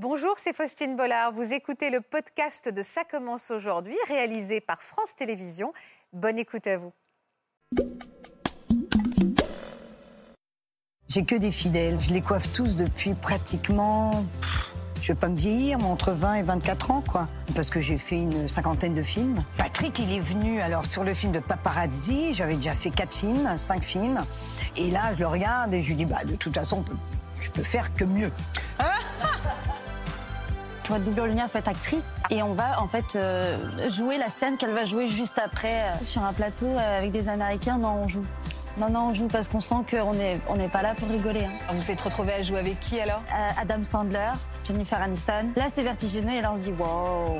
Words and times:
Bonjour, 0.00 0.34
c'est 0.36 0.54
Faustine 0.54 0.94
Bollard. 0.94 1.32
Vous 1.32 1.52
écoutez 1.52 1.90
le 1.90 2.00
podcast 2.00 2.68
de 2.68 2.84
Ça 2.84 3.02
commence 3.02 3.50
aujourd'hui, 3.50 3.96
réalisé 4.06 4.60
par 4.60 4.80
France 4.80 5.16
Télévisions. 5.16 5.72
Bonne 6.12 6.38
écoute 6.38 6.68
à 6.68 6.76
vous. 6.78 6.92
J'ai 11.08 11.24
que 11.24 11.34
des 11.34 11.50
fidèles. 11.50 11.98
Je 11.98 12.14
les 12.14 12.20
coiffe 12.20 12.52
tous 12.52 12.76
depuis 12.76 13.14
pratiquement. 13.14 14.24
Je 15.02 15.08
vais 15.08 15.18
pas 15.18 15.26
me 15.26 15.36
vieillir, 15.36 15.78
mais 15.78 15.86
entre 15.86 16.12
20 16.12 16.34
et 16.34 16.42
24 16.42 16.92
ans, 16.92 17.02
quoi. 17.02 17.26
Parce 17.56 17.68
que 17.68 17.80
j'ai 17.80 17.98
fait 17.98 18.18
une 18.18 18.46
cinquantaine 18.46 18.94
de 18.94 19.02
films. 19.02 19.44
Patrick, 19.56 19.98
il 19.98 20.12
est 20.12 20.20
venu 20.20 20.60
alors 20.60 20.86
sur 20.86 21.02
le 21.02 21.12
film 21.12 21.32
de 21.32 21.40
Paparazzi. 21.40 22.34
J'avais 22.34 22.54
déjà 22.54 22.74
fait 22.74 22.90
quatre 22.90 23.16
films, 23.16 23.56
cinq 23.56 23.82
films. 23.82 24.20
Et 24.76 24.92
là, 24.92 25.12
je 25.14 25.18
le 25.18 25.26
regarde 25.26 25.74
et 25.74 25.82
je 25.82 25.88
lui 25.88 25.96
dis, 25.96 26.04
bah, 26.04 26.22
de 26.24 26.36
toute 26.36 26.54
façon, 26.54 26.84
je 27.40 27.50
peux 27.50 27.64
faire 27.64 27.92
que 27.96 28.04
mieux. 28.04 28.30
Je 30.88 30.94
vois 30.94 31.02
double 31.04 31.26
lumière, 31.26 31.50
faut 31.50 31.58
être 31.58 31.68
actrice 31.68 32.22
et 32.30 32.42
on 32.42 32.54
va 32.54 32.80
en 32.80 32.88
fait 32.88 33.04
euh, 33.14 33.58
jouer 33.90 34.16
la 34.16 34.28
scène 34.28 34.56
qu'elle 34.56 34.70
va 34.72 34.86
jouer 34.86 35.06
juste 35.06 35.38
après 35.38 35.82
euh, 35.82 36.02
sur 36.02 36.24
un 36.24 36.32
plateau 36.32 36.64
euh, 36.64 36.98
avec 36.98 37.10
des 37.10 37.28
Américains. 37.28 37.76
Non, 37.76 38.04
on 38.04 38.08
joue. 38.08 38.24
Non, 38.78 38.88
non, 38.88 39.08
on 39.08 39.12
joue 39.12 39.28
parce 39.28 39.48
qu'on 39.48 39.60
sent 39.60 39.74
qu'on 39.90 40.14
n'est 40.14 40.40
on 40.48 40.56
n'est 40.56 40.68
pas 40.70 40.80
là 40.80 40.94
pour 40.94 41.08
rigoler. 41.10 41.44
hein. 41.44 41.72
Vous 41.74 41.90
êtes 41.90 42.00
retrouvé 42.00 42.32
à 42.32 42.40
jouer 42.40 42.60
avec 42.60 42.80
qui 42.80 42.98
alors? 43.00 43.20
Adam 43.60 43.82
Sandler, 43.82 44.30
Jennifer 44.66 45.02
Aniston. 45.02 45.50
Là, 45.56 45.66
c'est 45.68 45.82
vertigineux 45.82 46.32
et 46.32 46.40
là, 46.40 46.52
on 46.54 46.56
se 46.56 46.62
dit 46.62 46.72
wow. 46.72 47.38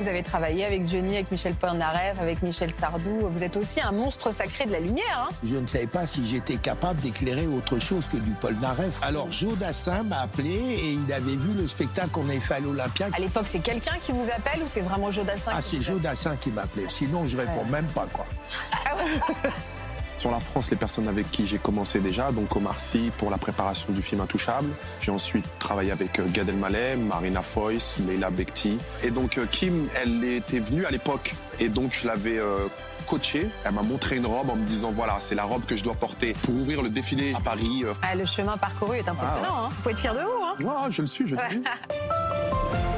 Vous 0.00 0.06
avez 0.08 0.22
travaillé 0.22 0.64
avec 0.64 0.86
Johnny, 0.86 1.16
avec 1.16 1.30
Michel 1.32 1.54
Polnareff, 1.54 2.20
avec 2.20 2.42
Michel 2.42 2.70
Sardou. 2.72 3.28
Vous 3.28 3.42
êtes 3.42 3.56
aussi 3.56 3.80
un 3.80 3.90
monstre 3.90 4.30
sacré 4.32 4.64
de 4.66 4.72
la 4.72 4.78
lumière. 4.80 5.26
hein. 5.28 5.34
Je 5.42 5.56
ne 5.56 5.66
savais 5.66 5.88
pas 5.88 6.06
si 6.06 6.26
j'étais 6.26 6.56
capable 6.56 7.00
d'éclairer 7.00 7.46
autre 7.48 7.78
chose 7.80 8.06
que 8.06 8.16
du 8.16 8.30
Polnareff. 8.32 8.98
Alors 9.02 9.30
Joe 9.32 9.58
Dassin 9.58 10.04
m'a 10.04 10.20
appelé 10.20 10.50
et 10.50 10.92
il 10.92 11.12
avait 11.12 11.36
vu 11.36 11.52
le 11.54 11.66
spectacle 11.66 12.10
qu'on 12.10 12.28
avait 12.28 12.38
fait 12.40 12.54
à 12.54 12.60
l'Olympia. 12.60 13.08
À 13.12 13.18
l'époque, 13.18 13.46
c'est 13.48 13.58
quelqu'un 13.58 13.96
qui 14.04 14.12
vous 14.12 14.24
appelle 14.30 14.62
ou 14.62 14.68
c'est 14.68 14.82
vraiment 14.82 15.10
Joe 15.10 15.24
Dassin 15.24 15.50
Ah, 15.54 15.60
c'est 15.62 15.80
Joe 15.80 16.00
Dassin 16.00 16.36
qui 16.36 16.50
m'appelait. 16.50 16.86
Sinon, 16.88 17.26
je 17.26 17.36
réponds 17.36 17.64
même 17.70 17.86
pas, 17.86 18.06
quoi. 18.12 18.26
Sur 20.18 20.32
la 20.32 20.40
France, 20.40 20.68
les 20.70 20.76
personnes 20.76 21.06
avec 21.06 21.30
qui 21.30 21.46
j'ai 21.46 21.58
commencé 21.58 22.00
déjà, 22.00 22.32
donc 22.32 22.54
Omar 22.56 22.80
Sy 22.80 23.12
pour 23.18 23.30
la 23.30 23.38
préparation 23.38 23.92
du 23.92 24.02
film 24.02 24.20
Intouchable. 24.20 24.68
J'ai 25.00 25.12
ensuite 25.12 25.44
travaillé 25.60 25.92
avec 25.92 26.18
euh, 26.18 26.26
Gad 26.28 26.48
Elmaleh, 26.48 26.96
Marina 26.96 27.40
Foïs, 27.40 27.94
Leila 28.04 28.30
Bekti. 28.30 28.78
Et 29.04 29.10
donc 29.12 29.38
euh, 29.38 29.46
Kim, 29.50 29.86
elle 29.94 30.24
était 30.24 30.58
venue 30.58 30.84
à 30.86 30.90
l'époque 30.90 31.34
et 31.60 31.68
donc 31.68 31.96
je 32.02 32.08
l'avais 32.08 32.36
euh, 32.38 32.66
coachée. 33.06 33.48
Elle 33.64 33.72
m'a 33.74 33.82
montré 33.82 34.16
une 34.16 34.26
robe 34.26 34.50
en 34.50 34.56
me 34.56 34.64
disant 34.64 34.90
voilà, 34.90 35.18
c'est 35.20 35.36
la 35.36 35.44
robe 35.44 35.64
que 35.66 35.76
je 35.76 35.84
dois 35.84 35.94
porter 35.94 36.32
pour 36.42 36.52
ouvrir 36.56 36.82
le 36.82 36.90
défilé 36.90 37.32
à 37.34 37.40
Paris. 37.40 37.84
Ah, 38.02 38.16
le 38.16 38.26
chemin 38.26 38.56
parcouru 38.56 38.96
est 38.96 39.08
impressionnant. 39.08 39.66
hein. 39.66 39.68
Vous 39.70 39.82
pouvez 39.82 39.92
être 39.92 40.00
fier 40.00 40.14
de 40.14 40.20
vous. 40.20 40.44
Hein. 40.44 40.84
ouais, 40.84 40.90
je 40.90 41.00
le 41.02 41.06
suis, 41.06 41.28
je 41.28 41.36
le 41.36 41.40
suis. 41.48 41.62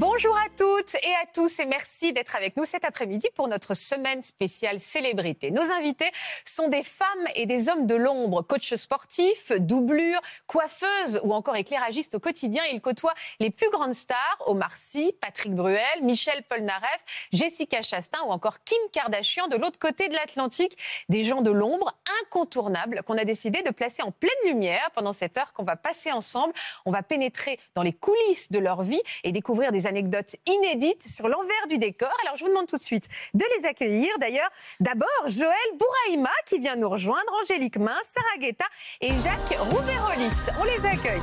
Bonjour 0.00 0.34
à 0.34 0.48
toutes 0.56 0.94
et 0.94 1.14
à 1.22 1.26
tous 1.26 1.58
et 1.58 1.66
merci 1.66 2.14
d'être 2.14 2.34
avec 2.34 2.56
nous 2.56 2.64
cet 2.64 2.86
après-midi 2.86 3.28
pour 3.34 3.48
notre 3.48 3.74
semaine 3.74 4.22
spéciale 4.22 4.80
célébrité. 4.80 5.50
Nos 5.50 5.70
invités 5.70 6.10
sont 6.46 6.68
des 6.68 6.82
femmes 6.82 7.26
et 7.34 7.44
des 7.44 7.68
hommes 7.68 7.86
de 7.86 7.96
l'ombre, 7.96 8.40
coachs 8.40 8.76
sportifs, 8.76 9.52
doublures, 9.52 10.22
coiffeuses 10.46 11.20
ou 11.22 11.34
encore 11.34 11.54
éclairagistes 11.54 12.14
au 12.14 12.18
quotidien. 12.18 12.62
Ils 12.72 12.80
côtoient 12.80 13.12
les 13.40 13.50
plus 13.50 13.68
grandes 13.68 13.92
stars, 13.92 14.38
Omar 14.46 14.74
Sy, 14.74 15.14
Patrick 15.20 15.54
Bruel, 15.54 15.84
Michel 16.00 16.44
Polnareff, 16.44 17.28
Jessica 17.34 17.82
Chastain 17.82 18.22
ou 18.26 18.30
encore 18.30 18.64
Kim 18.64 18.80
Kardashian 18.94 19.48
de 19.48 19.58
l'autre 19.58 19.78
côté 19.78 20.08
de 20.08 20.14
l'Atlantique. 20.14 20.78
Des 21.10 21.24
gens 21.24 21.42
de 21.42 21.50
l'ombre 21.50 21.94
incontournables 22.22 23.02
qu'on 23.02 23.18
a 23.18 23.26
décidé 23.26 23.60
de 23.60 23.70
placer 23.70 24.00
en 24.00 24.12
pleine 24.12 24.30
lumière 24.46 24.90
pendant 24.94 25.12
cette 25.12 25.36
heure 25.36 25.52
qu'on 25.52 25.64
va 25.64 25.76
passer 25.76 26.10
ensemble. 26.10 26.54
On 26.86 26.90
va 26.90 27.02
pénétrer 27.02 27.60
dans 27.74 27.82
les 27.82 27.92
coulisses 27.92 28.50
de 28.50 28.58
leur 28.58 28.82
vie 28.82 29.02
et 29.24 29.32
découvrir 29.32 29.72
des 29.72 29.89
anecdotes 29.90 30.36
inédites 30.46 31.06
sur 31.06 31.28
l'envers 31.28 31.66
du 31.68 31.78
décor. 31.78 32.10
Alors 32.22 32.36
je 32.36 32.44
vous 32.44 32.50
demande 32.50 32.68
tout 32.68 32.78
de 32.78 32.82
suite 32.82 33.08
de 33.34 33.44
les 33.56 33.66
accueillir. 33.66 34.08
D'ailleurs, 34.20 34.48
d'abord 34.78 35.08
Joël 35.26 35.70
Bouraïma 35.78 36.30
qui 36.46 36.58
vient 36.58 36.76
nous 36.76 36.88
rejoindre, 36.88 37.30
Angélique 37.42 37.76
Main, 37.76 37.98
Sarah 38.04 38.38
Guetta 38.38 38.64
et 39.00 39.08
Jacques 39.08 39.58
Rouvérolis. 39.58 40.40
On 40.60 40.64
les 40.64 40.86
accueille. 40.86 41.20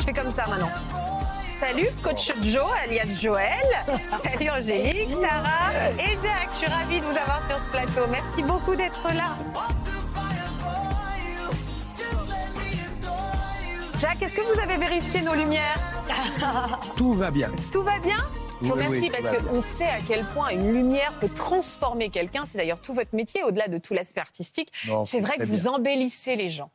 Je 0.00 0.04
fais 0.04 0.12
comme 0.12 0.30
ça 0.30 0.46
maintenant. 0.46 0.70
Salut, 1.48 1.88
coach 2.02 2.32
Joe, 2.42 2.68
alias 2.84 3.18
Joël. 3.22 3.50
Salut 4.22 4.50
Angélique, 4.50 5.14
Sarah 5.14 5.90
et 5.98 6.16
Jacques. 6.22 6.50
Je 6.52 6.56
suis 6.58 6.66
ravie 6.66 7.00
de 7.00 7.04
vous 7.06 7.16
avoir 7.16 7.42
sur 7.48 7.58
ce 7.58 7.70
plateau. 7.70 8.06
Merci 8.10 8.42
beaucoup 8.42 8.76
d'être 8.76 9.06
là. 9.14 9.36
Jacques, 13.98 14.20
est-ce 14.20 14.36
que 14.36 14.42
vous 14.42 14.60
avez 14.60 14.76
vérifié 14.76 15.22
nos 15.22 15.34
lumières? 15.34 15.95
Tout 16.96 17.14
va 17.14 17.30
bien. 17.30 17.50
Tout 17.72 17.82
va 17.82 17.98
bien 17.98 18.16
je 18.62 18.66
vous 18.66 18.72
remercie 18.72 19.00
oui, 19.00 19.10
parce 19.10 19.36
qu'on 19.42 19.60
sait 19.60 19.86
à 19.86 20.00
quel 20.06 20.24
point 20.24 20.48
une 20.48 20.72
lumière 20.72 21.12
peut 21.20 21.28
transformer 21.28 22.08
quelqu'un. 22.08 22.44
C'est 22.46 22.56
d'ailleurs 22.58 22.80
tout 22.80 22.94
votre 22.94 23.14
métier, 23.14 23.42
au-delà 23.42 23.68
de 23.68 23.78
tout 23.78 23.92
l'aspect 23.92 24.20
artistique. 24.20 24.72
C'est 25.04 25.20
vrai 25.20 25.36
que 25.36 25.44
vous 25.44 25.62
bien. 25.62 25.72
embellissez 25.72 26.36
les 26.36 26.50
gens. 26.50 26.70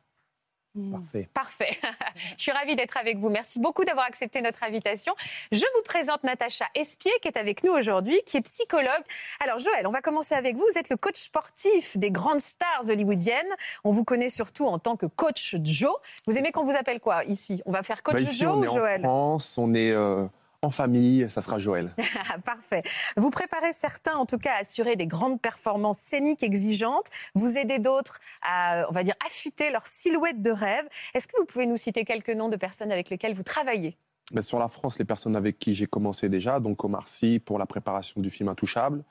Parfait. 0.90 1.28
Parfait. 1.34 1.78
Je 2.38 2.42
suis 2.42 2.52
ravie 2.52 2.76
d'être 2.76 2.96
avec 2.96 3.18
vous. 3.18 3.28
Merci 3.28 3.58
beaucoup 3.58 3.84
d'avoir 3.84 4.06
accepté 4.06 4.40
notre 4.40 4.62
invitation. 4.62 5.14
Je 5.50 5.58
vous 5.58 5.82
présente 5.84 6.24
Natacha 6.24 6.64
Espier 6.74 7.12
qui 7.20 7.28
est 7.28 7.36
avec 7.36 7.62
nous 7.62 7.72
aujourd'hui, 7.72 8.18
qui 8.26 8.38
est 8.38 8.42
psychologue. 8.42 9.02
Alors 9.40 9.58
Joël, 9.58 9.86
on 9.86 9.90
va 9.90 10.00
commencer 10.00 10.34
avec 10.34 10.56
vous. 10.56 10.64
Vous 10.72 10.78
êtes 10.78 10.88
le 10.88 10.96
coach 10.96 11.16
sportif 11.18 11.96
des 11.98 12.10
grandes 12.10 12.40
stars 12.40 12.88
hollywoodiennes. 12.88 13.44
On 13.84 13.90
vous 13.90 14.04
connaît 14.04 14.30
surtout 14.30 14.66
en 14.66 14.78
tant 14.78 14.96
que 14.96 15.06
coach 15.06 15.56
Joe. 15.62 15.94
Vous 16.26 16.38
aimez 16.38 16.52
qu'on 16.52 16.64
vous 16.64 16.74
appelle 16.76 17.00
quoi 17.00 17.24
ici? 17.24 17.62
On 17.66 17.72
va 17.72 17.82
faire 17.82 18.02
coach 18.02 18.14
Bah, 18.14 18.20
ici, 18.22 18.38
Joe 18.40 18.52
on 18.54 18.60
ou 18.60 18.64
est 18.64 18.68
en 18.68 18.74
Joël? 18.74 19.00
France, 19.02 19.58
on 19.58 19.74
est 19.74 19.90
euh, 19.90 20.24
en 20.62 20.70
famille, 20.70 21.28
ça 21.28 21.42
sera 21.42 21.58
Joël. 21.58 21.92
Parfait. 22.44 22.82
Vous 23.16 23.30
préparez 23.30 23.72
certains, 23.72 24.14
en 24.14 24.26
tout 24.26 24.38
cas, 24.38 24.54
à 24.54 24.60
assurer 24.60 24.94
des 24.94 25.08
grandes 25.08 25.40
performances 25.40 25.98
scéniques 25.98 26.44
exigeantes. 26.44 27.06
Vous 27.34 27.58
aidez 27.58 27.80
d'autres 27.80 28.20
à, 28.42 28.86
on 28.88 28.92
va 28.92 29.02
dire, 29.02 29.14
affûter 29.26 29.70
leur 29.70 29.86
silhouette 29.86 30.40
de 30.40 30.50
rêve. 30.50 30.88
Est-ce 31.14 31.26
que 31.26 31.36
vous 31.38 31.46
pouvez 31.46 31.66
nous 31.66 31.76
citer 31.76 32.04
quelques 32.04 32.30
noms 32.30 32.48
de 32.48 32.56
personnes 32.56 32.92
avec 32.92 33.10
lesquelles 33.10 33.34
vous 33.34 33.42
travaillez? 33.42 33.96
Mais 34.32 34.42
sur 34.42 34.60
la 34.60 34.68
France, 34.68 34.98
les 34.98 35.04
personnes 35.04 35.34
avec 35.34 35.58
qui 35.58 35.74
j'ai 35.74 35.86
commencé 35.86 36.28
déjà, 36.28 36.60
donc 36.60 36.82
Omar 36.84 37.08
Sy 37.08 37.40
pour 37.40 37.58
la 37.58 37.66
préparation 37.66 38.20
du 38.20 38.30
film 38.30 38.48
Intouchable, 38.48 39.02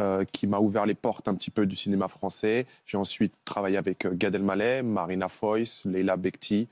euh, 0.00 0.24
qui 0.24 0.46
m'a 0.46 0.58
ouvert 0.58 0.86
les 0.86 0.94
portes 0.94 1.28
un 1.28 1.34
petit 1.34 1.50
peu 1.50 1.66
du 1.66 1.76
cinéma 1.76 2.08
français. 2.08 2.66
J'ai 2.86 2.96
ensuite 2.96 3.34
travaillé 3.44 3.76
avec 3.76 4.06
euh, 4.06 4.10
Gad 4.14 4.34
Elmaleh, 4.34 4.82
Marina 4.82 5.28
Foïs, 5.28 5.82
Leila 5.84 6.16
Bekti. 6.16 6.68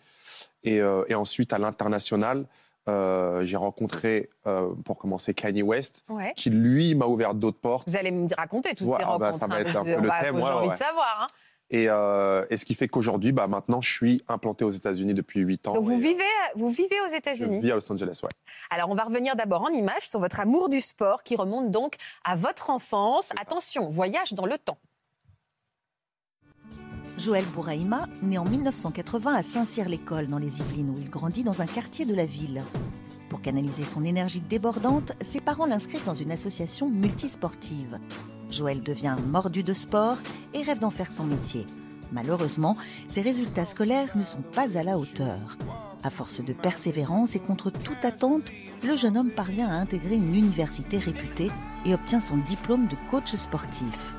Et, 0.65 0.81
euh, 0.81 1.05
et 1.09 1.15
ensuite, 1.15 1.53
à 1.53 1.59
l'international, 1.59 2.47
euh, 2.89 3.45
j'ai 3.45 3.57
rencontré, 3.57 4.31
euh, 4.47 4.75
pour 4.85 4.99
commencer, 4.99 5.35
Kanye 5.35 5.63
West, 5.63 6.03
Ouais. 6.09 6.33
qui 6.37 6.51
lui 6.51 6.95
m'a 6.95 7.07
ouvert 7.07 7.35
d'autres 7.35 7.59
portes. 7.61 7.89
Vous 7.89 7.97
allez 7.97 8.11
me 8.11 8.29
raconter 8.37 8.75
toutes 8.75 8.89
Ouais, 8.89 8.99
ces 8.99 9.05
ah 9.07 9.19
bah, 9.19 9.31
rencontres. 9.31 9.39
ça 9.41 9.47
va 9.47 9.55
hein, 9.55 9.61
être 9.61 9.77
un 9.77 9.85
peu 9.85 10.01
le 10.01 10.09
bah, 10.09 10.15
thème, 10.23 10.37
J'ai 10.37 10.43
envie 10.43 10.69
de 10.71 10.75
savoir. 10.77 11.19
hein. 11.23 11.27
Et, 11.71 11.87
euh, 11.89 12.45
et 12.51 12.59
ce 12.59 12.67
qui 12.67 12.75
fait 12.75 12.89
qu'aujourd'hui, 12.89 13.33
bah, 13.33 13.47
maintenant, 13.47 13.81
je 13.81 13.91
suis 13.91 14.23
implanté 14.29 14.65
aux 14.67 14.71
États-Unis 14.71 15.15
depuis 15.15 15.41
8 15.41 15.67
ans. 15.69 15.73
Donc 15.75 15.85
vous 15.85 15.97
vivez, 15.99 16.23
vous 16.55 16.69
vivez 16.69 16.95
aux 17.07 17.11
Je 17.11 17.17
États-Unis. 17.17 17.61
vis 17.63 17.71
à 17.73 17.75
Los 17.77 17.91
Angeles, 17.91 18.21
ouais. 18.23 18.29
Alors 18.71 18.91
on 18.91 18.95
va 18.95 19.05
revenir 19.05 19.35
d'abord 19.35 19.63
en 19.63 19.71
images 19.71 20.07
sur 20.07 20.21
votre 20.21 20.39
amour 20.41 20.69
du 20.69 20.81
sport 20.83 21.23
qui 21.23 21.37
remonte 21.37 21.71
donc 21.71 21.97
à 22.23 22.37
votre 22.37 22.69
enfance. 22.69 23.31
Attention, 23.41 23.89
voyage 23.89 24.35
dans 24.35 24.45
le 24.47 24.59
temps. 24.59 24.77
Joël 27.25 27.47
Bouraïma, 27.55 28.07
né 28.21 28.37
en 28.37 28.45
1980 28.45 29.33
à 29.33 29.43
Saint-Cyr-l'École 29.43 30.27
dans 30.27 30.37
les 30.37 30.61
Yvelines 30.61 30.91
où 30.91 30.99
il 30.99 31.09
grandit 31.09 31.43
dans 31.43 31.63
un 31.63 31.67
quartier 31.67 32.05
de 32.05 32.15
la 32.15 32.27
ville. 32.27 32.63
Pour 33.31 33.41
canaliser 33.41 33.85
son 33.85 34.05
énergie 34.05 34.43
débordante, 34.43 35.13
ses 35.23 35.41
parents 35.41 35.65
l'inscrivent 35.65 36.05
dans 36.05 36.13
une 36.13 36.33
association 36.33 36.91
multisportive. 36.91 37.99
Joël 38.51 38.83
devient 38.83 39.17
mordu 39.27 39.63
de 39.63 39.73
sport 39.73 40.19
et 40.53 40.61
rêve 40.61 40.81
d'en 40.81 40.91
faire 40.91 41.11
son 41.11 41.25
métier. 41.25 41.65
Malheureusement, 42.13 42.77
ses 43.09 43.23
résultats 43.23 43.65
scolaires 43.65 44.19
ne 44.19 44.23
sont 44.23 44.43
pas 44.43 44.77
à 44.77 44.83
la 44.83 44.99
hauteur. 44.99 45.57
À 46.03 46.11
force 46.11 46.45
de 46.45 46.53
persévérance 46.53 47.37
et 47.37 47.41
contre 47.41 47.71
toute 47.71 48.05
attente, 48.05 48.53
le 48.87 48.97
jeune 48.97 49.17
homme 49.17 49.31
parvient 49.31 49.71
à 49.71 49.81
intégrer 49.81 50.17
une 50.17 50.35
université 50.37 50.99
réputée 50.99 51.51
et 51.87 51.95
obtient 51.95 52.21
son 52.21 52.37
diplôme 52.37 52.87
de 52.87 52.97
coach 53.11 53.35
sportif. 53.35 54.14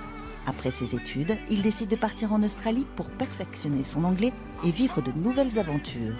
Après 0.48 0.70
ses 0.72 0.96
études, 0.96 1.38
il 1.50 1.64
décide 1.64 1.90
de 1.90 1.96
partir 1.96 2.32
en 2.32 2.44
Australie 2.44 2.86
pour 2.96 3.10
perfectionner 3.10 3.84
son 3.84 4.04
anglais 4.04 4.32
et 4.64 4.72
vivre 4.72 5.02
de 5.02 5.12
nouvelles 5.12 5.58
aventures. 5.58 6.16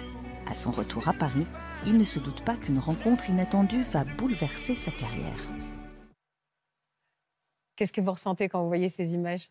À 0.46 0.54
son 0.54 0.70
retour 0.70 1.08
à 1.08 1.12
Paris, 1.12 1.46
il 1.86 1.96
ne 1.96 2.04
se 2.04 2.18
doute 2.18 2.44
pas 2.44 2.56
qu'une 2.56 2.78
rencontre 2.78 3.30
inattendue 3.30 3.84
va 3.92 4.04
bouleverser 4.04 4.74
sa 4.74 4.90
carrière. 4.90 5.52
Qu'est-ce 7.76 7.92
que 7.92 8.00
vous 8.00 8.12
ressentez 8.12 8.48
quand 8.48 8.62
vous 8.62 8.68
voyez 8.68 8.88
ces 8.88 9.12
images? 9.14 9.50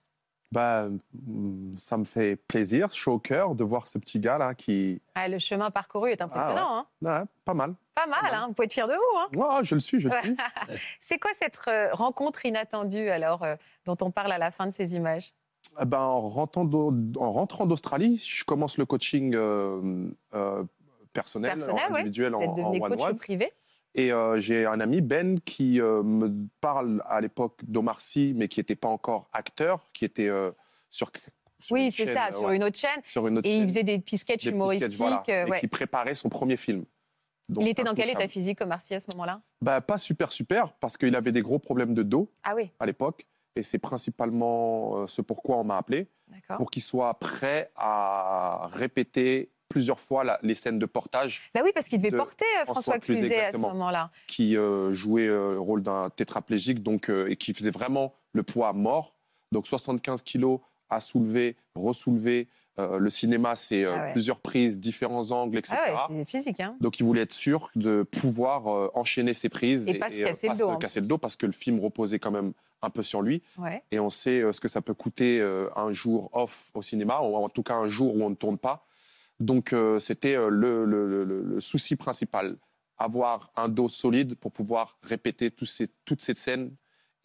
Bah, 0.51 0.87
mm, 1.13 1.73
ça 1.77 1.97
me 1.97 2.05
fait 2.05 2.35
plaisir, 2.35 2.93
chaud 2.93 3.13
au 3.13 3.19
cœur 3.19 3.55
de 3.55 3.63
voir 3.63 3.87
ce 3.87 3.97
petit 3.97 4.19
gars 4.19 4.37
là 4.37 4.53
qui. 4.53 5.01
Ah, 5.15 5.27
le 5.27 5.39
chemin 5.39 5.71
parcouru 5.71 6.11
est 6.11 6.21
impressionnant. 6.21 6.77
hein. 6.77 6.85
Ouais, 7.01 7.25
pas 7.43 7.53
mal. 7.53 7.73
Pas 7.95 8.07
mal, 8.07 8.33
hein. 8.33 8.45
vous 8.47 8.53
pouvez 8.53 8.65
être 8.65 8.73
fier 8.73 8.87
de 8.87 8.93
vous. 8.93 9.17
Hein. 9.19 9.57
Ouais, 9.57 9.63
je 9.63 9.73
le 9.75 9.81
suis, 9.81 9.99
je 9.99 10.09
le 10.09 10.15
suis. 10.21 10.35
C'est 10.99 11.17
quoi 11.17 11.31
cette 11.33 11.59
euh, 11.67 11.89
rencontre 11.93 12.45
inattendue 12.45 13.09
alors 13.09 13.43
euh, 13.43 13.55
dont 13.85 13.97
on 14.01 14.11
parle 14.11 14.31
à 14.31 14.37
la 14.37 14.51
fin 14.51 14.67
de 14.67 14.71
ces 14.71 14.95
images? 14.95 15.33
Eh 15.81 15.85
ben, 15.85 15.99
en, 15.99 16.29
rentrant 16.29 16.63
d'Au- 16.63 16.93
en 17.19 17.31
rentrant 17.33 17.65
d'Australie, 17.65 18.17
je 18.25 18.43
commence 18.45 18.77
le 18.77 18.85
coaching 18.85 19.33
euh, 19.35 20.07
euh, 20.33 20.63
personnel, 21.11 21.53
Personnel, 21.57 21.83
en 21.91 21.95
individuel, 21.95 22.33
Vous 22.33 22.37
en, 22.37 22.41
êtes 22.41 22.49
en 22.49 22.71
devenu 22.71 22.97
coach 22.97 23.15
privé? 23.17 23.51
Et 23.97 24.11
euh, 24.11 24.39
j'ai 24.41 24.65
un 24.65 24.79
ami, 24.81 24.99
Ben, 25.01 25.39
qui 25.39 25.79
euh, 25.79 26.03
me 26.03 26.29
parle 26.59 27.01
à 27.07 27.21
l'époque 27.21 27.61
d'Omar 27.65 28.01
Sy, 28.01 28.33
mais 28.35 28.49
qui 28.49 28.59
n'était 28.59 28.75
pas 28.75 28.89
encore 28.89 29.29
acteur, 29.31 29.87
qui 29.93 30.03
était 30.03 30.27
euh, 30.27 30.51
sur, 30.89 31.09
sur 31.59 31.73
Oui, 31.73 31.91
c'est 31.91 32.05
ça, 32.05 32.31
sur 32.31 32.51
une 32.51 32.63
autre 32.65 32.77
chaîne. 32.77 32.99
sur 33.05 33.25
une 33.27 33.37
autre 33.37 33.47
Et 33.47 33.57
il 33.57 33.63
faisait 33.63 33.83
des 33.83 33.97
petits 33.99 34.17
sketchs 34.17 34.43
des 34.43 34.49
petits 34.49 34.55
humoristiques. 34.55 34.93
sketchs, 34.95 34.97
voilà, 34.97 35.57
et 35.57 35.59
qui 35.61 35.67
préparait 35.67 36.13
son 36.13 36.27
premier 36.27 36.57
film. 36.57 36.83
Donc, 37.47 37.63
Il 37.63 37.69
était 37.69 37.83
dans 37.83 37.93
quel 37.93 38.09
état 38.09 38.27
physique, 38.27 38.59
Omar 38.61 38.81
Sy, 38.81 38.95
à 38.95 38.99
ce 38.99 39.07
moment-là? 39.11 39.39
Bah, 39.61 39.79
Pas 39.79 39.97
super 39.97 40.31
super, 40.33 40.73
parce 40.73 40.97
qu'il 40.97 41.15
avait 41.15 41.31
des 41.31 41.41
gros 41.41 41.59
problèmes 41.59 41.93
de 41.93 42.03
dos 42.03 42.29
Ah 42.43 42.53
oui, 42.55 42.71
à 42.79 42.85
l'époque, 42.85 43.25
et 43.55 43.63
c'est 43.63 43.79
principalement 43.79 45.07
ce 45.07 45.21
pourquoi 45.21 45.55
on 45.57 45.63
m'a 45.63 45.77
appelé. 45.77 46.07
pour 46.57 46.69
qu'il 46.69 46.81
soit 46.81 47.13
prêt 47.17 47.71
à 47.77 48.67
répéter 48.73 49.51
plusieurs 49.75 49.99
fois 49.99 50.23
la- 50.23 50.39
les 50.41 50.55
scènes 50.55 50.79
de 50.79 50.85
portage 50.85 51.41
Bah 51.53 51.59
oui, 51.61 51.71
parce 51.75 51.89
qu'il 51.89 51.97
devait 51.99 52.09
de 52.11 52.15
porter 52.15 52.45
euh, 52.61 52.63
François 52.63 52.93
François 52.93 52.99
Cluzet, 52.99 53.43
à 53.47 53.51
ce 53.51 53.57
moment-là. 53.57 54.09
qui 54.25 54.55
euh, 54.55 54.93
jouait 54.93 55.27
euh, 55.27 55.51
le 55.55 55.59
rôle 55.59 55.83
d'un 55.83 56.09
tétraplégique 56.11 56.81
donc, 56.81 57.09
euh, 57.09 57.27
et 57.29 57.35
qui 57.35 57.53
faisait 57.53 57.71
vraiment 57.71 58.13
le 58.31 58.43
poids 58.43 58.71
mort. 58.71 59.15
Donc 59.51 59.67
75 59.67 60.21
kilos 60.21 60.61
à 60.89 61.01
soulever, 61.01 61.57
ressoulever. 61.75 62.47
Le 62.77 63.09
cinéma, 63.09 63.55
c'est 63.55 63.83
Ah 63.85 64.05
ouais. 64.07 64.11
plusieurs 64.13 64.39
prises, 64.39 64.77
différents 64.79 65.31
angles, 65.31 65.57
etc. 65.57 65.77
Ah 65.77 66.07
ouais, 66.09 66.17
c'est 66.19 66.25
physique. 66.25 66.59
Hein. 66.61 66.75
donc 66.81 66.99
il 66.99 67.03
voulait 67.05 67.21
être 67.21 67.31
sûr 67.33 67.69
de 67.75 68.03
pouvoir 68.03 68.67
enchaîner 68.97 69.33
ses 69.33 69.47
prises 69.49 69.87
Et 69.89 69.93
pas 69.95 70.09
se 70.09 70.17
casser 70.21 70.49
le 70.49 70.55
dos, 70.55 70.67
se 70.67 70.71
hein. 70.71 70.77
casser 70.77 70.99
le 71.01 71.07
dos 71.07 71.17
parce 71.17 71.35
que 71.37 71.45
le 71.45 71.53
film 71.53 71.79
reposait 71.81 72.19
quand 72.19 72.31
même 72.31 72.51
un 72.81 72.89
peu 72.89 73.01
sur 73.01 73.21
lui. 73.21 73.41
Ouais. 73.57 73.81
et 73.91 73.99
on 73.99 74.09
sait 74.09 74.41
ce 74.53 74.59
que 74.61 74.67
ça 74.67 74.81
peut 74.81 74.93
coûter 74.93 75.41
un 75.75 75.91
jour 75.91 76.29
off 76.33 76.65
au 76.73 76.81
cinéma, 76.81 77.19
ou 77.21 77.35
en 77.37 77.47
tout 77.49 77.63
cas 77.63 77.75
un 77.75 77.87
jour 77.87 78.13
où 78.15 78.23
on 78.23 78.29
ne 78.29 78.35
tourne 78.35 78.57
pas. 78.57 78.85
Donc 79.39 79.73
euh, 79.73 79.99
c'était 79.99 80.35
euh, 80.35 80.49
le, 80.49 80.85
le- 80.85 81.07
le- 81.07 81.23
le- 81.25 81.41
le 81.43 81.61
souci 81.61 81.95
principal, 81.95 82.57
avoir 82.97 83.51
un 83.55 83.67
dos 83.67 83.89
solide 83.89 84.35
pour 84.35 84.51
pouvoir 84.51 84.97
répéter 85.03 85.51
tous 85.51 85.65
ces, 85.65 85.89
toutes 86.05 86.21
ces 86.21 86.35
scènes 86.35 86.73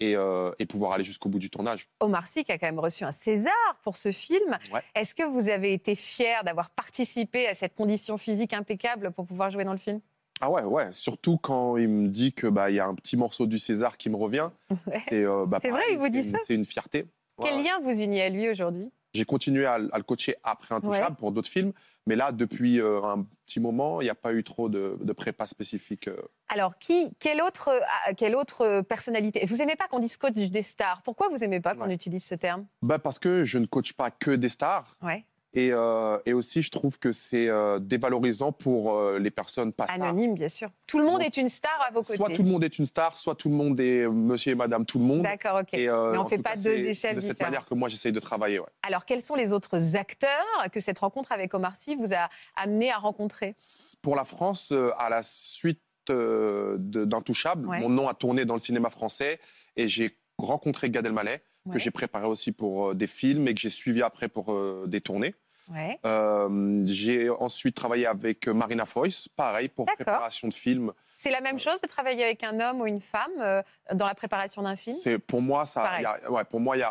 et, 0.01 0.17
euh, 0.17 0.51
et 0.59 0.67
pouvoir 0.67 0.93
aller 0.93 1.05
jusqu'au 1.05 1.29
bout 1.29 1.39
du 1.39 1.51
tournage. 1.51 1.89
Omar 2.01 2.27
Sy 2.27 2.43
qui 2.43 2.51
a 2.53 2.59
quand 2.59 2.67
même 2.67 2.79
reçu 2.81 3.05
un 3.05 3.13
César 3.13 3.53
pour 3.85 3.97
ce 3.97 4.11
film. 4.13 4.59
Ouais. 4.73 4.81
Est-ce 4.95 5.15
que 5.15 5.23
vous 5.23 5.49
avez 5.49 5.73
été 5.73 5.95
fier 5.95 6.43
d'avoir 6.43 6.71
participé 6.71 7.47
à 7.47 7.55
cette 7.55 7.75
condition 7.75 8.17
physique 8.17 8.55
impeccable 8.55 9.13
pour 9.13 9.27
pouvoir 9.27 9.51
jouer 9.51 9.65
dans 9.65 9.73
le 9.73 9.79
film? 9.79 10.01
Ah 10.41 10.51
ouais, 10.51 10.63
ouais, 10.63 10.89
surtout 10.91 11.37
quand 11.37 11.77
il 11.77 11.89
me 11.89 12.09
dit 12.09 12.33
que 12.33 12.47
bah 12.47 12.71
il 12.71 12.77
y 12.77 12.81
a 12.81 12.87
un 12.87 12.95
petit 12.95 13.19
morceau 13.19 13.47
du 13.47 13.59
César 13.59 13.99
qui 13.99 14.09
me 14.11 14.17
revient. 14.17 14.49
Ouais. 14.87 15.01
C'est 15.07 15.23
euh, 15.23 15.45
bah, 15.47 15.59
C'est 15.61 15.71
vrai, 15.71 15.83
il 15.93 15.99
vous 15.99 16.09
dit 16.09 16.23
ça? 16.23 16.39
C'est 16.47 16.55
une 16.55 16.65
fierté. 16.65 17.05
Quel 17.43 17.57
ouais. 17.57 17.63
lien 17.65 17.79
vous 17.83 17.91
unit 18.01 18.21
à 18.23 18.31
lui 18.31 18.49
aujourd'hui? 18.49 18.91
J'ai 19.13 19.25
continué 19.27 19.67
à, 19.67 19.75
à 19.75 19.99
le 19.99 20.03
coacher 20.03 20.37
après 20.43 20.75
Intouchable 20.75 21.17
pour 21.17 21.31
d'autres 21.33 21.49
films, 21.51 21.73
mais 22.07 22.17
là 22.17 22.33
depuis 22.33 22.81
euh, 22.81 23.03
un 23.03 23.27
petit 23.47 23.61
moment, 23.61 24.01
il 24.01 24.05
n'y 24.05 24.11
a 24.11 24.15
pas 24.15 24.33
eu 24.33 24.43
trop 24.45 24.69
de, 24.69 24.97
de 25.01 25.13
prépa 25.13 25.47
spécifique. 25.47 26.09
euh, 26.09 26.17
Alors, 26.49 26.79
qui, 26.79 27.13
quelle, 27.21 27.41
autre, 27.43 27.71
ah, 28.07 28.15
quelle 28.15 28.35
autre 28.37 28.83
personnalité? 28.83 29.45
Vous 29.47 29.61
aimez 29.63 29.77
pas 29.77 29.87
qu'on 29.89 29.99
dise 29.99 30.17
coach 30.17 30.33
des 30.35 30.63
stars? 30.63 31.03
Pourquoi 31.03 31.29
vous 31.29 31.43
aimez 31.45 31.61
pas 31.61 31.75
qu'on 31.75 31.89
Ouais. 31.89 31.95
utilise 31.95 32.25
ce 32.25 32.35
terme? 32.35 32.67
Bah 32.83 32.99
parce 32.99 33.19
que 33.19 33.45
je 33.45 33.59
ne 33.59 33.67
coach 33.67 33.93
pas 33.93 34.11
que 34.11 34.31
des 34.31 34.49
stars. 34.49 34.97
Ouais. 35.03 35.25
Et, 35.53 35.71
euh, 35.73 36.19
et 36.27 36.33
aussi, 36.33 36.63
je 36.63 36.71
trouve 36.71 36.99
que 37.01 37.11
c'est 37.11 37.49
euh, 37.49 37.81
dévalorisant 37.81 38.53
pour 38.53 38.95
euh, 38.95 39.19
les 39.19 39.33
personnes 39.33 39.73
pas 39.73 39.87
stars. 39.87 39.97
Anonyme, 40.01 40.35
bien 40.35 40.49
sûr. 40.49 40.69
Tout 40.87 40.99
le 41.01 41.05
monde 41.05 41.19
Donc, 41.19 41.27
est 41.27 41.37
une 41.39 41.49
star 41.49 41.77
à 41.87 41.91
vos 41.91 42.03
côtés. 42.03 42.17
Soit 42.17 42.31
tout 42.31 42.45
le 42.45 42.49
monde 42.49 42.63
est 42.63 42.79
une 42.79 42.87
star, 42.87 43.19
soit 43.19 43.35
tout 43.35 43.49
le 43.49 43.57
monde 43.57 43.81
est 43.81 44.07
monsieur 44.07 44.53
et 44.53 44.55
madame 44.55 44.87
tout 44.87 44.99
le 45.01 45.05
monde. 45.05 45.23
D'accord, 45.23 45.59
ok. 45.61 45.75
Et, 45.75 45.87
Mais 45.87 45.91
on 45.91 46.15
en 46.21 46.25
fait 46.29 46.39
pas 46.39 46.51
cas, 46.51 46.57
deux 46.57 46.77
c'est 46.77 46.91
échelles 46.91 47.17
De 47.17 47.21
cette 47.21 47.41
manière 47.41 47.67
que 47.67 47.75
moi, 47.75 47.89
j'essaye 47.89 48.13
de 48.13 48.21
travailler. 48.21 48.61
ouais. 48.61 48.67
Alors, 48.87 49.05
quels 49.05 49.23
sont 49.23 49.35
les 49.35 49.53
autres 49.53 49.97
acteurs 49.97 50.31
que 50.73 50.79
cette 50.79 51.01
rencontre 51.01 51.33
avec 51.33 51.53
Omar 51.53 51.75
Sy 51.75 51.97
vous 51.97 52.15
a 52.15 52.29
amené 52.55 52.93
à 52.93 52.99
rencontrer? 52.99 53.55
Pour 54.03 54.15
la 54.15 54.25
France, 54.25 54.73
à 54.99 55.09
la 55.11 55.23
suite 55.25 55.81
euh, 56.11 56.77
de- 56.79 57.05
d'Intouchable, 57.05 57.67
Ouais. 57.69 57.81
mon 57.81 57.89
nom 57.89 58.09
a 58.09 58.15
tourné 58.15 58.45
dans 58.45 58.55
le 58.55 58.61
cinéma 58.61 58.89
français 58.91 59.39
et 59.77 59.87
j'ai 59.89 60.17
rencontré 60.39 60.91
Gad 60.91 61.07
Elmaleh, 61.07 61.43
Ouais. 61.71 61.75
que 61.75 61.81
j'ai 61.81 61.91
préparé 61.91 62.27
aussi 62.27 62.53
pour 62.53 62.91
euh, 62.91 62.95
des 62.95 63.07
films 63.07 63.49
et 63.49 63.55
que 63.55 63.61
j'ai 63.61 63.71
suivi 63.71 64.03
après 64.03 64.29
pour 64.29 64.53
euh, 64.53 64.85
des 64.87 65.01
tournées. 65.01 65.35
Ouais. 65.73 65.99
Euh, 66.05 66.83
j'ai 66.87 67.31
ensuite 67.31 67.77
travaillé 67.77 68.05
avec 68.07 68.49
Marina 68.49 68.85
Foïs, 68.85 69.29
pareil, 69.37 69.69
pour 69.69 69.87
préparation 69.87 70.49
de 70.49 70.55
films. 70.55 70.93
C'est 71.15 71.31
la 71.31 71.41
même 71.41 71.59
chose 71.59 71.81
de 71.81 71.87
travailler 71.87 72.25
avec 72.25 72.43
un 72.43 72.59
homme 72.61 72.81
ou 72.81 72.87
une 72.87 73.01
femme 73.01 73.31
euh, 73.41 73.63
dans 73.93 74.07
la 74.07 74.15
préparation 74.15 74.63
d'un 74.63 74.75
film? 74.75 74.97
Pour 75.27 75.43
moi 75.43 75.67
ça, 75.67 75.83
Pareil. 75.83 76.03
y 76.03 76.07
a, 76.07 76.31
ouais, 76.31 76.43
il 76.77 76.83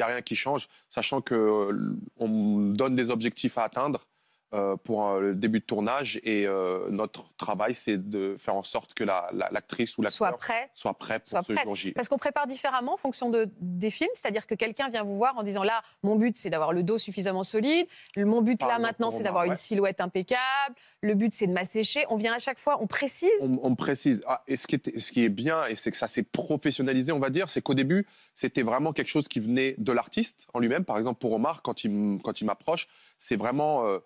a, 0.00 0.04
a 0.04 0.06
rien 0.08 0.22
qui 0.22 0.36
change, 0.36 0.68
sachant 0.90 1.20
que 1.22 1.34
euh, 1.34 1.96
on 2.18 2.28
me 2.28 2.74
donne 2.74 2.94
des 2.94 3.10
objectifs 3.10 3.56
à 3.58 3.62
atteindre 3.64 4.06
pour 4.84 5.06
euh, 5.08 5.20
le 5.20 5.34
début 5.34 5.60
de 5.60 5.64
tournage 5.64 6.20
et 6.22 6.46
euh, 6.46 6.88
notre 6.90 7.34
travail 7.36 7.74
c'est 7.74 7.96
de 8.08 8.36
faire 8.38 8.54
en 8.56 8.62
sorte 8.62 8.94
que 8.94 9.02
la- 9.04 9.28
la- 9.32 9.48
l'actrice 9.50 9.98
ou 9.98 10.04
Soit 10.08 10.30
l'acteur 10.30 10.38
prêt 10.38 10.70
soit 10.74 10.94
prêt 10.94 11.18
pour 11.18 11.28
soit 11.28 11.42
ce 11.42 11.54
jour 11.56 11.74
J. 11.74 11.92
Parce 11.92 12.08
qu'on 12.08 12.16
prépare 12.18 12.46
différemment 12.46 12.94
en 12.94 12.96
fonction 12.96 13.28
de, 13.30 13.48
des 13.60 13.90
films, 13.90 14.10
c'est-à-dire 14.14 14.46
que 14.46 14.54
quelqu'un 14.54 14.88
vient 14.88 15.02
vous 15.02 15.16
voir 15.16 15.36
en 15.36 15.42
disant 15.42 15.62
là, 15.64 15.82
mon 16.02 16.14
but 16.16 16.36
c'est 16.36 16.48
d'avoir 16.50 16.72
le 16.72 16.82
dos 16.82 16.98
suffisamment 16.98 17.42
solide, 17.42 17.86
mon 18.16 18.40
but 18.40 18.58
Par 18.60 18.68
là 18.68 18.78
maintenant 18.78 19.10
c'est 19.10 19.22
d'avoir 19.24 19.44
une 19.44 19.54
silhouette 19.56 20.00
impeccable, 20.00 20.74
le 21.00 21.14
but 21.14 21.32
c'est 21.34 21.46
de 21.48 21.52
m'assécher. 21.52 22.04
On 22.08 22.16
vient 22.16 22.34
à 22.34 22.38
chaque 22.38 22.58
fois, 22.58 22.78
on 22.80 22.86
précise. 22.86 23.30
On, 23.62 23.74
précise. 23.74 24.22
Ah, 24.26 24.42
et 24.46 24.56
ce 24.56 24.66
qui, 24.66 24.76
est, 24.76 24.98
ce 24.98 25.12
qui 25.12 25.24
est 25.24 25.28
bien, 25.28 25.66
et 25.66 25.76
c'est 25.76 25.90
que 25.90 25.96
ça 25.96 26.06
s'est 26.06 26.22
professionnalisé, 26.22 27.12
on 27.12 27.18
va 27.18 27.30
dire, 27.30 27.50
c'est 27.50 27.62
qu'au 27.62 27.74
début, 27.74 28.06
c'était 28.34 28.62
vraiment 28.62 28.92
quelque 28.92 29.08
chose 29.08 29.28
qui 29.28 29.40
venait 29.40 29.74
de 29.78 29.92
l'artiste 29.92 30.46
en 30.54 30.58
lui-même. 30.60 30.84
Par 30.84 30.96
exemple, 30.98 31.18
pour 31.20 31.32
Omar, 31.32 31.62
quand 31.62 31.84
il, 31.84 32.18
quand 32.22 32.40
il 32.40 32.44
m'approche, 32.44 32.86
c'est 33.18 33.36
vraiment, 33.36 33.86
euh, 33.86 33.98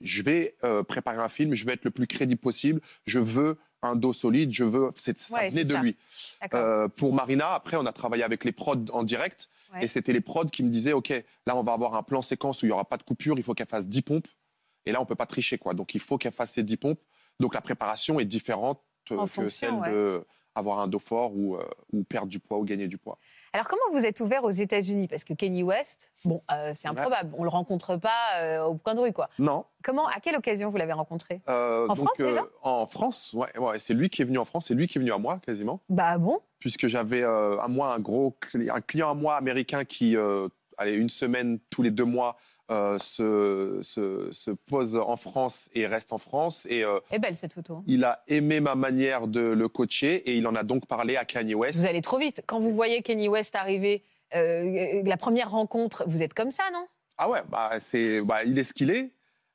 je 0.00 0.22
vais 0.22 0.56
euh, 0.64 0.82
préparer 0.82 1.18
un 1.18 1.28
film, 1.28 1.54
je 1.54 1.64
vais 1.66 1.72
être 1.74 1.84
le 1.84 1.90
plus 1.90 2.06
crédible 2.06 2.40
possible, 2.40 2.80
je 3.06 3.18
veux 3.18 3.58
un 3.82 3.96
dos 3.96 4.12
solide, 4.12 4.52
je 4.52 4.64
veux. 4.64 4.90
c'est- 4.96 5.18
Ça 5.18 5.34
Ouais, 5.34 5.48
venait 5.50 5.64
de 5.64 5.72
ça. 5.72 5.80
lui. 5.82 5.96
Euh, 6.54 6.88
pour 6.88 7.14
Marina, 7.14 7.54
après, 7.54 7.76
on 7.76 7.86
a 7.86 7.92
travaillé 7.92 8.22
avec 8.22 8.44
les 8.44 8.52
prods 8.52 8.84
en 8.92 9.02
direct. 9.02 9.48
Ouais. 9.72 9.84
Et 9.84 9.88
c'était 9.88 10.12
les 10.12 10.20
prods 10.20 10.46
qui 10.46 10.62
me 10.62 10.68
disaient, 10.68 10.92
OK, 10.92 11.10
là, 11.46 11.56
on 11.56 11.62
va 11.62 11.72
avoir 11.72 11.94
un 11.94 12.02
plan 12.02 12.22
séquence 12.22 12.62
où 12.62 12.66
il 12.66 12.70
n'y 12.70 12.72
aura 12.72 12.84
pas 12.84 12.96
de 12.98 13.02
coupure, 13.04 13.38
il 13.38 13.42
faut 13.42 13.54
qu'elle 13.54 13.66
fasse 13.68 13.86
10 13.86 14.02
pompes. 14.02 14.26
Et 14.84 14.92
là, 14.92 14.98
on 15.00 15.04
ne 15.04 15.08
peut 15.08 15.14
pas 15.14 15.26
tricher, 15.26 15.58
quoi. 15.58 15.72
Donc, 15.74 15.94
il 15.94 16.00
faut 16.00 16.18
qu'elle 16.18 16.32
fasse 16.32 16.52
ces 16.52 16.62
10 16.62 16.76
pompes. 16.76 17.00
Donc, 17.38 17.54
la 17.54 17.60
préparation 17.60 18.18
est 18.20 18.24
différente 18.24 18.82
euh, 19.12 19.16
En 19.16 19.24
que 19.24 19.30
fonction, 19.30 19.82
celle 19.82 19.92
de 19.92 20.26
avoir 20.54 20.80
un 20.80 20.88
dos 20.88 20.98
fort 20.98 21.34
ou, 21.34 21.56
euh, 21.56 21.64
ou 21.92 22.02
perdre 22.04 22.28
du 22.28 22.38
poids 22.40 22.58
ou 22.58 22.64
gagner 22.64 22.88
du 22.88 22.98
poids. 22.98 23.18
Alors 23.52 23.66
comment 23.66 23.82
vous 23.92 24.06
êtes 24.06 24.20
ouvert 24.20 24.44
aux 24.44 24.50
États-Unis? 24.50 25.08
Parce 25.08 25.24
que 25.24 25.34
Kenny 25.34 25.64
West, 25.64 26.12
bon, 26.24 26.40
euh, 26.52 26.72
c'est 26.74 26.86
improbable, 26.86 27.34
on 27.36 27.42
le 27.42 27.48
rencontre 27.48 27.96
pas 27.96 28.38
euh, 28.40 28.62
au 28.62 28.76
coin 28.76 28.94
de 28.94 29.00
rue, 29.00 29.12
quoi. 29.12 29.28
Non. 29.40 29.64
Comment, 29.82 30.06
à 30.06 30.20
quelle 30.20 30.36
occasion 30.36 30.68
vous 30.68 30.76
l'avez 30.76 30.92
rencontré? 30.92 31.40
Euh, 31.48 31.88
En 31.88 31.96
France, 31.96 32.16
déjà? 32.16 32.44
En 32.62 32.86
France, 32.86 33.32
ouais, 33.34 33.56
ouais. 33.58 33.80
C'est 33.80 33.94
lui 33.94 34.08
qui 34.08 34.22
est 34.22 34.24
venu 34.24 34.38
en 34.38 34.44
France, 34.44 34.66
c'est 34.68 34.74
lui 34.74 34.86
qui 34.86 34.98
est 34.98 35.00
venu 35.00 35.12
à 35.12 35.18
moi, 35.18 35.40
quasiment. 35.44 35.80
Bah 35.88 36.18
bon 36.18 36.40
puisque 36.60 36.88
j'avais 36.88 37.24
à 37.24 37.66
moi 37.68 37.94
un 37.94 37.98
gros 38.00 38.36
un 38.54 38.80
client 38.82 39.10
à 39.10 39.14
moi 39.14 39.36
américain 39.36 39.86
qui 39.86 40.14
allez, 40.76 40.92
une 40.92 41.08
semaine 41.08 41.58
tous 41.70 41.82
les 41.82 41.90
deux 41.90 42.04
mois 42.04 42.36
euh, 42.70 42.98
se, 43.00 43.80
se, 43.82 44.30
se 44.30 44.50
pose 44.52 44.96
en 44.96 45.16
France 45.16 45.68
et 45.74 45.86
reste 45.86 46.12
en 46.12 46.18
France 46.18 46.66
et 46.70 46.84
euh, 46.84 47.00
est 47.10 47.18
belle 47.18 47.34
cette 47.34 47.52
photo. 47.52 47.82
il 47.86 48.04
a 48.04 48.22
aimé 48.28 48.60
ma 48.60 48.74
manière 48.76 49.26
de 49.26 49.40
le 49.40 49.68
coacher 49.68 50.16
et 50.30 50.36
il 50.36 50.46
en 50.46 50.54
a 50.54 50.62
donc 50.62 50.86
parlé 50.86 51.16
à 51.16 51.24
Kanye 51.24 51.54
West. 51.54 51.78
Vous 51.78 51.86
allez 51.86 52.00
trop 52.02 52.18
vite. 52.18 52.42
Quand 52.46 52.60
vous 52.60 52.72
voyez 52.72 53.02
Kenny 53.02 53.28
West 53.28 53.54
arriver, 53.56 54.04
euh, 54.36 55.02
la 55.04 55.16
première 55.16 55.50
rencontre, 55.50 56.04
vous 56.06 56.22
êtes 56.22 56.32
comme 56.34 56.52
ça, 56.52 56.62
non? 56.72 56.86
Ah 57.18 57.28
ouais, 57.28 57.40
bah, 57.48 57.72
c'est, 57.80 58.20
bah, 58.22 58.44
il 58.44 58.56
est 58.58 58.62
ce 58.62 58.72
qu'il 58.72 58.90
est. 58.90 59.10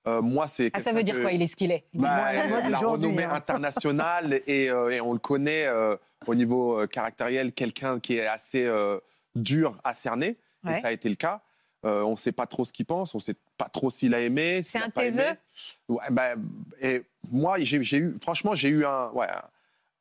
Euh, 0.08 0.22
moi, 0.22 0.48
c'est 0.48 0.70
Ah, 0.74 0.80
ça 0.80 0.92
veut 0.92 1.02
dire 1.02 1.16
que- 1.16 1.22
quoi 1.22 1.32
Il 1.32 1.42
est 1.42 1.48
ce 1.48 1.56
qu'il 1.56 1.72
est? 1.72 1.84
Bah, 1.94 2.32
la 2.34 2.48
mode 2.48 2.70
la 2.70 2.78
renommée 2.78 3.24
hein. 3.24 3.32
internationale 3.34 4.42
et, 4.48 4.70
euh, 4.70 4.90
et 4.92 5.02
on 5.02 5.14
le 5.14 5.20
connaît 5.20 5.66
euh, 5.66 5.96
au 6.28 6.36
niveau 6.36 6.86
caractériel, 6.88 7.54
quelqu'un 7.54 8.00
qui 8.00 8.18
est 8.18 8.28
assez 8.28 8.64
euh, 8.66 9.00
dur 9.36 9.78
à 9.84 9.94
cerner, 9.94 10.38
Ouais. 10.64 10.78
et 10.78 10.82
ça 10.82 10.88
a 10.88 10.92
été 10.92 11.08
le 11.10 11.16
cas. 11.16 11.42
Euh, 11.86 12.02
on 12.02 12.12
ne 12.12 12.16
sait 12.16 12.32
pas 12.32 12.48
trop 12.48 12.66
ce 12.66 12.74
qu'il 12.74 12.86
pense, 12.86 13.14
on 13.14 13.20
ne 13.20 13.22
sait 13.24 13.36
pas 13.58 13.70
trop 13.70 13.90
s'il 13.92 14.16
a 14.16 14.20
aimé. 14.22 14.62
C'est 14.64 14.80
un 14.80 14.90
taiseux? 14.90 15.24
ouais, 15.88 16.04
bah, 16.10 16.34
Et 16.82 17.04
moi, 17.30 17.58
j'ai 17.60 17.78
eu, 17.98 18.16
franchement, 18.20 18.56
j'ai 18.56 18.70
eu 18.70 18.86
un, 18.86 19.10
ouais, 19.12 19.28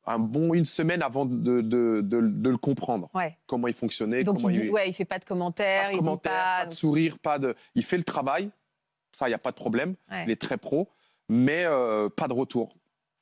un 0.07 0.17
bon 0.17 0.53
une 0.55 0.65
semaine 0.65 1.03
avant 1.03 1.25
de, 1.25 1.61
de, 1.61 2.01
de- 2.01 2.21
de 2.21 2.49
le 2.49 2.57
comprendre, 2.57 3.09
Ouais. 3.13 3.37
comment 3.45 3.67
il 3.67 3.73
fonctionnait. 3.75 4.23
Donc 4.23 4.37
comment 4.37 4.49
il, 4.49 4.61
dit, 4.63 4.69
ouais, 4.69 4.89
il 4.89 4.93
fait 4.93 5.05
pas 5.05 5.19
de 5.19 5.25
commentaires, 5.25 5.83
pas 5.85 5.91
de 5.91 5.97
il 5.97 6.01
dit 6.01 6.05
pas 6.05 6.17
pas. 6.61 6.65
de 6.65 6.73
sourire, 6.73 7.19
pas 7.19 7.37
de. 7.37 7.55
Il 7.75 7.83
fait 7.83 7.97
le 7.97 8.03
travail, 8.03 8.49
ça, 9.11 9.27
il 9.27 9.31
n'y 9.31 9.35
a 9.35 9.39
pas 9.39 9.51
de 9.51 9.55
problème. 9.57 9.95
Ouais. 10.09 10.23
Il 10.25 10.31
est 10.31 10.41
très 10.41 10.57
pro, 10.57 10.89
mais 11.29 11.65
euh, 11.65 12.09
pas 12.09 12.27
de 12.27 12.33
retour. 12.33 12.75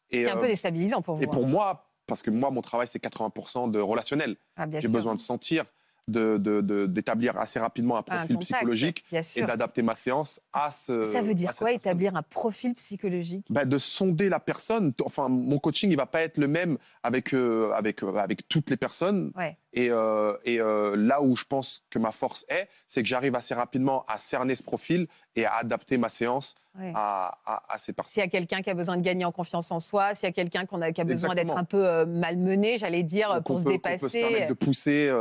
C'est 0.09 0.29
un 0.29 0.37
euh, 0.37 0.39
peu 0.41 0.47
déstabilisant 0.47 1.01
pour 1.01 1.15
vous. 1.15 1.23
et 1.23 1.27
pour 1.27 1.47
moi, 1.47 1.89
parce 2.07 2.21
que 2.21 2.29
moi, 2.29 2.49
mon 2.51 2.61
travail, 2.61 2.87
c'est 2.87 3.01
80% 3.03 3.71
de 3.71 3.79
relationnel. 3.79 4.37
Ah, 4.55 4.67
J'ai 4.79 4.87
besoin 4.87 5.15
de 5.15 5.19
sentir 5.19 5.65
de- 6.07 6.37
de- 6.37 6.61
de- 6.61 6.85
d'établir 6.85 7.37
assez 7.37 7.59
rapidement 7.59 7.95
un 7.95 7.99
Un 7.99 8.03
profil 8.03 8.35
contact, 8.35 8.41
psychologique 8.53 9.05
et 9.11 9.41
d'adapter 9.41 9.81
ma 9.81 9.95
séance 9.95 10.41
à 10.51 10.71
ce. 10.71 11.03
Ça 11.03 11.21
veut 11.21 11.33
dire 11.33 11.55
quoi, 11.55 11.67
personne. 11.67 11.75
établir 11.75 12.15
un 12.15 12.21
profil 12.23 12.73
psychologique? 12.75 13.47
Bah, 13.49 13.65
de 13.65 13.77
sonder 13.77 14.29
la 14.29 14.39
personne. 14.39 14.93
Enfin, 15.05 15.29
mon 15.29 15.59
coaching, 15.59 15.89
il 15.91 15.95
va 15.97 16.05
pas 16.05 16.21
être 16.21 16.37
le 16.37 16.47
même 16.47 16.77
avec, 17.03 17.33
euh, 17.33 17.71
avec, 17.71 18.03
euh, 18.03 18.15
avec 18.17 18.47
toutes 18.49 18.69
les 18.69 18.77
personnes. 18.77 19.31
Ouais. 19.35 19.57
Et, 19.75 19.89
euh, 19.89 20.37
et 20.45 20.59
euh, 20.61 20.95
là 20.95 21.21
où 21.21 21.35
je 21.35 21.45
pense 21.45 21.83
que 21.89 21.97
ma 21.99 22.11
force 22.11 22.45
est, 22.47 22.67
c'est 22.87 23.01
que 23.01 23.07
j'arrive 23.09 23.35
assez 23.35 23.53
rapidement 23.55 24.05
à 24.07 24.17
cerner 24.19 24.53
ce 24.55 24.61
profil 24.63 25.07
et 25.35 25.45
à 25.45 25.55
adapter 25.55 25.97
ma 25.97 26.09
séance 26.09 26.55
Ouais. 26.79 26.91
à, 26.95 27.37
à- 27.45 27.71
à 27.71 27.77
ces 27.77 27.93
personnes. 27.93 28.11
S'il 28.13 28.23
y 28.23 28.25
a 28.25 28.29
quelqu'un 28.29 28.63
qui 28.63 28.69
a 28.71 28.73
besoin 28.73 28.97
de 28.97 29.03
gagner 29.03 29.25
en 29.25 29.31
confiance 29.31 29.71
en 29.71 29.79
soi, 29.79 30.15
s'il 30.15 30.25
y 30.27 30.29
a 30.31 30.33
quelqu'un 30.33 30.65
qu'on 30.65 30.81
a- 30.81 30.91
qui 30.91 31.01
a 31.01 31.03
besoin 31.03 31.35
d'être 31.35 31.55
un 31.55 31.65
peu 31.65 31.85
euh, 31.87 32.07
malmené, 32.07 32.79
j'allais 32.79 33.03
dire, 33.03 33.31
Donc, 33.31 33.43
pour 33.45 33.55
on 33.55 33.57
se 33.59 33.63
peut- 33.63 33.69
on 33.73 33.77
peut 33.77 33.89
se 33.89 33.93
dépasser. 34.07 34.21
permettre 34.21 34.47
de 34.47 34.53
pousser 34.55 35.11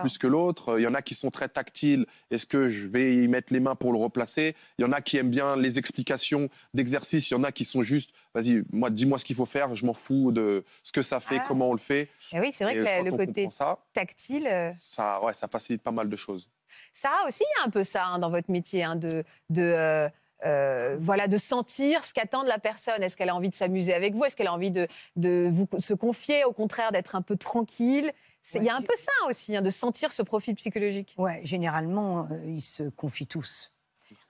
plus 0.00 0.18
que 0.18 0.26
l'autre. 0.26 0.80
Il 0.80 0.82
y 0.82 0.86
en 0.88 0.94
a 0.94 1.02
qui 1.02 1.14
sont 1.14 1.30
très 1.30 1.48
tactiles. 1.48 2.06
Est-ce 2.32 2.44
que 2.44 2.68
je 2.68 2.88
vais 2.88 3.14
y 3.14 3.28
mettre 3.28 3.52
les 3.52 3.60
mains 3.60 3.76
pour 3.76 3.92
le 3.92 3.98
replacer? 4.00 4.56
Il 4.78 4.82
y 4.82 4.84
en 4.84 4.90
a 4.90 5.00
qui 5.00 5.16
aiment 5.16 5.30
bien 5.30 5.54
les 5.56 5.78
explications 5.78 6.48
d'exercice. 6.74 7.30
Il 7.30 7.34
y 7.34 7.36
en 7.36 7.44
a 7.44 7.52
qui 7.52 7.64
sont 7.64 7.82
juste, 7.82 8.10
vas-y, 8.34 8.64
moi, 8.72 8.90
dis-moi 8.90 9.18
ce 9.18 9.24
qu'il 9.24 9.36
faut 9.36 9.46
faire. 9.46 9.76
Je 9.76 9.86
m'en 9.86 9.94
fous 9.94 10.32
de 10.32 10.64
ce 10.82 10.90
que 10.90 11.02
ça 11.02 11.20
fait, 11.20 11.38
Ah. 11.40 11.44
comment 11.46 11.68
on 11.70 11.72
le 11.72 11.78
fait. 11.78 12.08
Et 12.32 12.40
oui, 12.40 12.48
c'est 12.50 12.64
vrai 12.64 12.74
Et 12.74 12.78
que 13.04 13.04
le 13.04 13.12
côté 13.12 13.48
ça, 13.52 13.78
tactile, 13.96 14.46
euh, 14.46 14.72
ça, 14.78 15.22
ouais, 15.24 15.32
ça 15.32 15.48
facilite 15.48 15.82
pas 15.82 15.90
mal 15.90 16.08
de 16.08 16.16
choses. 16.16 16.48
Sarah 16.92 17.26
aussi, 17.26 17.42
il 17.42 17.58
y 17.58 17.62
a 17.62 17.66
un 17.66 17.70
peu 17.70 17.84
ça 17.84 18.04
hein, 18.06 18.18
dans 18.18 18.30
votre 18.30 18.50
métier, 18.50 18.84
hein, 18.84 18.96
de, 18.96 19.24
de, 19.50 19.62
euh, 19.62 20.08
euh, 20.44 20.96
voilà, 21.00 21.26
de 21.28 21.38
sentir 21.38 22.04
ce 22.04 22.12
qu'attend 22.12 22.42
de 22.42 22.48
la 22.48 22.58
personne. 22.58 23.02
Est-ce 23.02 23.16
qu'elle 23.16 23.30
a 23.30 23.34
envie 23.34 23.48
de 23.48 23.54
s'amuser 23.54 23.94
avec 23.94 24.14
vous? 24.14 24.24
Est-ce 24.24 24.36
qu'elle 24.36 24.48
a 24.48 24.52
envie 24.52 24.70
de, 24.70 24.86
de 25.16 25.48
vous, 25.50 25.66
se 25.78 25.94
confier, 25.94 26.44
au 26.44 26.52
contraire, 26.52 26.92
d'être 26.92 27.14
un 27.16 27.22
peu 27.22 27.36
tranquille? 27.36 28.12
Il 28.54 28.62
y 28.62 28.68
a 28.68 28.76
un 28.76 28.82
peu 28.82 28.94
ça 28.96 29.12
aussi, 29.28 29.56
hein, 29.56 29.62
de 29.62 29.70
sentir 29.70 30.12
ce 30.12 30.22
profil 30.22 30.54
psychologique. 30.54 31.14
Ouais, 31.18 31.40
généralement, 31.44 32.28
euh, 32.30 32.44
ils 32.46 32.60
se 32.62 32.84
confient 32.84 33.26
tous. 33.26 33.72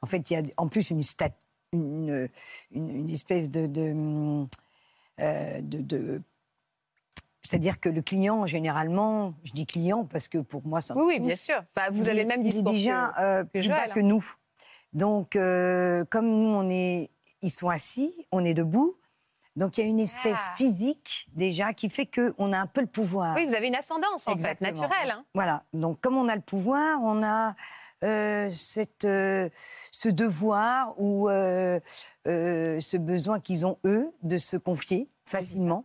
En 0.00 0.06
fait, 0.06 0.30
il 0.30 0.34
y 0.34 0.36
a 0.36 0.42
en 0.56 0.68
plus 0.68 0.88
une, 0.90 1.02
stat- 1.02 1.36
une, 1.72 2.28
une, 2.70 2.90
une 2.90 3.10
espèce 3.10 3.50
de. 3.50 3.66
de, 3.66 3.90
hum, 3.90 4.48
euh, 5.20 5.60
de- 5.60 5.82
de- 5.82 6.22
C'est-à-dire 7.46 7.78
que 7.80 7.88
le 7.88 8.02
client, 8.02 8.44
généralement, 8.46 9.34
je 9.44 9.52
dis 9.52 9.66
client 9.66 10.04
parce 10.04 10.26
que 10.28 10.38
pour 10.38 10.66
moi, 10.66 10.80
ça 10.80 10.94
me 10.94 11.00
Oui, 11.00 11.14
oui, 11.18 11.20
bien 11.20 11.36
sûr. 11.36 11.62
Bah, 11.76 11.90
vous 11.90 12.08
avez 12.08 12.22
le 12.22 12.28
même 12.28 12.42
discours. 12.42 12.64
déjà 12.72 13.12
que- 13.16 13.22
euh, 13.22 13.44
plus 13.44 13.62
Joël, 13.62 13.76
bas 13.78 13.84
hein. 13.90 13.94
que 13.94 14.00
nous. 14.00 14.24
Donc, 14.92 15.36
euh, 15.36 16.04
comme 16.10 16.26
nous, 16.26 16.48
on 16.48 16.68
est, 16.70 17.10
ils 17.42 17.50
sont 17.50 17.68
assis, 17.68 18.14
on 18.32 18.44
est 18.44 18.54
debout. 18.54 18.94
Donc, 19.54 19.78
il 19.78 19.82
y 19.82 19.84
a 19.84 19.86
une 19.86 20.00
espèce 20.00 20.48
Ah. 20.50 20.54
physique 20.56 21.28
déjà 21.34 21.72
qui 21.72 21.88
fait 21.88 22.06
qu'on 22.06 22.52
a 22.52 22.58
un 22.58 22.66
peu 22.66 22.80
le 22.80 22.86
pouvoir. 22.88 23.34
Oui, 23.36 23.46
vous 23.46 23.54
avez 23.54 23.68
une 23.68 23.74
ascendance, 23.76 24.26
en 24.28 24.32
Exactement. 24.32 24.68
fait, 24.74 24.80
naturelle. 24.80 25.10
hein. 25.12 25.24
Voilà. 25.34 25.62
Donc, 25.72 26.00
comme 26.00 26.16
on 26.16 26.28
a 26.28 26.34
le 26.34 26.42
pouvoir, 26.42 26.98
on 27.02 27.22
a 27.22 27.54
euh, 28.04 28.50
cette, 28.50 29.04
euh, 29.06 29.48
ce 29.90 30.08
devoir 30.10 30.94
ou 31.00 31.28
ce 31.28 32.96
besoin 32.96 33.40
qu'ils 33.40 33.64
ont, 33.64 33.78
eux, 33.84 34.10
de 34.22 34.36
se 34.36 34.56
confier 34.58 35.08
facilement. 35.24 35.84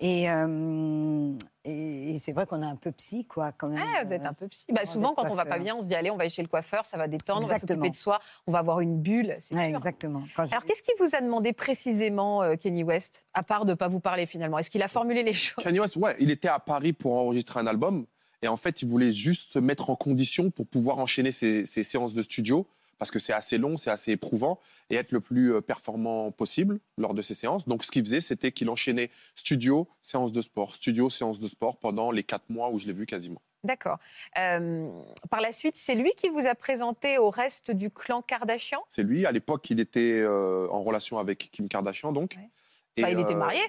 Et, 0.00 0.30
euh, 0.30 1.32
et, 1.64 2.14
et 2.14 2.18
c'est 2.18 2.32
vrai 2.32 2.46
qu'on 2.46 2.62
est 2.62 2.66
un 2.66 2.76
peu 2.76 2.92
psy, 2.92 3.24
quoi, 3.26 3.50
quand 3.50 3.68
même. 3.68 3.82
Ah, 3.82 4.04
vous 4.04 4.12
êtes 4.12 4.24
un 4.24 4.32
peu 4.32 4.46
psy. 4.46 4.64
Bah, 4.72 4.86
souvent, 4.86 5.12
quand 5.12 5.28
on 5.28 5.34
va 5.34 5.44
pas 5.44 5.58
bien, 5.58 5.74
on 5.74 5.82
se 5.82 5.86
dit 5.86 5.94
allez, 5.96 6.10
on 6.10 6.16
va 6.16 6.22
aller 6.22 6.30
chez 6.30 6.42
le 6.42 6.46
coiffeur, 6.48 6.86
ça 6.86 6.96
va 6.96 7.08
détendre, 7.08 7.40
on 7.44 7.48
va 7.48 7.54
Exactement. 7.56 7.78
s'occuper 7.80 7.90
de 7.90 7.96
soi, 7.96 8.20
on 8.46 8.52
va 8.52 8.60
avoir 8.60 8.78
une 8.80 9.00
bulle, 9.00 9.36
c'est 9.40 9.54
Ouais, 9.56 9.66
sûr. 9.68 9.76
exactement. 9.76 10.22
Quand 10.36 10.46
je- 10.46 10.52
Alors, 10.52 10.64
qu'est-ce 10.64 10.82
qu'il 10.84 10.94
vous 11.00 11.16
a 11.16 11.20
demandé 11.20 11.52
précisément, 11.52 12.42
euh, 12.42 12.54
Kenny 12.54 12.84
West, 12.84 13.26
à 13.34 13.42
part 13.42 13.64
de 13.64 13.70
ne 13.70 13.74
pas 13.74 13.88
vous 13.88 13.98
parler 14.00 14.26
finalement? 14.26 14.58
Est-ce 14.58 14.70
qu'il 14.70 14.82
a 14.82 14.88
formulé 14.88 15.22
les 15.24 15.32
choses? 15.32 15.64
Kanye 15.64 15.80
West, 15.80 15.96
ouais, 15.96 16.16
il 16.20 16.30
était 16.30 16.48
à 16.48 16.60
Paris 16.60 16.92
pour 16.92 17.14
enregistrer 17.14 17.58
un 17.58 17.66
album. 17.66 18.06
Et 18.40 18.46
en 18.46 18.56
fait, 18.56 18.82
il 18.82 18.88
voulait 18.88 19.10
juste 19.10 19.54
se 19.54 19.58
mettre 19.58 19.90
en 19.90 19.96
condition 19.96 20.52
pour 20.52 20.64
pouvoir 20.68 20.98
enchaîner 20.98 21.32
ses, 21.32 21.66
ses 21.66 21.82
séances 21.82 22.14
de 22.14 22.22
studio, 22.22 22.68
parce 22.98 23.10
que 23.10 23.18
c'est 23.18 23.32
assez 23.32 23.58
long, 23.58 23.76
c'est 23.76 23.90
assez 23.90 24.12
éprouvant, 24.12 24.58
et 24.90 24.96
être 24.96 25.12
le 25.12 25.20
plus 25.20 25.54
euh, 25.54 25.60
performant 25.60 26.30
possible 26.30 26.80
lors 26.96 27.14
de 27.14 27.22
ses 27.22 27.34
séances. 27.34 27.68
Donc, 27.68 27.84
ce 27.84 27.90
qu'il 27.90 28.04
faisait, 28.04 28.20
c'était 28.20 28.52
qu'il 28.52 28.68
enchaînait 28.70 29.10
studio, 29.34 29.88
séance 30.02 30.32
de 30.32 30.42
sport, 30.42 30.74
studio, 30.74 31.10
séance 31.10 31.38
de 31.38 31.48
sport 31.48 31.78
pendant 31.78 32.10
les 32.10 32.24
quatre 32.24 32.48
mois 32.50 32.70
où 32.70 32.78
je 32.78 32.86
l'ai 32.86 32.92
vu 32.92 33.06
quasiment. 33.06 33.40
D'accord. 33.64 33.98
Euh, 34.38 34.88
par 35.30 35.40
la 35.40 35.52
suite, 35.52 35.76
c'est 35.76 35.94
lui 35.94 36.12
qui 36.16 36.28
vous 36.28 36.46
a 36.46 36.54
présenté 36.54 37.18
au 37.18 37.30
reste 37.30 37.70
du 37.70 37.90
clan 37.90 38.22
Kardashian? 38.22 38.82
C'est 38.88 39.02
lui. 39.02 39.26
À 39.26 39.32
l'époque, 39.32 39.68
il 39.70 39.80
était 39.80 40.20
euh, 40.20 40.68
en 40.70 40.82
relation 40.82 41.18
avec 41.18 41.50
Kim 41.50 41.68
Kardashian, 41.68 42.12
donc. 42.12 42.36
Ouais. 42.36 42.48
Et, 42.96 43.02
Bah, 43.02 43.10
Il 43.10 43.18
était 43.18 43.34
marié? 43.34 43.60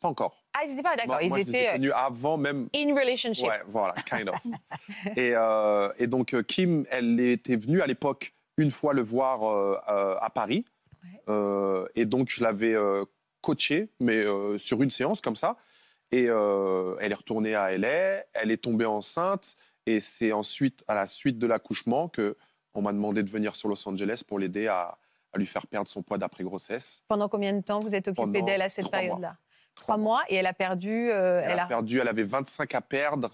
Pas 0.00 0.08
encore. 0.08 0.42
Ah, 0.54 0.60
ils 0.64 0.70
n'étaient 0.70 0.82
pas 0.82 0.96
d'accord, 0.96 1.20
ils 1.20 1.28
moi, 1.28 1.38
je 1.38 1.44
les 1.44 1.54
ai 1.54 1.60
étaient 1.60 1.72
connus 1.72 1.92
avant 1.92 2.38
même 2.38 2.68
in 2.74 2.94
relationship. 2.94 3.46
Ouais, 3.46 3.60
voilà, 3.66 3.92
kind 4.08 4.30
of. 4.30 4.36
et, 5.16 5.32
euh, 5.34 5.92
et 5.98 6.06
donc, 6.06 6.34
Kim, 6.44 6.86
elle 6.90 7.20
était 7.20 7.56
venue 7.56 7.82
à 7.82 7.86
l'époque 7.86 8.32
une 8.60 8.70
fois 8.70 8.92
le 8.94 9.02
voir 9.02 9.42
euh, 9.44 9.76
euh, 9.88 10.16
à 10.20 10.30
Paris. 10.30 10.64
Ouais. 11.02 11.20
Euh, 11.28 11.86
et 11.94 12.04
donc, 12.04 12.28
je 12.30 12.42
l'avais 12.42 12.74
euh, 12.74 13.04
coaché, 13.40 13.88
mais 14.00 14.22
sur 14.58 14.82
une 14.82 14.90
séance 14.90 15.20
comme 15.20 15.36
ça. 15.36 15.56
Et 16.12 16.24
elle 16.24 17.12
est 17.12 17.14
retournée 17.14 17.54
à 17.54 17.76
LA, 17.76 18.24
elle 18.34 18.50
est 18.50 18.62
tombée 18.62 18.84
enceinte. 18.86 19.56
Et 19.86 20.00
c'est 20.00 20.32
ensuite, 20.32 20.84
à 20.88 20.94
la 20.94 21.06
suite 21.06 21.38
de 21.38 21.46
l'accouchement, 21.46 22.08
que 22.08 22.36
on 22.74 22.82
m'a 22.82 22.92
demandé 22.92 23.22
de 23.22 23.30
venir 23.30 23.56
sur 23.56 23.68
Los 23.68 23.88
Angeles 23.88 24.22
pour 24.26 24.38
l'aider 24.38 24.66
à, 24.68 24.98
à 25.32 25.38
lui 25.38 25.46
faire 25.46 25.66
perdre 25.66 25.88
son 25.88 26.02
poids 26.02 26.18
d'après-grossesse. 26.18 27.02
Pendant 27.08 27.28
combien 27.28 27.52
de 27.52 27.60
temps 27.62 27.80
vous 27.80 27.94
êtes 27.94 28.08
occupé 28.08 28.42
d'elle 28.42 28.62
à 28.62 28.68
cette 28.68 28.90
période-là? 28.90 29.36
Trois 29.74 29.96
mois, 29.96 30.20
et 30.28 30.34
elle 30.36 30.46
a 30.46 30.52
perdu. 30.52 31.10
euh, 31.10 31.40
Elle, 31.44 31.58
a 31.58 31.66
perdu, 31.66 31.98
elle 32.00 32.08
avait 32.08 32.22
25 32.24 32.74
à 32.74 32.80
perdre 32.80 33.30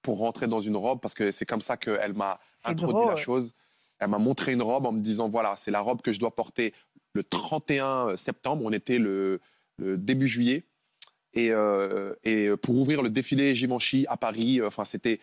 pour 0.00 0.18
rentrer 0.18 0.46
dans 0.46 0.60
une 0.60 0.76
robe, 0.76 1.00
parce 1.00 1.14
que 1.14 1.30
c'est 1.30 1.44
comme 1.46 1.60
ça 1.60 1.76
qu'elle 1.76 2.14
m'a 2.14 2.38
introduit 2.64 2.92
drôle. 2.94 3.10
la 3.10 3.16
chose. 3.16 3.52
Elle 4.02 4.10
m'a 4.10 4.18
montré 4.18 4.52
une 4.52 4.62
robe 4.62 4.84
en 4.86 4.92
me 4.92 4.98
disant 5.00 5.28
voilà, 5.28 5.54
c'est 5.56 5.70
la 5.70 5.80
robe 5.80 6.02
que 6.02 6.12
je 6.12 6.18
dois 6.18 6.34
porter 6.34 6.74
le 7.12 7.22
31 7.22 8.16
septembre. 8.16 8.62
On 8.64 8.72
était 8.72 8.98
le, 8.98 9.40
le 9.78 9.96
début 9.96 10.26
juillet. 10.26 10.64
Et, 11.34 11.50
euh, 11.52 12.14
et 12.24 12.50
pour 12.60 12.74
ouvrir 12.76 13.00
le 13.00 13.08
défilé 13.10 13.54
Givenchy 13.54 14.04
à 14.08 14.16
Paris, 14.16 14.60
euh, 14.60 14.66
enfin, 14.66 14.84
c'était 14.84 15.20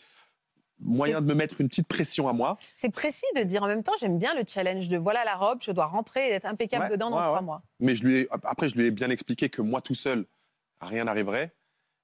moyen 0.79 1.19
de 1.21 1.27
me 1.27 1.33
mettre 1.33 1.59
une 1.59 1.67
petite 1.67 1.87
pression 1.89 2.29
à 2.29 2.33
moi. 2.33 2.57
C'est 2.75 2.89
précis 2.91 3.25
de 3.35 3.43
dire 3.43 3.63
en 3.63 3.67
même 3.67 3.83
temps, 3.83 3.91
j'aime 3.99 4.17
bien 4.17 4.33
le 4.33 4.43
challenge 4.47 4.87
de 4.87 4.97
voilà 4.97 5.25
la 5.25 5.35
robe, 5.35 5.59
je 5.61 5.71
dois 5.71 5.87
rentrer 5.87 6.29
et 6.29 6.31
être 6.31 6.45
impeccable 6.45 6.85
Ouais, 6.85 6.89
dedans 6.91 7.09
dans 7.09 7.17
ouais, 7.17 7.23
trois 7.23 7.39
ouais. 7.39 7.43
mois. 7.45 7.61
Mais 7.81 7.95
je 7.97 8.03
lui 8.05 8.19
ai- 8.21 8.27
après, 8.43 8.69
je 8.69 8.75
lui 8.75 8.87
ai 8.87 8.91
bien 8.91 9.09
expliqué 9.09 9.49
que 9.49 9.61
moi 9.61 9.81
tout 9.81 9.93
seul, 9.93 10.25
rien 10.79 11.03
n'arriverait. 11.03 11.53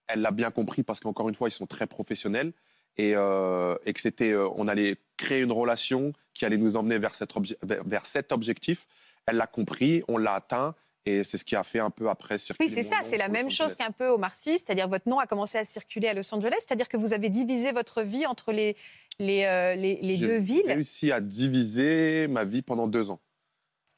Elle 0.08 0.22
l'a 0.22 0.32
bien 0.32 0.52
compris 0.52 0.84
parce 0.84 1.00
qu'encore 1.00 1.30
une 1.30 1.36
fois, 1.36 1.48
ils 1.48 1.52
sont 1.54 1.66
très 1.68 1.88
professionnels 1.88 2.52
et, 2.98 3.14
euh, 3.16 3.76
et 3.86 3.94
que 3.94 4.02
c'était, 4.02 4.32
euh, 4.32 4.48
on 4.56 4.68
allait 4.68 4.98
créer 5.18 5.42
une 5.42 5.52
relation 5.52 6.14
qui 6.34 6.46
allait 6.46 6.58
nous 6.58 6.76
emmener 6.76 6.98
vers 6.98 7.16
cet, 7.16 7.32
vers, 7.64 8.04
objectif. 8.32 8.88
Elle 9.26 9.38
l'a 9.38 9.48
compris, 9.48 10.04
on 10.08 10.18
l'a 10.18 10.36
atteint 10.36 10.76
et 11.06 11.24
c'est 11.24 11.38
ce 11.38 11.46
qui 11.46 11.56
a 11.56 11.64
fait 11.64 11.80
un 11.80 11.92
peu 11.92 12.10
après 12.10 12.38
circuler. 12.38 12.68
Oui, 12.68 12.74
c'est 12.74 12.84
ça, 12.84 12.98
c'est 13.04 13.18
la 13.18 13.30
même 13.30 13.46
Los 13.46 13.52
chose 13.52 13.76
qu'un 13.76 13.92
peu 13.92 14.08
au 14.08 14.18
Marcy, 14.18 14.58
c'est-à-dire 14.58 14.88
votre 14.88 15.08
nom 15.08 15.20
a 15.20 15.28
commencé 15.28 15.58
à 15.58 15.64
circuler 15.64 16.08
à 16.08 16.14
Los 16.14 16.34
Angeles, 16.34 16.56
c'est-à-dire 16.60 16.88
que 16.88 16.98
vous 16.98 17.14
avez 17.14 17.30
divisé 17.30 17.72
votre 17.72 18.02
vie 18.02 18.26
entre 18.26 18.52
les, 18.52 18.76
les, 19.20 19.46
euh, 19.46 19.76
les, 19.76 20.00
les 20.02 20.18
J'ai 20.18 20.26
deux 20.26 20.38
villes. 20.38 20.66
réussi 20.66 21.12
à 21.12 21.22
diviser 21.22 22.28
ma 22.28 22.44
vie 22.44 22.64
pendant 22.64 22.88
deux 22.88 23.12
ans, 23.12 23.20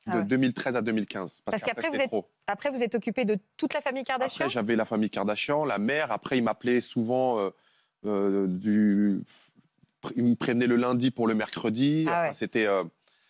de 0.05 0.11
Ah 0.11 0.17
ouais. 0.17 0.25
2013 0.25 0.75
à 0.75 0.81
2015. 0.81 1.41
Parce 1.45 1.63
qu'après, 1.63 1.89
vous 1.89 1.95
êtes. 2.01 2.11
Après, 2.45 2.71
vous 2.71 2.83
êtes 2.83 2.95
occupé 2.95 3.23
de 3.23 3.37
toute 3.55 3.73
la 3.73 3.81
famille 3.81 4.03
Kardashian 4.03 4.45
Après, 4.45 4.49
j'avais 4.49 4.75
la 4.75 4.85
famille 4.85 5.09
Kardashian, 5.09 5.63
la 5.63 5.77
mère. 5.77 6.11
Après, 6.11 6.37
il 6.37 6.43
m'appelait 6.43 6.81
souvent 6.81 7.39
euh, 7.39 7.51
du. 8.03 9.21
Il 10.15 10.23
me 10.23 10.35
prévenait 10.35 10.67
le 10.67 10.75
lundi 10.75 11.11
pour 11.11 11.27
le 11.27 11.33
mercredi. 11.35 12.05
Ah 12.07 12.21
ouais. 12.21 12.27
Enfin, 12.27 12.33
C'était. 12.33 12.65
euh, 12.65 12.83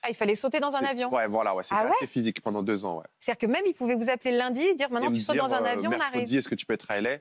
Ah, 0.03 0.09
il 0.09 0.15
fallait 0.15 0.35
sauter 0.35 0.59
dans 0.59 0.75
un 0.75 0.81
avion. 0.83 1.13
Ouais, 1.13 1.27
voilà, 1.27 1.55
ouais, 1.55 1.63
c'était 1.63 1.75
Ah 1.79 1.85
ouais 1.85 1.91
assez 1.97 2.07
physique 2.07 2.41
pendant 2.41 2.61
deux 2.61 2.85
ans. 2.85 2.97
Ouais. 2.97 3.05
C'est-à-dire 3.19 3.47
que 3.47 3.51
même 3.51 3.63
il 3.65 3.73
pouvait 3.73 3.95
vous 3.95 4.09
appeler 4.09 4.31
le 4.31 4.37
lundi 4.37 4.61
et 4.61 4.75
dire 4.75 4.91
maintenant 4.91 5.09
Et 5.09 5.13
tu 5.13 5.21
sautes 5.21 5.37
dans 5.37 5.53
un 5.53 5.63
euh, 5.63 5.73
avion, 5.73 5.89
on 5.89 5.93
arrive. 5.99 5.99
mercredi, 6.13 6.37
est-ce 6.37 6.49
que 6.49 6.55
tu 6.55 6.65
peux 6.65 6.73
être 6.73 6.91
à 6.91 6.99
LA 7.01 7.17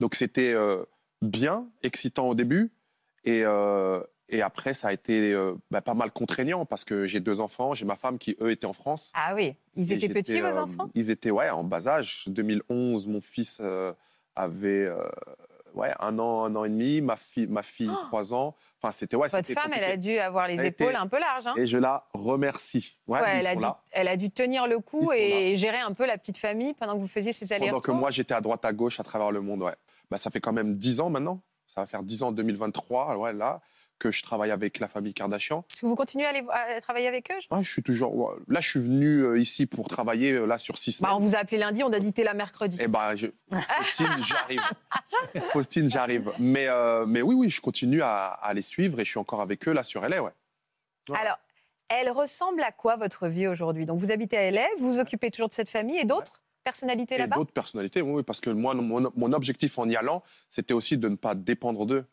Donc 0.00 0.14
c'était 0.14 0.52
euh, 0.52 0.84
bien, 1.22 1.66
excitant 1.82 2.28
au 2.28 2.34
début, 2.34 2.70
et, 3.24 3.42
euh, 3.44 4.00
et 4.28 4.42
après 4.42 4.72
ça 4.74 4.88
a 4.88 4.92
été 4.92 5.32
euh, 5.32 5.54
bah, 5.70 5.80
pas 5.80 5.94
mal 5.94 6.10
contraignant 6.12 6.64
parce 6.66 6.84
que 6.84 7.06
j'ai 7.06 7.20
deux 7.20 7.40
enfants, 7.40 7.74
j'ai 7.74 7.84
ma 7.86 7.96
femme 7.96 8.18
qui 8.18 8.36
eux 8.40 8.50
étaient 8.50 8.66
en 8.66 8.72
France. 8.74 9.10
Ah 9.14 9.32
oui, 9.34 9.54
ils 9.74 9.90
étaient 9.92 10.08
petits 10.08 10.40
vos 10.40 10.46
euh, 10.48 10.62
enfants? 10.62 10.90
Ils 10.94 11.10
étaient 11.10 11.30
ouais 11.30 11.50
en 11.50 11.64
bas 11.64 11.88
âge. 11.88 12.24
2011, 12.28 13.06
mon 13.08 13.20
fils 13.20 13.58
euh, 13.60 13.92
avait 14.36 14.68
euh, 14.86 15.02
ouais 15.74 15.92
un 16.00 16.18
an, 16.18 16.44
un 16.44 16.54
an 16.56 16.64
et 16.64 16.68
demi, 16.68 17.00
ma 17.00 17.16
fille, 17.16 17.46
ma 17.46 17.62
fille 17.62 17.90
trois 18.08 18.32
ans. 18.34 18.54
Enfin 18.82 18.92
c'était 18.92 19.16
ouais. 19.16 19.28
Oh 19.32 19.36
Votre 19.36 19.52
femme, 19.52 19.72
elle 19.74 19.84
a 19.84 19.96
dû 19.96 20.18
avoir 20.18 20.48
les 20.48 20.64
épaules 20.64 20.96
un 20.96 21.06
peu 21.06 21.18
larges. 21.18 21.46
hein. 21.46 21.54
Et 21.56 21.66
je 21.66 21.78
la 21.78 22.04
remercie. 22.14 22.96
Ouais, 23.06 23.20
elle, 23.24 23.46
a 23.46 23.54
dû, 23.56 23.64
elle 23.92 24.08
a 24.08 24.16
dû 24.16 24.30
tenir 24.30 24.66
le 24.66 24.78
coup 24.80 25.04
sont 25.06 25.12
et 25.12 25.56
gérer 25.56 25.78
un 25.78 25.92
peu 25.92 26.06
la 26.06 26.18
petite 26.18 26.36
famille 26.38 26.74
pendant 26.74 26.94
que 26.94 26.98
vous 27.00 27.08
faisiez 27.08 27.32
ces 27.32 27.46
Pendant 27.46 27.56
allers-retours. 27.56 27.82
que 27.82 27.90
moi 27.92 28.10
j'étais 28.10 28.34
à 28.34 28.40
droite 28.40 28.64
à 28.64 28.72
gauche 28.72 28.98
à 29.00 29.02
travers 29.04 29.30
le 29.30 29.40
monde. 29.40 29.62
Ouais. 29.62 29.74
Bah, 30.10 30.18
ça 30.18 30.30
fait 30.30 30.40
quand 30.40 30.52
même 30.52 30.74
10 30.76 31.00
ans 31.00 31.10
maintenant. 31.10 31.40
Ça 31.66 31.80
va 31.82 31.86
faire 31.86 32.02
10 32.02 32.22
ans 32.22 32.28
en 32.28 32.32
2023. 32.32 33.16
Ouais, 33.16 33.32
là 33.32 33.60
que 34.02 34.10
je 34.10 34.22
travaille 34.24 34.50
avec 34.50 34.80
la 34.80 34.88
famille 34.88 35.14
Kardashian. 35.14 35.64
Est-ce 35.70 35.82
que 35.82 35.86
vous 35.86 35.94
continuez 35.94 36.26
à, 36.26 36.30
aller, 36.30 36.42
à 36.50 36.80
travailler 36.80 37.06
avec 37.06 37.30
eux 37.30 37.54
Ouais, 37.54 37.62
je 37.62 37.70
suis 37.70 37.84
toujours. 37.84 38.12
ouais. 38.16 38.34
Là, 38.48 38.60
je 38.60 38.68
suis 38.68 38.80
venu 38.80 39.20
euh, 39.20 39.38
ici 39.38 39.66
pour 39.66 39.86
travailler 39.88 40.32
euh, 40.32 40.44
là 40.44 40.58
sur 40.58 40.76
six 40.76 40.90
semaines. 40.90 41.12
bah, 41.12 41.16
On 41.16 41.20
vous 41.20 41.36
a 41.36 41.38
appelé 41.38 41.58
lundi, 41.58 41.84
on 41.84 41.92
a 41.92 42.00
dit 42.00 42.12
t'es 42.12 42.24
là 42.24 42.34
mercredi. 42.34 42.78
Eh 42.80 42.88
je... 43.16 43.28
Faustine, 43.52 44.24
j'arrive. 44.26 44.60
Faustine, 45.52 45.88
j'arrive. 45.88 46.32
Mais, 46.40 46.66
euh, 46.66 47.06
mais 47.06 47.22
oui, 47.22 47.36
oui, 47.36 47.48
je 47.48 47.60
continue 47.60 48.02
à, 48.02 48.26
à 48.26 48.52
les 48.54 48.62
suivre 48.62 48.98
et 48.98 49.04
je 49.04 49.10
suis 49.10 49.20
encore 49.20 49.40
avec 49.40 49.68
eux 49.68 49.72
là 49.72 49.84
sur 49.84 50.02
LA, 50.06 50.20
ouais. 50.20 50.30
Ouais. 51.08 51.18
Alors, 51.18 51.38
elle 51.88 52.10
ressemble 52.10 52.62
à 52.62 52.72
quoi 52.72 52.96
votre 52.96 53.28
vie 53.28 53.46
aujourd'hui? 53.46 53.86
Donc, 53.86 54.00
vous 54.00 54.10
habitez 54.10 54.36
à 54.36 54.50
LA, 54.50 54.66
vous 54.80 54.94
vous 54.94 55.00
occupez 55.00 55.30
toujours 55.30 55.48
de 55.48 55.54
cette 55.54 55.68
famille 55.68 55.98
et 55.98 56.04
d'autres 56.04 56.42
personnalités 56.64 57.18
là-bas? 57.18 57.36
d'autres 57.36 57.52
personnalités, 57.52 58.02
oui, 58.02 58.12
oui, 58.12 58.22
parce 58.24 58.40
que 58.40 58.50
moi, 58.50 58.74
mon, 58.74 59.12
mon 59.14 59.32
objectif 59.32 59.78
en 59.78 59.88
y 59.88 59.94
allant, 59.94 60.22
c'était 60.48 60.74
aussi 60.74 60.98
de 60.98 61.08
ne 61.08 61.16
pas 61.16 61.34
dépendre 61.36 61.86
d'eux. 61.86 62.04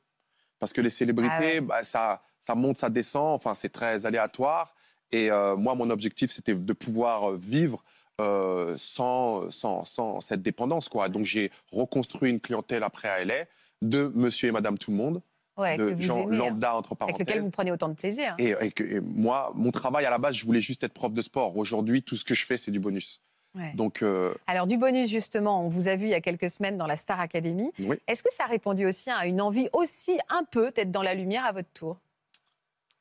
Parce 0.59 0.73
que 0.73 0.81
les 0.81 0.89
célébrités, 0.89 1.33
Ah 1.37 1.39
ouais. 1.41 1.61
bah, 1.61 1.83
ça, 1.83 2.21
ça 2.41 2.55
monte, 2.55 2.77
ça 2.77 2.89
descend, 2.89 3.33
enfin, 3.35 3.53
c'est 3.53 3.69
très 3.69 4.05
aléatoire. 4.05 4.75
Et 5.11 5.31
euh, 5.31 5.55
moi, 5.55 5.73
mon 5.75 5.89
objectif, 5.89 6.31
c'était 6.31 6.53
de 6.53 6.73
pouvoir 6.73 7.31
euh, 7.31 7.35
vivre 7.35 7.83
euh, 8.21 8.75
sans, 8.77 9.49
sans, 9.49 9.85
sans 9.85 10.19
cette 10.21 10.41
dépendance. 10.41 10.89
Quoi. 10.89 11.09
Donc, 11.09 11.25
j'ai 11.25 11.51
reconstruit 11.71 12.29
une 12.29 12.39
clientèle 12.41 12.83
après 12.83 13.07
à 13.07 13.23
LA 13.23 13.45
de 13.81 14.11
monsieur 14.13 14.49
et 14.49 14.51
madame 14.51 14.77
tout 14.77 14.91
le 14.91 14.97
monde, 14.97 15.21
Ouais, 15.57 15.77
que 15.77 15.83
de 15.89 15.93
vous 15.95 16.01
gens 16.03 16.23
aimez, 16.23 16.35
hein, 16.35 16.39
lambda 16.39 16.75
entre 16.75 16.89
avec 16.89 16.99
parenthèses. 16.99 17.19
lequel 17.27 17.41
vous 17.41 17.49
prenez 17.49 17.71
autant 17.71 17.87
de 17.89 17.93
plaisir. 17.93 18.35
Et, 18.37 18.53
et 18.61 18.71
que- 18.71 18.83
et 18.83 18.99
moi, 18.99 19.51
mon 19.55 19.71
travail 19.71 20.05
à 20.05 20.09
la 20.09 20.17
base, 20.17 20.35
je 20.35 20.45
voulais 20.45 20.61
juste 20.61 20.83
être 20.83 20.93
prof 20.93 21.13
de 21.13 21.21
sport. 21.21 21.57
Aujourd'hui, 21.57 22.03
tout 22.03 22.15
ce 22.17 22.23
que 22.25 22.33
je 22.35 22.45
fais, 22.45 22.57
c'est 22.57 22.71
du 22.71 22.79
bonus. 22.79 23.21
Ouais. 23.55 23.71
Donc, 23.73 24.03
euh, 24.03 24.33
Alors, 24.47 24.67
du 24.67 24.77
bonus, 24.77 25.09
justement, 25.09 25.65
on 25.65 25.69
vous 25.69 25.87
a 25.87 25.95
vu 25.95 26.05
il 26.05 26.09
y 26.11 26.13
a 26.13 26.21
quelques 26.21 26.49
semaines 26.49 26.77
dans 26.77 26.85
la 26.87 26.95
Star 26.95 27.19
Academy. 27.19 27.71
oui. 27.79 27.97
Est-ce 28.07 28.21
que 28.23 28.31
ça 28.31 28.43
a 28.43 28.47
répondu 28.47 28.85
aussi 28.85 29.09
à 29.09 29.25
une 29.25 29.41
envie 29.41 29.67
aussi 29.73 30.17
un 30.29 30.43
peu 30.43 30.71
d'être 30.71 30.91
dans 30.91 31.01
la 31.01 31.15
lumière 31.15 31.45
à 31.45 31.51
votre 31.51 31.69
tour? 31.73 31.97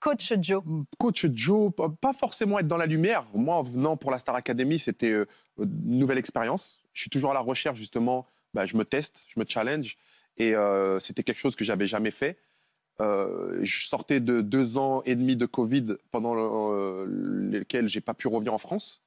Coach 0.01 0.33
Joe. 0.41 0.63
Coach 0.99 1.27
Joe, 1.35 1.73
pas- 2.01 2.13
forcément 2.13 2.59
être 2.61 2.69
dans 2.69 2.77
la 2.77 2.87
lumière. 2.87 3.27
Moi, 3.35 3.57
en 3.57 3.63
venant 3.63 3.97
pour 3.97 4.11
la 4.11 4.19
Star 4.19 4.35
Academy, 4.37 4.79
c'était 4.79 5.11
euh, 5.11 5.27
une 5.59 5.99
nouvelle 5.99 6.19
expérience. 6.19 6.81
Je 6.93 7.01
suis 7.03 7.11
toujours 7.11 7.33
à 7.33 7.35
la 7.35 7.41
recherche, 7.41 7.79
justement. 7.79 8.27
Bah, 8.55 8.65
je 8.65 8.77
me 8.77 8.85
teste, 8.85 9.21
je 9.35 9.41
me 9.41 9.45
challenge. 9.47 9.97
Et 10.39 10.55
euh, 10.55 10.99
c'était 11.01 11.25
quelque 11.25 11.39
chose 11.41 11.57
que 11.57 11.65
j'avais 11.65 11.87
jamais 11.87 12.13
fait. 12.13 12.39
Euh, 13.01 13.59
je 13.63 13.87
sortais 13.87 14.21
de 14.21 14.41
deux 14.41 14.79
ans 14.79 15.03
et 15.05 15.15
demi 15.15 15.37
de 15.37 15.47
Covid 15.47 15.97
pendant 16.11 16.35
euh, 16.73 17.07
lesquels 17.51 17.89
j'ai 17.89 18.01
pas 18.01 18.15
pu 18.15 18.29
revenir 18.29 18.55
en 18.55 18.59
France. 18.59 19.03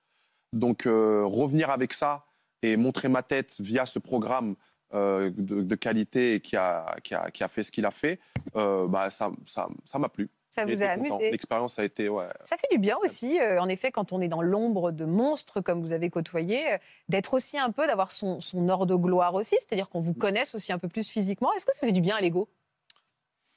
Donc, 0.54 0.86
euh, 0.86 1.24
revenir 1.26 1.70
avec 1.70 1.94
ça 1.94 2.26
et 2.62 2.76
montrer 2.78 3.08
ma 3.08 3.24
tête 3.24 3.56
via 3.60 3.86
ce 3.86 4.00
programme 4.00 4.56
euh, 4.94 5.32
de, 5.36 5.62
de 5.62 5.76
qualité 5.76 6.36
et 6.36 6.42
qui 6.42 6.58
a, 6.58 6.96
qui, 7.04 7.14
a, 7.16 7.32
qui 7.32 7.44
a 7.44 7.48
fait 7.48 7.64
ce 7.64 7.72
qu'il 7.72 7.86
a 7.86 7.92
fait, 7.92 8.20
euh, 8.58 8.88
bah, 8.88 9.10
ça 9.10 9.32
ça- 9.48 9.70
ça 9.86 9.98
m'a 10.00 10.10
plu. 10.10 10.30
Ça 10.50 10.66
vous 10.66 10.84
a 10.84 10.88
amusé 10.88 11.32
L'expérience 11.32 11.80
a 11.80 11.86
été, 11.86 12.10
ouais. 12.10 12.28
Ça 12.44 12.58
fait 12.58 12.68
du 12.70 12.78
bien 12.78 12.98
aussi, 13.02 13.40
euh, 13.40 13.62
en 13.62 13.70
effet, 13.70 13.90
quand 13.90 14.12
on 14.12 14.20
est 14.20 14.28
dans 14.28 14.42
l'ombre 14.42 14.92
de 14.92 15.06
monstres 15.06 15.62
comme 15.62 15.80
vous 15.80 15.94
avez 15.94 16.10
côtoyé, 16.10 16.74
euh, 16.74 16.78
d'être 17.08 17.34
aussi 17.34 17.58
un 17.58 17.72
peu, 17.72 17.88
d'avoir 17.88 18.12
son, 18.12 18.42
son 18.42 18.68
or 18.68 18.86
de 18.86 18.94
gloire 18.96 19.34
aussi, 19.34 19.56
c'est-à-dire 19.62 19.88
qu'on 19.88 20.02
vous 20.02 20.14
connaisse 20.14 20.54
aussi 20.54 20.74
un 20.74 20.78
peu 20.78 20.90
plus 20.90 21.08
physiquement. 21.10 21.54
Est-ce 21.54 21.66
que 21.66 21.74
ça 21.74 21.80
fait 21.88 21.94
du 21.94 22.02
bien 22.02 22.18
à 22.18 22.22
l'ego? 22.22 22.50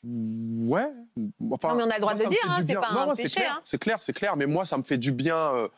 Ouais. 0.05 0.87
Enfin, 1.51 1.71
Non, 1.71 1.77
mais 1.77 1.83
on 1.85 1.91
a 1.91 1.95
le 1.95 2.01
droit 2.01 2.13
moi, 2.15 2.19
de 2.19 2.23
le 2.25 2.29
dire, 2.29 2.39
hein, 2.47 2.61
c'est 2.65 2.75
pas 2.75 2.93
Non, 2.93 3.11
un 3.11 3.15
c'est 3.17 3.23
péché, 3.25 3.41
clair, 3.41 3.55
hein. 3.59 3.63
C'est 3.65 3.79
clair, 3.79 4.03
c'est 4.03 4.13
clair. 4.13 4.37
Mais 4.37 4.47
moi, 4.47 4.65
ça 4.65 4.77
me 4.79 4.83
fait 4.83 4.99
du 4.99 5.11
bien 5.13 5.37
euh, 5.37 5.69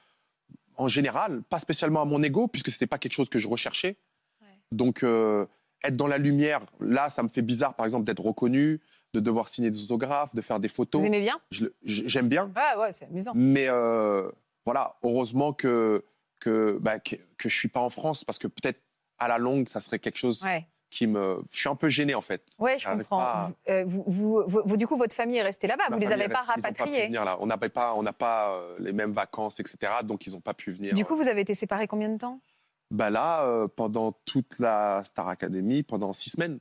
en 0.76 0.88
général, 0.88 1.42
pas 1.42 1.59
spécialement 1.59 2.02
à 2.02 2.04
mon 2.04 2.23
ego, 2.23 2.49
puisque 2.49 2.71
c'était 2.71 2.87
pas 2.87 2.99
quelque 2.99 3.12
chose 3.12 3.28
que 3.28 3.38
je 3.38 3.49
recherchais. 3.49 3.97
Ouais. 4.40 4.49
Donc, 4.73 5.02
euh, 5.02 5.47
être 5.85 5.97
dans 5.97 6.06
la 6.06 6.18
lumière, 6.18 6.61
là, 6.80 7.11
ça 7.11 7.23
me 7.23 7.28
fait 7.28 7.42
bizarre, 7.42 7.75
par 7.75 7.87
exemple, 7.87 8.04
d'être 8.04 8.23
reconnu, 8.23 8.80
de 9.14 9.21
devoir 9.21 9.49
signer 9.49 9.71
des 9.71 9.83
autographes, 9.83 10.35
de 10.35 10.40
faire 10.40 10.61
des 10.61 10.68
photos. 10.68 11.00
Vous 11.00 11.06
aimez 11.06 11.21
bien? 11.21 11.40
J'aime 11.83 12.28
bien. 12.28 12.52
Ouais, 12.56 12.80
ouais, 12.80 12.92
c'est 12.92 13.06
amusant. 13.06 13.33
Mais 13.35 13.66
euh, 13.68 14.30
voilà, 14.64 14.97
heureusement 15.02 15.52
que, 15.52 16.04
que, 16.40 16.78
bah, 16.80 16.99
que, 16.99 17.16
que 17.38 17.49
je 17.49 17.54
suis 17.54 17.68
pas 17.68 17.80
en 17.80 17.90
France, 17.90 18.25
parce 18.25 18.38
que 18.38 18.49
peut-être 18.49 18.80
à 19.18 19.28
la 19.28 19.38
longue, 19.38 19.68
ça 19.68 19.80
serait 19.80 19.99
quelque 19.99 20.18
chose 20.18 20.42
Ouais, 20.42 20.66
qui 20.90 21.07
me. 21.07 21.43
Je 21.52 21.59
suis 21.59 21.69
un 21.69 21.75
peu 21.75 21.88
gêné, 21.88 22.14
en 22.14 22.21
fait. 22.21 22.43
ouais 22.59 22.78
je 22.78 22.87
comprends. 22.88 23.19
pas 23.19 23.50
à- 23.69 23.85
Vous, 23.85 24.05
euh, 24.38 24.45
vous- 24.47 24.62
vous- 24.64 24.76
du 24.76 24.87
coup, 24.87 24.97
votre 24.97 25.14
famille 25.14 25.37
est 25.38 25.43
restée 25.43 25.66
là-bas, 25.66 25.85
vous 25.90 25.99
les 25.99 26.07
famille 26.07 26.25
avez 26.25 26.33
pas 26.33 26.43
rapatriés. 26.43 27.07
venir 27.07 27.25
là. 27.25 27.37
On 27.40 27.47
n'avait 27.47 27.69
pas, 27.69 27.95
on 27.95 28.02
n'a 28.02 28.12
pas 28.12 28.50
euh, 28.52 28.76
les 28.78 28.93
mêmes 28.93 29.12
vacances, 29.12 29.59
etc. 29.61 29.93
Donc 30.05 30.26
ils 30.26 30.33
n'ont 30.33 30.40
pas 30.40 30.55
pu 30.55 30.71
venir. 30.73 30.95
Du 30.95 31.05
coup, 31.05 31.16
vous 31.16 31.28
avez 31.28 31.40
été 31.40 31.55
séparés 31.55 31.87
combien 31.88 32.09
de 32.09 32.19
temps? 32.19 32.40
Bah 32.90 33.11
là, 33.11 33.43
euh, 33.45 33.66
pendant 33.66 34.12
toute 34.25 34.59
la 34.61 35.02
Star 35.05 35.28
Academy, 35.28 35.83
pendant 35.83 36.12
six 36.12 36.31
semaines. 36.31 36.61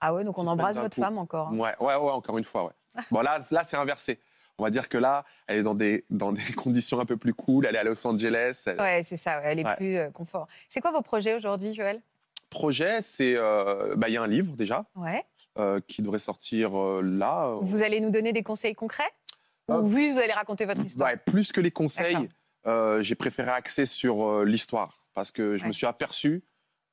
Ah 0.00 0.14
ouais, 0.14 0.22
donc 0.24 0.38
on 0.38 0.42
Six 0.44 0.48
embrasse 0.48 0.78
votre 0.80 0.94
coup. 0.94 1.02
femme 1.02 1.18
encore. 1.18 1.48
hein. 1.48 1.56
Ouais, 1.58 1.74
ouais, 1.80 1.96
ouais, 1.96 2.10
encore 2.12 2.38
une 2.38 2.44
fois, 2.44 2.64
ouais. 2.66 2.72
bon 3.10 3.20
là, 3.20 3.40
là 3.50 3.62
c'est 3.66 3.76
inversé. 3.76 4.20
On 4.60 4.64
va 4.64 4.70
dire 4.70 4.88
que 4.88 4.98
là, 4.98 5.24
elle 5.46 5.58
est 5.58 5.62
dans 5.62 5.74
des, 5.74 6.04
dans 6.10 6.32
des 6.32 6.42
conditions 6.56 6.98
un 7.00 7.04
peu 7.06 7.16
plus 7.16 7.34
cool. 7.34 7.66
Elle 7.66 7.74
est 7.76 7.78
à 7.78 7.84
Los 7.84 8.04
Angeles. 8.06 8.62
Elle- 8.66 8.80
Ouais, 8.80 9.02
c'est 9.02 9.16
ça, 9.16 9.38
ouais, 9.38 9.44
elle 9.46 9.58
est 9.60 9.64
Ouais. 9.64 9.76
plus 9.76 9.96
euh, 9.98 10.10
confort. 10.10 10.48
C'est 10.68 10.80
quoi 10.80 10.90
vos 10.90 11.02
projets 11.02 11.34
aujourd'hui, 11.34 11.74
Joël? 11.74 12.00
Projet, 12.50 13.00
c'est, 13.02 13.34
euh, 13.36 13.94
bah, 13.96 14.08
il 14.08 14.12
y 14.14 14.16
a 14.16 14.22
un 14.22 14.26
livre 14.26 14.56
déjà 14.56 14.86
Ouais. 14.96 15.24
euh, 15.58 15.80
qui 15.86 16.02
devrait 16.02 16.18
sortir 16.18 16.78
euh, 16.78 17.02
là. 17.02 17.56
Vous 17.60 17.82
allez 17.82 18.00
nous 18.00 18.10
donner 18.10 18.32
des 18.32 18.42
conseils 18.42 18.74
concrets. 18.74 19.10
Ou 19.68 19.82
vous 19.82 19.98
allez 19.98 20.32
raconter 20.32 20.64
votre 20.64 20.82
histoire? 20.82 21.10
Ouais, 21.10 21.16
plus 21.18 21.52
que 21.52 21.60
les 21.60 21.70
conseils, 21.70 22.28
j'ai 23.00 23.14
préféré 23.14 23.50
axer 23.50 23.84
sur 23.84 24.42
l'histoire 24.44 24.96
parce 25.12 25.30
que 25.30 25.56
je 25.58 25.62
Ouais. 25.62 25.68
me 25.68 25.72
suis 25.72 25.86
aperçu 25.86 26.42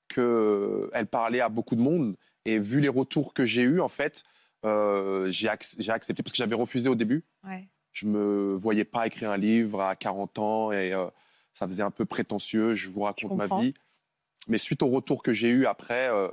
qu'elle 0.09 1.07
parlait 1.09 1.39
à 1.41 1.49
beaucoup 1.49 1.75
de 1.75 1.81
monde 1.81 2.15
et 2.45 2.59
vu 2.59 2.79
les 2.79 2.89
retours 2.89 3.33
que 3.33 3.45
j'ai 3.45 3.61
eus, 3.61 3.81
en 3.81 3.87
fait, 3.87 4.23
euh, 4.65 5.29
j'ai 5.31 5.47
ac- 5.47 5.75
j'ai 5.79 5.91
accepté 5.91 6.21
parce 6.21 6.31
que 6.33 6.37
j'avais 6.37 6.55
refusé 6.55 6.89
au 6.89 6.95
début. 6.95 7.23
Ouais. 7.43 7.67
Je 7.93 8.05
me 8.07 8.55
voyais 8.55 8.83
pas 8.83 9.07
écrire 9.07 9.31
un 9.31 9.37
livre 9.37 9.81
à 9.81 9.95
40 9.95 10.37
ans 10.37 10.71
et 10.71 10.93
euh, 10.93 11.05
ça 11.53 11.65
faisait 11.67 11.81
un 11.83 11.91
peu 11.91 12.05
prétentieux. 12.05 12.73
Je 12.73 12.89
vous 12.89 13.01
raconte 13.01 13.35
ma 13.35 13.47
vie. 13.47 13.73
Mais 14.47 14.57
suite 14.57 14.81
au 14.83 14.87
retour 14.89 15.23
que 15.23 15.33
j'ai 15.33 15.49
eu 15.49 15.65
après, 15.65 16.09
euh, 16.09 16.29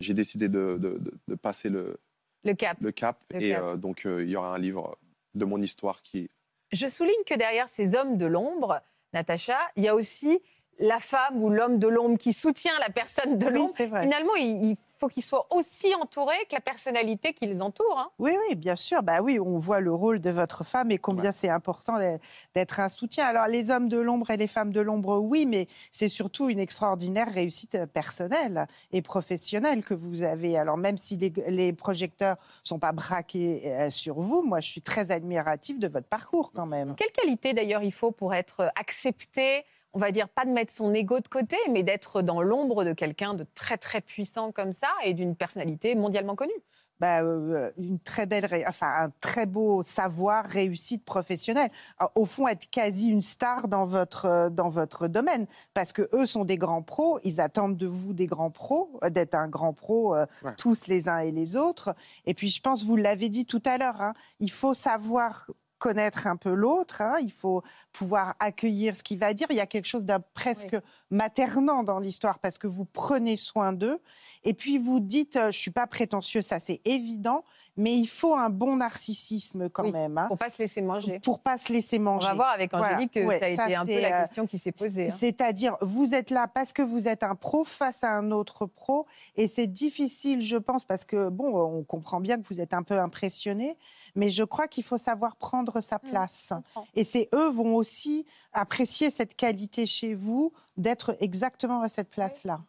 j'ai 0.00 0.14
décidé 0.14 0.48
de, 0.48 0.76
de- 0.80 0.98
de- 0.98 1.14
de 1.28 1.34
passer 1.34 1.68
le, 1.68 1.96
Le 2.44 2.54
cap. 2.54 2.76
le 2.80 2.92
cap. 2.92 3.18
Le 3.30 3.42
et 3.42 3.50
cap. 3.50 3.62
euh, 3.62 3.76
donc, 3.76 4.06
euh, 4.06 4.22
il 4.24 4.30
y 4.30 4.36
aura 4.36 4.54
un 4.54 4.58
livre 4.58 4.98
de 5.34 5.44
mon 5.44 5.60
histoire 5.62 6.02
qui, 6.02 6.30
Je 6.72 6.86
souligne 6.88 7.24
que 7.26 7.34
derrière 7.34 7.68
ces 7.68 7.94
hommes 7.94 8.16
de 8.18 8.26
l'ombre, 8.26 8.80
Natacha, 9.12 9.58
il 9.76 9.84
y 9.84 9.88
a 9.88 9.94
aussi 9.94 10.40
la 10.78 10.98
femme 11.00 11.42
ou 11.42 11.50
l'homme 11.50 11.78
de 11.78 11.88
l'ombre 11.88 12.18
qui 12.18 12.32
soutient 12.32 12.78
la 12.80 12.90
personne 12.90 13.38
de 13.38 13.46
l'ombre. 13.48 13.72
Finalement, 13.74 14.34
il, 14.36 14.70
il 14.70 14.76
faut 14.98 15.08
qu'ils 15.08 15.22
soient 15.24 15.46
aussi 15.50 15.94
entourés 15.94 16.36
que 16.48 16.54
la 16.54 16.60
personnalité 16.60 17.32
qui 17.32 17.46
les 17.46 17.62
entoure. 17.62 17.98
hein. 17.98 18.08
Oui, 18.18 18.36
oui, 18.48 18.54
bien 18.54 18.74
sûr. 18.76 19.02
Bah 19.02 19.20
oui, 19.22 19.38
on 19.38 19.58
voit 19.58 19.80
le 19.80 19.92
rôle 19.92 20.20
de 20.20 20.30
votre 20.30 20.64
femme 20.64 20.90
et 20.90 20.98
combien 20.98 21.30
c'est 21.32 21.48
important 21.48 21.98
d'être- 21.98 22.22
d'être 22.54 22.80
un 22.80 22.88
soutien. 22.88 23.26
Alors, 23.26 23.46
les 23.46 23.70
hommes 23.70 23.88
de 23.88 23.98
l'ombre 23.98 24.30
et 24.30 24.36
les 24.36 24.46
femmes 24.46 24.72
de 24.72 24.80
l'ombre, 24.80 25.18
oui, 25.18 25.46
mais 25.46 25.66
c'est 25.92 26.08
surtout 26.08 26.48
une 26.48 26.58
extraordinaire 26.60 27.30
réussite 27.32 27.84
personnelle 27.86 28.66
et 28.92 29.02
professionnelle 29.02 29.84
que 29.84 29.94
vous 29.94 30.22
avez. 30.22 30.56
Alors, 30.58 30.76
même 30.76 30.96
si 30.98 31.16
les, 31.16 31.32
les 31.48 31.72
projecteurs 31.72 32.36
sont 32.62 32.78
pas 32.78 32.92
braqués 32.92 33.62
euh, 33.66 33.90
sur 33.90 34.20
vous, 34.20 34.42
moi, 34.42 34.60
je 34.60 34.68
suis 34.70 34.82
très 34.82 35.10
admirative 35.10 35.78
de 35.78 35.88
votre 35.88 36.06
parcours 36.08 36.52
quand 36.52 36.66
même. 36.66 36.94
Quelle 36.96 37.12
qualité 37.12 37.52
d'ailleurs 37.52 37.82
il 37.82 37.92
faut 37.92 38.10
pour 38.10 38.34
être 38.34 38.72
accepté 38.80 39.64
on 39.94 39.98
va 39.98 40.10
dire 40.10 40.28
pas 40.28 40.44
de 40.44 40.50
mettre 40.50 40.72
son 40.72 40.92
ego 40.92 41.20
de 41.20 41.28
côté, 41.28 41.56
mais 41.70 41.82
d'être 41.82 42.20
dans 42.22 42.42
l'ombre 42.42 42.84
de 42.84 42.92
quelqu'un 42.92 43.34
de 43.34 43.46
très 43.54 43.78
très 43.78 44.00
puissant 44.00 44.52
comme 44.52 44.72
ça 44.72 44.88
et 45.04 45.14
d'une 45.14 45.34
personnalité 45.36 45.94
mondialement 45.94 46.34
connue. 46.36 46.52
bah, 47.00 47.22
euh, 47.22 47.72
une 47.76 47.98
très 47.98 48.24
belle, 48.24 48.46
ré- 48.46 48.64
enfin 48.68 48.86
un 48.86 49.10
très 49.20 49.46
beau 49.46 49.82
savoir, 49.82 50.44
réussite 50.46 51.04
professionnelle. 51.04 51.70
Alors, 51.98 52.12
au 52.14 52.24
fond, 52.24 52.46
être 52.46 52.70
quasi 52.70 53.08
une 53.08 53.20
star 53.22 53.66
dans 53.66 53.84
votre 53.84 54.26
euh, 54.26 54.48
dans 54.48 54.70
votre 54.70 55.08
domaine, 55.08 55.46
parce 55.74 55.92
que 55.92 56.08
eux 56.12 56.24
sont 56.26 56.44
des 56.44 56.56
grands 56.56 56.82
pros, 56.82 57.18
ils 57.24 57.40
attendent 57.40 57.76
de 57.76 57.86
vous 57.88 58.12
des 58.14 58.26
grands 58.28 58.50
pros, 58.52 59.00
euh, 59.02 59.10
d'être 59.10 59.34
un 59.34 59.48
grand 59.48 59.72
pro 59.72 60.14
euh, 60.14 60.26
Ouais. 60.42 60.54
tous 60.56 60.86
les 60.86 61.08
uns 61.08 61.18
et 61.18 61.32
les 61.32 61.56
autres. 61.56 61.94
Et 62.26 62.34
puis, 62.34 62.48
je 62.48 62.60
pense, 62.60 62.84
vous 62.84 62.96
l'avez 62.96 63.28
dit 63.28 63.44
tout 63.44 63.62
à 63.66 63.76
l'heure, 63.76 64.00
hein, 64.00 64.14
il 64.38 64.50
faut 64.52 64.72
savoir 64.74 65.50
connaître 65.88 66.26
un 66.26 66.36
peu 66.36 66.54
l'autre, 66.54 67.02
hein, 67.02 67.16
il 67.20 67.30
faut 67.30 67.62
pouvoir 67.92 68.34
accueillir 68.40 68.96
ce 68.96 69.02
qu'il 69.02 69.18
va 69.18 69.34
dire. 69.34 69.46
Il 69.50 69.56
y 69.56 69.60
a 69.60 69.66
quelque 69.66 69.84
chose 69.84 70.06
d'un 70.06 70.18
presque 70.32 70.74
maternant 71.10 71.82
dans 71.82 71.98
l'histoire 71.98 72.38
parce 72.38 72.56
que 72.56 72.66
vous 72.66 72.86
prenez 72.86 73.36
soin 73.36 73.74
d'eux. 73.74 74.00
Et 74.44 74.54
puis 74.54 74.78
vous 74.78 74.98
dites, 74.98 75.36
euh, 75.36 75.50
je 75.50 75.58
suis 75.58 75.70
pas 75.70 75.86
prétentieux, 75.86 76.40
ça 76.40 76.58
c'est 76.58 76.80
évident, 76.86 77.44
mais 77.76 77.92
il 77.94 78.06
faut 78.06 78.34
un 78.34 78.48
bon 78.48 78.76
narcissisme 78.76 79.68
quand 79.68 79.84
Oui, 79.84 79.92
même, 79.92 80.16
hein, 80.16 80.24
Pour 80.28 80.38
pas 80.38 80.48
se 80.48 80.56
laisser 80.56 80.80
manger. 80.80 81.20
pour 81.20 81.40
pas 81.40 81.58
se 81.58 81.70
laisser 81.70 81.98
On 81.98 82.02
manger. 82.02 82.28
va 82.28 82.34
voir 82.34 82.48
avec 82.50 82.70
Voilà. 82.70 82.94
Angélique 82.94 83.12
que 83.12 83.20
Ouais, 83.24 83.38
ça 83.38 83.44
a 83.44 83.48
été 83.50 83.74
un 83.74 83.84
peu 83.84 84.00
la 84.00 84.16
euh, 84.16 84.22
question 84.22 84.46
qui 84.46 84.56
s'est 84.56 84.72
posée. 84.72 85.04
hein. 85.10 85.14
C'est-à-dire, 85.14 85.76
vous 85.82 86.14
êtes 86.14 86.30
là 86.30 86.46
parce 86.48 86.72
que 86.72 86.80
vous 86.80 87.08
êtes 87.08 87.22
un 87.24 87.34
pro 87.34 87.64
face 87.64 88.04
à 88.04 88.10
un 88.10 88.30
autre 88.30 88.64
pro, 88.64 89.04
et 89.36 89.46
c'est 89.48 89.66
difficile, 89.66 90.40
je 90.40 90.56
pense, 90.56 90.86
parce 90.86 91.04
que 91.04 91.28
bon, 91.28 91.54
on 91.54 91.82
comprend 91.84 92.20
bien 92.20 92.38
que 92.40 92.46
vous 92.48 92.62
êtes 92.62 92.72
un 92.72 92.82
peu 92.82 92.98
impressionné, 92.98 93.76
mais 94.14 94.30
je 94.30 94.44
crois 94.44 94.66
qu'il 94.66 94.84
faut 94.84 94.96
savoir 94.98 95.36
prendre 95.36 95.73
sa 95.80 95.96
Mmh, 95.96 96.08
place. 96.10 96.52
Et 96.94 97.04
c'est 97.04 97.28
eux 97.34 97.48
vont 97.48 97.74
aussi 97.76 98.24
apprécier 98.52 99.10
cette 99.10 99.34
qualité 99.36 99.86
chez 99.86 100.14
vous 100.14 100.52
d'être 100.76 101.16
exactement 101.20 101.80
à 101.82 101.88
cette 101.88 102.10
place-là. 102.10 102.60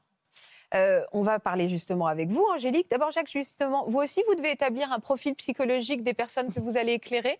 Euh, 0.74 1.04
on 1.14 1.22
va 1.22 1.40
parler 1.40 1.70
justement 1.70 2.08
avec 2.08 2.30
vous, 2.30 2.46
Angélique. 2.54 2.90
D'abord, 2.90 3.12
Jacques, 3.12 3.30
justement, 3.30 3.86
vous 3.88 4.00
aussi, 4.00 4.22
vous 4.28 4.36
devez 4.36 4.52
établir 4.52 4.92
un 4.92 5.00
profil 5.00 5.36
psychologique 5.36 6.04
des 6.04 6.14
personnes 6.14 6.52
que 6.52 6.60
vous 6.60 6.76
allez 6.78 6.94
éclairer. 6.94 7.40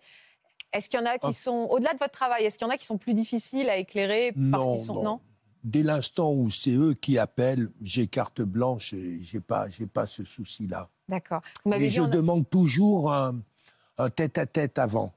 Est-ce 0.72 0.88
qu'il 0.88 0.98
y 0.98 1.02
en 1.02 1.06
a 1.06 1.18
qui 1.18 1.26
Oh. 1.28 1.32
sont, 1.32 1.66
au-delà 1.70 1.92
de 1.92 1.98
votre 1.98 2.12
travail, 2.12 2.44
est-ce 2.44 2.56
qu'il 2.58 2.66
y 2.66 2.70
en 2.70 2.72
a 2.72 2.76
qui 2.78 2.86
sont 2.86 2.98
plus 2.98 3.14
difficiles 3.14 3.68
à 3.68 3.76
éclairer 3.76 4.32
parce 4.32 4.44
Non, 4.64 4.76
qu'ils 4.76 4.84
sont... 4.86 5.02
non. 5.02 5.20
Dès 5.64 5.82
l'instant 5.82 6.32
où 6.32 6.48
c'est 6.48 6.70
eux 6.70 6.94
qui 6.94 7.18
appellent, 7.18 7.68
j'ai 7.82 8.06
carte 8.06 8.40
blanche 8.40 8.92
et 8.92 9.18
j'ai 9.20 9.40
pas, 9.40 9.68
j'ai 9.68 9.86
pas 9.86 10.06
ce 10.06 10.22
souci-là. 10.24 10.88
D'accord. 11.08 11.40
Vous 11.64 11.70
m'avez 11.70 11.82
Mais 11.82 11.88
dit, 11.88 11.94
je 11.94 12.02
a- 12.02 12.06
demande 12.06 12.48
toujours 12.48 13.12
un, 13.12 13.34
un 13.98 14.08
tête-à-tête 14.10 14.78
avant. 14.78 15.12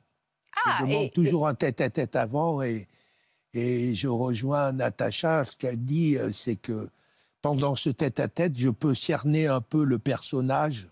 Ah, 0.66 0.78
je 0.80 0.86
demande 0.86 1.04
et- 1.06 1.12
toujours 1.12 1.48
un 1.48 1.56
tête-à-tête 1.56 2.16
avant 2.16 2.62
et, 2.62 2.88
et 3.54 3.96
je 3.96 4.08
rejoins 4.08 4.72
Natacha. 4.74 5.46
Ce 5.46 5.56
qu'elle 5.56 5.84
dit, 5.84 6.18
euh, 6.18 6.32
c'est 6.32 6.56
que 6.56 6.90
pendant 7.42 7.76
ce 7.76 7.90
tête-à-tête, 7.90 8.56
je 8.58 8.70
peux 8.70 8.94
cerner 8.94 9.48
un 9.48 9.62
peu 9.62 9.84
le 9.84 9.98
personnage, 10.00 10.90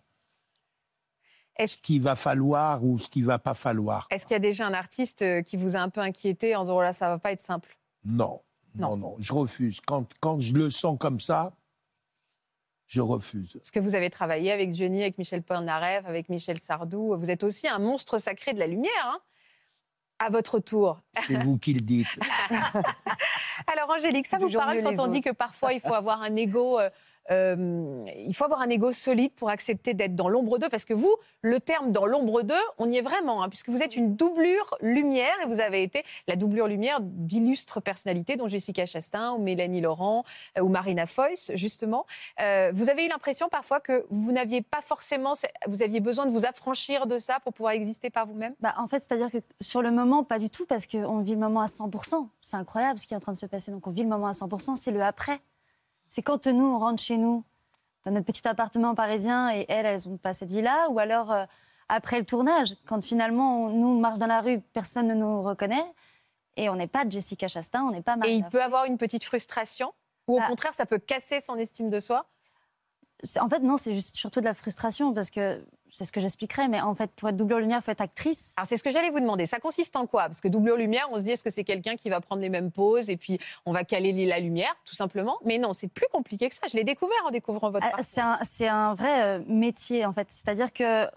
Est-ce- 1.57 1.75
ce 1.75 1.81
qu'il 1.81 2.01
va 2.01 2.15
falloir 2.15 2.83
ou 2.83 2.97
ce 2.99 3.09
qu'il 3.09 3.25
va 3.25 3.39
pas 3.39 3.53
falloir. 3.53 4.07
Est-ce 4.11 4.25
qu'il 4.25 4.33
y 4.33 4.37
a 4.37 4.39
déjà 4.39 4.65
un 4.67 4.73
artiste 4.73 5.21
euh, 5.23 5.41
qui 5.41 5.57
vous 5.57 5.75
a 5.75 5.79
un 5.79 5.89
peu 5.89 6.01
inquiété 6.01 6.55
en 6.55 6.63
disant, 6.63 6.77
oh 6.77 6.81
là, 6.81 6.93
ça 6.93 7.09
va 7.09 7.17
pas 7.19 7.31
être 7.31 7.41
simple? 7.41 7.77
Non, 8.05 8.41
Non. 8.75 8.89
non, 8.91 8.97
non, 8.97 9.15
je 9.19 9.33
refuse. 9.33 9.81
Quand, 9.81 10.05
quand 10.19 10.39
je 10.39 10.53
le 10.53 10.69
sens 10.69 10.97
comme 10.99 11.19
ça, 11.19 11.53
je 12.85 13.01
refuse. 13.01 13.53
Parce 13.53 13.71
que 13.71 13.79
vous 13.81 13.95
avez 13.95 14.09
travaillé 14.09 14.51
avec 14.51 14.73
Johnny, 14.73 15.01
avec 15.01 15.17
Michel 15.17 15.43
Polnareff, 15.43 16.05
avec 16.05 16.29
Michel 16.29 16.57
Sardou. 16.59 17.13
Vous 17.17 17.29
êtes 17.29 17.43
aussi 17.43 17.67
un 17.67 17.79
monstre 17.79 18.17
sacré 18.17 18.53
de 18.53 18.59
la 18.59 18.67
lumière. 18.67 18.91
hein? 19.05 19.19
À 20.19 20.29
votre 20.29 20.59
tour. 20.59 20.99
C'est 21.27 21.41
vous 21.43 21.57
qui 21.57 21.73
le 21.73 21.81
dites. 21.81 22.07
Alors 23.67 23.89
Angélique, 23.89 24.27
ça 24.27 24.37
vous 24.37 24.49
parle 24.49 24.81
quand 24.81 24.99
on 24.99 25.07
dit 25.07 25.21
que 25.21 25.31
parfois 25.31 25.73
il 25.73 25.81
faut 25.81 25.93
avoir 25.93 26.21
un 26.21 26.35
ego, 26.35 26.79
euh, 26.79 26.89
euh, 27.31 28.05
il 28.17 28.35
faut 28.35 28.45
avoir 28.45 28.61
un 28.61 28.69
ego 28.69 28.91
solide 28.91 29.31
pour 29.33 29.49
accepter 29.49 29.93
d'être 29.93 30.15
dans 30.15 30.29
l'ombre 30.29 30.57
d'eux, 30.57 30.69
parce 30.69 30.85
que 30.85 30.93
vous, 30.93 31.15
le 31.41 31.59
terme 31.59 31.91
dans 31.91 32.05
l'ombre 32.05 32.43
d'eux, 32.43 32.55
on 32.77 32.89
y 32.89 32.97
est 32.97 33.01
vraiment, 33.01 33.43
hein, 33.43 33.49
puisque 33.49 33.69
vous 33.69 33.81
êtes 33.81 33.95
une 33.95 34.15
doublure 34.15 34.75
lumière 34.81 35.35
et 35.43 35.47
vous 35.47 35.59
avez 35.59 35.83
été 35.83 36.03
la 36.27 36.35
doublure 36.35 36.67
lumière 36.67 36.99
d'illustres 37.01 37.81
personnalités, 37.81 38.35
dont 38.35 38.47
Jessica 38.47 38.85
Chastain 38.85 39.33
ou 39.33 39.39
Mélanie 39.39 39.81
Laurent 39.81 40.23
euh, 40.57 40.61
ou 40.61 40.69
Marina 40.69 41.05
Foïs, 41.05 41.51
justement. 41.55 42.05
Euh, 42.41 42.71
vous 42.73 42.89
avez 42.89 43.05
eu 43.05 43.09
l'impression 43.09 43.49
parfois 43.49 43.79
que 43.79 44.05
vous 44.09 44.31
n'aviez 44.31 44.61
pas 44.61 44.81
forcément, 44.81 45.33
vous 45.67 45.83
aviez 45.83 45.99
besoin 45.99 46.25
de 46.25 46.31
vous 46.31 46.45
affranchir 46.45 47.07
de 47.07 47.19
ça 47.19 47.39
pour 47.39 47.53
pouvoir 47.53 47.73
exister 47.73 48.09
par 48.09 48.25
vous-même? 48.25 48.53
Bah, 48.59 48.73
en 48.77 48.87
fait, 48.87 48.99
c'est-à-dire 48.99 49.31
que 49.31 49.37
sur 49.61 49.81
le 49.81 49.91
moment, 49.91 50.23
pas 50.23 50.39
du 50.39 50.49
tout, 50.49 50.65
parce 50.65 50.85
qu'on 50.85 51.21
vit 51.21 51.33
le 51.33 51.39
moment 51.39 51.61
à 51.61 51.67
100%. 51.67 52.27
C'est 52.41 52.57
incroyable 52.57 52.99
ce 52.99 53.07
qui 53.07 53.13
est 53.13 53.17
en 53.17 53.21
train 53.21 53.33
de 53.33 53.37
se 53.37 53.45
passer. 53.45 53.71
Donc, 53.71 53.85
on 53.87 53.91
vit 53.91 54.03
le 54.03 54.09
moment 54.09 54.27
à 54.27 54.31
100%, 54.31 54.75
c'est 54.75 54.91
le 54.91 55.01
après. 55.01 55.39
C'est 56.09 56.21
quand 56.21 56.47
nous, 56.47 56.65
on 56.65 56.79
rentre 56.79 57.01
chez 57.01 57.17
nous, 57.17 57.43
dans 58.05 58.11
notre 58.11 58.25
petit 58.25 58.47
appartement 58.47 58.95
parisien, 58.95 59.53
et 59.53 59.65
elles, 59.69 59.85
elles 59.85 60.09
n'ont 60.09 60.17
pas 60.17 60.33
cette 60.33 60.51
vie-là, 60.51 60.89
ou 60.89 60.99
alors 60.99 61.31
euh, 61.31 61.45
après 61.89 62.19
le 62.19 62.25
tournage, 62.25 62.75
quand 62.85 63.03
finalement, 63.03 63.65
on, 63.65 63.69
nous, 63.69 63.87
on 63.87 63.99
marche 63.99 64.19
dans 64.19 64.27
la 64.27 64.41
rue, 64.41 64.59
personne 64.59 65.07
ne 65.07 65.13
nous 65.13 65.41
reconnaît, 65.43 65.85
et 66.55 66.69
on 66.69 66.75
n'est 66.75 66.87
pas 66.87 67.07
Jessica 67.07 67.47
Chastain, 67.47 67.83
on 67.83 67.91
n'est 67.91 68.01
pas 68.01 68.13
Et 68.13 68.17
Marina 68.17 68.47
il 68.47 68.49
peut 68.49 68.63
avoir 68.63 68.85
une 68.85 68.97
petite 68.97 69.23
frustration, 69.23 69.93
ou 70.27 70.35
au 70.35 70.39
Bah. 70.39 70.47
contraire, 70.47 70.73
ça 70.73 70.85
peut 70.85 70.99
casser 70.99 71.41
son 71.41 71.55
estime 71.55 71.89
de 71.89 71.99
soi? 71.99 72.25
En 73.39 73.49
fait, 73.49 73.59
non, 73.59 73.77
c'est 73.77 73.93
juste 73.93 74.15
surtout 74.15 74.39
de 74.39 74.45
la 74.45 74.53
frustration, 74.53 75.13
parce 75.13 75.29
que 75.29 75.65
c'est 75.89 76.05
ce 76.05 76.11
que 76.11 76.19
j'expliquerai, 76.19 76.67
mais 76.67 76.81
en 76.81 76.93
fait, 76.95 77.09
pour 77.11 77.29
être 77.29 77.35
doublure 77.35 77.59
lumière, 77.59 77.79
il 77.81 77.83
faut 77.83 77.91
être 77.91 78.01
actrice. 78.01 78.53
Alors 78.57 78.67
c'est 78.67 78.77
ce 78.77 78.83
que 78.83 78.91
j'allais 78.91 79.09
vous 79.09 79.19
demander. 79.19 79.45
Ça 79.45 79.59
consiste 79.59 79.95
en 79.95 80.05
quoi? 80.05 80.23
Parce 80.23 80.41
que 80.41 80.47
doublure 80.47 80.75
lumière, 80.77 81.07
on 81.11 81.17
se 81.17 81.21
dit 81.23 81.31
est-ce 81.31 81.43
que 81.43 81.49
c'est 81.49 81.63
quelqu'un 81.63 81.95
qui 81.95 82.09
va 82.09 82.19
prendre 82.21 82.41
les 82.41 82.49
mêmes 82.49 82.71
poses 82.71 83.09
et 83.09 83.17
puis 83.17 83.39
on 83.65 83.71
va 83.71 83.83
caler 83.83 84.25
la 84.25 84.39
lumière, 84.39 84.75
tout 84.85 84.95
simplement? 84.95 85.39
Mais 85.45 85.57
non, 85.57 85.73
c'est 85.73 85.87
plus 85.87 86.07
compliqué 86.11 86.49
que 86.49 86.55
ça. 86.55 86.67
Je 86.69 86.75
l'ai 86.75 86.83
découvert 86.83 87.17
en 87.25 87.31
découvrant 87.31 87.69
votre 87.69 87.87
Ah. 87.91 88.41
C'est 88.43 88.67
un, 88.67 88.93
vrai 88.93 89.21
euh, 89.23 89.43
métier, 89.47 90.05
en 90.05 90.13
fait. 90.13 90.27
C'est-à-dire 90.29 90.71
que, 90.73 91.07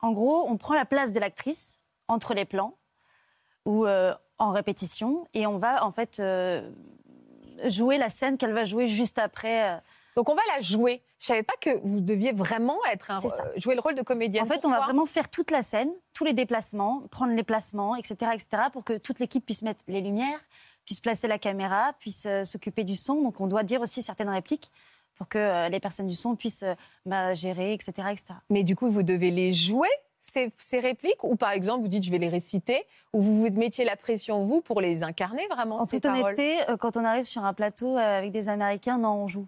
en 0.00 0.12
gros, 0.12 0.46
on 0.48 0.56
prend 0.56 0.74
la 0.74 0.84
place 0.84 1.12
de 1.12 1.20
l'actrice 1.20 1.82
entre 2.06 2.34
les 2.34 2.44
plans 2.44 2.74
ou 3.64 3.84
euh, 3.86 4.14
en 4.38 4.52
répétition 4.52 5.26
et 5.34 5.46
on 5.46 5.58
va, 5.58 5.84
en 5.84 5.92
fait, 5.92 6.20
euh, 6.20 6.70
jouer 7.64 7.98
la 7.98 8.08
scène 8.08 8.38
qu'elle 8.38 8.52
va 8.54 8.64
jouer 8.64 8.86
juste 8.86 9.18
après. 9.18 9.72
euh. 9.72 9.76
Donc 10.18 10.28
on 10.30 10.34
va 10.34 10.42
la 10.52 10.60
jouer. 10.60 11.00
Je 11.20 11.26
savais 11.26 11.44
pas 11.44 11.52
que 11.60 11.70
vous 11.84 12.00
deviez 12.00 12.32
vraiment 12.32 12.76
être 12.92 13.12
un, 13.12 13.20
ça. 13.20 13.44
euh, 13.44 13.52
jouer 13.56 13.76
le 13.76 13.80
rôle 13.80 13.94
de 13.94 14.02
comédienne. 14.02 14.42
En 14.42 14.46
fait, 14.48 14.66
on 14.66 14.70
va 14.70 14.80
vraiment 14.80 15.06
faire 15.06 15.30
toute 15.30 15.52
la 15.52 15.62
scène, 15.62 15.92
tous 16.12 16.24
les 16.24 16.32
déplacements, 16.32 17.04
prendre 17.12 17.34
les 17.34 17.44
placements, 17.44 17.94
etc., 17.94 18.32
etc., 18.34 18.64
pour 18.72 18.82
que 18.82 18.94
toute 18.94 19.20
l'équipe 19.20 19.46
puisse 19.46 19.62
mettre 19.62 19.78
les 19.86 20.00
lumières, 20.00 20.40
puisse 20.84 20.98
placer 20.98 21.28
la 21.28 21.38
caméra, 21.38 21.92
puisse 22.00 22.26
euh, 22.26 22.42
s'occuper 22.42 22.82
du 22.82 22.96
son. 22.96 23.22
Donc, 23.22 23.40
on 23.40 23.46
doit 23.46 23.62
dire 23.62 23.80
aussi 23.80 24.02
certaines 24.02 24.28
répliques 24.28 24.72
pour 25.14 25.28
que 25.28 25.38
euh, 25.38 25.68
les 25.68 25.78
personnes 25.78 26.08
du 26.08 26.16
son 26.16 26.34
puissent 26.34 26.64
euh, 26.64 26.74
bah, 27.06 27.32
gérer, 27.32 27.72
etc., 27.72 27.92
etc. 28.10 28.24
Mais 28.50 28.64
du 28.64 28.74
coup, 28.74 28.90
vous 28.90 29.04
devez 29.04 29.30
les 29.30 29.52
jouer 29.52 29.86
ces, 30.18 30.50
ces 30.58 30.80
répliques? 30.80 31.22
Ou 31.22 31.36
par 31.36 31.52
exemple 31.52 31.82
vous 31.82 31.88
dites 31.88 32.02
je 32.02 32.10
vais 32.10 32.18
les 32.18 32.28
réciter 32.28 32.84
ou 33.12 33.22
vous 33.22 33.36
vous 33.36 33.50
mettiez 33.52 33.84
la 33.84 33.94
pression 33.94 34.44
vous 34.44 34.60
pour 34.62 34.80
les 34.80 35.04
incarner 35.04 35.46
vraiment 35.46 35.80
En 35.80 35.86
ces 35.86 36.00
toute 36.00 36.10
paroles? 36.10 36.34
honnêteté, 36.34 36.56
quand 36.80 36.96
on 36.96 37.04
arrive 37.04 37.24
sur 37.24 37.44
un 37.44 37.54
plateau 37.54 37.96
avec 37.96 38.32
des 38.32 38.48
Américains, 38.48 38.98
non, 38.98 39.10
on 39.10 39.28
joue. 39.28 39.46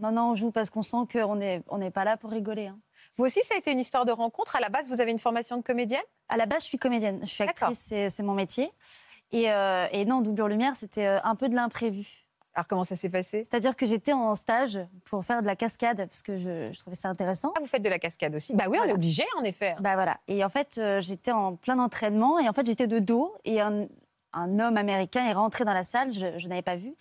Non, 0.00 0.10
non, 0.12 0.30
on 0.30 0.34
joue 0.34 0.50
parce 0.50 0.70
qu'on 0.70 0.82
sent 0.82 0.96
qu'on 1.12 1.36
n'est 1.36 1.62
on 1.68 1.78
n'est 1.78 1.90
pas 1.90 2.04
là 2.04 2.16
pour 2.16 2.30
rigoler. 2.30 2.66
hein. 2.68 2.78
Vous 3.16 3.24
aussi, 3.24 3.40
ça 3.42 3.54
a 3.54 3.58
été 3.58 3.70
une 3.72 3.80
histoire 3.80 4.04
de 4.04 4.12
rencontre. 4.12 4.56
À 4.56 4.60
la 4.60 4.68
base, 4.68 4.88
vous 4.88 5.00
avez 5.00 5.10
une 5.10 5.18
formation 5.18 5.56
de 5.56 5.62
comédienne? 5.62 6.00
À 6.28 6.36
la 6.36 6.46
base, 6.46 6.62
je 6.62 6.68
suis 6.68 6.78
comédienne, 6.78 7.20
je 7.22 7.26
suis 7.26 7.44
actrice, 7.44 7.92
c'est 8.08 8.22
mon 8.22 8.34
métier. 8.34 8.70
Et, 9.32 9.50
euh, 9.50 9.86
et 9.92 10.04
non, 10.04 10.20
doublure 10.22 10.48
lumière, 10.48 10.74
c'était 10.76 11.06
euh, 11.06 11.18
un 11.22 11.34
peu 11.36 11.48
de 11.48 11.54
l'imprévu. 11.54 12.06
Alors 12.54 12.66
comment 12.66 12.82
ça 12.82 12.96
s'est 12.96 13.08
passé? 13.10 13.44
C'est-à-dire 13.44 13.76
que 13.76 13.86
j'étais 13.86 14.12
en 14.12 14.34
stage 14.34 14.78
pour 15.04 15.24
faire 15.24 15.40
de 15.40 15.46
la 15.46 15.54
cascade 15.54 16.06
parce 16.08 16.22
que 16.22 16.36
je, 16.36 16.70
je 16.72 16.78
trouvais 16.80 16.96
ça 16.96 17.08
intéressant. 17.08 17.52
Ah, 17.56 17.60
vous 17.60 17.66
faites 17.68 17.82
de 17.82 17.88
la 17.88 18.00
cascade 18.00 18.34
aussi 18.34 18.54
Bah 18.54 18.64
oui, 18.68 18.76
on 18.80 18.84
est 18.88 18.92
obligé 18.92 19.22
en 19.38 19.44
effet. 19.44 19.76
Bah 19.80 19.94
voilà. 19.94 20.18
Et 20.26 20.42
en 20.44 20.48
fait, 20.48 20.76
euh, 20.78 21.00
j'étais 21.00 21.30
en 21.30 21.54
plein 21.54 21.78
entraînement 21.78 22.40
et 22.40 22.48
en 22.48 22.52
fait, 22.52 22.66
j'étais 22.66 22.88
de 22.88 22.98
dos 22.98 23.32
et 23.44 23.60
un, 23.60 23.86
un 24.32 24.58
homme 24.58 24.76
américain 24.76 25.24
est 25.26 25.32
rentré 25.32 25.64
dans 25.64 25.72
la 25.74 25.84
salle, 25.84 26.12
je, 26.12 26.38
je 26.38 26.48
n'avais 26.48 26.62
pas 26.62 26.74
vu. 26.76 26.94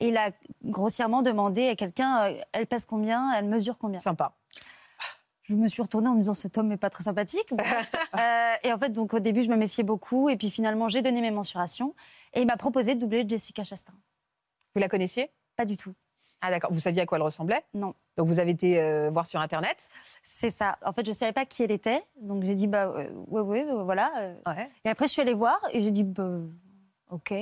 Et 0.00 0.08
il 0.08 0.16
a 0.16 0.30
grossièrement 0.64 1.22
demandé 1.22 1.68
à 1.68 1.76
quelqu'un, 1.76 2.24
euh, 2.24 2.40
elle 2.52 2.66
pèse 2.66 2.86
combien, 2.86 3.32
elle 3.34 3.44
mesure 3.44 3.78
combien? 3.78 4.00
Sympa. 4.00 4.32
Je 5.42 5.56
me 5.56 5.66
suis 5.66 5.82
retournée 5.82 6.08
en 6.08 6.14
me 6.14 6.20
disant, 6.20 6.34
cet 6.34 6.56
homme 6.58 6.68
n'est 6.68 6.76
pas 6.76 6.90
très 6.90 7.04
sympathique. 7.04 7.52
Euh, 8.18 8.54
et 8.64 8.72
en 8.72 8.78
fait, 8.78 8.90
donc 8.90 9.14
au 9.14 9.20
début, 9.20 9.44
je 9.44 9.48
me 9.48 9.56
méfiais 9.56 9.84
beaucoup. 9.84 10.28
Et 10.28 10.36
puis 10.36 10.50
finalement, 10.50 10.88
j'ai 10.88 11.00
donné 11.00 11.20
mes 11.20 11.30
mensurations. 11.30 11.94
Et 12.34 12.40
il 12.40 12.46
m'a 12.46 12.56
proposé 12.56 12.96
de 12.96 13.00
doubler 13.00 13.24
Jessica 13.26 13.62
Chastain. 13.62 13.94
Vous 14.74 14.80
la 14.80 14.88
connaissiez? 14.88 15.30
Pas 15.56 15.64
du 15.64 15.76
tout. 15.76 15.94
Ah 16.40 16.50
d'accord. 16.50 16.72
Vous 16.72 16.80
saviez 16.80 17.02
à 17.02 17.06
quoi 17.06 17.16
elle 17.16 17.22
ressemblait? 17.22 17.64
Non. 17.72 17.94
Donc 18.16 18.26
vous 18.26 18.40
avez 18.40 18.50
été 18.50 18.80
euh, 18.80 19.10
voir 19.10 19.26
sur 19.26 19.40
Internet? 19.40 19.88
C'est 20.24 20.50
ça. 20.50 20.76
En 20.84 20.92
fait, 20.92 21.04
je 21.04 21.10
ne 21.10 21.14
savais 21.14 21.32
pas 21.32 21.46
qui 21.46 21.62
elle 21.62 21.70
était. 21.70 22.02
Donc 22.20 22.42
j'ai 22.42 22.56
dit, 22.56 22.66
bah 22.66 22.86
euh, 22.86 23.08
ouais, 23.28 23.40
ouais, 23.42 23.64
voilà. 23.84 24.10
Ouais. 24.46 24.68
Et 24.84 24.88
après, 24.88 25.06
je 25.06 25.12
suis 25.12 25.22
allée 25.22 25.34
voir 25.34 25.60
et 25.72 25.80
j'ai 25.80 25.92
dit, 25.92 26.04
bah, 26.04 26.40
ok. 27.10 27.32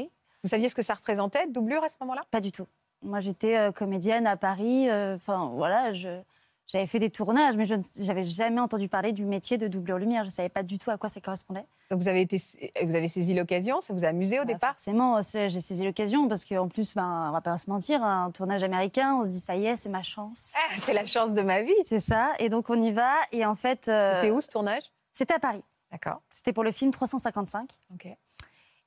Vous 0.42 0.48
saviez 0.48 0.68
ce 0.68 0.74
que 0.74 0.82
ça 0.82 0.94
représentait, 0.94 1.46
de 1.46 1.52
doublure 1.52 1.82
à 1.84 1.88
ce 1.88 1.96
moment-là? 2.00 2.22
Pas 2.30 2.40
du 2.40 2.52
tout. 2.52 2.66
Moi, 3.02 3.20
j'étais 3.20 3.56
euh, 3.56 3.72
comédienne 3.72 4.26
à 4.26 4.36
Paris. 4.36 4.88
euh, 4.88 5.16
Enfin, 5.16 5.50
voilà, 5.54 5.92
j'avais 5.92 6.86
fait 6.86 6.98
des 6.98 7.10
tournages, 7.10 7.56
mais 7.56 7.64
je 7.64 7.74
n'avais 8.06 8.24
jamais 8.24 8.60
entendu 8.60 8.88
parler 8.88 9.12
du 9.12 9.24
métier 9.24 9.56
de 9.58 9.66
doublure 9.68 9.98
lumière. 9.98 10.22
Je 10.24 10.28
ne 10.28 10.32
savais 10.32 10.48
pas 10.48 10.62
du 10.62 10.78
tout 10.78 10.90
à 10.90 10.96
quoi 10.98 11.08
ça 11.08 11.20
correspondait. 11.20 11.64
Donc 11.90 12.00
vous 12.00 12.08
avez, 12.08 12.20
été, 12.20 12.36
vous 12.82 12.94
avez 12.94 13.08
saisi 13.08 13.32
l'occasion, 13.34 13.80
ça 13.80 13.94
vous 13.94 14.04
a 14.04 14.08
amusé 14.08 14.38
au 14.38 14.42
Bah, 14.44 14.52
départ? 14.52 14.72
Forcément, 14.74 15.20
j'ai 15.22 15.60
saisi 15.60 15.82
l'occasion 15.84 16.28
parce 16.28 16.44
qu'en 16.44 16.68
plus, 16.68 16.94
ben, 16.94 17.28
on 17.28 17.32
va 17.32 17.40
pas 17.40 17.56
se 17.56 17.70
mentir, 17.70 18.02
un 18.02 18.30
tournage 18.30 18.62
américain, 18.62 19.14
on 19.14 19.22
se 19.22 19.28
dit 19.28 19.40
ça 19.40 19.56
y 19.56 19.64
est, 19.66 19.76
c'est 19.76 19.88
ma 19.88 20.02
chance. 20.02 20.52
Ah, 20.56 20.74
C'est 20.76 20.92
la 20.92 21.06
chance 21.06 21.32
de 21.32 21.40
ma 21.42 21.62
vie. 21.62 21.72
C'est 21.84 22.00
ça. 22.00 22.32
Et 22.40 22.48
donc, 22.50 22.68
on 22.68 22.80
y 22.82 22.92
va. 22.92 23.12
Et 23.32 23.46
en 23.46 23.54
fait. 23.54 23.88
euh, 23.88 24.16
C'était 24.20 24.30
où 24.30 24.40
ce 24.42 24.48
tournage? 24.48 24.82
C'était 25.14 25.34
à 25.34 25.38
Paris. 25.38 25.64
D'accord. 25.90 26.20
C'était 26.30 26.52
pour 26.52 26.62
le 26.64 26.72
film 26.72 26.90
355. 26.90 27.70
Ok. 27.94 28.08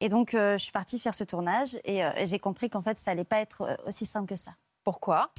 Et 0.02 0.10
donc, 0.10 0.34
euh, 0.34 0.58
je 0.58 0.64
suis 0.64 0.72
partie 0.72 1.00
faire 1.00 1.14
ce 1.14 1.24
tournage 1.24 1.80
et, 1.86 2.04
euh, 2.04 2.10
et 2.18 2.26
j'ai 2.26 2.40
compris 2.40 2.70
qu'en 2.70 2.82
fait, 2.82 2.98
ça 2.98 3.12
allait 3.12 3.24
pas 3.24 3.40
être 3.40 3.62
euh, 3.62 3.76
aussi 3.86 4.06
simple 4.06 4.28
que 4.28 4.36
ça. 4.36 4.52
Pourquoi? 4.84 5.32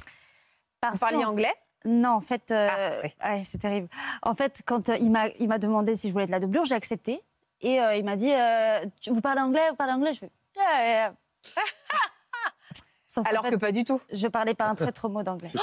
Parce 0.79 0.95
Vous 0.95 0.99
parliez 1.01 1.25
anglais? 1.25 1.53
Non, 1.85 2.11
en 2.11 2.21
fait, 2.21 2.49
euh, 2.51 2.69
Ah, 2.71 3.01
oui. 3.03 3.09
ouais, 3.25 3.43
c'est 3.45 3.57
terrible. 3.57 3.89
En 4.21 4.35
fait, 4.35 4.61
quand 4.65 4.87
euh, 4.89 4.95
il 4.97 5.11
m'a 5.11 5.27
il 5.39 5.49
m'a 5.49 5.57
demandé 5.59 5.95
si 5.97 6.07
je 6.07 6.13
voulais 6.13 6.25
de 6.27 6.31
la 6.31 6.39
doublure, 6.39 6.63
j'ai 6.65 6.75
accepté. 6.75 7.21
Et 7.59 7.79
euh, 7.81 7.95
il 7.95 8.05
m'a 8.05 8.15
dit 8.15 8.31
euh, 8.31 8.85
Tu- 9.01 9.11
Vous 9.11 9.19
parlez 9.21 9.41
anglais 9.41 9.69
Vous 9.69 9.75
parlez 9.75 9.93
anglais? 9.93 10.13
Je 10.13 10.19
fais 10.19 10.31
Yeah, 10.55 10.85
yeah. 10.85 11.13
Sauf 13.05 13.25
qu'en 13.25 13.29
Alors 13.29 13.43
fait, 13.43 13.51
que 13.51 13.55
pas 13.57 13.71
du 13.71 13.83
tout. 13.83 14.01
je 14.11 14.27
parlais 14.27 14.53
pas 14.53 14.65
un 14.67 14.75
très 14.75 14.91
trop 14.91 15.09
mot 15.09 15.23
d'anglais. 15.23 15.49
C'est 15.51 15.57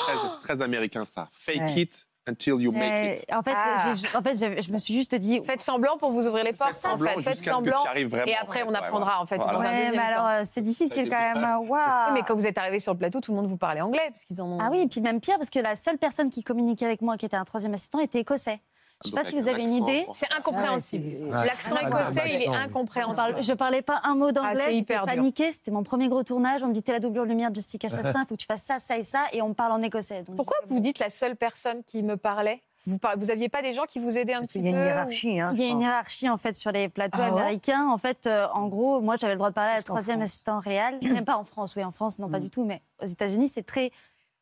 très, 0.45 0.63
américain 0.63 1.05
ça. 1.05 1.29
Fake 1.33 1.59
Ouais. 1.61 1.81
it 1.83 2.07
until 2.29 2.61
you 2.61 2.71
make 2.73 2.81
Mais 2.81 3.19
it. 3.23 3.35
en 3.35 3.43
fait, 3.43 3.53
Ah. 3.55 3.93
en 4.19 4.23
fait 4.23 4.37
je, 4.37 4.63
je 4.63 4.73
me 4.73 4.79
suis 4.79 4.95
juste 4.95 5.15
dit. 5.15 5.41
Faites 5.45 5.61
semblant 5.63 5.97
pour 5.99 6.13
vous 6.13 6.27
ouvrir 6.27 6.45
les 6.45 6.53
portes. 6.53 6.73
Faites 6.73 6.87
en 6.87 6.91
semblant 6.91 7.11
fait. 7.15 7.23
Faites 7.23 7.37
jusqu'à 7.37 7.53
ce 7.55 7.61
que 7.63 7.71
semblant. 7.71 7.85
vraiment. 8.09 8.27
Et 8.27 8.35
après, 8.37 8.63
on 8.67 8.75
apprendra 8.75 9.21
en 9.23 9.27
fait. 9.27 9.37
Voilà. 9.37 9.53
dans 9.53 9.61
Ouais, 9.61 9.91
mais 9.91 9.99
alors 9.99 10.41
temps. 10.41 10.45
c'est 10.45 10.61
difficile 10.61 11.09
quand 11.09 11.19
même. 11.35 11.47
Oui, 11.69 11.79
mais 12.15 12.23
quand 12.23 12.35
vous 12.35 12.47
êtes 12.47 12.59
arrivé 12.59 12.79
sur 12.79 12.93
le 12.93 12.99
plateau, 12.99 13.21
tout 13.21 13.33
le 13.33 13.37
monde 13.37 13.47
vous 13.47 13.57
parlait 13.57 13.81
anglais 13.81 14.09
parce 14.11 14.25
qu'ils 14.25 14.41
en 14.43 14.47
ont. 14.47 14.59
Ah 14.61 14.69
oui, 14.71 14.81
et 14.81 14.87
puis 14.89 15.01
même 15.01 15.21
pire, 15.21 15.37
parce 15.39 15.51
que 15.51 15.59
la 15.59 15.77
seule 15.77 15.99
personne 15.99 16.31
qui 16.31 16.43
communiquait 16.43 16.87
avec 16.87 17.03
moi, 17.03 17.17
qui 17.17 17.27
était 17.27 17.37
un 17.37 17.45
troisième 17.45 17.75
assistant, 17.75 17.99
était 18.01 18.21
écossais. 18.21 18.61
Je 19.05 19.09
sais 19.09 19.15
pas 19.17 19.25
si 19.25 19.39
vous 19.39 19.49
avez 19.49 19.63
une 19.63 19.73
idée. 19.77 20.07
C'est 20.13 20.31
incompréhensible. 20.31 21.31
Ah 21.33 21.41
ouais, 21.41 21.47
L'accent 21.47 21.75
Ouais, 21.75 21.87
écossais, 21.89 22.35
il 22.35 22.43
est 22.43 22.49
incompréhensible. 22.49 23.43
je 23.43 23.53
parlais 23.55 23.83
pas 23.83 24.01
un 24.05 24.15
mot 24.15 24.31
d'anglais, 24.31 24.53
Ah, 24.59 24.65
c'est 24.69 24.75
j'étais 24.75 24.99
paniquée. 24.99 25.53
C'était 25.53 25.71
mon 25.71 25.83
premier 25.83 26.09
gros 26.09 26.23
tournage. 26.23 26.63
On 26.63 26.69
me 26.69 26.75
dit 26.75 26.83
t'es 26.83 26.93
la 26.93 27.01
doublure 27.01 27.25
lumière 27.25 27.51
de 27.51 27.57
Jessica 27.57 27.89
Chastain, 28.15 28.23
il 28.25 28.27
faut 28.29 28.35
que 28.37 28.41
tu 28.41 28.47
fasses 28.47 28.63
ça, 28.65 28.79
ça 28.79 28.99
et 28.99 29.05
ça, 29.05 29.25
et 29.33 29.41
on 29.43 29.49
me 29.51 29.55
parle 29.55 29.73
en 29.73 29.83
écossais. 29.83 30.23
Donc, 30.25 30.37
Pourquoi 30.37 30.57
vous 30.69 30.81
dites 30.81 30.99
la 30.99 31.09
seule 31.11 31.37
personne 31.37 31.83
qui 31.85 32.03
me 32.03 32.17
parlait? 32.17 32.63
Vous 32.87 32.97
par- 32.99 33.19
vous 33.19 33.31
aviez 33.31 33.51
pas 33.51 33.61
des 33.61 33.75
gens 33.75 33.85
qui 33.85 33.99
vous 33.99 34.17
aidaient 34.17 34.33
un 34.33 34.41
petit 34.41 34.59
Il 34.59 34.65
y 34.65 34.69
a 34.69 34.73
peu 34.73 34.79
une 34.79 34.85
hiérarchie. 34.85 35.39
Hein, 35.41 35.53
Il 35.55 35.61
y 35.61 35.65
a 35.65 35.69
une 35.69 35.81
hiérarchie 35.81 36.31
en 36.31 36.39
fait 36.39 36.55
sur 36.57 36.73
les 36.73 36.89
plateaux 36.89 37.21
Ah 37.23 37.31
ouais? 37.31 37.41
américains. 37.41 37.89
En 37.91 37.99
fait, 37.99 38.27
euh, 38.27 38.47
en 38.55 38.69
gros, 38.69 39.01
moi 39.03 39.17
j'avais 39.21 39.35
le 39.35 39.39
droit 39.39 39.51
de 39.51 39.55
parler 39.55 39.73
à 39.73 39.77
la 39.77 39.83
troisième 39.83 40.23
assistant 40.23 40.61
réel. 40.61 40.99
Même 41.03 41.27
pas 41.27 41.37
en 41.37 41.45
France, 41.45 41.75
oui, 41.77 41.85
en 41.85 41.91
France, 41.91 42.19
non, 42.19 42.31
pas 42.31 42.39
Mm. 42.39 42.43
du 42.43 42.51
tout. 42.51 42.65
Mais 42.65 42.81
aux 43.03 43.07
États-Unis, 43.07 43.49
c'est 43.49 43.65
très. 43.65 43.91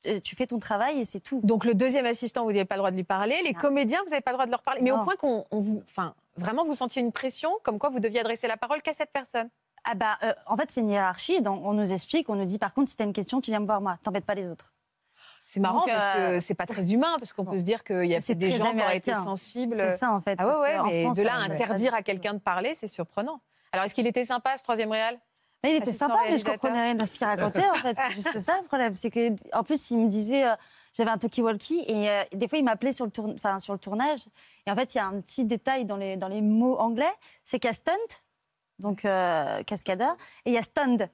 Euh, 0.06 0.20
Tu 0.20 0.36
fais 0.36 0.46
ton 0.46 0.58
travail 0.58 1.00
et 1.00 1.04
c'est 1.04 1.20
tout. 1.20 1.40
Donc 1.44 1.64
le 1.64 1.74
deuxième 1.74 2.06
assistant, 2.06 2.44
vous 2.44 2.52
n'avez 2.52 2.64
pas 2.64 2.76
le 2.76 2.80
droit 2.80 2.90
de 2.90 2.96
lui 2.96 3.04
parler. 3.04 3.36
Les 3.44 3.52
Non. 3.52 3.60
comédiens, 3.60 4.00
vous 4.04 4.10
n'avez 4.10 4.22
pas 4.22 4.30
le 4.30 4.36
droit 4.36 4.46
de 4.46 4.50
leur 4.50 4.62
parler. 4.62 4.80
Mais 4.82 4.90
au 4.90 5.02
point 5.02 5.16
qu'on 5.16 5.44
on 5.50 5.58
vous, 5.58 5.82
enfin, 5.84 6.14
vraiment, 6.36 6.64
vous 6.64 6.74
sentiez 6.74 7.02
une 7.02 7.12
pression, 7.12 7.50
comme 7.62 7.78
quoi 7.78 7.90
vous 7.90 8.00
deviez 8.00 8.20
adresser 8.20 8.46
la 8.48 8.56
parole 8.56 8.82
qu'à 8.82 8.92
cette 8.92 9.12
personne. 9.12 9.48
Ah 9.84 9.94
bah, 9.94 10.18
euh, 10.22 10.34
en 10.46 10.56
fait, 10.56 10.70
c'est 10.70 10.80
une 10.80 10.90
hiérarchie. 10.90 11.40
Donc, 11.40 11.62
on 11.64 11.72
nous 11.72 11.92
explique, 11.92 12.28
on 12.28 12.34
nous 12.34 12.44
dit 12.44 12.58
par 12.58 12.74
contre, 12.74 12.90
si 12.90 12.96
t'as 12.96 13.04
une 13.04 13.12
question, 13.12 13.40
tu 13.40 13.50
viens 13.50 13.60
me 13.60 13.66
voir 13.66 13.80
moi. 13.80 13.98
T'embêtes 14.02 14.26
pas 14.26 14.34
les 14.34 14.46
autres. 14.48 14.72
C'est 15.44 15.60
marrant 15.60 15.80
Donc, 15.80 15.88
parce 15.88 16.18
euh, 16.18 16.34
que 16.34 16.40
c'est 16.40 16.54
pas 16.54 16.66
très 16.66 16.92
humain, 16.92 17.16
parce 17.18 17.32
qu'on 17.32 17.46
peut 17.46 17.58
se 17.58 17.62
dire 17.62 17.82
qu'il 17.82 18.04
y 18.04 18.14
a 18.14 18.20
des 18.20 18.58
gens 18.58 18.72
qui 18.72 18.80
auraient 18.82 18.98
été 18.98 19.14
sensibles. 19.14 19.76
C'est 19.78 19.96
ça 19.96 20.12
en 20.12 20.20
fait. 20.20 20.36
Ah 20.38 20.46
ouais, 20.46 20.58
ouais, 20.58 20.82
mais 20.84 21.02
France, 21.04 21.16
de 21.16 21.22
là 21.22 21.36
à 21.36 21.38
interdire 21.38 21.94
à 21.94 22.02
quelqu'un 22.02 22.34
de 22.34 22.38
parler, 22.38 22.74
c'est 22.74 22.86
surprenant. 22.86 23.40
Alors, 23.72 23.86
est-ce 23.86 23.94
qu'il 23.94 24.06
était 24.06 24.24
sympa, 24.24 24.56
ce 24.58 24.62
troisième 24.62 24.90
réal? 24.90 25.18
Mais 25.64 25.72
il 25.72 25.76
était 25.76 25.88
Assistant 25.88 26.08
sympa, 26.08 26.20
mais 26.30 26.38
je 26.38 26.44
comprenais 26.44 26.82
rien 26.82 26.94
de 26.94 27.04
ce 27.04 27.18
qu'il 27.18 27.26
racontait 27.26 27.68
en 27.68 27.74
fait. 27.74 27.96
C'est 27.96 28.14
juste 28.14 28.38
ça 28.40 28.58
le 28.60 28.64
problème. 28.66 28.94
C'est 28.94 29.10
que 29.10 29.30
en 29.56 29.64
plus, 29.64 29.90
il 29.90 29.98
me 29.98 30.08
disait. 30.08 30.46
euh, 30.46 30.54
j'avais 30.94 31.10
un 31.10 31.18
talkie-walkie 31.18 31.84
et 31.86 32.08
euh, 32.10 32.24
des 32.32 32.48
fois, 32.48 32.58
il 32.58 32.64
m'appelait 32.64 32.92
sur, 32.92 33.06
enfin, 33.34 33.58
sur 33.60 33.72
le 33.72 33.78
tournage. 33.78 34.20
Et 34.66 34.70
en 34.70 34.74
fait, 34.74 34.94
il 34.94 34.98
y 34.98 35.00
a 35.00 35.06
un 35.06 35.20
petit 35.20 35.44
détail 35.44 35.84
dans 35.84 35.96
les, 35.96 36.16
dans 36.16 36.28
les 36.28 36.40
mots 36.40 36.76
anglais 36.78 37.12
c'est 37.44 37.58
qu'il 37.60 37.68
y 37.68 37.70
a 37.70 37.74
stunt, 37.74 37.92
donc 38.78 39.04
euh, 39.04 39.62
cascadeur, 39.64 40.16
et 40.44 40.50
il 40.50 40.54
y 40.54 40.58
a 40.58 40.62
stunned. 40.62 41.08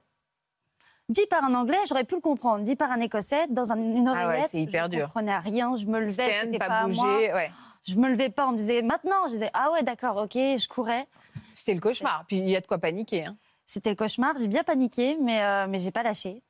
Dit 1.09 1.25
par 1.29 1.43
un 1.43 1.53
anglais, 1.53 1.77
j'aurais 1.87 2.03
pu 2.03 2.15
le 2.15 2.21
comprendre. 2.21 2.63
Dit 2.63 2.75
par 2.75 2.89
un 2.91 2.99
écossais, 2.99 3.45
dans 3.49 3.71
un- 3.71 3.75
une 3.77 4.07
Ah 4.07 4.13
ouais, 4.13 4.23
oreillette, 4.25 4.49
c'est 4.51 4.61
hyper 4.61 4.89
je 4.91 4.97
ne 4.97 5.03
comprenais 5.03 5.37
rien. 5.37 5.75
Je 5.75 5.85
me 5.85 5.99
levais, 5.99 6.31
Stand, 6.31 6.45
c'était 6.45 6.57
pas, 6.57 6.67
pas, 6.67 6.79
à 6.79 6.85
bouger. 6.87 6.95
moi. 7.01 7.17
ouais. 7.17 7.51
Je 7.83 7.95
me 7.95 8.09
levais 8.09 8.29
pas, 8.29 8.47
on 8.47 8.53
me 8.53 8.57
disait 8.57 8.81
maintenant. 8.81 9.27
Je 9.27 9.33
disais 9.33 9.51
ah 9.53 9.71
ouais, 9.71 9.83
d'accord, 9.83 10.17
ok, 10.17 10.31
je 10.33 10.67
courais. 10.67 11.05
C'était 11.53 11.75
le 11.75 11.79
cauchemar. 11.79 12.23
Puis 12.27 12.37
il 12.37 12.49
y 12.49 12.55
a 12.55 12.61
de 12.61 12.65
quoi 12.65 12.79
paniquer. 12.79 13.25
hein. 13.25 13.35
C'était 13.65 13.89
le 13.89 13.95
cauchemar. 13.95 14.35
J'ai 14.39 14.47
bien 14.47 14.63
paniqué, 14.63 15.17
mais, 15.21 15.41
euh, 15.41 15.67
mais 15.67 15.79
j'ai 15.79 15.91
pas 15.91 16.03
lâché. 16.03 16.41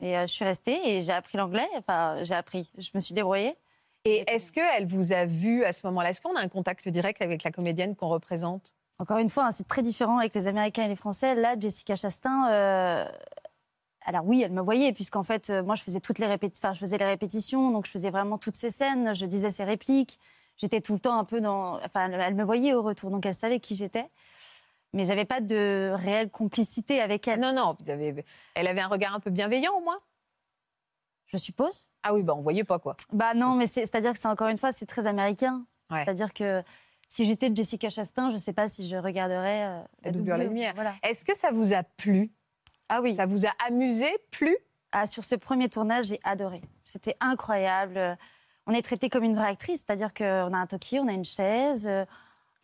Et 0.00 0.16
euh, 0.16 0.22
je 0.22 0.32
suis 0.32 0.44
restée 0.44 0.78
et 0.84 1.02
j'ai 1.02 1.12
appris 1.12 1.38
l'anglais. 1.38 1.68
Enfin, 1.76 2.22
j'ai 2.22 2.34
appris. 2.34 2.70
Je 2.76 2.90
me 2.94 3.00
suis 3.00 3.14
débrouillée. 3.14 3.56
Et 4.04 4.24
est-ce 4.28 4.52
qu'elle 4.52 4.86
vous 4.86 5.12
a 5.12 5.24
vu 5.24 5.64
à 5.64 5.72
ce 5.72 5.86
moment-là? 5.88 6.10
Est-ce 6.10 6.20
qu'on 6.20 6.36
a 6.36 6.40
un 6.40 6.48
contact 6.48 6.88
direct 6.88 7.22
avec 7.22 7.42
la 7.42 7.50
comédienne 7.50 7.96
qu'on 7.96 8.08
représente? 8.08 8.72
Encore 8.98 9.18
une 9.18 9.28
fois, 9.28 9.46
hein, 9.46 9.50
c'est 9.50 9.66
très 9.66 9.82
différent 9.82 10.18
avec 10.18 10.34
les 10.34 10.46
Américains 10.46 10.84
et 10.84 10.88
les 10.88 10.96
Français. 10.96 11.34
Là, 11.34 11.54
Jessica 11.58 11.96
Chastain, 11.96 12.48
euh, 12.50 13.08
alors 14.06 14.24
oui, 14.24 14.42
elle 14.42 14.52
me 14.52 14.62
voyait, 14.62 14.92
puisqu'en 14.92 15.24
fait, 15.24 15.50
euh, 15.50 15.62
moi, 15.62 15.74
je 15.74 15.82
faisais 15.82 16.00
toutes 16.00 16.18
les 16.18 16.26
répétitions, 16.26 16.66
enfin, 16.66 16.74
je 16.74 16.80
faisais 16.80 16.96
les 16.96 17.04
répétitions, 17.04 17.72
donc 17.72 17.86
je 17.86 17.90
faisais 17.90 18.10
vraiment 18.10 18.38
toutes 18.38 18.54
ces 18.56 18.70
scènes, 18.70 19.14
je 19.14 19.26
disais 19.26 19.50
ses 19.50 19.64
répliques. 19.64 20.20
J'étais 20.56 20.80
tout 20.80 20.94
le 20.94 21.00
temps 21.00 21.18
un 21.18 21.24
peu 21.24 21.40
dans. 21.40 21.78
Enfin, 21.84 22.10
elle 22.10 22.34
me 22.34 22.44
voyait 22.44 22.72
au 22.72 22.82
retour, 22.82 23.10
donc 23.10 23.26
elle 23.26 23.34
savait 23.34 23.60
qui 23.60 23.74
j'étais. 23.74 24.06
Mais 24.96 25.04
j'avais 25.04 25.24
pas 25.26 25.40
de 25.40 25.92
réelle 25.94 26.30
complicité 26.30 27.00
avec 27.00 27.28
elle, 27.28 27.38
Non, 27.38 27.52
non. 27.52 27.76
Vous 27.78 27.90
avez... 27.90 28.24
Elle 28.54 28.66
avait 28.66 28.80
un 28.80 28.88
regard 28.88 29.14
un 29.14 29.20
peu 29.20 29.30
bienveillant 29.30 29.74
au 29.76 29.80
moins 29.80 29.96
je 31.28 31.38
suppose. 31.38 31.88
Ah 32.04 32.14
oui, 32.14 32.22
bah 32.22 32.34
on 32.36 32.40
voyait 32.40 32.62
pas 32.62 32.78
quoi. 32.78 32.96
Bah 33.12 33.34
non, 33.34 33.56
mais 33.56 33.66
c'est- 33.66 33.80
c'est-à-dire 33.80 34.12
que 34.12 34.18
c'est 34.20 34.28
encore 34.28 34.46
une 34.46 34.58
fois, 34.58 34.70
c'est 34.70 34.86
très 34.86 35.06
américain. 35.06 35.66
Ouais. 35.90 36.04
C'est-à-dire 36.04 36.32
que 36.32 36.62
si 37.08 37.24
j'étais 37.26 37.50
Jessica 37.52 37.90
Chastain, 37.90 38.30
je 38.30 38.36
sais 38.36 38.52
pas 38.52 38.68
si 38.68 38.86
je 38.88 38.94
regarderais 38.94 39.64
euh, 39.66 39.82
La 40.04 40.12
doublure, 40.12 40.36
la 40.36 40.44
lumière. 40.44 40.72
Voilà. 40.76 40.94
Est-ce 41.02 41.24
que 41.24 41.36
ça 41.36 41.50
vous 41.50 41.72
a 41.72 41.82
plu? 41.82 42.30
Ah 42.88 43.00
oui. 43.02 43.16
Ça 43.16 43.26
vous 43.26 43.44
a 43.44 43.50
amusé, 43.66 44.06
plu? 44.30 44.56
Ah, 44.92 45.08
sur 45.08 45.24
ce 45.24 45.34
premier 45.34 45.68
tournage, 45.68 46.06
j'ai 46.06 46.20
adoré. 46.22 46.62
C'était 46.84 47.16
incroyable. 47.20 48.16
On 48.68 48.72
est 48.72 48.82
traité 48.82 49.08
comme 49.08 49.24
une 49.24 49.34
vraie 49.34 49.48
actrice, 49.48 49.84
c'est-à-dire 49.84 50.14
qu'on 50.14 50.24
a 50.52 50.56
un 50.56 50.66
toki, 50.68 51.00
on 51.00 51.08
a 51.08 51.12
une 51.12 51.24
chaise. 51.24 51.88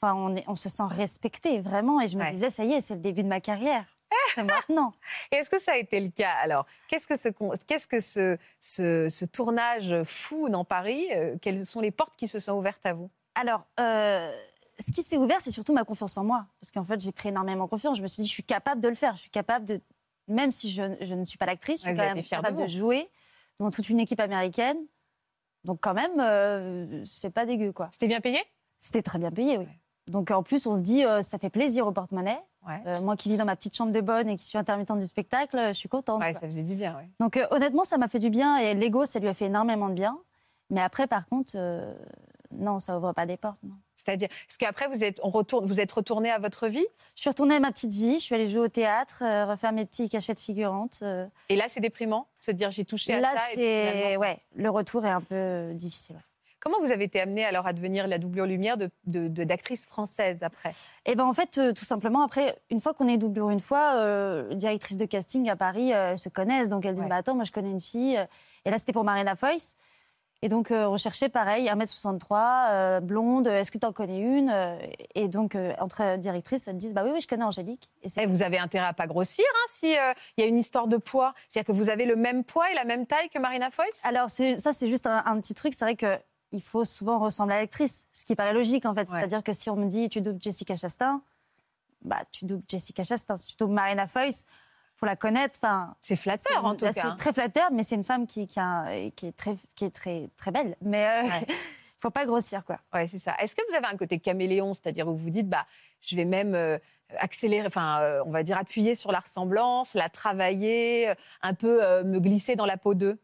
Enfin, 0.03 0.15
on, 0.17 0.35
est- 0.35 0.45
on 0.49 0.57
se 0.57 0.69
sent 0.69 0.83
respecté, 0.89 1.61
vraiment. 1.61 2.01
Et 2.01 2.09
je 2.09 2.17
me 2.19 2.25
Ouais. 2.25 2.31
disais, 2.33 2.51
ça 2.51 2.65
y 2.65 2.73
est, 2.73 2.81
c'est 2.81 2.95
le 2.95 3.01
début 3.01 3.23
de 3.23 3.29
ma 3.29 3.41
carrière. 3.41 3.85
C'est 4.35 4.43
maintenant. 4.43 4.93
Et 5.31 5.37
est-ce 5.37 5.49
que 5.49 5.59
ça 5.59 5.73
a 5.73 5.77
été 5.77 5.99
le 6.01 6.11
cas 6.11 6.33
Alors, 6.43 6.67
qu'est-ce 6.89 7.07
que 7.07 7.17
ce, 7.17 7.29
qu'est-ce 7.67 7.87
que 7.87 8.01
ce, 8.01 8.37
ce, 8.61 9.09
ce 9.09 9.25
tournage 9.25 10.03
fou 10.05 10.49
dans 10.51 10.65
Paris 10.65 11.07
euh, 11.15 11.37
Quelles 11.41 11.65
sont 11.65 11.81
les 11.81 11.91
portes 11.91 12.15
qui 12.17 12.29
se 12.29 12.39
sont 12.39 12.53
ouvertes 12.53 12.85
à 12.85 12.93
vous? 12.93 13.11
Alors, 13.37 13.67
euh, 13.81 14.31
ce 14.79 14.91
qui 14.91 15.03
s'est 15.03 15.17
ouvert, 15.17 15.41
c'est 15.41 15.51
surtout 15.51 15.73
ma 15.73 15.85
confiance 15.85 16.17
en 16.19 16.25
moi. 16.25 16.47
Parce 16.61 16.71
qu'en 16.73 16.85
fait, 16.85 17.01
j'ai 17.01 17.13
pris 17.13 17.29
énormément 17.31 17.69
confiance. 17.69 17.97
Je 17.97 18.03
me 18.03 18.07
suis 18.09 18.23
dit, 18.23 18.29
je 18.29 18.35
suis 18.35 18.43
capable 18.45 18.81
de 18.83 18.89
le 18.89 18.95
faire. 18.97 19.15
Je 19.17 19.21
suis 19.23 19.31
capable 19.31 19.65
de. 19.65 19.81
Même 20.29 20.51
si 20.53 20.71
je, 20.71 20.83
je 21.01 21.15
ne 21.15 21.25
suis 21.25 21.39
pas 21.39 21.47
l'actrice, 21.47 21.81
je 21.81 21.87
suis 21.89 21.95
quand 21.97 22.03
même 22.03 22.19
de 22.21 22.29
capable 22.29 22.63
de, 22.63 22.69
jouer 22.69 23.09
devant 23.59 23.71
toute 23.71 23.89
une 23.89 24.01
équipe 24.01 24.21
américaine. 24.21 24.79
Donc, 25.65 25.79
quand 25.81 25.95
même, 25.95 26.19
euh, 26.21 27.05
c'est 27.07 27.31
pas 27.31 27.47
dégueu, 27.47 27.73
quoi. 27.73 27.89
C'était 27.93 28.09
bien 28.09 28.21
payé? 28.21 28.41
C'était 28.79 29.03
très 29.03 29.19
bien 29.19 29.31
payé, 29.31 29.59
oui. 29.59 29.69
Donc, 30.09 30.31
en 30.31 30.43
plus, 30.43 30.67
on 30.67 30.77
se 30.77 30.81
dit, 30.81 31.05
euh, 31.05 31.23
ça 31.23 31.39
fait 31.39 31.51
plaisir 31.51 31.87
au 31.87 31.93
porte-monnaie. 31.93 32.41
Ouais. 32.67 32.81
Euh, 32.87 33.01
moi 33.01 33.17
qui 33.17 33.29
vis 33.29 33.37
dans 33.37 33.45
ma 33.45 33.57
petite 33.57 33.77
chambre 33.77 33.93
de 33.93 34.01
bonne 34.01 34.29
et 34.29 34.37
qui 34.37 34.45
suis 34.45 34.59
intermittente 34.59 34.99
du 35.01 35.07
spectacle, 35.07 35.59
je 35.69 35.73
suis 35.73 35.89
contente. 35.89 36.21
Ouais, 36.21 36.33
ça 36.35 36.41
faisait 36.41 36.63
du 36.63 36.75
bien, 36.75 36.97
ouais. 36.97 37.09
Donc, 37.21 37.37
euh, 37.37 37.47
honnêtement, 37.51 37.85
ça 37.85 37.99
m'a 37.99 38.09
fait 38.09 38.19
du 38.21 38.31
bien. 38.31 38.59
Et 38.59 38.75
l'ego, 38.75 39.05
ça 39.05 39.19
lui 39.19 39.29
a 39.29 39.35
fait 39.35 39.47
énormément 39.47 39.89
de 39.89 39.95
bien. 39.95 40.19
Mais 40.71 40.81
après, 40.81 41.07
par 41.07 41.27
contre, 41.27 41.53
euh, 41.57 41.93
non, 42.53 42.79
ça 42.79 42.97
ouvre 42.99 43.13
pas 43.13 43.27
des 43.27 43.37
portes. 43.37 43.61
C'est-à-dire, 43.97 44.29
parce 44.49 44.57
qu'après, 44.59 44.89
vous 44.89 45.05
êtes, 45.05 45.21
on 45.23 45.31
retourne, 45.31 45.65
vous 45.65 45.81
êtes 45.81 45.93
retourné 45.93 46.31
à 46.31 46.39
votre 46.39 46.67
vie? 46.67 46.85
Je 47.15 47.21
suis 47.21 47.31
retournée 47.31 47.55
à 47.55 47.61
ma 47.61 47.71
petite 47.71 47.93
vie, 47.93 48.15
je 48.15 48.25
suis 48.25 48.35
allée 48.35 48.49
jouer 48.49 48.63
au 48.63 48.69
théâtre, 48.69 49.23
euh, 49.23 49.47
refaire 49.47 49.73
mes 49.73 49.85
petits 49.85 50.09
cachets 50.09 50.35
de 50.35 50.41
figurantes. 50.41 50.99
euh. 51.03 51.27
Et 51.49 51.55
là, 51.57 51.67
c'est 51.69 51.81
déprimant, 51.81 52.27
se 52.41 52.51
dire 52.51 52.71
j'ai 52.73 52.85
touché 52.85 53.15
à 53.15 53.21
Là, 53.21 53.29
ça. 53.35 53.41
puis 53.53 53.57
c'est 53.63 53.91
finalement- 53.93 54.21
ouais, 54.21 54.39
le 54.57 54.71
retour 54.71 55.05
est 55.07 55.11
un 55.11 55.21
peu 55.21 55.71
difficile. 55.75 56.17
Comment 56.63 56.79
vous 56.81 56.93
avez 56.93 57.05
été 57.05 57.21
amenée 57.21 57.45
alors 57.45 57.67
à 57.67 57.73
devenir 57.73 58.07
la 58.07 58.19
doublure 58.19 58.47
lumière 58.47 58.77
de, 58.77 58.89
de- 59.05 59.27
de- 59.29 59.45
d'actrice 59.45 59.85
française 59.85 60.43
après? 60.45 60.71
Et 61.07 61.15
ben 61.17 61.25
en 61.25 61.33
fait, 61.33 61.59
euh, 61.59 61.73
tout 61.73 61.85
simplement, 61.85 62.23
après, 62.23 62.57
une 62.71 62.81
fois 62.81 62.95
qu'on 62.95 63.09
est 63.09 63.17
doublure 63.19 63.51
une 63.51 63.61
fois, 63.61 63.95
euh, 63.97 64.55
directrice 64.55 64.97
de 64.97 65.05
casting 65.05 65.49
à 65.51 65.57
Paris, 65.57 65.93
euh, 65.93 66.13
elles 66.13 66.19
se 66.19 66.29
connaissent, 66.29 66.69
donc 66.69 66.85
elles 66.87 66.95
disent 66.95 67.05
Ouais. 67.05 67.09
bah, 67.11 67.17
attends, 67.17 67.35
moi 67.35 67.45
je 67.45 67.51
connais 67.53 67.71
une 67.71 67.81
fille. 67.81 68.19
Et 68.65 68.71
là, 68.71 68.79
c'était 68.79 68.93
pour 68.93 69.03
Marina 69.05 69.35
Foïs. 69.35 69.75
Et 70.45 70.49
donc, 70.49 70.73
euh, 70.73 70.87
on 70.89 70.97
cherchait 70.97 71.29
pareil, 71.29 71.69
1m63, 71.69 72.67
euh, 72.71 73.01
blonde, 73.01 73.47
est-ce 73.47 73.71
que 73.71 73.79
tu 73.79 73.87
en 73.87 73.93
connais 73.93 74.19
une? 74.19 74.53
Et 75.15 75.29
donc, 75.29 75.57
entre 75.79 76.17
directrices, 76.19 76.67
elles 76.67 76.77
disent 76.79 76.95
bah 76.95 77.03
oui, 77.05 77.11
oui, 77.15 77.21
je 77.21 77.29
connais 77.29 77.45
Angélique. 77.45 77.93
Et 78.03 78.09
Eh, 78.17 78.27
Vous 78.27 78.43
avez 78.43 78.59
intérêt 78.59 78.87
à 78.87 78.93
pas 78.93 79.07
grossir 79.07 79.45
hein, 79.55 79.67
si 79.69 79.97
euh, 79.97 80.13
il 80.37 80.43
y 80.43 80.45
a 80.45 80.49
une 80.49 80.59
histoire 80.59 80.89
de 80.89 80.97
poids. 80.97 81.33
C'est-à-dire 81.49 81.73
que 81.73 81.79
vous 81.79 81.91
avez 81.91 82.07
le 82.07 82.17
même 82.17 82.43
poids 82.43 82.69
et 82.73 82.75
la 82.75 82.85
même 82.85 83.07
taille 83.07 83.29
que 83.29 83.39
Marina 83.39 83.71
Foïs? 83.71 84.01
Alors, 84.05 84.31
ça, 84.31 84.73
c'est 84.73 84.89
juste 84.89 85.07
un, 85.07 85.23
un 85.27 85.41
petit 85.41 85.55
truc. 85.55 85.75
C'est 85.77 85.85
vrai 85.85 85.95
que 85.95 86.19
il 86.53 86.63
faut 86.63 86.85
souvent 86.85 87.19
ressembler 87.19 87.57
à 87.57 87.61
l'actrice, 87.61 88.07
ce 88.13 88.25
qui 88.25 88.35
paraît 88.37 88.53
logique, 88.53 88.85
en 88.87 88.95
fait. 88.95 89.09
Ouais. 89.09 89.19
C'est-à-dire 89.19 89.43
que 89.43 89.53
si 89.53 89.71
on 89.71 89.77
me 89.77 89.87
dit 89.87 90.09
tu 90.09 90.21
doubles 90.21 90.41
Jessica 90.41 90.77
Chastain, 90.77 91.23
bah, 92.03 92.21
tu 92.31 92.45
doubles 92.45 92.65
Jessica 92.69 93.05
Chastain. 93.05 93.37
Si 93.37 93.49
tu 93.49 93.57
doubles 93.57 93.75
Marina 93.75 94.07
Foïs, 94.07 94.45
faut 94.97 95.07
la 95.07 95.17
connaître. 95.17 95.59
Enfin, 95.63 95.95
C'est 96.01 96.17
flatteur 96.17 96.65
en 96.65 96.75
tout 96.75 96.85
bah, 96.85 96.93
cas. 96.93 97.01
C'est 97.01 97.07
hein. 97.07 97.17
très 97.19 97.33
flatteur, 97.33 97.71
mais 97.73 97.83
c'est 97.83 97.95
une 97.97 98.05
femme 98.05 98.27
qui, 98.27 98.47
qui, 98.47 98.61
a- 98.61 99.11
qui 99.17 99.27
est, 99.29 99.37
très, 99.37 99.57
qui 99.75 99.85
est 99.85 99.91
très, 99.91 100.29
très 100.37 100.51
belle. 100.51 100.77
Mais 100.83 101.07
euh, 101.07 101.23
Ouais. 101.29 101.47
faut 101.99 102.11
pas 102.11 102.27
grossir, 102.27 102.65
quoi. 102.65 102.79
Ouais, 102.93 103.07
c'est 103.07 103.19
ça. 103.19 103.35
Est-ce 103.39 103.55
que 103.55 103.63
vous 103.71 103.77
avez 103.77 103.87
un 103.87 103.97
côté 103.97 104.19
caméléon, 104.19 104.73
c'est-à-dire 104.75 105.07
où 105.09 105.15
vous 105.17 105.31
dites, 105.31 105.49
bah, 105.49 105.67
je 106.01 106.17
vais 106.17 106.25
même 106.25 106.55
euh, 106.57 106.79
accélérer, 107.19 107.67
enfin, 107.67 108.01
euh, 108.01 108.23
on 108.27 108.31
va 108.31 108.43
dire 108.43 108.59
appuyer 108.59 108.95
sur 108.97 109.13
la 109.13 109.21
ressemblance, 109.21 109.95
la 109.95 110.09
travailler, 110.09 111.11
euh, 111.11 111.15
un 111.43 111.55
peu 111.55 112.03
me 112.03 112.19
glisser 112.19 112.57
dans 112.57 112.67
la 112.67 112.77
peau 112.77 112.95
d'eux? 112.95 113.19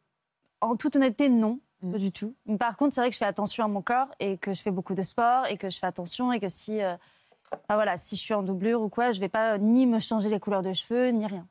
En 0.61 0.77
toute 0.77 0.95
honnêteté, 0.97 1.29
non. 1.29 1.59
Mm. 1.83 1.93
Pas 1.93 1.99
du 1.99 2.13
tout. 2.13 2.35
Mais 2.47 2.59
Par 2.59 2.77
contre, 2.77 2.95
c'est 2.95 3.01
vrai 3.01 3.09
que 3.11 3.15
je 3.15 3.19
fais 3.19 3.25
attention 3.25 3.65
à 3.65 3.69
mon 3.69 3.83
corps 3.83 4.09
et 4.21 4.37
que 4.39 4.53
je 4.53 4.61
fais 4.63 4.71
beaucoup 4.71 4.95
de 4.95 5.03
sport 5.03 5.47
et 5.47 5.57
que 5.57 5.71
je 5.71 5.79
fais 5.79 5.87
attention 5.87 6.33
et 6.33 6.41
que 6.41 6.49
si, 6.49 6.83
euh, 6.83 6.97
voilà, 7.69 7.97
si 7.97 8.17
je 8.17 8.21
suis 8.21 8.35
en 8.35 8.43
doublure 8.43 8.83
ou 8.83 8.89
quoi, 8.89 9.13
je 9.13 9.21
vais 9.21 9.29
pas 9.29 9.55
euh, 9.55 9.59
ni 9.59 9.87
me 9.87 9.99
changer 9.99 10.29
les 10.29 10.41
couleurs 10.41 10.63
de 10.63 10.73
cheveux 10.73 11.09
ni 11.09 11.27
rien. 11.27 11.47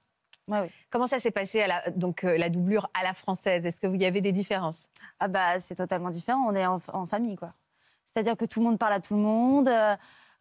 Ouais. 0.48 0.70
Comment 0.90 1.08
ça 1.08 1.20
s'est 1.20 1.32
passé 1.32 1.62
à 1.62 1.68
la, 1.68 1.90
donc 1.92 2.24
euh, 2.24 2.38
la 2.38 2.50
doublure 2.50 2.90
à 2.98 3.04
la 3.04 3.14
française? 3.14 3.66
Est-ce 3.66 3.82
que 3.82 3.88
vous 3.88 3.96
y 3.96 4.06
avez 4.06 4.22
des 4.22 4.32
différences? 4.32 4.88
Ah 5.20 5.28
bah 5.28 5.60
c'est 5.60 5.76
totalement 5.76 6.10
différent. 6.10 6.46
On 6.48 6.56
est 6.56 6.66
en, 6.66 6.80
en 6.94 7.06
famille 7.06 7.36
quoi. 7.36 7.54
C'est-à-dire 8.06 8.38
que 8.38 8.46
tout 8.46 8.62
le 8.62 8.66
monde 8.66 8.80
parle 8.80 8.94
à 8.94 9.02
tout 9.02 9.14
le 9.14 9.20
monde. 9.20 9.70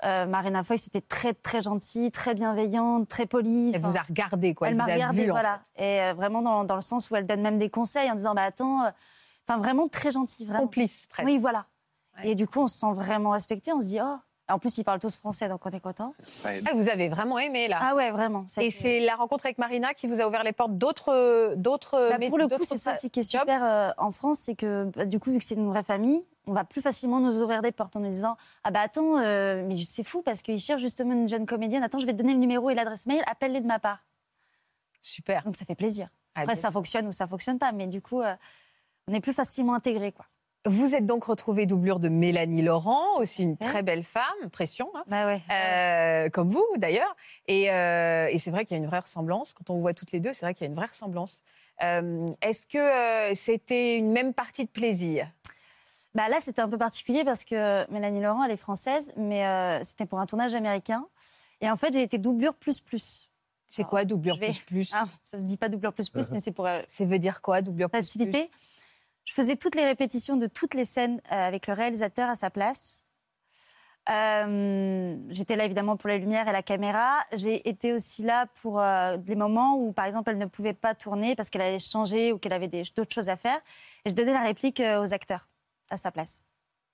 Euh, 0.05 0.27
Marina 0.27 0.63
Foy 0.63 0.79
c'était 0.79 1.01
très 1.01 1.33
très 1.33 1.63
gentille, 1.63 2.11
très 2.11 2.35
bienveillante, 2.35 3.09
très 3.09 3.27
polie. 3.27 3.73
Elle 3.75 3.81
vous 3.81 3.97
a 3.97 4.03
regardé, 4.03 4.55
quoi. 4.55 4.69
elle 4.69 4.75
Elle, 4.89 4.99
m'a 4.99 5.09
en 5.09 5.33
voilà. 5.33 5.61
Et 5.77 6.03
euh, 6.03 6.15
vraiment 6.15 6.43
dans, 6.43 6.65
dans 6.65 6.75
le 6.75 6.83
sens 6.83 7.11
où 7.11 7.17
elle 7.17 7.27
donne 7.27 7.41
même 7.41 7.59
des 7.59 7.71
conseils 7.71 8.11
en 8.11 8.15
disant 8.15 8.35
bah 8.35 8.45
attends, 8.45 8.85
euh, 8.85 8.91
enfin 9.49 9.59
vraiment 9.59 9.87
très 9.89 10.11
gentille, 10.11 10.45
fait. 10.47 10.53
vraiment. 10.53 10.65
complice 10.67 11.07
presque. 11.11 11.27
Oui 11.27 11.39
voilà. 11.39 11.67
Ouais. 12.19 12.31
Et 12.31 12.35
du 12.35 12.47
coup 12.47 12.61
on 12.61 12.67
se 12.67 12.79
sent 12.79 12.93
vraiment 12.93 13.31
respecté. 13.31 13.73
On 13.73 13.81
se 13.81 13.87
dit 13.87 13.99
oh. 14.03 14.17
En 14.49 14.61
plus 14.61 14.79
ils 14.79 14.85
parlent 14.85 15.01
tous 15.01 15.17
français 15.17 15.49
donc 15.49 15.67
on 15.67 15.71
est 15.71 15.81
content. 15.81 16.15
Ouais, 16.45 16.63
Ah, 16.65 16.71
vous 16.75 16.89
avez 16.89 17.09
vraiment 17.09 17.37
aimé 17.37 17.67
là. 17.67 17.79
Ah 17.83 17.95
ouais 17.97 18.13
vraiment. 18.13 18.47
Et 18.59 18.67
été- 18.67 18.71
c'est 18.71 19.01
la 19.01 19.17
rencontre 19.17 19.45
avec 19.47 19.59
Marina 19.59 19.93
qui 19.93 20.07
vous 20.07 20.21
a 20.21 20.27
ouvert 20.29 20.45
les 20.45 20.53
portes 20.53 20.79
d'autres, 20.79 21.55
d'autres. 21.57 22.11
Bah, 22.11 22.17
mais 22.21 22.29
pour 22.29 22.39
le 22.39 22.47
coup, 22.47 22.63
c'est 22.63 22.77
ça 22.77 22.93
aussi 22.93 23.11
qui 23.11 23.21
est 23.21 23.23
super 23.25 23.65
euh, 23.65 23.91
en 23.99 24.13
France, 24.13 24.39
c'est 24.39 24.55
que 24.55 24.85
bah, 24.95 25.05
du 25.05 25.19
coup, 25.19 25.33
vu 25.33 25.39
que 25.39 25.45
c'est 25.45 25.57
une 25.57 25.67
vraie 25.69 25.83
famille, 25.83 26.25
on 26.47 26.53
va 26.53 26.63
plus 26.63 26.81
facilement 26.81 27.19
nous 27.19 27.43
ouvrir 27.43 27.61
des 27.61 27.73
portes 27.73 27.97
en 27.97 28.01
nous 28.01 28.09
disant 28.09 28.37
Ah 28.63 28.71
bah 28.71 28.83
attends, 28.83 29.19
euh, 29.19 29.65
mais 29.67 29.85
c'est 29.85 30.05
fou 30.05 30.23
parce 30.23 30.43
qu'ils 30.43 30.61
cherchent 30.61 30.81
justement 30.83 31.13
une 31.15 31.29
jeune 31.29 31.45
comédienne. 31.45 31.83
Attends, 31.83 31.99
je 31.99 32.07
vais 32.07 32.13
te 32.13 32.19
donner 32.19 32.33
le 32.33 32.39
numéro 32.39 32.71
et 32.71 32.77
l'adresse 32.77 33.07
mail, 33.07 33.25
appelle-les 33.27 33.61
de 33.63 33.67
ma 33.67 33.81
part. 33.81 33.99
Super. 35.03 35.43
Donc 35.43 35.57
ça 35.57 35.65
fait 35.65 35.75
plaisir. 35.75 36.09
Ah, 36.37 36.43
Après, 36.43 36.55
ça 36.55 36.71
fonctionne 36.71 37.09
ou 37.09 37.13
ça 37.13 37.27
fonctionne 37.27 37.59
pas, 37.59 37.73
mais 37.73 37.89
du 37.89 38.01
coup, 38.01 38.21
euh, 38.21 38.35
on 39.09 39.13
est 39.13 39.21
plus 39.21 39.33
facilement 39.33 39.75
intégré, 39.75 40.13
quoi. 40.13 40.27
Vous 40.69 40.97
êtes 40.97 41.07
donc 41.07 41.23
retrouvée 41.25 41.65
doublure 41.65 42.01
de 42.01 42.09
Mélanie 42.09 42.63
Laurent, 42.63 43.19
aussi 43.19 43.45
une 43.45 43.57
très 43.57 43.85
belle 43.85 44.03
femme, 44.03 44.51
pression, 44.51 44.91
hein, 44.97 45.05
Bah 45.07 45.27
ouais. 45.27 45.41
euh, 45.53 46.29
comme 46.31 46.51
vous 46.51 46.67
d'ailleurs. 46.77 47.15
Et, 47.47 47.71
euh, 47.71 48.27
et 48.29 48.41
c'est 48.41 48.51
vrai 48.51 48.65
qu'il 48.65 48.77
y 48.77 48.81
a 48.81 48.83
une 48.83 48.89
vraie 48.89 48.99
ressemblance. 48.99 49.53
Quand 49.55 49.71
on 49.71 49.75
vous 49.75 49.81
voit 49.81 49.95
toutes 49.95 50.11
les 50.11 50.19
deux, 50.19 50.33
c'est 50.33 50.45
vrai 50.45 50.55
qu'il 50.55 50.65
y 50.65 50.69
a 50.69 50.71
une 50.71 50.75
vraie 50.75 50.87
ressemblance. 50.87 51.45
Euh, 51.85 52.27
Est-ce 52.43 52.67
que 52.67 53.37
c'était 53.37 53.97
une 53.97 54.11
même 54.11 54.35
partie 54.35 54.65
de 54.65 54.69
plaisir? 54.71 55.29
Bah 56.17 56.29
là, 56.29 56.39
c'était 56.41 56.63
un 56.63 56.69
peu 56.69 56.79
particulier 56.79 57.23
parce 57.23 57.45
que 57.45 57.89
Mélanie 57.93 58.21
Laurent, 58.21 58.43
elle 58.43 58.51
est 58.51 58.57
française, 58.57 59.13
mais 59.17 59.45
c'était 59.85 60.07
pour 60.07 60.19
un 60.19 60.27
tournage 60.27 60.57
américain. 60.57 61.07
Et 61.61 61.71
en 61.71 61.77
fait, 61.77 61.93
j'ai 61.93 62.03
été 62.03 62.19
doublure 62.19 62.55
plus 62.55 62.81
plus. 62.81 63.31
C'est 63.69 63.85
quoi 63.85 64.05
doublure 64.05 64.37
vais- 64.39 64.47
plus 64.49 64.61
plus? 64.65 64.91
Ah, 64.95 65.07
ça 65.31 65.39
se 65.39 65.43
dit 65.45 65.57
pas 65.57 65.69
doublure 65.69 65.93
plus 65.93 66.09
plus, 66.11 66.29
mais 66.33 66.41
c'est 66.41 66.51
pour 66.53 66.67
Ça 66.89 67.05
veut 67.05 67.19
dire 67.21 67.41
quoi 67.41 67.63
doublure 67.63 67.89
plus 67.89 67.99
plus? 68.01 68.07
faciliter. 68.07 68.51
Je 69.27 69.33
faisais 69.35 69.57
toutes 69.57 69.75
les 69.75 69.85
répétitions 69.85 70.37
de 70.37 70.47
toutes 70.47 70.73
les 70.75 70.85
scènes 70.87 71.21
euh, 71.31 71.49
avec 71.49 71.67
le 71.67 71.75
réalisateur 71.75 72.29
à 72.31 72.35
sa 72.37 72.49
place. 72.49 73.03
Euh, 74.09 75.17
J'étais 75.31 75.57
là 75.57 75.65
évidemment 75.65 75.97
pour 75.97 76.09
la 76.09 76.17
lumière 76.17 76.47
et 76.49 76.53
la 76.53 76.63
caméra. 76.63 77.19
J'ai 77.33 77.69
été 77.69 77.93
aussi 77.93 78.23
là 78.23 78.47
pour 78.63 78.81
euh, 78.81 79.17
les 79.27 79.35
moments 79.35 79.77
où, 79.77 79.93
par 79.93 80.05
exemple, 80.05 80.31
elle 80.31 80.39
ne 80.39 80.47
pouvait 80.47 80.75
pas 80.75 80.95
tourner 80.95 81.35
parce 81.35 81.51
qu'elle 81.51 81.63
allait 81.63 81.81
changer 81.81 82.33
ou 82.33 82.39
qu'elle 82.39 82.53
avait 82.53 82.69
d'autres 82.69 83.13
choses 83.13 83.29
à 83.29 83.37
faire. 83.37 83.59
Et 84.05 84.11
je 84.11 84.15
donnais 84.15 84.33
la 84.33 84.43
réplique 84.43 84.79
euh, 84.81 85.03
aux 85.03 85.13
acteurs 85.13 85.49
à 85.91 85.97
sa 85.97 86.13
place. 86.13 86.45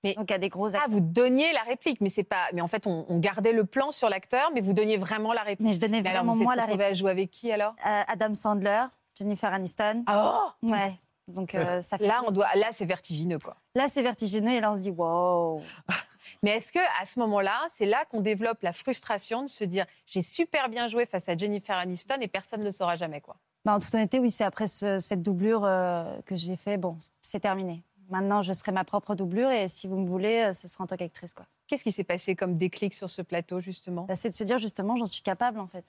Mais- 0.03 0.15
Donc 0.15 0.31
à 0.31 0.39
des 0.39 0.49
gros 0.49 0.65
Ah, 0.73 0.79
acteurs. 0.79 0.89
vous 0.89 0.99
donniez 1.01 1.53
la 1.53 1.61
réplique, 1.61 2.01
mais 2.01 2.09
c'est 2.09 2.23
pas. 2.23 2.45
Mais 2.51 2.61
en 2.61 2.67
fait, 2.67 2.87
on, 2.87 3.05
on 3.07 3.19
gardait 3.19 3.53
le 3.53 3.63
plan 3.63 3.91
sur 3.91 4.09
l'acteur, 4.09 4.49
mais 4.53 4.61
vous 4.61 4.73
donniez 4.73 4.97
vraiment 4.97 5.33
la 5.33 5.43
réplique. 5.43 5.67
Mais 5.67 5.73
je 5.73 5.79
donnais 5.81 6.01
Mais 6.01 6.09
alors, 6.09 6.23
vraiment 6.23 6.33
vous 6.35 6.43
moi 6.43 6.55
la 6.55 6.65
réplique. 6.65 6.81
à 6.81 6.93
jouer 6.93 7.11
avec 7.11 7.29
qui 7.29 7.51
alors? 7.51 7.75
Euh, 7.85 8.01
Adam 8.07 8.33
Sandler, 8.33 8.85
Jennifer 9.17 9.53
Aniston. 9.53 10.03
Oh 10.11 10.47
Ouais. 10.63 10.95
Donc 11.27 11.55
euh, 11.55 11.81
ça 11.81 11.97
fait 11.97 12.07
Là, 12.07 12.21
on 12.25 12.31
doit. 12.31 12.47
Là, 12.55 12.67
c'est 12.71 12.85
vertigineux, 12.85 13.39
quoi. 13.39 13.55
Là, 13.75 13.87
c'est 13.87 14.01
vertigineux 14.01 14.51
et 14.53 14.59
là, 14.59 14.71
on 14.71 14.75
se 14.75 14.81
dit 14.81 14.91
wow. 14.91 15.61
Mais 16.41 16.51
est-ce 16.51 16.71
que 16.71 16.79
à 17.01 17.05
ce 17.05 17.19
moment-là, 17.19 17.59
c'est 17.69 17.85
là 17.85 18.05
qu'on 18.09 18.21
développe 18.21 18.61
la 18.61 18.73
frustration 18.73 19.43
de 19.43 19.49
se 19.49 19.63
dire 19.63 19.85
j'ai 20.05 20.21
super 20.21 20.69
bien 20.69 20.87
joué 20.87 21.05
face 21.05 21.27
à 21.29 21.37
Jennifer 21.37 21.75
Aniston 21.77 22.15
et 22.21 22.27
personne 22.27 22.61
ne 22.61 22.65
le 22.65 22.71
saura 22.71 22.95
jamais, 22.95 23.21
quoi? 23.21 23.35
Bah, 23.65 23.73
en 23.75 23.79
toute 23.79 23.93
honnêteté, 23.95 24.19
oui, 24.19 24.29
c'est 24.31 24.43
après 24.43 24.67
ce- 24.67 24.99
cette 24.99 25.21
doublure 25.21 25.63
euh, 25.63 26.19
que 26.25 26.35
j'ai 26.35 26.55
fait. 26.57 26.77
Bon, 26.77 26.97
c'est 27.21 27.39
terminé. 27.39 27.83
Maintenant, 28.09 28.41
je 28.41 28.51
serai 28.51 28.73
ma 28.73 28.83
propre 28.83 29.15
doublure 29.15 29.49
et 29.49 29.69
si 29.69 29.87
vous 29.87 29.95
me 29.97 30.07
voulez, 30.07 30.49
euh, 30.49 30.53
ce 30.53 30.67
sera 30.67 30.83
en 30.83 30.87
tant 30.87 30.97
qu'actrice. 30.97 31.33
quoi. 31.33 31.45
Qu'est-ce 31.67 31.83
qui 31.83 31.93
s'est 31.93 32.03
passé 32.03 32.35
comme 32.35 32.57
déclic 32.57 32.93
sur 32.93 33.09
ce 33.09 33.21
plateau, 33.21 33.61
justement? 33.61 34.03
Bah, 34.03 34.15
c'est 34.17 34.29
de 34.29 34.33
se 34.33 34.43
dire 34.43 34.57
justement, 34.59 34.97
j'en 34.97 35.05
suis 35.05 35.21
capable 35.23 35.59
en 35.59 35.67
fait. 35.67 35.85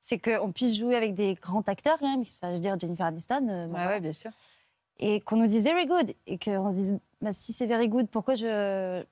C'est 0.00 0.18
qu'on 0.18 0.52
puisse 0.52 0.76
jouer 0.78 0.94
avec 0.96 1.14
des 1.14 1.34
grands 1.34 1.62
acteurs 1.66 1.98
quand 1.98 2.08
même. 2.08 2.20
Enfin, 2.22 2.50
je 2.50 2.54
veux 2.54 2.60
dire, 2.60 2.78
Jennifer 2.78 3.06
Aniston. 3.06 3.46
euh, 3.48 3.66
bon, 3.66 3.74
Ouais, 3.76 3.86
ouais, 3.86 4.00
bien 4.00 4.12
sûr. 4.12 4.30
Et 5.00 5.20
qu'on 5.20 5.36
nous 5.36 5.46
dise 5.46 5.64
very 5.64 5.86
good. 5.86 6.14
Et 6.26 6.38
qu'on 6.38 6.70
se 6.70 6.74
dise, 6.74 6.98
bah, 7.20 7.32
si 7.32 7.52
c'est 7.52 7.66
very 7.66 7.88
good, 7.88 8.08
pourquoi 8.08 8.34
je. 8.36 9.02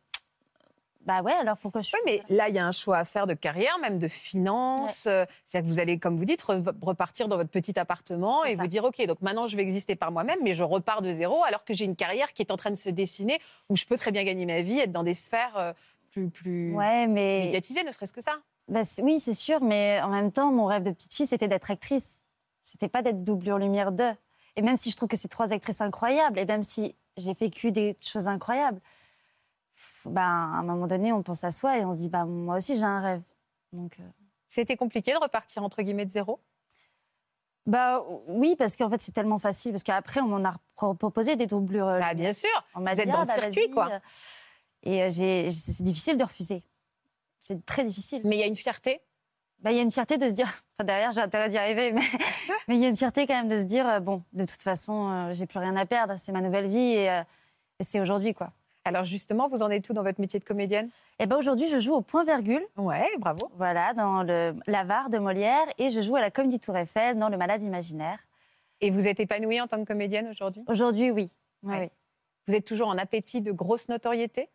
Bah 1.06 1.22
ouais, 1.22 1.32
alors 1.32 1.56
pourquoi 1.56 1.80
je. 1.80 1.88
Oui, 1.94 2.00
mais 2.04 2.22
là, 2.36 2.50
il 2.50 2.54
y 2.54 2.58
a 2.58 2.66
un 2.66 2.72
choix 2.72 2.98
à 2.98 3.04
faire 3.06 3.26
de 3.26 3.32
carrière, 3.32 3.78
même 3.78 3.98
de 3.98 4.08
finances. 4.08 5.08
C'est-à-dire 5.44 5.62
que 5.62 5.66
vous 5.74 5.78
allez, 5.78 5.98
comme 5.98 6.18
vous 6.18 6.26
dites, 6.26 6.42
re- 6.44 6.74
repartir 6.82 7.28
dans 7.28 7.36
votre 7.36 7.48
petit 7.48 7.78
appartement 7.78 8.44
et 8.44 8.56
ça. 8.56 8.62
vous 8.62 8.68
dire, 8.68 8.84
OK, 8.84 9.02
donc 9.06 9.22
maintenant, 9.22 9.46
je 9.46 9.56
vais 9.56 9.62
exister 9.62 9.96
par 9.96 10.12
moi-même, 10.12 10.38
mais 10.42 10.52
je 10.52 10.62
repars 10.62 11.00
de 11.00 11.10
zéro, 11.10 11.42
alors 11.44 11.64
que 11.64 11.72
j'ai 11.72 11.86
une 11.86 11.96
carrière 11.96 12.34
qui 12.34 12.42
est 12.42 12.50
en 12.52 12.58
train 12.58 12.70
de 12.70 12.74
se 12.76 12.90
dessiner, 12.90 13.38
où 13.70 13.76
je 13.76 13.86
peux 13.86 13.96
très 13.96 14.10
bien 14.12 14.22
gagner 14.24 14.44
ma 14.44 14.60
vie, 14.60 14.78
être 14.80 14.92
dans 14.92 15.02
des 15.04 15.14
sphères 15.14 15.56
euh, 15.56 15.72
plus, 16.10 16.28
plus 16.28 16.74
Ouais, 16.74 17.06
mais. 17.06 17.44
médiatisées, 17.44 17.84
ne 17.84 17.92
serait-ce 17.92 18.12
que 18.12 18.20
ça. 18.20 18.32
Bah, 18.68 18.82
oui, 18.98 19.18
c'est 19.18 19.32
sûr, 19.32 19.62
mais 19.62 19.98
en 20.02 20.08
même 20.08 20.30
temps, 20.30 20.52
mon 20.52 20.66
rêve 20.66 20.82
de 20.82 20.90
petite 20.90 21.14
fille, 21.14 21.26
c'était 21.26 21.48
d'être 21.48 21.70
actrice. 21.70 22.20
C'était 22.64 22.88
pas 22.88 23.00
d'être 23.00 23.24
doublure 23.24 23.56
lumière 23.56 23.92
d'eux. 23.92 24.12
Et 24.58 24.62
même 24.62 24.76
si 24.76 24.90
je 24.90 24.96
trouve 24.96 25.08
que 25.08 25.16
c'est 25.16 25.28
trois 25.28 25.52
actrices 25.52 25.80
incroyables, 25.80 26.36
et 26.36 26.44
même 26.44 26.64
si 26.64 26.96
j'ai 27.16 27.32
vécu 27.32 27.70
des 27.70 27.96
choses 28.00 28.26
incroyables, 28.26 28.80
bah, 30.04 30.22
à 30.22 30.58
un 30.58 30.62
moment 30.64 30.88
donné, 30.88 31.12
on 31.12 31.22
pense 31.22 31.44
à 31.44 31.52
soi 31.52 31.78
et 31.78 31.84
on 31.84 31.92
se 31.92 31.98
dit, 31.98 32.08
bah, 32.08 32.24
moi 32.24 32.56
aussi, 32.56 32.76
j'ai 32.76 32.82
un 32.82 33.00
rêve. 33.00 33.22
Donc, 33.72 33.96
euh, 34.00 34.02
C'était 34.48 34.76
compliqué 34.76 35.12
de 35.12 35.18
repartir, 35.18 35.62
entre 35.62 35.80
guillemets, 35.82 36.06
de 36.06 36.10
zéro? 36.10 36.40
Bah, 37.66 38.04
oui, 38.26 38.56
parce 38.56 38.74
qu'en 38.74 38.90
fait, 38.90 39.00
c'est 39.00 39.12
tellement 39.12 39.38
facile. 39.38 39.70
Parce 39.70 39.84
qu'après, 39.84 40.20
on 40.20 40.26
m'en 40.26 40.44
a 40.48 40.56
pro- 40.74 40.94
proposé 40.94 41.36
des 41.36 41.46
doublures. 41.46 41.86
euh, 41.86 42.00
Bah, 42.00 42.14
bien 42.14 42.32
sûr. 42.32 42.48
On 42.74 42.80
m'a 42.80 42.94
Vous 42.94 43.00
êtes 43.00 43.06
dit, 43.06 43.12
dans 43.12 43.26
ah, 43.28 43.36
le 43.36 43.52
circuit, 43.52 43.70
quoi. 43.70 43.90
euh. 43.92 44.00
Et 44.82 45.50
c'est 45.52 45.82
difficile 45.84 46.16
de 46.16 46.24
refuser. 46.24 46.64
C'est 47.40 47.64
très 47.64 47.84
difficile. 47.84 48.22
Mais 48.24 48.36
il 48.36 48.40
y 48.40 48.42
a 48.42 48.46
une 48.46 48.56
fierté? 48.56 49.02
Bah, 49.60 49.70
il 49.70 49.76
y 49.76 49.78
a 49.78 49.82
une 49.82 49.92
fierté 49.92 50.18
de 50.18 50.26
se 50.26 50.32
dire, 50.32 50.64
enfin 50.78 50.84
derrière 50.86 51.12
j'ai 51.12 51.20
intérêt 51.20 51.48
d'y 51.48 51.58
arriver, 51.58 51.92
mais 51.92 52.02
mais 52.68 52.76
il 52.76 52.80
y 52.82 52.86
a 52.86 52.88
une 52.88 52.96
fierté 52.96 53.26
quand 53.26 53.34
même 53.34 53.48
de 53.48 53.56
se 53.58 53.62
dire, 53.64 53.88
euh, 53.88 54.00
bon, 54.00 54.22
de 54.32 54.44
toute 54.44 54.62
façon, 54.62 55.10
euh, 55.10 55.32
j'ai 55.32 55.46
plus 55.46 55.58
rien 55.58 55.74
à 55.76 55.86
perdre, 55.86 56.14
c'est 56.18 56.32
ma 56.32 56.40
nouvelle 56.40 56.68
vie 56.68 56.78
et, 56.94 57.10
euh, 57.10 57.22
et 57.80 57.84
c'est 57.84 58.00
aujourd'hui 58.00 58.34
quoi. 58.34 58.50
Alors, 58.84 59.04
justement, 59.04 59.48
vous 59.48 59.62
en 59.62 59.68
êtes 59.68 59.84
tout 59.84 59.92
dans 59.92 60.02
votre 60.02 60.18
métier 60.20 60.40
de 60.40 60.44
comédienne? 60.46 60.88
Et 61.18 61.26
ben 61.26 61.36
aujourd'hui 61.36 61.68
je 61.68 61.78
joue 61.78 61.94
au 61.94 62.00
point 62.00 62.24
virgule, 62.24 62.62
Ouais, 62.76 63.06
bravo. 63.18 63.50
voilà, 63.56 63.92
dans 63.92 64.22
le 64.22 64.54
l'avare 64.66 65.10
de 65.10 65.18
Molière 65.18 65.66
et 65.78 65.90
je 65.90 66.00
joue 66.00 66.16
à 66.16 66.20
la 66.20 66.30
Comédie 66.30 66.58
Tour 66.60 66.76
Eiffel 66.76 67.18
dans 67.18 67.28
le 67.28 67.36
Malade 67.36 67.62
imaginaire. 67.62 68.18
Et 68.80 68.90
vous 68.90 69.08
êtes 69.08 69.18
épanouie 69.20 69.60
en 69.60 69.66
tant 69.66 69.78
que 69.78 69.84
comédienne 69.84 70.28
aujourd'hui? 70.28 70.62
Aujourd'hui 70.68 71.10
oui. 71.10 71.30
Oui, 71.64 71.72
Ouais. 71.74 71.80
oui. 71.80 71.88
Vous 72.46 72.54
êtes 72.54 72.64
toujours 72.64 72.88
en 72.88 72.96
appétit 72.96 73.42
de 73.42 73.50
grosse 73.52 73.88
notoriété 73.88 74.48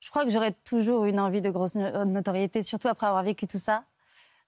Je 0.00 0.08
crois 0.10 0.24
que 0.24 0.30
j'aurais 0.30 0.52
toujours 0.52 1.04
une 1.04 1.20
envie 1.20 1.42
de 1.42 1.50
grosse 1.50 1.74
no- 1.76 2.04
notoriété, 2.06 2.62
surtout 2.64 2.88
après 2.88 3.06
avoir 3.06 3.22
vécu 3.22 3.46
tout 3.46 3.58
ça. 3.58 3.84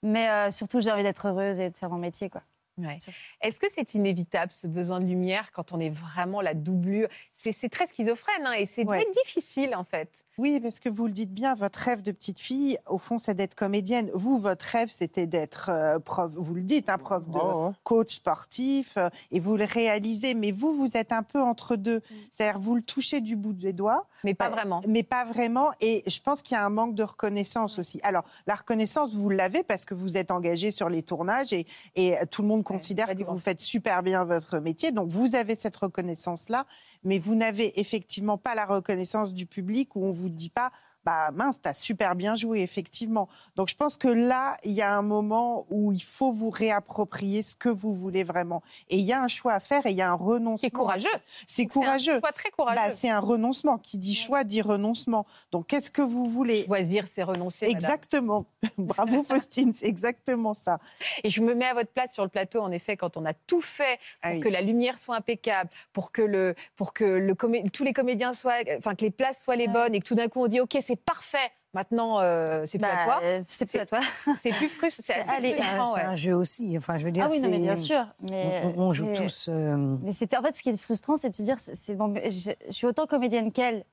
Mais 0.02 0.28
euh, 0.28 0.50
surtout 0.50 0.80
j'ai 0.80 0.90
envie 0.92 1.02
d'être 1.02 1.26
heureuse 1.28 1.58
et 1.60 1.70
de 1.70 1.76
faire 1.76 1.90
mon 1.90 1.98
métier 1.98 2.28
quoi. 2.30 2.42
Ouais. 2.78 2.98
Est-ce 3.42 3.60
que 3.60 3.66
c'est 3.70 3.94
inévitable 3.94 4.50
ce 4.52 4.66
besoin 4.66 4.98
de 5.00 5.04
lumière 5.04 5.52
quand 5.52 5.72
on 5.72 5.78
est 5.80 5.90
vraiment 5.90 6.40
la 6.40 6.54
doublure? 6.54 7.08
C'est 7.32 7.52
c'est 7.52 7.68
très 7.68 7.86
schizophrène 7.86 8.46
hein, 8.46 8.52
et 8.54 8.64
c'est 8.66 8.86
Ouais. 8.88 9.02
très 9.04 9.12
difficile 9.24 9.74
en 9.76 9.84
fait. 9.84 10.24
Oui, 10.38 10.58
parce 10.60 10.80
que 10.80 10.88
vous 10.88 11.06
le 11.06 11.12
dites 11.12 11.32
bien, 11.34 11.54
votre 11.54 11.78
rêve 11.78 12.00
de 12.00 12.10
petite 12.10 12.40
fille, 12.40 12.78
au 12.88 12.96
fond, 12.96 13.18
c'est 13.18 13.34
d'être 13.34 13.54
comédienne. 13.54 14.10
Vous, 14.14 14.38
votre 14.38 14.64
rêve, 14.64 14.88
c'était 14.90 15.26
d'être 15.26 15.68
euh, 15.68 15.98
prof, 15.98 16.32
vous 16.34 16.54
le 16.54 16.62
dites, 16.62 16.88
un 16.88 16.96
prof 16.96 17.28
de 17.28 17.38
Oh, 17.38 17.66
ouais. 17.68 17.72
coach 17.84 18.14
sportif, 18.14 18.96
euh, 18.96 19.10
et 19.30 19.40
vous 19.40 19.58
le 19.58 19.64
réalisez. 19.64 20.32
Mais 20.32 20.50
vous, 20.50 20.74
vous 20.74 20.96
êtes 20.96 21.12
un 21.12 21.22
peu 21.22 21.40
entre 21.42 21.76
deux. 21.76 22.00
C'est-à-dire, 22.30 22.58
vous 22.58 22.74
le 22.74 22.82
touchez 22.82 23.20
du 23.20 23.36
bout 23.36 23.52
des 23.52 23.74
doigts, 23.74 24.08
Mais 24.24 24.32
pas 24.32 24.46
Euh, 24.46 24.50
vraiment. 24.50 24.80
mais 24.88 25.02
pas 25.02 25.26
vraiment. 25.26 25.70
Et 25.82 26.02
je 26.06 26.20
pense 26.20 26.40
qu'il 26.40 26.54
y 26.54 26.58
a 26.58 26.64
un 26.64 26.70
manque 26.70 26.94
de 26.94 27.02
reconnaissance 27.02 27.78
aussi. 27.78 28.00
Alors, 28.02 28.24
la 28.46 28.54
reconnaissance, 28.54 29.12
vous 29.14 29.28
l'avez 29.28 29.62
parce 29.62 29.84
que 29.84 29.92
vous 29.94 30.16
êtes 30.16 30.30
engagé 30.30 30.70
sur 30.70 30.88
les 30.88 31.02
tournages 31.02 31.52
et, 31.52 31.66
et 31.94 32.16
tout 32.30 32.40
le 32.40 32.48
monde 32.48 32.61
considère 32.62 33.06
pas 33.06 33.14
que 33.14 33.22
vous 33.22 33.38
faites 33.38 33.60
super 33.60 34.02
bien 34.02 34.24
votre 34.24 34.58
métier. 34.58 34.92
Donc, 34.92 35.08
vous 35.08 35.34
avez 35.34 35.54
cette 35.54 35.76
reconnaissance-là, 35.76 36.66
mais 37.04 37.18
vous 37.18 37.34
n'avez 37.34 37.78
effectivement 37.80 38.38
pas 38.38 38.54
la 38.54 38.66
reconnaissance 38.66 39.32
du 39.32 39.46
public 39.46 39.94
où 39.96 40.04
on 40.04 40.10
vous 40.10 40.28
dit 40.28 40.50
pas. 40.50 40.70
Bah 41.04 41.30
mince, 41.32 41.60
t'as 41.60 41.74
super 41.74 42.14
bien 42.14 42.36
joué, 42.36 42.60
effectivement. 42.62 43.28
Donc 43.56 43.68
je 43.68 43.74
pense 43.76 43.96
que 43.96 44.08
là, 44.08 44.56
il 44.64 44.72
y 44.72 44.82
a 44.82 44.94
un 44.96 45.02
moment 45.02 45.66
où 45.70 45.92
il 45.92 46.02
faut 46.02 46.30
vous 46.32 46.50
réapproprier 46.50 47.42
ce 47.42 47.56
que 47.56 47.68
vous 47.68 47.92
voulez 47.92 48.22
vraiment. 48.24 48.62
Et 48.88 48.98
il 48.98 49.04
y 49.04 49.12
a 49.12 49.20
un 49.22 49.28
choix 49.28 49.52
à 49.54 49.60
faire 49.60 49.84
et 49.86 49.90
il 49.90 49.96
y 49.96 50.02
a 50.02 50.10
un 50.10 50.14
renoncement. 50.14 50.56
C'est 50.58 50.70
courageux. 50.70 51.08
C'est 51.46 51.62
C'est 51.62 51.66
courageux. 51.66 52.18
choix 52.20 52.32
très 52.32 52.50
courageux. 52.50 52.80
Bah, 52.80 52.92
c'est 52.92 53.10
un 53.10 53.18
renoncement. 53.20 53.78
Qui 53.78 53.98
dit 53.98 54.14
choix 54.14 54.44
dit 54.44 54.62
renoncement. 54.62 55.26
Donc, 55.50 55.66
qu'est-ce 55.66 55.90
que 55.90 56.02
vous 56.02 56.26
voulez? 56.26 56.64
Choisir, 56.66 57.06
c'est 57.12 57.22
renoncer. 57.22 57.66
Exactement. 57.66 58.46
Bravo, 58.78 59.22
Faustine, 59.28 59.72
c'est 59.74 59.86
exactement 59.86 60.54
ça. 60.54 60.78
Et 61.24 61.30
je 61.30 61.40
me 61.40 61.54
mets 61.54 61.66
à 61.66 61.74
votre 61.74 61.90
place 61.90 62.12
sur 62.12 62.22
le 62.22 62.28
plateau, 62.28 62.60
en 62.60 62.70
effet, 62.70 62.96
quand 62.96 63.16
on 63.16 63.24
a 63.24 63.34
tout 63.34 63.60
fait 63.60 63.98
pour 64.20 64.30
Ah 64.30 64.32
oui. 64.34 64.40
que 64.40 64.48
la 64.48 64.60
lumière 64.60 64.98
soit 64.98 65.16
impeccable, 65.16 65.70
pour 65.92 66.12
que, 66.12 66.22
le, 66.22 66.54
pour 66.76 66.92
que 66.92 67.04
le 67.04 67.34
tous 67.72 67.82
les 67.84 67.92
comédiens 67.92 68.32
soient, 68.34 68.54
enfin 68.78 68.94
que 68.94 69.04
les 69.04 69.10
places 69.10 69.42
soient 69.42 69.56
les 69.56 69.66
bonnes, 69.68 69.94
et 69.94 70.00
que 70.00 70.06
tout 70.06 70.14
d'un 70.14 70.28
coup 70.28 70.40
on 70.42 70.46
dit 70.46 70.60
ok 70.60 70.76
c'est 70.80 70.91
parfait. 70.96 71.50
Maintenant 71.74 72.20
euh, 72.20 72.64
c'est 72.66 72.78
plus 72.78 72.86
à 72.86 72.94
Bah, 72.94 73.04
toi. 73.04 73.20
euh, 73.22 73.42
c'est 73.46 73.64
plus 73.66 73.78
à 73.78 73.86
toi. 73.86 74.00
C'est 74.38 74.50
plus 74.50 74.68
frustrant. 74.68 75.02
C'est 75.06 75.14
C'est 75.24 75.30
un, 75.30 75.40
frustrant, 75.64 75.94
c'est 75.94 76.00
ouais. 76.00 76.06
un 76.06 76.16
jeu 76.16 76.34
aussi. 76.34 76.76
Enfin, 76.76 76.98
je 76.98 77.04
veux 77.06 77.10
dire, 77.12 77.24
Ah 77.26 77.32
oui, 77.32 77.40
non, 77.40 77.48
mais 77.48 77.56
c'est- 77.56 77.62
bien 77.62 77.76
sûr. 77.76 78.06
Mais, 78.30 78.62
On, 78.76 78.82
on 78.88 78.92
joue 78.92 79.06
mais- 79.06 79.14
tous. 79.16 79.46
euh, 79.48 79.76
Mais 80.02 80.12
c'était 80.12 80.36
en 80.36 80.42
fait 80.42 80.54
ce 80.54 80.62
qui 80.62 80.68
est 80.68 80.76
frustrant, 80.76 81.16
c'est 81.16 81.30
de 81.30 81.34
se 81.34 81.42
dire, 81.42 81.58
c'est 81.58 81.74
c'est 81.74 81.94
bon, 81.94 82.14
je, 82.14 82.50
je 82.68 82.72
suis 82.72 82.86
autant 82.86 83.06
comédienne 83.06 83.52
qu'elle. 83.52 83.84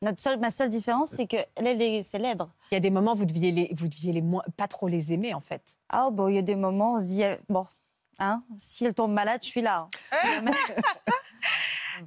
Notre 0.00 0.20
seule, 0.20 0.38
ma 0.38 0.50
seule 0.52 0.70
différence, 0.70 1.10
c'est 1.10 1.26
qu'elle 1.26 1.46
elle 1.56 1.82
est 1.82 2.04
célèbre. 2.04 2.50
Il 2.70 2.74
y 2.74 2.76
a 2.76 2.80
des 2.80 2.90
moments 2.90 3.14
vous 3.14 3.24
deviez 3.24 3.50
les, 3.50 3.70
vous 3.74 3.88
deviez 3.88 4.12
les 4.12 4.22
moins, 4.22 4.44
pas 4.56 4.68
trop 4.68 4.86
les 4.86 5.12
aimer 5.12 5.34
en 5.34 5.40
fait. 5.40 5.62
Ah 5.88 6.08
bon, 6.12 6.28
il 6.28 6.36
y 6.36 6.38
a 6.38 6.42
des 6.42 6.54
moments, 6.54 6.94
on 6.94 7.00
se 7.00 7.04
dit, 7.06 7.22
bon, 7.48 7.66
hein, 8.20 8.42
si 8.56 8.84
elle 8.84 8.94
tombe 8.94 9.12
malade, 9.12 9.40
je 9.42 9.48
suis 9.48 9.60
là. 9.62 9.88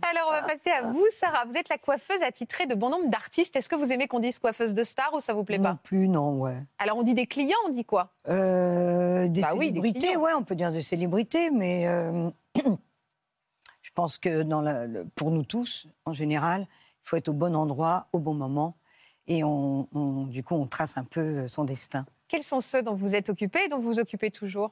Alors 0.01 0.27
on 0.29 0.31
va 0.31 0.43
passer 0.43 0.69
à 0.69 0.83
vous 0.83 1.05
Sarah. 1.11 1.45
Vous 1.45 1.57
êtes 1.57 1.69
la 1.69 1.77
coiffeuse 1.77 2.21
attitrée 2.23 2.65
de 2.65 2.75
bon 2.75 2.89
nombre 2.89 3.09
d'artistes. 3.09 3.55
Est-ce 3.55 3.69
que 3.69 3.75
vous 3.75 3.91
aimez 3.91 4.07
qu'on 4.07 4.19
dise 4.19 4.39
coiffeuse 4.39 4.73
de 4.73 4.83
star 4.83 5.13
ou 5.13 5.19
ça 5.19 5.33
vous 5.33 5.43
plaît 5.43 5.57
non 5.57 5.71
pas 5.75 5.79
plus, 5.83 6.07
non, 6.07 6.39
ouais. 6.39 6.57
Alors 6.79 6.97
on 6.97 7.03
dit 7.03 7.13
des 7.13 7.27
clients, 7.27 7.57
on 7.67 7.69
dit 7.69 7.85
quoi? 7.85 8.13
Euh, 8.27 9.27
des 9.27 9.41
Bah 9.41 9.49
oui, 9.53 9.71
des 9.71 9.79
célébrités, 9.79 9.99
clients. 10.07 10.21
ouais, 10.21 10.33
on 10.33 10.43
peut 10.43 10.55
dire 10.55 10.71
des 10.71 10.81
célébrités, 10.81 11.49
mais 11.51 11.87
euh, 11.87 12.29
je 13.81 13.89
pense 13.93 14.17
que 14.17 14.43
dans 14.43 14.61
la- 14.61 14.85
le- 14.87 15.05
pour 15.15 15.31
nous 15.31 15.43
tous, 15.43 15.87
en 16.05 16.13
général, 16.13 16.67
faut 17.03 17.17
être 17.17 17.29
au 17.29 17.33
bon 17.33 17.55
endroit, 17.55 18.07
au 18.13 18.19
bon 18.19 18.33
moment. 18.33 18.75
Et 19.27 19.43
on, 19.43 19.87
on- 19.93 20.25
du 20.25 20.43
coup, 20.43 20.55
on 20.55 20.65
trace 20.65 20.97
un 20.97 21.03
peu 21.03 21.47
son 21.47 21.63
destin. 21.63 22.05
Quels 22.27 22.43
sont 22.43 22.59
ceux 22.61 22.81
dont 22.81 22.93
vous 22.93 23.15
êtes 23.15 23.29
occupé 23.29 23.59
et 23.65 23.67
dont 23.67 23.77
vous 23.77 23.93
vous 23.93 23.99
occupez 23.99 24.31
toujours? 24.31 24.71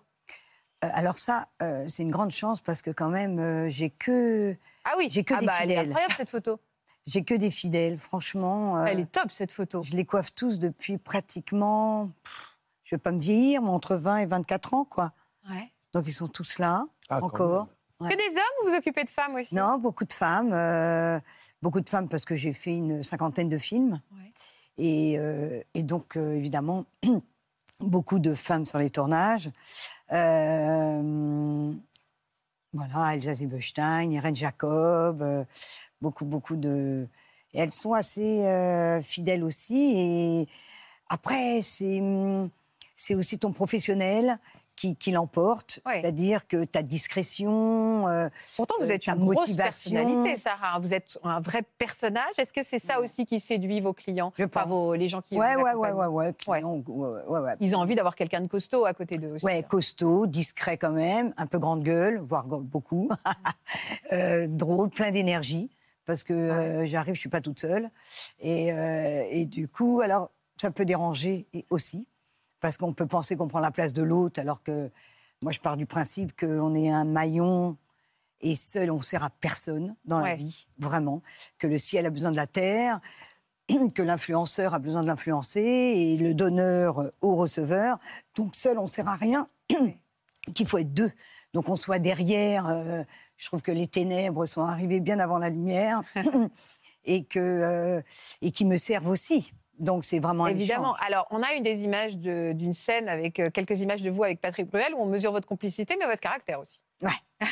Euh, 0.84 0.90
alors 0.94 1.18
ça, 1.18 1.48
euh, 1.62 1.86
c'est 1.88 2.04
une 2.04 2.12
grande 2.12 2.32
chance 2.32 2.62
parce 2.62 2.82
que 2.82 2.92
quand 2.92 3.10
même, 3.10 3.40
euh, 3.40 3.70
j'ai 3.70 3.90
que 3.90 4.56
Ah 4.86 4.94
oui, 4.98 5.10
J'ai 5.12 5.24
que 5.24 5.34
ah 5.34 5.40
des 5.40 5.46
bah, 5.46 5.54
Elle 5.62 5.72
est 5.72 5.74
fidèles. 5.76 5.88
incroyable 5.90 6.14
cette 6.18 6.30
photo. 6.30 6.60
j'ai 7.06 7.24
que 7.24 7.34
des 7.36 7.52
fidèles. 7.52 7.98
Franchement, 7.98 8.78
euh, 8.78 8.86
Elle 8.86 9.00
est 9.02 9.12
top 9.12 9.32
cette 9.32 9.52
photo. 9.52 9.84
je 9.84 9.96
les 9.96 10.06
coiffe 10.06 10.34
tous 10.34 10.60
depuis 10.60 10.98
pratiquement, 10.98 12.12
pff, 12.24 12.58
je 12.86 12.96
vais 12.96 13.00
pas 13.00 13.12
me 13.12 13.20
vieillir, 13.20 13.62
mais 13.62 13.70
entre 13.70 13.96
20 13.96 14.18
et 14.18 14.26
24 14.26 14.74
ans, 14.74 14.86
quoi. 14.86 15.12
Ouais. 15.50 15.72
Donc 15.94 16.06
ils 16.08 16.14
sont 16.14 16.28
tous 16.28 16.60
là, 16.60 16.86
Ah, 17.10 17.24
encore. 17.24 17.68
même. 18.00 18.10
Que 18.12 18.16
des 18.16 18.30
hommes 18.38 18.44
ou 18.62 18.66
vous 18.66 18.72
vous 18.72 18.78
occupez 18.78 19.04
de 19.04 19.10
femmes 19.10 19.36
aussi? 19.36 19.54
Non, 19.56 19.78
beaucoup 19.78 20.06
de 20.06 20.14
femmes. 20.14 20.52
euh, 20.54 21.20
beaucoup 21.62 21.82
de 21.82 21.90
femmes 21.90 22.08
parce 22.08 22.24
que 22.26 22.36
j'ai 22.38 22.54
fait 22.54 22.72
une 22.76 23.04
cinquantaine 23.04 23.50
de 23.50 23.58
films. 23.58 24.00
Ouais. 24.14 24.32
Et, 24.78 25.16
euh, 25.20 25.62
et 25.74 25.84
donc, 25.84 26.16
euh, 26.16 26.32
évidemment, 26.36 26.86
beaucoup 27.82 28.20
de 28.20 28.34
femmes 28.36 28.66
sur 28.66 28.78
les 28.80 28.90
tournages. 28.90 29.50
Voilà, 32.74 33.16
Elsa 33.16 33.34
Zilberstein, 33.34 34.12
Irène 34.12 34.36
Jacob, 34.36 35.22
euh, 35.22 35.44
beaucoup, 36.02 36.26
beaucoup 36.26 36.56
de... 36.56 37.08
Elles 37.54 37.74
sont 37.74 37.94
assez 37.94 38.46
euh, 38.46 39.02
fidèles 39.02 39.44
aussi. 39.44 39.94
Et 39.98 40.48
après, 41.10 41.62
c'est 41.64 42.00
hum, 42.00 42.50
c'est 43.00 43.16
aussi 43.16 43.40
ton 43.40 43.54
professionnel 43.54 44.38
qui, 44.80 44.96
qui 44.96 45.12
l'emporte. 45.12 45.82
Ouais. 45.86 46.00
C'est-à-dire 46.02 46.48
que 46.48 46.64
ta 46.64 46.82
discrétion... 46.84 48.08
euh, 48.08 48.30
Pourtant, 48.56 48.76
vous 48.80 48.90
euh, 48.90 48.94
êtes 48.94 49.08
une 49.08 49.26
grosse 49.26 49.54
personnalité, 49.56 50.38
Sarah. 50.38 50.80
Vous 50.80 50.94
êtes 50.94 51.20
un 51.24 51.42
vrai 51.42 51.64
personnage. 51.78 52.32
Est-ce 52.38 52.54
que 52.54 52.64
c'est 52.64 52.80
ça 52.80 53.02
aussi 53.02 53.26
qui 53.26 53.42
séduit 53.42 53.82
vos 53.82 53.92
clients? 53.94 54.32
Je 54.38 54.46
vos- 54.66 54.94
les 54.96 55.10
gens 55.10 55.22
qui 55.22 55.38
Ouais, 55.38 55.56
ouais, 55.58 56.34
clients. 56.38 56.82
Ils 57.60 57.76
ont 57.76 57.80
envie 57.80 57.96
d'avoir 57.96 58.16
quelqu'un 58.16 58.40
de 58.40 58.48
costaud 58.48 58.86
à 58.86 58.94
côté 58.94 59.18
d'eux 59.18 59.34
aussi. 59.34 59.46
Ouais, 59.46 59.64
costaud, 59.64 60.28
discret 60.28 60.78
quand 60.78 60.92
même, 60.94 61.34
un 61.36 61.46
peu 61.46 61.60
grande 61.60 61.84
gueule, 61.84 62.20
voire 62.20 62.46
beaucoup, 62.46 63.10
Euh, 64.12 64.48
drôle, 64.48 64.90
plein 64.90 65.12
d'énergie, 65.12 65.70
parce 66.06 66.24
que 66.24 66.34
euh, 66.34 66.86
j'arrive, 66.88 67.14
je 67.16 67.20
suis 67.20 67.30
pas 67.30 67.42
toute 67.42 67.60
seule, 67.60 67.90
et, 68.40 68.70
et 69.32 69.46
du 69.46 69.68
coup, 69.68 70.02
alors 70.02 70.32
ça 70.58 70.72
peut 70.72 70.86
déranger 70.86 71.46
aussi, 71.70 72.08
parce 72.60 72.78
qu'on 72.78 72.94
peut 72.94 73.08
penser 73.08 73.36
qu'on 73.36 73.48
prend 73.48 73.60
la 73.60 73.72
place 73.72 73.94
de 73.94 74.04
l'autre, 74.04 74.40
alors 74.40 74.62
que 74.64 74.90
moi 75.42 75.52
je 75.52 75.60
pars 75.60 75.78
du 75.78 75.86
principe 75.86 76.38
qu'on 76.40 76.76
est 76.76 76.90
un 76.90 77.06
maillon 77.06 77.78
et 78.42 78.56
seul 78.56 78.92
on 78.92 79.02
sert 79.02 79.24
à 79.24 79.30
personne 79.30 79.96
dans 80.06 80.22
Ouais. 80.22 80.30
la 80.32 80.36
vie, 80.36 80.68
vraiment, 80.78 81.22
que 81.58 81.68
le 81.68 81.78
ciel 81.78 82.06
a 82.06 82.10
besoin 82.10 82.32
de 82.32 82.36
la 82.38 82.48
terre, 82.48 83.00
que 83.96 84.02
l'influenceur 84.02 84.74
a 84.74 84.80
besoin 84.80 85.02
de 85.04 85.08
l'influencer 85.08 85.62
et 85.62 86.18
le 86.18 86.34
donneur 86.34 87.12
au 87.22 87.36
receveur. 87.36 88.00
Donc 88.36 88.56
seul, 88.56 88.78
on 88.80 88.84
ne 88.84 88.88
sert 88.88 89.08
à 89.08 89.16
rien. 89.16 89.48
Qu'il 90.56 90.68
faut 90.68 90.78
être 90.80 90.94
deux. 90.94 91.12
Donc 91.54 91.68
on 91.70 91.76
soit 91.76 92.00
derrière. 92.00 92.68
euh, 92.68 93.04
je 93.38 93.46
trouve 93.46 93.62
que 93.62 93.72
les 93.72 93.88
ténèbres 93.88 94.46
sont 94.46 94.64
arrivées 94.64 95.00
bien 95.00 95.20
avant 95.20 95.38
la 95.38 95.50
lumière 95.50 96.02
et 97.06 97.24
que 97.26 97.40
euh, 97.40 98.02
et 98.42 98.52
qui 98.52 98.66
me 98.66 98.78
servent 98.78 99.10
aussi. 99.10 99.54
Donc 99.80 100.04
c'est 100.04 100.20
vraiment 100.20 100.46
un 100.46 100.50
Évidemment. 100.50 100.96
échange. 100.96 101.08
Alors, 101.08 101.28
on 101.32 101.42
a 101.42 101.56
eu 101.56 101.62
des 101.62 101.84
images 101.84 102.18
de- 102.18 102.52
d'une 102.54 102.74
scène 102.74 103.08
avec 103.10 103.40
euh, 103.40 103.50
quelques 103.50 103.80
images 103.82 104.02
de 104.02 104.10
vous 104.10 104.24
avec 104.24 104.42
Patrick 104.42 104.70
Bruel 104.70 104.94
où 104.94 105.02
on 105.02 105.06
mesure 105.06 105.32
votre 105.32 105.48
complicité, 105.48 105.96
mais 106.00 106.06
votre 106.06 106.20
caractère 106.20 106.60
aussi. 106.60 106.80
Ouais. 107.02 107.12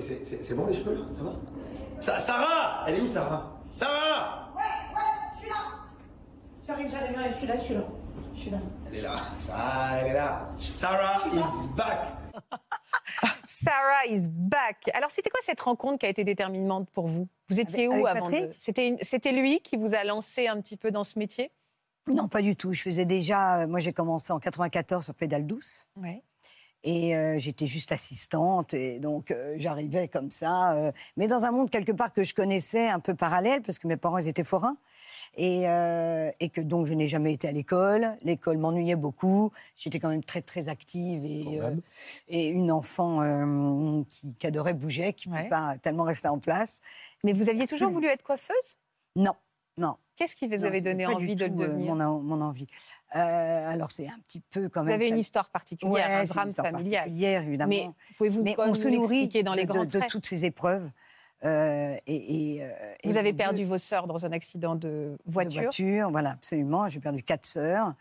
C'est- 0.00 0.54
bon 0.54 0.66
les 0.66 0.74
cheveux 0.74 0.94
là? 0.94 1.04
Ça 1.12 1.22
va? 1.22 1.32
Sa- 2.00 2.18
Sarah 2.18 2.84
Elle 2.88 2.96
est 2.96 3.00
où 3.00 3.08
Sarah? 3.08 3.52
Sarah 3.72 4.40
J'arrive, 6.66 6.90
j'arrive, 6.90 7.16
je 7.34 7.38
suis 7.38 7.46
là, 7.46 7.56
je 7.58 7.62
suis 7.64 7.74
là. 7.74 7.80
Je 8.34 8.40
suis 8.40 8.50
là. 8.50 8.58
Elle 8.88 8.94
est 8.96 9.00
là. 9.02 9.16
Ça, 9.36 9.90
elle 10.00 10.06
est 10.08 10.12
là. 10.14 10.48
Sarah 10.58 11.22
is 11.28 11.68
back. 11.76 12.06
Sarah 13.64 14.06
is 14.08 14.28
back. 14.28 14.90
Alors, 14.94 15.10
c'était 15.10 15.30
quoi 15.30 15.40
cette 15.42 15.60
rencontre 15.60 15.98
qui 15.98 16.06
a 16.06 16.08
été 16.08 16.24
déterminante 16.24 16.88
pour 16.90 17.06
vous? 17.06 17.28
Vous 17.48 17.60
étiez 17.60 17.86
Avec- 17.86 18.02
où 18.02 18.06
avec 18.06 18.22
avant 18.22 18.30
de... 18.30 18.50
C'était 19.02 19.32
lui 19.32 19.60
qui 19.60 19.76
vous 19.76 19.94
a 19.94 20.04
lancé 20.04 20.46
un 20.48 20.60
petit 20.60 20.76
peu 20.76 20.90
dans 20.90 21.04
ce 21.04 21.18
métier? 21.18 21.50
Non, 22.06 22.28
pas 22.28 22.42
du 22.42 22.54
tout. 22.56 22.72
Je 22.74 22.82
faisais 22.82 23.04
déjà. 23.06 23.60
euh, 23.62 23.66
Moi, 23.66 23.80
j'ai 23.80 23.92
commencé 23.92 24.32
en 24.32 24.38
94 24.38 25.04
sur 25.04 25.14
Pédale 25.14 25.46
douce. 25.46 25.86
Ouais. 25.96 26.22
Et 26.86 27.16
euh, 27.16 27.38
j'étais 27.38 27.66
juste 27.66 27.92
assistante, 27.92 28.74
et 28.74 28.98
donc 28.98 29.30
euh, 29.30 29.54
j'arrivais 29.56 30.06
comme 30.06 30.30
ça, 30.30 30.72
euh, 30.74 30.92
mais 31.16 31.28
dans 31.28 31.46
un 31.46 31.50
monde 31.50 31.70
quelque 31.70 31.92
part 31.92 32.12
que 32.12 32.24
je 32.24 32.34
connaissais 32.34 32.88
un 32.90 33.00
peu 33.00 33.14
parallèle, 33.14 33.62
parce 33.62 33.78
que 33.78 33.88
mes 33.88 33.96
parents 33.96 34.18
ils 34.18 34.28
étaient 34.28 34.44
forains, 34.44 34.76
et, 35.36 35.68
euh, 35.68 36.30
et 36.40 36.48
que 36.48 36.60
donc 36.60 36.86
je 36.86 36.94
n'ai 36.94 37.08
jamais 37.08 37.32
été 37.32 37.48
à 37.48 37.52
l'école. 37.52 38.16
L'école 38.22 38.58
m'ennuyait 38.58 38.96
beaucoup. 38.96 39.52
J'étais 39.76 39.98
quand 40.00 40.08
même 40.08 40.24
très 40.24 40.42
très 40.42 40.68
active 40.68 41.24
et, 41.24 41.60
euh, 41.60 41.70
et 42.28 42.46
une 42.48 42.70
enfant 42.70 43.22
euh, 43.22 44.02
qui, 44.08 44.34
qui 44.34 44.46
adorait 44.46 44.74
bouger, 44.74 45.12
qui 45.12 45.28
ne 45.28 45.34
Ouais. 45.34 45.40
pouvait 45.40 45.50
pas 45.50 45.76
tellement 45.78 46.04
rester 46.04 46.28
en 46.28 46.38
place. 46.38 46.80
Mais 47.24 47.32
vous 47.32 47.48
aviez 47.48 47.66
toujours 47.66 47.90
voulu 47.90 48.06
être 48.06 48.22
coiffeuse? 48.22 48.78
Non, 49.16 49.34
non. 49.76 49.96
Qu'est-ce 50.16 50.36
qui 50.36 50.46
vous 50.46 50.58
non, 50.58 50.64
avait 50.66 50.80
donné 50.80 51.06
envie 51.06 51.34
de 51.34 51.44
le 51.44 51.50
euh, 51.52 51.66
devenir? 51.66 51.94
mon, 51.96 52.20
mon 52.20 52.40
envie. 52.40 52.68
Euh, 53.16 53.18
alors 53.72 53.90
c'est 53.90 54.06
un 54.08 54.18
petit 54.26 54.40
peu 54.40 54.68
quand 54.68 54.82
Vous 54.82 54.86
même. 54.86 54.94
avez 54.94 55.08
une 55.08 55.18
histoire 55.18 55.48
particulière, 55.50 55.92
Ouais, 55.92 56.02
un 56.02 56.20
une 56.20 56.26
drame 56.26 56.48
histoire 56.50 56.66
familial. 56.68 57.02
particulière, 57.02 57.42
évidemment. 57.42 57.68
Mais 57.70 57.90
pouvez-vous 58.16 58.44
on 58.58 58.74
se 58.74 58.88
nous 58.88 58.96
nourrit 59.00 59.28
dans 59.42 59.54
les 59.54 59.64
de, 59.64 59.72
grands 59.72 59.84
de 59.84 59.90
traits? 59.90 60.10
toutes 60.10 60.26
ces 60.26 60.44
épreuves. 60.44 60.88
Euh, 61.44 61.96
et, 62.06 62.54
et, 62.56 62.62
euh, 62.64 62.68
et 63.02 63.08
Vous 63.08 63.16
avez 63.16 63.32
perdu 63.32 63.60
deux, 63.60 63.68
vos 63.68 63.78
sœurs 63.78 64.06
dans 64.06 64.24
un 64.24 64.32
accident 64.32 64.74
de 64.74 65.16
de 65.16 65.18
voiture. 65.26 65.62
voiture, 65.62 66.10
voilà, 66.10 66.30
absolument. 66.30 66.88
J'ai 66.88 67.00
perdu 67.00 67.22
quatre 67.22 67.44
sœurs, 67.46 67.94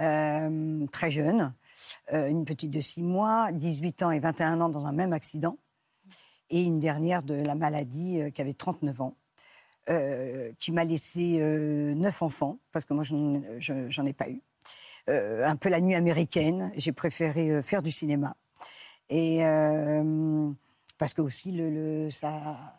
euh, 0.00 0.86
très 0.92 1.10
jeunes. 1.10 1.54
Euh, 2.12 2.28
une 2.28 2.44
petite 2.44 2.70
de 2.70 2.80
6 2.80 3.02
mois, 3.02 3.52
18 3.52 4.02
ans 4.02 4.10
et 4.10 4.18
21 4.18 4.60
ans 4.60 4.68
dans 4.68 4.86
un 4.86 4.92
même 4.92 5.12
accident. 5.12 5.56
Et 6.50 6.62
une 6.62 6.80
dernière 6.80 7.22
de 7.22 7.34
la 7.34 7.54
maladie 7.54 8.20
qui 8.34 8.40
avait 8.40 8.54
39 8.54 9.00
ans. 9.00 9.14
qui 10.58 10.70
m'a 10.72 10.84
laissé 10.84 11.38
neuf 11.96 12.20
enfants, 12.20 12.58
parce 12.72 12.84
que 12.84 12.92
moi, 12.92 13.04
je 13.04 13.14
n'en- 13.14 13.42
je- 13.58 13.88
j'en 13.88 14.04
ai 14.04 14.12
pas 14.12 14.28
eu. 14.28 14.42
Un 15.08 15.56
peu 15.56 15.70
la 15.70 15.80
nuit 15.80 15.94
américaine, 15.94 16.70
j'ai 16.76 16.92
préféré 16.92 17.62
faire 17.62 17.82
du 17.82 17.90
cinéma. 17.90 18.36
Et 19.08 19.40
parce 20.98 21.14
que 21.14 21.22
aussi, 21.22 21.52
le, 21.52 21.70
le- 21.70 22.10
ça, 22.10 22.77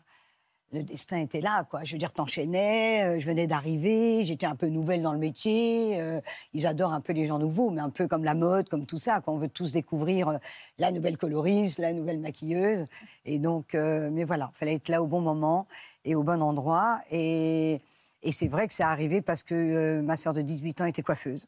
le 0.72 0.82
destin 0.84 1.18
était 1.18 1.40
là, 1.40 1.64
quoi. 1.68 1.82
Je 1.84 1.92
veux 1.92 1.98
dire, 1.98 2.12
t'enchaînais, 2.12 3.02
euh, 3.04 3.18
je 3.18 3.26
venais 3.26 3.46
d'arriver, 3.46 4.24
j'étais 4.24 4.46
un 4.46 4.54
peu 4.54 4.68
nouvelle 4.68 5.02
dans 5.02 5.12
le 5.12 5.18
métier. 5.18 6.00
euh, 6.00 6.20
ils 6.54 6.66
adorent 6.66 6.92
un 6.92 7.00
peu 7.00 7.12
les 7.12 7.26
gens 7.26 7.38
nouveaux, 7.38 7.70
mais 7.70 7.80
un 7.80 7.90
peu 7.90 8.06
comme 8.06 8.22
la 8.24 8.34
mode, 8.34 8.68
comme 8.68 8.86
tout 8.86 8.98
ça. 8.98 9.20
Quoi. 9.20 9.34
On 9.34 9.38
veut 9.38 9.48
tous 9.48 9.72
découvrir 9.72 10.28
euh, 10.28 10.38
la 10.78 10.92
nouvelle 10.92 11.16
coloriste, 11.18 11.78
la 11.78 11.92
nouvelle 11.92 12.20
maquilleuse. 12.20 12.86
Et 13.24 13.38
donc, 13.38 13.74
euh, 13.74 14.10
mais 14.12 14.24
voilà, 14.24 14.50
fallait 14.54 14.74
être 14.74 14.88
là 14.88 15.02
au 15.02 15.06
bon 15.06 15.20
moment 15.20 15.66
et 16.04 16.14
au 16.14 16.22
bon 16.22 16.40
endroit. 16.40 17.00
Et, 17.10 17.80
et 18.22 18.30
c'est 18.32 18.48
vrai 18.48 18.68
que 18.68 18.72
c'est 18.74 18.82
arrivé 18.84 19.22
parce 19.22 19.42
que 19.42 19.54
euh, 19.54 20.02
ma 20.02 20.16
sœur 20.16 20.32
de 20.34 20.42
18 20.42 20.80
ans 20.82 20.84
était 20.86 21.02
coiffeuse. 21.02 21.46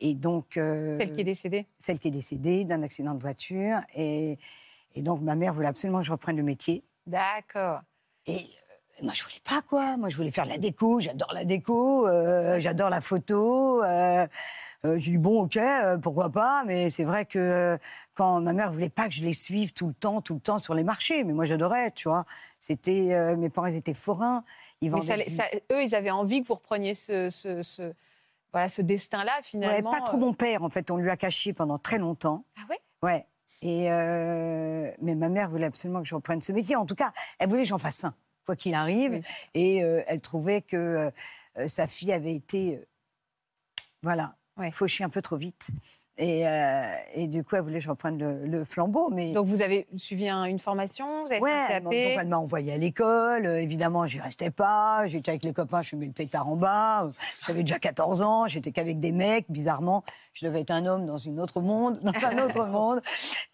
Et 0.00 0.14
donc. 0.14 0.56
euh, 0.56 0.98
Celle 0.98 1.12
qui 1.12 1.20
est 1.22 1.24
décédée. 1.24 1.66
celle 1.78 1.98
qui 1.98 2.08
est 2.08 2.12
décédée 2.12 2.64
d'un 2.64 2.82
accident 2.82 3.14
de 3.14 3.20
voiture. 3.20 3.78
Et, 3.96 4.38
et 4.94 5.02
donc, 5.02 5.20
ma 5.20 5.34
mère 5.34 5.52
voulait 5.52 5.66
absolument 5.68 5.98
que 5.98 6.04
je 6.06 6.12
reprenne 6.12 6.36
le 6.36 6.42
métier. 6.42 6.84
D'accord. 7.06 7.80
Et 8.26 8.38
euh, 8.38 9.04
moi, 9.04 9.12
je 9.14 9.22
voulais 9.22 9.40
pas, 9.44 9.62
quoi. 9.62 9.96
Moi, 9.96 10.08
je 10.08 10.16
voulais 10.16 10.30
faire 10.30 10.44
de 10.44 10.50
la 10.50 10.58
déco. 10.58 11.00
J'adore 11.00 11.32
la 11.32 11.44
déco. 11.44 12.06
euh, 12.08 12.58
j'adore 12.60 12.90
la 12.90 13.00
photo. 13.00 13.82
Euh, 13.84 14.26
euh, 14.84 14.98
j'ai 14.98 15.12
dit, 15.12 15.18
bon, 15.18 15.42
OK, 15.42 15.58
pourquoi 16.02 16.30
pas. 16.30 16.64
Mais 16.64 16.90
c'est 16.90 17.04
vrai 17.04 17.24
que 17.26 17.78
quand 18.14 18.40
ma 18.40 18.52
mère 18.52 18.72
voulait 18.72 18.88
pas 18.90 19.08
que 19.08 19.14
je 19.14 19.22
les 19.22 19.32
suive 19.32 19.72
tout 19.72 19.86
le 19.88 19.94
temps, 19.94 20.20
tout 20.20 20.34
le 20.34 20.40
temps 20.40 20.58
sur 20.58 20.74
les 20.74 20.84
marchés. 20.84 21.24
Mais 21.24 21.32
moi, 21.32 21.44
j'adorais, 21.44 21.90
tu 21.92 22.08
vois. 22.08 22.24
C'était, 22.58 23.34
mes 23.36 23.48
parents, 23.50 23.66
ils 23.68 23.76
étaient 23.76 23.94
forains. 23.94 24.44
Ils 24.80 24.90
Mais 24.92 25.00
ça, 25.00 25.16
du- 25.16 25.30
ça- 25.30 25.44
eux, 25.72 25.82
ils 25.82 25.94
avaient 25.94 26.10
envie 26.10 26.42
que 26.42 26.48
vous 26.48 26.54
repreniez 26.54 26.94
ce, 26.94 27.30
ce, 27.30 27.62
ce- 27.62 27.92
voilà, 28.52 28.68
ce 28.68 28.80
destin-là, 28.82 29.32
Ouais, 29.36 29.42
finalement. 29.44 29.90
pas 29.90 30.00
trop 30.00 30.16
mon 30.16 30.32
père, 30.32 30.62
en 30.62 30.70
fait. 30.70 30.90
On 30.90 30.96
lui 30.96 31.10
a 31.10 31.16
caché 31.16 31.52
pendant 31.52 31.78
très 31.78 31.98
longtemps. 31.98 32.44
Ah 32.58 32.62
ouais? 32.70 32.78
Ouais. 33.02 33.26
Et 33.62 33.90
euh, 33.90 34.90
mais 35.00 35.14
ma 35.14 35.28
mère 35.28 35.48
voulait 35.48 35.66
absolument 35.66 36.02
que 36.02 36.08
je 36.08 36.14
reprenne 36.14 36.42
ce 36.42 36.52
métier. 36.52 36.76
En 36.76 36.86
tout 36.86 36.94
cas, 36.94 37.12
elle 37.38 37.48
voulait 37.48 37.62
que 37.62 37.68
j'en 37.68 37.78
fasse 37.78 38.04
un, 38.04 38.14
quoi 38.44 38.54
qu'il 38.56 38.74
arrive. 38.74 39.12
Oui. 39.12 39.22
Et 39.54 39.82
euh, 39.82 40.02
elle 40.06 40.20
trouvait 40.20 40.62
que 40.62 41.10
euh, 41.56 41.68
sa 41.68 41.86
fille 41.86 42.12
avait 42.12 42.34
été, 42.34 42.80
voilà, 44.02 44.36
Ouais. 44.58 44.70
fauchée 44.70 45.04
un 45.04 45.10
peu 45.10 45.20
trop 45.22 45.36
vite. 45.36 45.70
Et, 46.18 46.48
euh, 46.48 46.94
et 47.14 47.26
du 47.26 47.44
coup, 47.44 47.56
elle 47.56 47.60
voulait 47.62 47.78
que 47.78 47.84
je 47.84 47.90
reprenne 47.90 48.18
le, 48.18 48.46
le 48.46 48.64
flambeau. 48.64 49.10
Mais 49.10 49.32
Donc 49.32 49.46
vous 49.46 49.60
avez 49.60 49.86
suivi 49.96 50.28
un- 50.30 50.44
une 50.44 50.58
formation, 50.58 51.24
vous 51.24 51.30
avez 51.30 51.40
Ouais, 51.42 51.50
fait 51.50 51.74
un 51.74 51.80
CAP. 51.80 51.82
donc 51.84 51.92
elle 51.94 52.28
m'a 52.28 52.38
envoyé 52.38 52.72
à 52.72 52.78
l'école. 52.78 53.44
Euh, 53.44 53.60
évidemment, 53.60 54.06
j'y 54.06 54.18
restais 54.18 54.50
pas. 54.50 55.06
J'étais 55.08 55.32
avec 55.32 55.44
les 55.44 55.52
copains, 55.52 55.82
je 55.82 55.90
fumais 55.90 56.06
le 56.06 56.12
pétard 56.12 56.48
en 56.48 56.56
bas. 56.56 57.04
Euh, 57.04 57.10
J'avais 57.46 57.62
déjà 57.62 57.78
14 57.78 58.22
ans. 58.22 58.46
J'étais 58.48 58.72
qu'avec 58.72 58.98
des 58.98 59.12
mecs. 59.12 59.44
Bizarrement, 59.50 60.04
je 60.32 60.46
devais 60.46 60.62
être 60.62 60.70
un 60.70 60.86
homme 60.86 61.04
dans 61.04 61.18
une 61.18 61.38
autre 61.38 61.60
monde, 61.60 62.00
dans 62.02 62.12
un 62.26 62.38
autre 62.46 62.64
monde. 62.66 63.02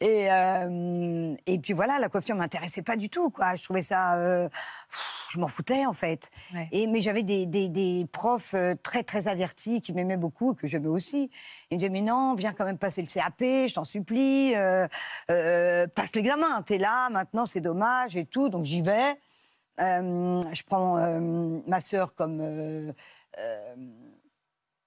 Et 0.01 0.31
euh, 0.31 1.35
et 1.47 1.59
puis 1.59 1.73
voilà, 1.73 1.99
la 1.99 2.09
coiffure 2.09 2.37
m'intéressait 2.37 2.83
pas 2.83 2.95
du 2.97 3.09
tout. 3.11 3.31
Quoi, 3.31 3.57
je 3.57 3.65
trouvais 3.65 3.83
ça, 3.83 4.15
euh, 4.19 4.49
pff, 4.49 5.22
je 5.33 5.39
m'en 5.41 5.49
foutais 5.49 5.87
en 5.87 5.93
fait. 5.93 6.31
Ouais. 6.55 6.69
Et 6.73 6.87
mais 6.87 7.01
j'avais 7.01 7.23
des, 7.23 7.47
des, 7.47 7.69
des 7.69 8.07
profs 8.13 8.55
euh, 8.55 8.75
très 8.83 9.03
très 9.03 9.29
avertis 9.29 9.81
qui 9.81 9.93
m'aimaient 9.93 10.17
beaucoup, 10.17 10.55
que 10.55 10.67
j'aimais 10.67 10.89
aussi. 10.89 11.31
Ils 11.71 11.75
me 11.75 11.79
disaient 11.79 11.91
mais 11.91 12.03
non, 12.03 12.35
viens 12.35 12.53
quand 12.53 12.65
même 12.65 12.79
passer 12.79 13.03
le 13.03 13.09
CAP, 13.09 13.41
je 13.41 13.75
t'en 13.75 13.85
supplie, 13.85 14.55
euh, 14.55 14.87
euh, 15.31 15.87
passe 15.87 16.15
l'examen. 16.15 16.63
T'es 16.63 16.79
là, 16.79 17.09
maintenant 17.11 17.47
c'est 17.47 17.61
dommage 17.61 18.17
et 18.17 18.27
tout, 18.27 18.49
donc 18.49 18.65
j'y 18.65 18.83
vais. 18.83 19.17
Euh, 19.81 20.43
je 20.53 20.63
prends 20.65 20.97
ma 21.67 21.81
sœur 21.81 22.15
comme 22.15 22.93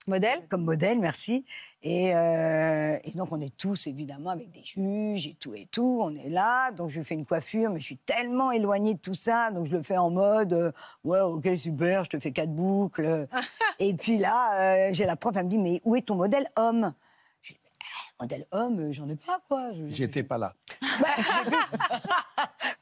Modèle 0.07 0.47
comme 0.49 0.63
modèle, 0.63 0.99
merci. 0.99 1.45
Et, 1.87 2.15
euh, 2.15 2.97
et 3.03 3.11
donc, 3.11 3.31
on 3.31 3.39
est 3.39 3.55
tous, 3.55 3.85
évidemment, 3.85 4.31
avec 4.31 4.49
des 4.49 4.63
juges 4.63 5.27
et 5.27 5.35
tout 5.39 5.53
et 5.53 5.67
tout. 5.71 5.99
On 6.01 6.15
est 6.15 6.29
là. 6.29 6.71
Donc, 6.71 6.89
je 6.89 6.99
fais 7.03 7.13
une 7.13 7.27
coiffure, 7.27 7.69
mais 7.69 7.79
je 7.79 7.85
suis 7.85 7.97
tellement 7.97 8.51
éloignée 8.51 8.95
de 8.95 8.99
tout 8.99 9.13
ça. 9.13 9.51
Donc, 9.51 9.67
je 9.67 9.77
le 9.77 9.83
fais 9.83 9.97
en 9.97 10.09
mode 10.09 10.53
euh, 10.53 10.71
Ouais, 11.03 11.21
ok, 11.21 11.47
super, 11.55 12.03
je 12.03 12.09
te 12.09 12.19
fais 12.19 12.31
quatre 12.31 12.51
boucles. 12.51 13.27
et 13.79 13.93
puis 13.93 14.17
là, 14.17 14.87
euh, 14.87 14.93
j'ai 14.93 15.05
la 15.05 15.15
prof, 15.15 15.35
elle 15.37 15.45
me 15.45 15.49
dit 15.51 15.59
Mais 15.59 15.79
où 15.85 15.95
est 15.95 16.01
ton 16.01 16.15
modèle 16.15 16.47
homme? 16.55 16.91
Je 17.43 17.53
dis, 17.53 17.59
Ah, 17.69 18.23
Modèle 18.23 18.47
homme, 18.49 18.91
j'en 18.91 19.07
ai 19.07 19.15
pas, 19.15 19.39
quoi. 19.47 19.69
J'étais 19.85 20.23
pas 20.23 20.39
là. 20.39 20.55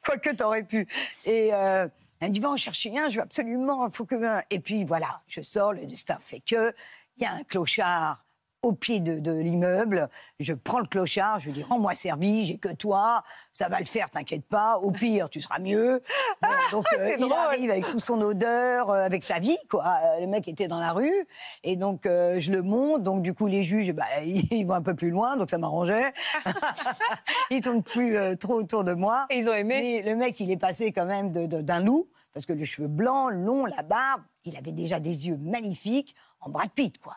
Quoique 0.02 0.30
t'aurais 0.30 0.62
pu. 0.62 0.86
Et 1.26 1.52
euh, 1.52 1.86
elle 2.20 2.28
me 2.30 2.32
dit, 2.32 2.40
va 2.40 2.48
en 2.48 2.56
chercher 2.56 2.98
un, 2.98 3.10
je 3.10 3.16
veux 3.16 3.22
absolument, 3.22 3.90
faut 3.90 4.06
que... 4.06 4.16
Et 4.48 4.60
puis 4.60 4.84
voilà, 4.84 5.20
je 5.26 5.42
sors, 5.42 5.74
le 5.74 5.84
destin 5.84 6.16
fait 6.20 6.40
que, 6.40 6.72
il 7.18 7.22
y 7.22 7.26
a 7.26 7.32
un 7.32 7.44
clochard 7.44 8.23
au 8.64 8.72
pied 8.72 8.98
de, 9.00 9.18
de 9.18 9.30
l'immeuble, 9.32 10.08
je 10.40 10.54
prends 10.54 10.80
le 10.80 10.86
clochard, 10.86 11.38
je 11.38 11.46
lui 11.46 11.52
dis, 11.52 11.62
rends-moi 11.62 11.94
service, 11.94 12.48
j'ai 12.48 12.56
que 12.56 12.72
toi, 12.72 13.22
ça 13.52 13.68
va 13.68 13.78
le 13.78 13.84
faire, 13.84 14.10
t'inquiète 14.10 14.46
pas, 14.46 14.78
au 14.78 14.90
pire, 14.90 15.28
tu 15.28 15.40
seras 15.40 15.58
mieux. 15.58 16.02
Bon, 16.42 16.48
donc 16.72 16.86
euh, 16.98 17.14
il 17.16 17.20
drôle. 17.20 17.32
arrive 17.32 17.70
avec 17.70 17.86
toute 17.86 18.00
son 18.00 18.20
odeur, 18.20 18.90
euh, 18.90 19.04
avec 19.04 19.22
sa 19.22 19.38
vie, 19.38 19.56
quoi. 19.70 19.84
Euh, 19.86 20.20
Le 20.20 20.26
mec 20.26 20.48
était 20.48 20.66
dans 20.68 20.80
la 20.80 20.92
rue, 20.92 21.26
et 21.62 21.76
donc 21.76 22.06
euh, 22.06 22.38
je 22.40 22.50
le 22.50 22.62
monte, 22.62 23.02
donc 23.02 23.22
du 23.22 23.34
coup 23.34 23.46
les 23.46 23.64
juges, 23.64 23.92
bah, 23.92 24.04
ils 24.24 24.64
vont 24.66 24.74
un 24.74 24.82
peu 24.82 24.94
plus 24.94 25.10
loin, 25.10 25.36
donc 25.36 25.50
ça 25.50 25.58
m'arrangeait. 25.58 26.12
ils 27.50 27.60
tournent 27.60 27.82
plus 27.82 28.16
trop 28.38 28.54
autour 28.54 28.84
de 28.84 28.92
moi. 28.92 29.26
Et 29.30 29.38
ils 29.38 29.48
ont 29.48 29.54
aimé 29.54 30.02
Mais 30.02 30.10
le 30.10 30.16
mec, 30.16 30.40
il 30.40 30.50
est 30.50 30.56
passé 30.56 30.92
quand 30.92 31.06
même 31.06 31.30
d'un 31.32 31.80
loup, 31.80 32.08
parce 32.32 32.46
que 32.46 32.52
les 32.52 32.66
cheveux 32.66 32.88
blancs, 32.88 33.30
longs, 33.32 33.66
la 33.66 33.82
barbe, 33.82 34.22
il 34.44 34.56
avait 34.56 34.72
déjà 34.72 35.00
des 35.00 35.28
yeux 35.28 35.38
magnifiques, 35.38 36.14
en 36.40 36.50
Brad 36.50 36.70
Pitt, 36.70 36.98
quoi. 36.98 37.16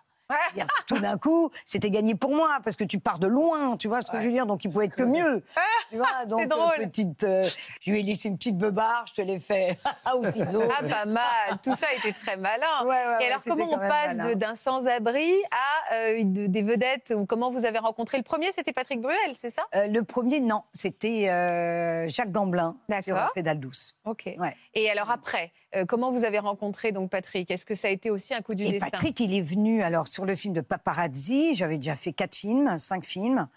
Tout 0.87 0.99
d'un 0.99 1.17
coup, 1.17 1.49
c'était 1.65 1.89
gagné 1.89 2.15
pour 2.15 2.31
moi, 2.35 2.59
parce 2.63 2.75
que 2.75 2.83
tu 2.83 2.99
pars 2.99 3.19
de 3.19 3.27
loin, 3.27 3.77
tu 3.77 3.87
vois 3.87 4.01
ce 4.01 4.11
que 4.11 4.19
je 4.19 4.25
veux 4.25 4.31
dire, 4.31 4.45
donc 4.45 4.63
il 4.65 4.71
pouvait 4.71 4.85
être 4.85 4.95
que 4.95 5.03
mieux. 5.03 5.43
Tu 5.89 5.97
vois, 5.97 6.25
donc, 6.25 6.41
euh, 6.41 6.45
drôle. 6.47 6.75
petite, 6.77 7.23
euh, 7.23 7.47
je 7.81 7.91
lui 7.91 7.99
ai 7.99 8.03
laissé 8.03 8.27
une 8.29 8.37
petite 8.37 8.57
beubare, 8.57 9.05
je 9.07 9.13
te 9.13 9.21
l'ai 9.21 9.39
fait 9.39 9.77
au 10.15 10.23
ciseau. 10.23 10.61
Ah, 10.77 10.83
pas 10.83 11.05
mal. 11.05 11.57
Tout 11.63 11.75
ça 11.75 11.87
était 11.93 12.11
très 12.13 12.35
malin. 12.37 12.65
Ouais, 12.83 12.89
ouais, 12.89 13.17
Et 13.23 13.27
alors, 13.27 13.41
comment 13.47 13.69
on 13.71 13.77
passe 13.77 14.17
de- 14.17 14.33
d'un 14.33 14.55
sans-abri 14.55 15.31
à 15.51 15.93
euh, 15.95 16.23
de- 16.23 16.47
des 16.47 16.61
vedettes 16.61 17.13
ou 17.15 17.25
comment 17.25 17.49
vous 17.49 17.65
avez 17.65 17.79
rencontré 17.79 18.17
le 18.17 18.23
premier? 18.23 18.51
C'était 18.51 18.73
Patrick 18.73 19.01
Bruel, 19.01 19.17
c'est 19.35 19.49
ça? 19.51 19.63
Euh, 19.75 19.87
le 19.87 20.03
premier, 20.03 20.39
non, 20.39 20.63
c'était 20.73 22.07
Jacques 22.09 22.31
Gamblin 22.31 22.75
sur 23.01 23.15
D'accord. 23.15 23.15
la 23.15 23.29
pédale 23.33 23.59
douce. 23.59 23.95
Ok. 24.05 24.29
Et 24.73 24.89
alors 24.89 25.09
après, 25.11 25.51
euh, 25.75 25.85
comment 25.85 26.11
vous 26.11 26.23
avez 26.23 26.39
rencontré 26.39 26.91
donc 26.91 27.09
Patrick? 27.09 27.51
Est-ce 27.51 27.65
que 27.65 27.75
ça 27.75 27.87
a 27.87 27.91
été 27.91 28.09
aussi 28.09 28.33
un 28.33 28.41
coup 28.41 28.55
du 28.55 28.63
Et 28.65 28.71
destin? 28.71 28.89
Patrick, 28.89 29.19
il 29.19 29.33
est 29.33 29.41
venu 29.41 29.81
alors 29.81 30.07
sur 30.07 30.25
le 30.25 30.35
film 30.35 30.53
de 30.53 30.61
Paparazzi. 30.61 31.55
J'avais 31.55 31.77
déjà 31.77 31.95
fait 31.95 32.13
quatre 32.13 32.35
films, 32.35 32.77
cinq 32.79 33.03
films, 33.05 33.47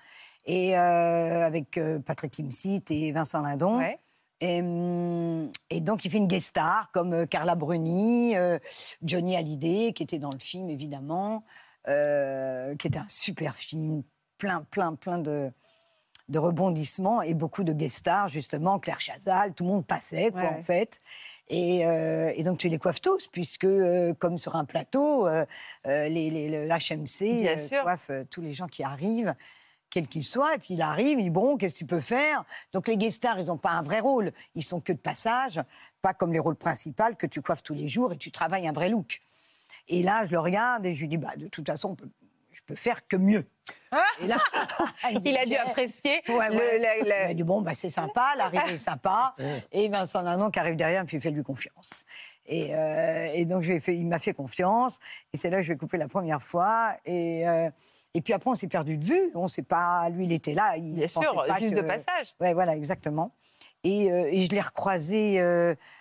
et 0.46 0.76
euh, 0.76 1.46
avec 1.46 1.76
euh, 1.78 1.98
Patrick 1.98 2.32
Timsit 2.32 2.82
et 2.90 3.12
Vincent 3.12 3.40
Lindon. 3.42 3.78
Ouais. 3.78 3.98
Et, 4.42 4.62
et 5.68 5.80
donc, 5.82 6.06
il 6.06 6.10
fait 6.10 6.16
une 6.16 6.26
guest 6.26 6.46
star 6.46 6.90
comme 6.92 7.26
Carla 7.26 7.54
Bruni, 7.54 8.34
euh, 8.38 8.58
Johnny 9.02 9.36
Hallyday, 9.36 9.92
qui 9.92 10.02
était 10.02 10.18
dans 10.18 10.32
le 10.32 10.38
film, 10.38 10.70
évidemment, 10.70 11.44
euh, 11.88 12.74
qui 12.76 12.86
était 12.86 12.98
un 12.98 13.08
super 13.08 13.54
film, 13.54 14.02
plein, 14.38 14.64
plein, 14.70 14.94
plein 14.94 15.18
de, 15.18 15.50
de 16.30 16.38
rebondissements 16.38 17.20
et 17.20 17.34
beaucoup 17.34 17.64
de 17.64 17.74
guest 17.74 17.98
stars, 17.98 18.28
justement, 18.30 18.78
Claire 18.78 19.00
Chazal, 19.00 19.52
tout 19.52 19.64
le 19.64 19.70
monde 19.72 19.86
passait, 19.86 20.30
quoi, 20.30 20.40
Ouais, 20.40 20.48
en 20.48 20.54
ouais. 20.54 20.62
fait. 20.62 21.02
Et, 21.52 21.84
euh, 21.84 22.32
et 22.36 22.44
donc, 22.44 22.58
tu 22.58 22.68
les 22.68 22.78
coiffes 22.78 23.00
tous, 23.00 23.26
puisque, 23.26 23.64
euh, 23.64 24.14
comme 24.14 24.38
sur 24.38 24.54
un 24.54 24.64
plateau, 24.64 25.26
euh, 25.26 25.44
euh, 25.86 26.08
les, 26.08 26.30
le- 26.30 26.64
coiffe 27.82 28.10
tous 28.30 28.40
les 28.40 28.52
gens 28.54 28.68
qui 28.68 28.84
arrivent 28.84 29.34
quel 29.90 30.06
qu'il 30.06 30.24
soit, 30.24 30.54
et 30.54 30.58
puis 30.58 30.74
il 30.74 30.82
arrive, 30.82 31.18
il 31.18 31.24
dit 31.24 31.30
bon, 31.30 31.56
qu'est-ce 31.56 31.74
que 31.74 31.78
tu 31.80 31.84
peux 31.86 31.98
faire? 32.00 32.44
Donc 32.72 32.86
les 32.86 32.96
guest 32.96 33.16
stars, 33.16 33.40
ils 33.40 33.46
n'ont 33.46 33.56
pas 33.58 33.70
un 33.72 33.82
vrai 33.82 33.98
rôle, 33.98 34.30
ils 34.54 34.62
sont 34.62 34.80
que 34.80 34.92
de 34.92 34.98
passage, 34.98 35.60
pas 36.00 36.14
comme 36.14 36.32
les 36.32 36.38
rôles 36.38 36.54
principaux 36.54 37.12
que 37.18 37.26
tu 37.26 37.42
coiffes 37.42 37.64
tous 37.64 37.74
les 37.74 37.88
jours 37.88 38.12
et 38.12 38.16
tu 38.16 38.30
travailles 38.30 38.68
un 38.68 38.72
vrai 38.72 38.88
look. 38.88 39.20
Et 39.88 40.04
là, 40.04 40.24
je 40.26 40.30
le 40.30 40.38
regarde 40.38 40.86
et 40.86 40.94
je 40.94 41.00
lui 41.00 41.08
dis 41.08 41.16
bah 41.16 41.34
de 41.36 41.48
toute 41.48 41.66
façon, 41.66 41.88
on 41.90 41.94
peut- 41.96 42.08
je 42.60 42.74
peux 42.74 42.74
faire 42.76 43.06
que 43.06 43.16
mieux. 43.16 43.46
Et 44.22 44.26
là, 44.26 44.36
Il 45.24 45.36
a 45.36 45.46
dû 45.46 45.56
apprécier 45.56 46.20
Ouais, 46.28 46.48
le- 46.50 47.02
Il 47.02 47.08
m'a 47.08 47.34
dit 47.34 47.42
bon, 47.42 47.62
bah, 47.62 47.72
c'est 47.74 47.90
sympa, 47.90 48.34
l'arrivée 48.36 48.74
est 48.74 48.78
sympa. 48.78 49.34
Et 49.72 49.88
Vincent 49.88 50.22
Lindon 50.22 50.50
qui 50.50 50.58
arrive 50.58 50.76
derrière 50.76 51.02
me 51.02 51.08
fait 51.08 51.20
fais 51.20 51.30
lui 51.30 51.42
confiance. 51.42 52.04
Et, 52.46 52.74
euh, 52.74 53.28
et 53.32 53.44
donc 53.44 53.62
je 53.62 53.78
fait, 53.78 53.94
il 53.96 54.06
m'a 54.06 54.18
fait 54.18 54.32
confiance. 54.32 54.98
Et 55.32 55.36
c'est 55.36 55.50
là 55.50 55.58
que 55.58 55.62
je 55.62 55.72
vais 55.72 55.78
couper 55.78 55.98
la 55.98 56.08
première 56.08 56.42
fois. 56.42 56.94
Et, 57.04 57.46
euh, 57.48 57.70
et 58.14 58.20
puis 58.20 58.32
après, 58.32 58.50
on 58.50 58.54
s'est 58.56 58.66
perdu 58.66 58.96
de 58.96 59.04
vue. 59.04 59.30
On 59.34 59.46
sait 59.46 59.62
pas, 59.62 60.08
lui, 60.10 60.24
il 60.24 60.32
était 60.32 60.54
là. 60.54 60.76
Il 60.76 60.94
Bien 60.94 61.06
sûr, 61.06 61.44
pas 61.46 61.58
juste 61.60 61.74
que- 61.74 61.80
de 61.80 61.86
passage. 61.86 62.34
Ouais, 62.40 62.54
voilà, 62.54 62.74
exactement. 62.76 63.32
Et, 63.84 64.10
euh, 64.10 64.28
et 64.30 64.42
je 64.44 64.50
l'ai 64.50 64.60
recroisé 64.60 65.40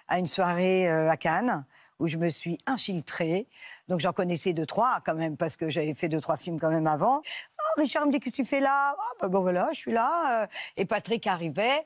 à 0.07 0.17
une 0.19 0.25
soirée 0.27 0.87
à 0.87 1.15
Cannes 1.17 1.65
où 1.99 2.07
je 2.07 2.17
me 2.17 2.29
suis 2.29 2.57
infiltrée. 2.65 3.45
Donc 3.89 3.99
j'en 3.99 4.13
connaissais 4.13 4.53
deux, 4.53 4.65
trois 4.65 5.01
quand 5.05 5.15
même, 5.15 5.35
parce 5.35 5.57
que 5.57 5.69
j'avais 5.69 5.93
fait 5.95 6.07
deux, 6.09 6.21
trois 6.21 6.37
films 6.37 6.59
quand 6.59 6.69
même 6.69 6.87
avant. 6.87 7.21
Oh, 7.57 7.81
Richard 7.81 8.05
me 8.05 8.11
dit, 8.11 8.19
qu'est-ce 8.19 8.35
que 8.37 8.41
tu 8.43 8.47
fais 8.47 8.59
là? 8.61 8.95
Ah, 8.97 9.03
ben 9.21 9.27
bon, 9.27 9.41
voilà, 9.41 9.67
je 9.73 9.79
suis 9.79 9.91
là. 9.91 10.43
euh. 10.43 10.47
Et 10.77 10.85
Patrick 10.85 11.25
arrivait. 11.27 11.85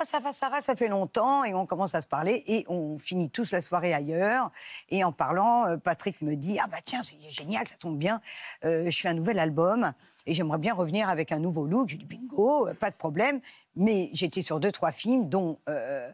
Oh, 0.00 0.04
ça 0.04 0.20
va, 0.20 0.32
Sarah, 0.32 0.60
ça 0.60 0.76
fait 0.76 0.86
longtemps. 0.88 1.44
Et 1.44 1.52
on 1.52 1.66
commence 1.66 1.94
à 1.96 2.00
se 2.00 2.06
parler 2.08 2.44
et 2.46 2.64
on 2.68 2.96
finit 2.98 3.28
tous 3.28 3.50
la 3.50 3.60
soirée 3.60 3.92
ailleurs. 3.92 4.50
Et 4.88 5.02
en 5.04 5.10
parlant, 5.12 5.66
euh, 5.66 5.76
Patrick 5.76 6.22
me 6.22 6.36
dit 6.36 6.58
Ah, 6.62 6.66
bah 6.70 6.78
tiens, 6.84 7.02
c'est 7.02 7.18
génial, 7.28 7.66
ça 7.68 7.74
tombe 7.78 7.98
bien. 7.98 8.20
Euh, 8.64 8.88
je 8.88 9.00
fais 9.00 9.08
un 9.08 9.14
nouvel 9.14 9.38
album 9.40 9.92
et 10.26 10.34
j'aimerais 10.34 10.58
bien 10.58 10.72
revenir 10.74 11.08
avec 11.08 11.32
un 11.32 11.40
nouveau 11.40 11.66
look. 11.66 11.88
Je 11.90 11.96
dis 11.96 12.04
Bingo, 12.06 12.68
pas 12.78 12.90
de 12.90 12.96
problème. 12.96 13.40
Mais 13.74 14.08
j'étais 14.12 14.40
sur 14.42 14.60
deux, 14.60 14.70
trois 14.72 14.92
films, 14.92 15.28
dont 15.28 15.58
euh, 15.68 16.08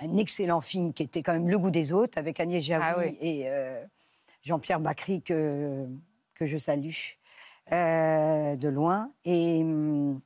un 0.00 0.16
excellent 0.18 0.60
film 0.60 0.92
qui 0.92 1.04
était 1.04 1.22
quand 1.22 1.32
même 1.32 1.48
Le 1.48 1.58
goût 1.58 1.70
des 1.70 1.92
autres 1.92 2.18
avec 2.18 2.40
Agnès 2.40 2.62
Jaoui 2.64 2.82
Ah 2.84 2.94
oui. 2.98 3.16
et 3.20 3.44
euh, 3.46 3.82
Jean-Pierre 4.42 4.80
Bacry 4.80 5.22
que, 5.22 5.86
que 6.34 6.46
je 6.46 6.56
salue 6.56 6.90
euh, 7.72 8.56
de 8.56 8.68
loin. 8.68 9.10
Et, 9.24 9.60
hum, 9.62 10.20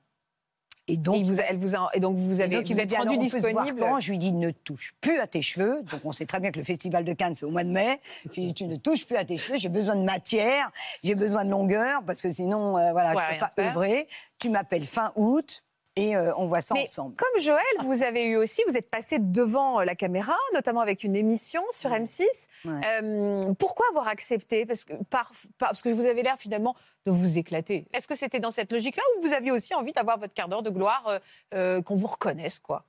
et 0.88 0.96
donc, 0.96 1.16
Et, 1.16 1.22
vous 1.24 1.40
elle 1.40 1.56
vous 1.56 1.74
a- 1.74 1.90
et 1.94 2.00
donc 2.00 2.16
vous, 2.16 2.40
avez, 2.40 2.54
donc, 2.56 2.66
vous 2.66 2.78
êtes 2.80 2.92
rendu 2.92 3.18
disponible. 3.18 3.80
quand? 3.80 3.98
Je 3.98 4.10
lui 4.12 4.18
dis 4.18 4.30
ne 4.32 4.50
touche 4.52 4.94
plus 5.00 5.18
à 5.18 5.26
tes 5.26 5.42
cheveux. 5.42 5.82
Donc 5.90 6.00
on 6.04 6.12
sait 6.12 6.26
très 6.26 6.38
bien 6.38 6.52
que 6.52 6.58
le 6.58 6.64
festival 6.64 7.04
de 7.04 7.12
Cannes 7.12 7.34
c'est 7.34 7.44
au 7.44 7.50
mois 7.50 7.64
de 7.64 7.70
mai. 7.70 8.00
Je 8.24 8.40
lui 8.40 8.46
dis 8.46 8.54
tu 8.54 8.64
ne 8.66 8.76
touches 8.76 9.04
plus 9.04 9.16
à 9.16 9.24
tes 9.24 9.36
cheveux. 9.36 9.58
J'ai 9.58 9.68
besoin 9.68 9.96
de 9.96 10.04
matière, 10.04 10.70
j'ai 11.02 11.16
besoin 11.16 11.44
de 11.44 11.50
longueur 11.50 12.02
parce 12.06 12.22
que 12.22 12.30
sinon 12.30 12.78
euh, 12.78 12.92
voilà 12.92 13.10
je 13.14 13.34
peux 13.34 13.40
pas 13.40 13.52
faire. 13.56 13.70
œuvrer. 13.72 14.06
Tu 14.38 14.48
m'appelles 14.48 14.84
fin 14.84 15.12
août 15.16 15.64
et 15.97 16.14
euh, 16.14 16.32
on 16.36 16.47
voit 16.47 16.61
ça 16.61 16.74
Mais 16.74 16.84
ensemble. 16.84 17.16
comme 17.16 17.40
Joël, 17.42 17.62
vous 17.80 18.03
avez 18.03 18.26
eu 18.26 18.36
aussi, 18.36 18.62
vous 18.68 18.76
êtes 18.76 18.90
passé 18.90 19.18
devant 19.18 19.80
euh, 19.80 19.84
la 19.84 19.94
caméra, 19.94 20.36
notamment 20.55 20.80
avec 20.80 21.03
une 21.05 21.16
émission 21.16 21.62
sur 21.70 21.90
M6. 21.90 22.22
Ouais. 22.66 22.80
Euh, 23.03 23.55
pourquoi 23.55 23.86
avoir 23.90 24.07
accepté? 24.09 24.66
Parce 24.66 24.84
que, 24.84 24.92
par, 25.05 25.32
par- 25.59 25.70
parce 25.70 25.82
que 25.82 25.88
vous 25.88 26.05
avez 26.05 26.22
l'air 26.22 26.36
finalement 26.38 26.74
de 27.07 27.11
vous 27.11 27.38
éclater. 27.38 27.86
Est-ce 27.94 28.07
que 28.07 28.14
c'était 28.14 28.40
dans 28.40 28.51
cette 28.51 28.70
logique-là 28.72 29.03
ou 29.16 29.22
vous 29.26 29.32
aviez 29.32 29.51
aussi 29.53 29.74
envie 29.74 29.92
d'avoir 29.92 30.18
votre 30.18 30.34
quart 30.34 30.49
d'heure 30.49 30.62
de 30.62 30.70
gloire, 30.70 31.18
euh, 31.55 31.80
qu'on 31.82 31.97
vous 31.97 32.07
reconnaisse, 32.09 32.59
quoi? 32.59 32.84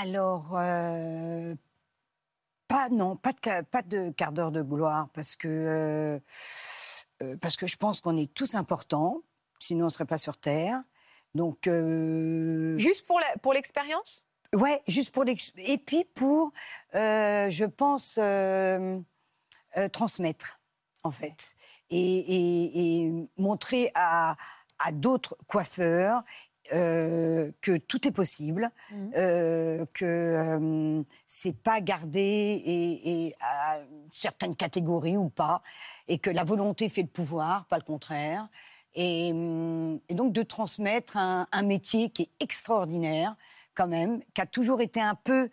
Alors, 0.00 0.50
pas 2.68 2.88
non, 2.90 3.16
pas 3.16 3.32
de, 3.32 3.38
ca- 3.44 3.62
pas 3.64 3.82
de 3.82 4.10
quart 4.10 4.32
d'heure 4.32 4.52
de 4.52 4.62
gloire, 4.62 5.08
parce 5.12 5.36
que, 5.36 6.20
parce 7.40 7.56
que 7.56 7.66
je 7.66 7.76
pense 7.76 8.00
qu'on 8.00 8.16
est 8.16 8.32
tous 8.32 8.54
importants, 8.54 9.18
sinon 9.58 9.82
on 9.82 9.88
ne 9.88 9.90
serait 9.92 10.06
pas 10.06 10.18
sur 10.18 10.36
Terre. 10.38 10.80
Donc, 11.34 11.66
euh, 11.66 12.76
Juste 12.78 13.06
pour 13.06 13.18
la- 13.20 13.36
pour 13.40 13.52
l'expérience? 13.54 14.26
Ouais, 14.54 14.82
juste 14.86 15.12
pour 15.14 15.24
et 15.56 15.78
puis 15.78 16.04
pour, 16.14 16.52
euh, 16.94 17.48
je 17.50 17.64
pense, 17.64 18.18
euh, 18.18 18.98
transmettre, 19.92 20.60
en 21.04 21.10
fait, 21.10 21.54
et, 21.90 21.98
et- 22.18 23.04
et 23.06 23.12
montrer 23.38 23.90
à, 23.94 24.36
à 24.78 24.92
d'autres 24.92 25.36
coiffeurs 25.46 26.22
euh, 26.72 27.50
que 27.60 27.76
tout 27.76 28.06
est 28.06 28.12
possible, 28.12 28.70
Mhm. 28.90 29.12
euh, 29.16 29.84
que 29.94 30.04
euh, 30.04 31.02
c'est 31.26 31.52
pas 31.60 31.80
gardé 31.80 32.20
et, 32.20 33.26
et 33.26 33.34
à 33.40 33.80
certaines 34.12 34.54
catégories 34.54 35.16
ou 35.16 35.28
pas, 35.28 35.62
et 36.08 36.18
que 36.18 36.30
la 36.30 36.44
volonté 36.44 36.88
fait 36.88 37.02
le 37.02 37.08
pouvoir, 37.08 37.64
pas 37.66 37.78
le 37.78 37.82
contraire. 37.84 38.48
Et, 38.94 39.30
hum, 39.32 39.98
et 40.08 40.14
donc 40.14 40.32
de 40.32 40.42
transmettre 40.42 41.16
un, 41.16 41.46
un 41.50 41.62
métier 41.62 42.10
qui 42.10 42.22
est 42.22 42.30
extraordinaire 42.40 43.36
quand 43.74 43.86
même, 43.86 44.20
qui 44.34 44.40
a 44.40 44.46
toujours 44.46 44.80
été 44.82 45.00
un 45.00 45.14
peu 45.14 45.50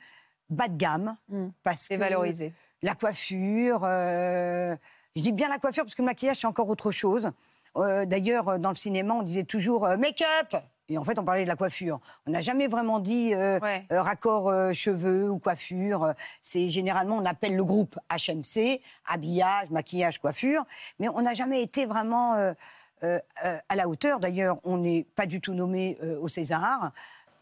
bas 0.49 0.67
de 0.67 0.75
gamme, 0.77 1.15
Mhm. 1.29 1.51
parce 1.63 1.87
que 1.87 1.95
valorisé. 1.95 2.53
la 2.81 2.95
coiffure. 2.95 3.81
euh, 3.83 4.75
je 5.15 5.21
dis 5.21 5.31
bien 5.31 5.47
la 5.49 5.57
coiffure 5.59 5.83
parce 5.83 5.95
que 5.95 6.01
le 6.01 6.07
maquillage, 6.07 6.37
c'est 6.37 6.47
encore 6.47 6.69
autre 6.69 6.91
chose. 6.91 7.31
Euh, 7.77 8.05
D'ailleurs, 8.05 8.49
euh, 8.49 8.57
dans 8.57 8.69
le 8.69 8.75
cinéma, 8.75 9.13
on 9.13 9.21
disait 9.23 9.43
toujours 9.43 9.85
euh, 9.85 9.95
make-up. 9.97 10.55
Et 10.91 10.97
en 10.97 11.03
fait, 11.03 11.19
on 11.19 11.23
parlait 11.23 11.43
de 11.43 11.47
la 11.47 11.55
coiffure. 11.55 11.99
On 12.25 12.31
n'a 12.31 12.41
jamais 12.41 12.65
vraiment 12.67 12.99
dit 12.99 13.33
euh, 13.35 13.59
Ouais. 13.59 13.85
euh, 13.91 14.01
raccord 14.01 14.49
euh, 14.49 14.73
cheveux 14.73 15.29
ou 15.29 15.37
coiffure. 15.37 16.13
C'est 16.41 16.69
généralement, 16.71 17.17
on 17.17 17.25
appelle 17.25 17.55
le 17.55 17.63
groupe 17.63 17.99
HMC, 18.09 18.81
habillage, 19.07 19.69
maquillage, 19.69 20.19
coiffure. 20.19 20.65
Mais 20.99 21.07
on 21.09 21.21
n'a 21.21 21.35
jamais 21.35 21.61
été 21.61 21.85
vraiment 21.85 22.33
euh, 23.03 23.19
euh, 23.45 23.57
à 23.69 23.75
la 23.75 23.87
hauteur. 23.87 24.19
D'ailleurs, 24.19 24.57
on 24.63 24.77
n'est 24.77 25.05
pas 25.15 25.25
du 25.25 25.41
tout 25.41 25.53
nommé 25.53 25.97
euh, 26.03 26.19
au 26.19 26.27
César. 26.27 26.91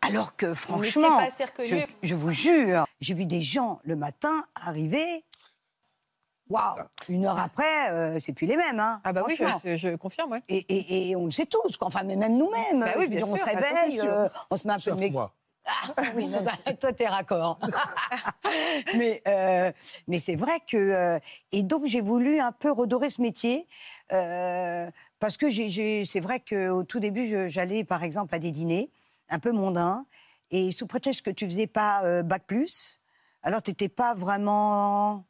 Alors 0.01 0.35
que 0.35 0.53
franchement, 0.53 1.17
pas 1.17 1.23
assez 1.25 1.45
reconnu. 1.45 1.69
je, 2.01 2.07
je 2.07 2.15
vous 2.15 2.31
jure, 2.31 2.85
j'ai 3.01 3.13
vu 3.15 3.25
des 3.25 3.41
gens 3.41 3.79
le 3.83 3.95
matin 3.95 4.45
arriver. 4.55 5.23
Waouh 6.49 6.77
Une 7.09 7.25
heure 7.25 7.39
après, 7.39 7.89
euh, 7.91 8.19
c'est 8.19 8.31
plus 8.31 8.47
les 8.47 8.55
mêmes. 8.55 8.79
Hein, 8.79 9.01
Ah 9.03 9.11
bah 9.11 9.23
oui, 9.27 9.35
je, 9.37 9.75
je 9.75 9.95
confirme, 9.97 10.31
ouais. 10.31 10.41
Et, 10.47 10.57
et- 10.69 11.09
et 11.09 11.15
on 11.15 11.25
le 11.25 11.31
sait 11.31 11.45
tous, 11.45 11.75
quoi. 11.75 11.87
enfin, 11.87 12.03
mais 12.05 12.15
même 12.15 12.37
nous-mêmes. 12.37 12.79
Bah 12.79 12.91
oui, 12.97 13.19
on 13.23 13.35
se 13.35 13.43
bah, 13.43 13.51
réveille, 13.53 13.99
euh, 14.01 14.29
on 14.49 14.55
se 14.55 14.65
met 14.67 14.73
un 14.73 14.77
peu 14.77 14.91
de 14.91 15.09
moi. 15.09 15.33
Ah, 15.65 16.03
oui, 16.15 16.27
non, 16.27 16.41
toi, 16.79 16.93
t'es 16.93 17.07
raccord. 17.07 17.59
mais 18.95 19.21
euh, 19.27 19.71
mais 20.07 20.19
c'est 20.19 20.35
vrai 20.37 20.61
que. 20.65 20.77
euh, 20.77 21.19
et 21.51 21.63
donc, 21.63 21.85
j'ai 21.85 21.99
voulu 21.99 22.39
un 22.39 22.53
peu 22.53 22.71
redorer 22.71 23.09
ce 23.09 23.21
métier. 23.21 23.67
euh, 24.13 24.89
parce 25.19 25.37
que 25.37 25.49
c'est 25.51 26.19
vrai 26.19 26.39
qu'au 26.39 26.83
tout 26.83 26.99
début, 26.99 27.27
je- 27.29 27.47
j'allais 27.47 27.83
par 27.83 28.03
exemple 28.03 28.33
à 28.35 28.39
des 28.39 28.51
dîners 28.51 28.89
un 29.29 29.39
peu 29.39 29.51
mondains. 29.51 30.05
Et 30.51 30.71
sous 30.71 30.87
prétexte 30.87 31.21
que 31.23 31.29
tu 31.29 31.45
faisais 31.45 31.67
pas 31.67 32.03
euh, 32.03 32.23
Bac 32.23 32.43
Plus, 32.45 32.99
alors 33.43 33.61
tu 33.61 33.71
n'étais 33.71 33.89
pas 33.89 34.13
vraiment 34.13 35.25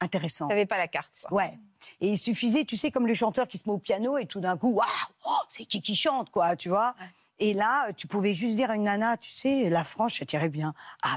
intéressant. 0.00 0.48
T'avais 0.48 0.66
pas 0.66 0.78
la 0.78 0.88
carte, 0.88 1.12
quoi. 1.20 1.32
Ouais. 1.32 1.58
Et 2.00 2.08
il 2.08 2.18
suffisait, 2.18 2.64
tu 2.64 2.76
sais, 2.76 2.90
comme 2.90 3.06
le 3.06 3.14
chanteur 3.14 3.48
qui 3.48 3.58
se 3.58 3.64
met 3.66 3.72
au 3.74 3.78
piano 3.78 4.16
et 4.16 4.26
tout 4.26 4.40
d'un 4.40 4.56
coup, 4.56 4.70
waouh, 4.72 4.86
oh, 5.26 5.30
c'est 5.48 5.64
qui 5.64 5.80
qui 5.80 5.94
chante, 5.96 6.30
quoi, 6.30 6.56
tu 6.56 6.68
vois. 6.68 6.94
Et 7.38 7.52
là, 7.52 7.92
tu 7.94 8.06
pouvais 8.06 8.32
juste 8.32 8.54
dire 8.56 8.70
à 8.70 8.76
une 8.76 8.84
nana, 8.84 9.16
tu 9.16 9.30
sais, 9.30 9.68
la 9.68 9.82
franche, 9.84 10.18
ça 10.20 10.24
tirait 10.26 10.48
bien. 10.48 10.72
Ah 11.02 11.16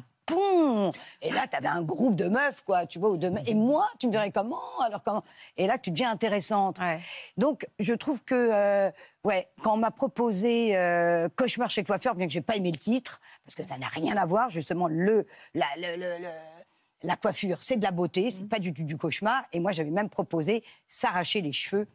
Et 1.21 1.31
là, 1.31 1.47
tu 1.49 1.55
avais 1.55 1.67
un 1.67 1.81
groupe 1.81 2.15
de 2.15 2.27
meufs, 2.27 2.61
quoi, 2.63 2.85
tu 2.85 2.99
vois. 2.99 3.09
ou 3.09 3.17
de 3.17 3.31
Et 3.45 3.53
moi, 3.53 3.89
tu 3.99 4.07
me 4.07 4.11
dirais 4.11 4.31
comment 4.31 4.61
Alors 4.85 5.01
comment? 5.03 5.23
Et 5.57 5.67
là, 5.67 5.77
tu 5.77 5.91
deviens 5.91 6.11
intéressante. 6.11 6.79
Ouais. 6.79 6.99
Donc, 7.37 7.67
je 7.79 7.93
trouve 7.93 8.23
que, 8.23 8.35
euh, 8.35 8.91
ouais, 9.23 9.47
quand 9.63 9.73
on 9.73 9.77
m'a 9.77 9.91
proposé 9.91 10.75
euh, 10.77 11.29
Cauchemar 11.35 11.69
chez 11.69 11.83
coiffeur, 11.83 12.15
bien 12.15 12.27
que 12.27 12.33
j'ai 12.33 12.41
pas 12.41 12.55
aimé 12.55 12.71
le 12.71 12.77
titre, 12.79 13.19
parce 13.45 13.55
que 13.55 13.63
ça 13.63 13.77
n'a 13.77 13.87
rien 13.87 14.15
à 14.17 14.25
voir, 14.25 14.49
justement, 14.49 14.87
le, 14.87 15.25
la, 15.53 15.65
le- 15.77 15.95
le- 15.95 16.17
le- 16.19 16.29
la 17.03 17.15
coiffure, 17.15 17.61
c'est 17.61 17.77
de 17.77 17.83
la 17.83 17.91
beauté, 17.91 18.29
c'est 18.31 18.47
pas 18.49 18.59
du 18.59 18.73
tout 18.73 18.83
du 18.83 18.97
cauchemar. 18.97 19.43
Et 19.53 19.59
moi, 19.59 19.71
j'avais 19.71 19.91
même 19.91 20.09
proposé 20.09 20.63
s'arracher 20.87 21.41
les 21.41 21.53
cheveux 21.53 21.87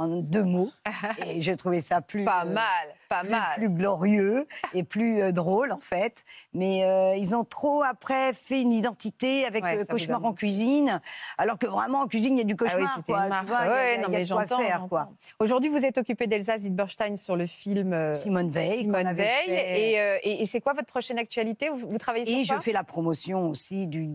en 0.00 0.08
deux 0.20 0.42
mots. 0.44 0.70
et 1.26 1.42
je 1.42 1.52
trouvais 1.52 1.80
ça 1.80 2.00
plus. 2.00 2.24
Pas 2.24 2.44
euh, 2.44 2.52
mal, 2.52 2.88
pas 3.08 3.20
plus, 3.20 3.30
mal. 3.30 3.54
plus 3.56 3.68
glorieux 3.70 4.46
et 4.74 4.82
plus 4.82 5.20
euh, 5.22 5.32
drôle 5.32 5.72
en 5.72 5.80
fait. 5.80 6.24
Mais 6.54 6.84
euh, 6.84 7.14
ils 7.16 7.36
ont 7.36 7.44
trop 7.44 7.82
après 7.82 8.32
fait 8.32 8.60
une 8.60 8.72
identité 8.72 9.44
avec 9.44 9.62
Ouais, 9.62 9.78
euh, 9.78 9.84
cauchemar 9.84 10.24
en 10.24 10.32
cuisine, 10.32 11.00
alors 11.38 11.58
que 11.58 11.66
vraiment 11.66 12.00
en 12.00 12.06
cuisine 12.06 12.34
il 12.34 12.38
y 12.38 12.40
a 12.40 12.44
du 12.44 12.54
Ah 12.58 12.62
oui, 12.64 12.70
cauchemar. 12.70 12.94
c'était 12.96 13.12
quoi, 13.12 13.18
une 13.20 13.24
tu 13.24 13.28
marque. 13.30 13.48
vois, 13.48 13.58
il 13.60 13.66
y 13.66 13.68
a- 13.68 13.72
Ouais, 13.72 13.86
il 13.88 13.90
y 13.90 13.94
a 13.94 13.98
non, 13.98 14.06
de 14.08 14.12
mais 14.12 14.16
quoi 14.18 14.24
j'entends. 14.46 14.58
faire, 14.58 14.86
quoi. 14.88 15.00
j'entends. 15.00 15.16
Aujourd'hui, 15.40 15.70
vous 15.70 15.84
êtes 15.84 15.98
occupé 15.98 16.26
d'Elsa 16.26 16.58
Zilberstein 16.58 17.16
sur 17.16 17.36
le 17.36 17.46
film 17.46 18.14
Simone 18.14 18.50
Veil, 18.50 18.78
Simone 18.78 19.12
Veil. 19.12 19.26
fait. 19.46 19.80
Et, 19.80 20.28
et- 20.30 20.42
et 20.42 20.46
c'est 20.46 20.60
quoi 20.60 20.72
votre 20.72 20.86
prochaine 20.88 21.18
actualité? 21.18 21.68
Vous, 21.68 21.88
vous 21.88 21.98
travaillez 21.98 22.24
sur 22.24 22.38
Et 22.38 22.46
quoi? 22.46 22.56
je 22.56 22.62
fais 22.62 22.72
la 22.72 22.84
promotion 22.84 23.48
aussi 23.48 23.86
du 23.86 24.08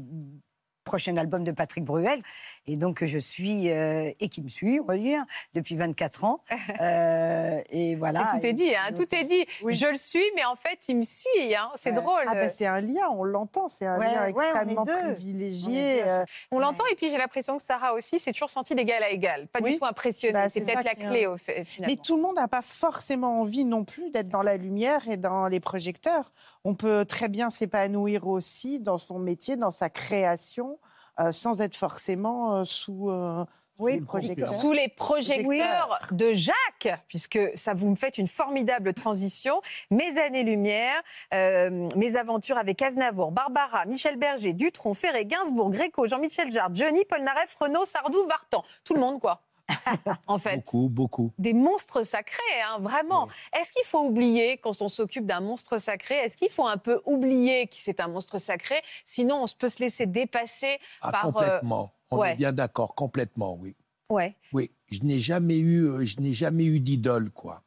prochain 0.83 1.17
album 1.17 1.43
de 1.43 1.51
Patrick 1.51 1.83
Bruel. 1.83 2.21
Et 2.67 2.77
donc, 2.77 3.05
je 3.05 3.17
suis, 3.19 3.69
euh, 3.71 4.11
et 4.19 4.27
qui 4.29 4.41
me 4.41 4.49
suit, 4.49 4.79
on 4.79 4.85
va 4.85 4.97
dire, 4.97 5.23
depuis 5.53 5.75
24 5.75 6.23
ans. 6.23 6.39
Euh, 6.81 7.61
et 7.69 7.95
voilà. 7.95 8.33
Et 8.35 8.39
tout 8.39 8.45
est 8.47 8.53
dit, 8.53 8.75
hein, 8.75 8.91
tout 8.95 9.13
est 9.15 9.23
dit. 9.23 9.45
Oui. 9.63 9.75
Je 9.75 9.87
le 9.87 9.97
suis, 9.97 10.23
mais 10.35 10.43
en 10.45 10.55
fait, 10.55 10.79
il 10.87 10.97
me 10.97 11.03
suit. 11.03 11.55
Hein. 11.55 11.69
C'est 11.75 11.91
Ouais. 11.91 11.95
drôle. 12.01 12.23
Ah 12.27 12.33
ben 12.33 12.49
c'est 12.49 12.65
un 12.65 12.81
lien, 12.81 13.07
on 13.11 13.23
l'entend, 13.23 13.69
c'est 13.69 13.85
un 13.85 13.97
Ouais, 13.99 14.05
lien 14.07 14.23
on 14.23 14.27
extrêmement. 14.27 14.81
On 14.81 14.85
privilégié. 15.13 16.03
deux. 16.03 16.07
euh, 16.09 16.25
On 16.51 16.59
l'entend, 16.59 16.83
et 16.91 16.95
puis 16.95 17.09
j'ai 17.09 17.17
l'impression 17.17 17.57
que 17.57 17.63
Sarah 17.63 17.93
aussi 17.93 18.19
s'est 18.19 18.31
toujours 18.31 18.49
sentie 18.49 18.75
d'égal 18.75 19.01
à 19.03 19.09
égal. 19.09 19.47
Pas 19.47 19.61
du 19.61 19.77
tout 19.77 19.85
impressionnée. 19.85 20.33
Bah, 20.33 20.49
c'est 20.49 20.61
peut-être 20.61 20.83
la 20.83 20.95
clé, 20.95 21.27
au 21.27 21.37
fait, 21.37 21.63
finalement. 21.63 21.95
Mais 21.95 22.01
tout 22.01 22.15
le 22.17 22.21
monde 22.23 22.35
n'a 22.35 22.47
pas 22.47 22.61
forcément 22.61 23.39
envie 23.41 23.63
non 23.65 23.83
plus 23.83 24.09
d'être 24.09 24.29
dans 24.29 24.43
la 24.43 24.57
lumière 24.57 25.07
et 25.07 25.17
dans 25.17 25.47
les 25.47 25.59
projecteurs. 25.59 26.31
On 26.63 26.73
peut 26.75 27.05
très 27.05 27.29
bien 27.29 27.49
s'épanouir 27.49 28.27
aussi 28.27 28.79
dans 28.79 28.97
son 28.97 29.19
métier, 29.19 29.55
dans 29.55 29.71
sa 29.71 29.89
création, 29.89 30.71
euh, 30.81 30.87
sans 31.31 31.61
être 31.61 31.75
forcément 31.75 32.57
euh, 32.57 32.63
sous, 32.63 33.09
euh, 33.09 33.45
sous 33.77 33.83
Oui, 33.83 33.93
les 33.93 34.01
projecteurs. 34.01 34.59
Sous 34.59 34.71
les 34.71 34.89
projecteurs 34.89 35.99
de 36.11 36.33
Jacques, 36.33 36.99
puisque 37.07 37.39
ça 37.55 37.73
vous 37.73 37.89
me 37.89 37.95
fait 37.95 38.17
une 38.17 38.27
formidable 38.27 38.93
transition. 38.93 39.61
Mes 39.91 40.19
années-lumière, 40.19 41.01
euh, 41.33 41.87
mes 41.95 42.15
aventures 42.15 42.57
avec 42.57 42.81
Aznavour, 42.81 43.31
Barbara, 43.31 43.85
Michel 43.85 44.17
Berger, 44.17 44.53
Dutronc, 44.53 44.93
Ferré, 44.93 45.25
Gainsbourg, 45.25 45.69
Gréco, 45.69 46.05
Jean-Michel 46.05 46.51
Jarre, 46.51 46.73
Johnny, 46.73 47.05
Polnareff, 47.05 47.55
Renaud, 47.59 47.85
Sardou, 47.85 48.25
Vartan. 48.27 48.63
Tout 48.83 48.93
le 48.93 48.99
monde, 48.99 49.19
quoi. 49.19 49.41
en 50.27 50.37
fait. 50.37 50.57
Beaucoup, 50.57 50.89
beaucoup. 50.89 51.31
Des 51.37 51.53
monstres 51.53 52.03
sacrés, 52.03 52.41
hein, 52.67 52.79
vraiment. 52.79 53.27
Est-ce 53.59 53.73
qu'il 53.73 53.85
faut 53.85 54.01
oublier, 54.01 54.57
quand 54.57 54.81
on 54.81 54.89
s'occupe 54.89 55.25
d'un 55.25 55.41
monstre 55.41 55.77
sacré, 55.79 56.15
est-ce 56.15 56.37
qu'il 56.37 56.49
faut 56.49 56.67
un 56.67 56.77
peu 56.77 57.01
oublier 57.05 57.67
que 57.67 57.75
c'est 57.75 57.99
un 57.99 58.07
monstre 58.07 58.37
sacré? 58.37 58.75
Sinon, 59.05 59.43
on 59.43 59.47
peut 59.57 59.69
se 59.69 59.79
laisser 59.79 60.05
dépasser 60.05 60.77
Ah, 61.01 61.11
par. 61.11 61.25
euh, 61.25 61.31
complètement. 61.31 61.91
On 62.11 62.17
ouais. 62.19 62.33
est 62.33 62.35
bien 62.35 62.53
d'accord, 62.53 62.93
complètement, 62.95 63.55
oui. 63.55 63.75
ouais. 64.09 64.35
Oui, 64.53 64.71
je 64.91 65.01
n'ai 65.03 65.19
jamais 65.19 65.57
eu, 65.57 65.83
euh, 65.85 66.05
je 66.05 66.19
n'ai 66.21 66.33
jamais 66.33 66.65
eu 66.65 66.79
d'idole, 66.79 67.31
quoi. 67.31 67.63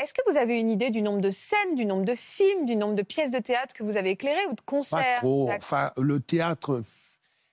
Est-ce 0.00 0.14
que 0.14 0.22
vous 0.30 0.38
avez 0.38 0.58
une 0.58 0.70
idée 0.70 0.90
du 0.90 1.02
nombre 1.02 1.20
de 1.20 1.30
scènes, 1.30 1.74
du 1.74 1.84
nombre 1.84 2.04
de 2.06 2.14
films, 2.14 2.64
du 2.64 2.74
nombre 2.76 2.94
de 2.94 3.02
pièces 3.02 3.30
de 3.30 3.38
théâtre 3.38 3.74
que 3.74 3.82
vous 3.82 3.96
avez 3.98 4.10
éclairées 4.10 4.46
ou 4.50 4.54
de 4.54 4.60
concerts? 4.62 4.98
Pas 5.16 5.18
trop. 5.20 5.50
Enfin, 5.50 5.90
le 5.98 6.20
théâtre, 6.20 6.82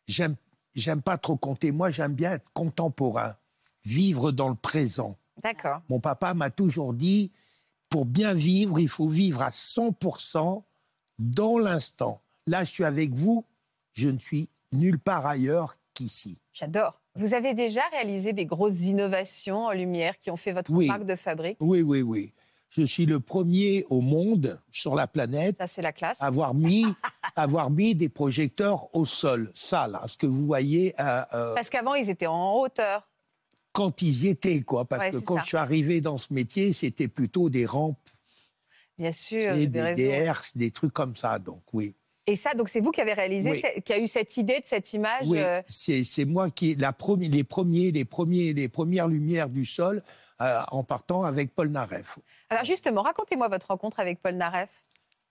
j'aime, 0.07 0.35
j'aime 0.73 1.01
pas 1.01 1.17
trop 1.17 1.35
compter. 1.35 1.71
Moi, 1.73 1.89
j'aime 1.89 2.13
bien 2.13 2.33
être 2.33 2.45
contemporain, 2.53 3.35
vivre 3.87 4.31
dans 4.31 4.49
le 4.49 4.55
présent. 4.55 5.17
D'accord. 5.41 5.81
Mon 5.89 5.99
papa 5.99 6.33
m'a 6.33 6.49
toujours 6.49 6.93
dit, 6.93 7.31
pour 7.89 8.05
bien 8.05 8.33
vivre, 8.33 8.79
il 8.79 8.89
faut 8.89 9.07
vivre 9.07 9.41
à 9.41 9.49
100% 9.49 10.63
dans 11.19 11.57
l'instant. 11.57 12.21
Là, 12.47 12.63
je 12.63 12.71
suis 12.71 12.83
avec 12.83 13.13
vous, 13.13 13.45
je 13.93 14.09
ne 14.09 14.19
suis 14.19 14.49
nulle 14.71 14.99
part 14.99 15.25
ailleurs 15.25 15.77
qu'ici. 15.93 16.39
J'adore. 16.53 16.99
Vous 17.15 17.33
avez 17.33 17.53
déjà 17.53 17.81
réalisé 17.91 18.33
des 18.33 18.45
grosses 18.45 18.81
innovations 18.81 19.65
en 19.65 19.71
lumière 19.71 20.19
qui 20.19 20.29
ont 20.29 20.35
fait 20.37 20.51
votre 20.53 20.71
Oui. 20.71 20.87
marque 20.87 21.05
de 21.05 21.15
fabrique? 21.15 21.57
Oui, 21.59 21.81
oui, 21.81 22.01
oui. 22.01 22.33
Je 22.69 22.83
suis 22.83 23.05
le 23.05 23.19
premier 23.21 23.85
au 23.89 24.01
monde, 24.01 24.59
sur 24.71 24.93
la 24.93 25.07
planète, 25.07 25.55
Ça, 25.57 25.67
c'est 25.67 25.81
la 25.81 25.93
classe. 25.93 26.17
à 26.19 26.25
avoir 26.27 26.53
mis, 26.53 26.85
avoir 27.35 27.69
mis 27.69 27.95
des 27.95 28.09
projecteurs 28.09 28.93
au 28.93 29.05
sol. 29.05 29.49
Ça, 29.55 29.87
là, 29.87 30.03
ce 30.05 30.17
que 30.17 30.27
vous 30.27 30.45
voyez 30.45 30.93
euh, 30.99 31.23
euh, 31.33 31.55
Parce 31.55 31.69
qu'avant, 31.69 31.95
ils 31.95 32.09
étaient 32.09 32.27
en 32.27 32.55
hauteur. 32.59 33.07
Quand 33.77 34.01
ils 34.01 34.23
y 34.25 34.27
étaient, 34.29 34.61
quoi. 34.63 34.85
Parce 34.85 35.03
Ouais, 35.03 35.11
que 35.11 35.17
quand 35.17 35.35
ça. 35.35 35.41
je 35.41 35.47
suis 35.49 35.57
arrivé 35.57 36.01
dans 36.01 36.17
ce 36.17 36.33
métier, 36.33 36.73
c'était 36.73 37.07
plutôt 37.07 37.47
des 37.51 37.67
rampes, 37.67 37.99
Bien 38.97 39.11
sûr, 39.11 39.53
des, 39.53 39.67
des, 39.67 39.93
des 39.93 40.05
herses, 40.05 40.57
des 40.57 40.71
trucs 40.71 40.93
comme 40.93 41.15
ça. 41.15 41.37
Donc, 41.37 41.61
oui. 41.73 41.93
Et 42.25 42.35
ça, 42.35 42.55
donc 42.55 42.69
c'est 42.69 42.79
vous 42.79 42.89
qui 42.89 42.99
avez 43.01 43.13
réalisé, 43.13 43.51
Oui. 43.51 43.81
qui 43.85 43.93
a 43.93 43.99
eu 43.99 44.07
cette 44.07 44.35
idée 44.35 44.59
de 44.59 44.65
cette 44.65 44.91
image. 44.93 45.27
Oui, 45.27 45.37
euh, 45.39 45.61
c'est 45.67 46.25
moi 46.25 46.49
qui 46.49 46.73
la 46.75 46.91
première, 46.91 47.29
les 47.29 47.43
premiers, 47.43 47.91
les 47.91 48.03
premiers, 48.03 48.51
les 48.53 48.67
premières 48.67 49.07
lumières 49.07 49.47
du 49.49 49.63
sol 49.63 50.01
euh, 50.41 50.59
en 50.71 50.83
partant 50.83 51.23
avec 51.23 51.53
Paul 51.53 51.69
Naref. 51.69 52.17
Alors 52.49 52.65
justement, 52.65 53.03
racontez-moi 53.03 53.47
votre 53.47 53.67
rencontre 53.67 53.99
avec 53.99 54.19
Paul 54.23 54.35
Naref. 54.35 54.69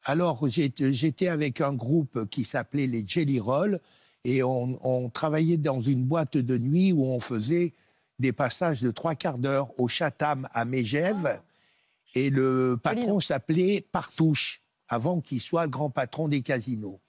Alors 0.04 0.46
j'étais 0.48 1.26
avec 1.28 1.60
un 1.60 1.72
groupe 1.74 2.26
qui 2.30 2.44
s'appelait 2.44 2.86
les 2.86 3.04
Jelly 3.06 3.40
Roll 3.40 3.80
et 4.24 4.42
on, 4.44 4.78
on 4.82 5.10
travaillait 5.10 5.56
dans 5.58 5.80
une 5.80 6.04
boîte 6.04 6.36
de 6.38 6.56
nuit 6.56 6.92
où 6.92 7.04
on 7.04 7.18
faisait 7.20 7.72
des 8.18 8.32
passages 8.32 8.80
de 8.80 8.90
trois 8.90 9.14
quarts 9.14 9.38
d'heure 9.38 9.78
au 9.78 9.88
Chatham 9.88 10.48
à 10.52 10.64
Mégève 10.64 11.40
et 12.14 12.30
le 12.30 12.78
patron 12.82 13.20
s'appelait 13.20 13.86
Partouche 13.92 14.62
avant 14.88 15.20
qu'il 15.20 15.40
soit 15.40 15.64
le 15.64 15.70
grand 15.70 15.90
patron 15.90 16.28
des 16.28 16.42
casinos. 16.42 17.00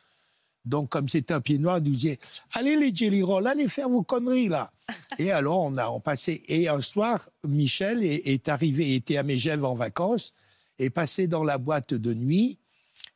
Donc, 0.65 0.89
comme 0.89 1.07
c'était 1.07 1.33
un 1.33 1.39
pied 1.39 1.59
noir, 1.59 1.77
il 1.77 1.85
nous 1.85 1.91
disait 1.91 2.19
Allez, 2.53 2.75
les 2.75 2.93
Jelly 2.93 3.21
Roll, 3.21 3.47
allez 3.47 3.69
faire 3.69 3.87
vos 3.87 4.03
conneries, 4.03 4.49
là. 4.49 4.71
et 5.17 5.31
alors, 5.31 5.61
on 5.61 5.75
a 5.75 5.87
on 5.87 6.01
passé. 6.01 6.43
Et 6.49 6.67
un 6.67 6.81
soir, 6.81 7.29
Michel 7.47 8.03
est, 8.03 8.27
est 8.27 8.49
arrivé, 8.49 8.95
était 8.95 9.15
à 9.15 9.23
Megève 9.23 9.63
en 9.63 9.75
vacances, 9.75 10.33
est 10.77 10.89
passé 10.89 11.27
dans 11.27 11.45
la 11.45 11.57
boîte 11.57 11.93
de 11.93 12.13
nuit 12.13 12.59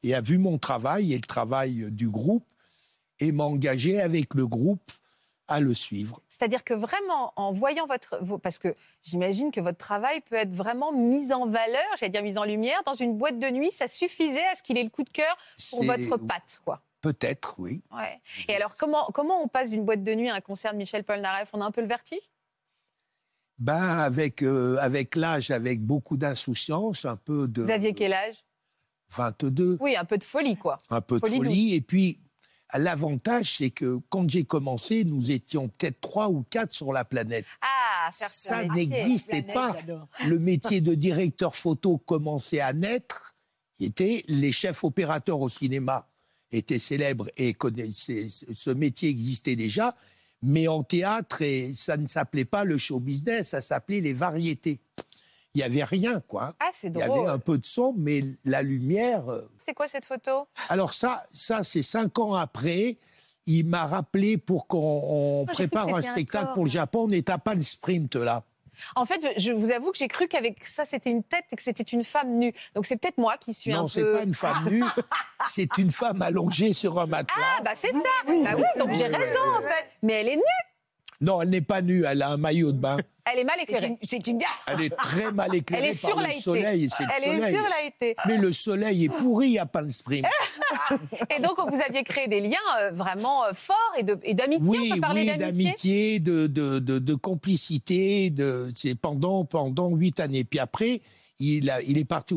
et 0.04 0.16
a 0.16 0.22
vu 0.22 0.38
mon 0.38 0.58
travail 0.58 1.12
et 1.12 1.18
le 1.18 1.22
travail 1.22 1.92
du 1.92 2.10
groupe 2.10 2.46
et 3.20 3.34
m'a 3.34 3.44
engagé 3.44 4.00
avec 4.00 4.34
le 4.34 4.48
groupe 4.48 4.92
à 5.52 5.60
le 5.60 5.74
suivre. 5.74 6.22
C'est-à-dire 6.30 6.64
que 6.64 6.74
vraiment, 6.74 7.34
en 7.36 7.52
voyant 7.52 7.86
votre... 7.86 8.18
vos- 8.22 8.38
Parce 8.38 8.58
que 8.60 8.76
j'imagine 9.04 9.52
que 9.52 9.60
votre 9.62 9.78
travail 9.78 10.22
peut 10.22 10.36
être 10.36 10.52
vraiment 10.54 10.92
mis 10.92 11.32
en 11.34 11.46
valeur, 11.48 11.84
j'allais 12.00 12.10
dire 12.12 12.24
mis 12.24 12.38
en 12.38 12.44
lumière, 12.44 12.82
dans 12.86 12.96
une 12.96 13.18
boîte 13.18 13.40
de 13.40 13.50
nuit, 13.50 13.72
ça 13.72 13.88
suffisait 13.88 14.46
à 14.48 14.56
ce 14.56 14.64
qu'il 14.64 14.78
ait 14.78 14.84
le 14.84 14.90
coup 14.90 15.04
de 15.04 15.10
cœur 15.10 15.36
pour 15.72 15.84
votre 15.84 16.18
patte, 16.18 16.62
quoi. 16.66 16.82
Peut-être, 17.02 17.56
oui. 17.58 17.82
Ouais. 17.92 18.20
Et 18.48 18.56
alors, 18.56 18.76
comment, 18.76 19.06
comment 19.14 19.42
on 19.44 19.48
passe 19.48 19.70
d'une 19.72 19.84
boîte 19.86 20.04
de 20.04 20.14
nuit 20.14 20.30
à 20.30 20.36
un 20.36 20.42
concert 20.42 20.72
de 20.74 20.78
Michel 20.78 21.04
Polnareff? 21.04 21.50
On 21.54 21.62
a 21.62 21.66
un 21.66 21.72
peu 21.72 21.82
le 21.82 21.88
vertige? 21.88 22.20
Ben, 23.58 24.00
avec, 24.00 24.42
euh, 24.42 24.78
avec 24.80 25.16
l'âge, 25.16 25.52
avec 25.52 25.82
beaucoup 25.82 26.18
d'insouciance, 26.18 27.06
un 27.06 27.16
peu 27.16 27.48
de. 27.48 27.62
Vous 27.64 27.72
aviez 27.72 27.94
quel 27.94 28.14
âge? 28.14 28.36
22. 29.10 29.78
Oui, 29.82 29.96
un 29.96 30.06
peu 30.06 30.18
de 30.18 30.24
folie, 30.24 30.56
quoi. 30.58 30.78
un 30.90 31.02
peu 31.02 31.16
de 31.16 31.20
Folie 31.20 31.38
folie. 31.38 31.76
Et 31.76 31.82
puis, 31.82 32.20
l'avantage, 32.80 33.58
c'est 33.58 33.70
que 33.70 34.00
quand 34.10 34.30
j'ai 34.30 34.44
commencé, 34.44 35.04
nous 35.04 35.32
étions 35.32 35.68
peut-être 35.70 36.02
trois 36.02 36.30
ou 36.30 36.46
quatre 36.50 36.74
sur 36.74 36.94
la 36.94 37.06
planète. 37.06 37.46
Ah, 37.62 38.10
Ça 38.12 38.66
n'existait 38.66 39.42
pas. 39.42 39.76
Le 40.28 40.40
métier 40.40 40.82
de 40.82 40.94
directeur 40.96 41.56
photo 41.56 41.98
commençait 41.98 42.62
à 42.62 42.74
naître. 42.74 43.36
Étaient 43.80 44.24
les 44.28 44.52
chefs 44.52 44.84
opérateurs 44.84 45.40
au 45.42 45.50
cinéma 45.50 46.08
étaient 46.52 46.80
célèbres 46.80 47.30
et 47.38 47.54
connaissaient 47.54 48.28
ce 48.30 48.70
métier 48.70 49.10
existait 49.10 49.56
déjà. 49.56 49.96
Mais 50.44 50.68
en 50.68 50.84
théâtre, 50.84 51.44
et 51.44 51.72
ça 51.74 51.98
ne 51.98 52.08
s'appelait 52.08 52.46
pas 52.46 52.64
le 52.64 52.78
show 52.78 53.00
business, 53.00 53.50
ça 53.50 53.62
s'appelait 53.62 54.02
les 54.02 54.14
variétés. 54.14 54.80
Il 55.54 55.58
n'y 55.58 55.64
avait 55.64 55.84
rien, 55.84 56.22
quoi. 56.22 56.54
Ah, 56.60 56.70
c'est 56.72 56.88
Il 56.88 56.98
y 56.98 57.02
avait 57.02 57.08
drôle. 57.10 57.30
un 57.30 57.40
peu 57.40 57.58
de 57.58 57.66
son, 57.66 57.94
mais 57.98 58.24
la 58.46 58.62
lumière. 58.62 59.30
euh, 59.30 59.50
C'est 59.58 59.74
quoi 59.74 59.88
cette 59.88 60.06
photo? 60.06 60.48
Alors 60.70 60.94
ça, 60.94 61.24
ça 61.32 61.64
c'est 61.64 61.84
cinq 61.84 62.18
ans 62.20 62.34
après. 62.36 62.98
Il 63.48 63.66
m'a 63.66 63.86
rappelé 63.86 64.38
pour 64.38 64.68
qu'on 64.68 64.78
on 64.80 65.46
Ah, 65.50 65.52
prépare 65.52 65.88
un 65.90 65.96
un 65.96 66.02
spectacle 66.02 66.52
pour 66.54 66.64
le 66.64 66.70
Japon. 66.70 67.04
On 67.04 67.08
n'est 67.08 67.30
à 67.30 67.38
pas 67.38 67.54
le 67.56 67.62
sprint 67.62 68.16
là. 68.16 68.44
En 68.96 69.06
fait, 69.06 69.20
je 69.38 69.52
vous 69.52 69.70
avoue 69.72 69.92
que 69.92 69.98
j'ai 69.98 70.08
cru 70.08 70.28
qu'avec 70.28 70.66
ça, 70.68 70.86
c'était 70.86 71.12
une 71.12 71.22
tête 71.24 71.44
et 71.52 71.56
que 71.56 71.62
c'était 71.62 71.84
une 71.84 72.04
femme 72.04 72.38
nue. 72.40 72.54
Donc 72.74 72.86
c'est 72.86 72.96
peut-être 72.98 73.18
moi 73.18 73.36
qui 73.38 73.54
suis 73.54 73.74
un 73.74 73.78
non, 73.78 73.84
peu... 73.84 73.90
c'est 73.90 74.12
pas 74.14 74.24
une 74.24 74.34
femme 74.34 74.70
nue. 74.72 74.84
c'est 75.48 75.78
une 75.78 75.92
femme 75.92 76.22
allongée 76.22 76.72
sur 76.74 76.98
un 77.00 77.06
matelas. 77.08 77.36
Ah, 77.58 77.62
bah 77.64 77.72
c'est 77.76 77.92
ça 77.92 77.98
Bah 78.26 78.52
oui, 78.56 78.64
donc 78.78 78.94
j'ai 78.94 79.06
raison, 79.08 79.42
en 79.58 79.62
fait. 79.62 79.86
Mais 80.02 80.14
elle 80.14 80.30
est 80.30 80.36
nue 80.38 80.42
Non, 81.22 81.42
elle 81.42 81.50
n'est 81.50 81.62
pas 81.62 81.82
nue. 81.82 82.04
Elle 82.04 82.22
a 82.24 82.32
un 82.32 82.38
maillot 82.38 82.72
de 82.72 82.78
bain. 82.80 82.98
Elle 83.32 83.40
est 83.40 83.44
mal 83.44 83.60
éclairée. 83.62 83.98
C'est 84.08 84.26
une 84.26 84.40
gaffe. 84.40 84.50
Elle 84.66 84.82
est 84.86 84.90
très 84.90 85.32
mal 85.32 85.50
Elle 85.52 85.60
éclairée 85.60 85.90
est 85.90 86.02
par 86.02 86.26
le 86.26 86.34
soleil. 86.34 86.90
C'est 86.90 87.04
le 87.04 87.10
Elle 87.16 87.24
est 87.24 87.38
soleil. 87.40 87.56
surlightée. 87.56 88.16
Mais 88.26 88.38
le 88.38 88.52
soleil 88.52 89.04
est 89.06 89.10
pourri 89.10 89.60
à 89.60 89.68
Palm 89.68 89.90
Springs. 89.92 90.26
Et 91.30 91.40
donc, 91.40 91.60
vous 91.60 91.80
aviez 91.88 92.04
créé 92.04 92.28
des 92.28 92.42
liens 92.42 92.58
euh, 92.80 92.90
vraiment 92.92 93.46
euh, 93.46 93.54
forts 93.54 93.94
et 93.96 94.34
d'amitié. 94.34 94.66
on 94.68 94.72
Oui, 94.72 94.90
peut 94.90 95.00
parler 95.00 95.30
oui, 95.32 95.38
d'amitié 95.38 96.20
de, 96.20 96.48
de, 96.48 96.80
de, 96.80 96.98
de 96.98 97.14
complicité. 97.14 98.32
De, 98.32 98.72
c'est 98.76 98.96
pendant, 98.96 99.46
pendant 99.46 99.90
huit 99.92 100.20
années. 100.20 100.44
Puis 100.44 100.58
après, 100.60 101.02
il, 101.38 101.70
a, 101.70 101.80
il 101.84 102.00
est 102.00 102.06
parti 102.06 102.34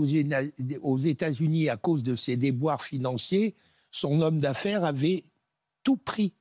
aux 0.82 0.98
États-Unis 0.98 1.70
à 1.70 1.78
cause 1.78 2.02
de 2.02 2.14
ses 2.14 2.36
déboires 2.36 2.82
financiers. 2.82 3.54
Son 3.90 4.20
homme 4.20 4.38
d'affaires 4.38 4.84
avait 4.84 5.24
tout 5.82 5.96
pris. 5.96 6.34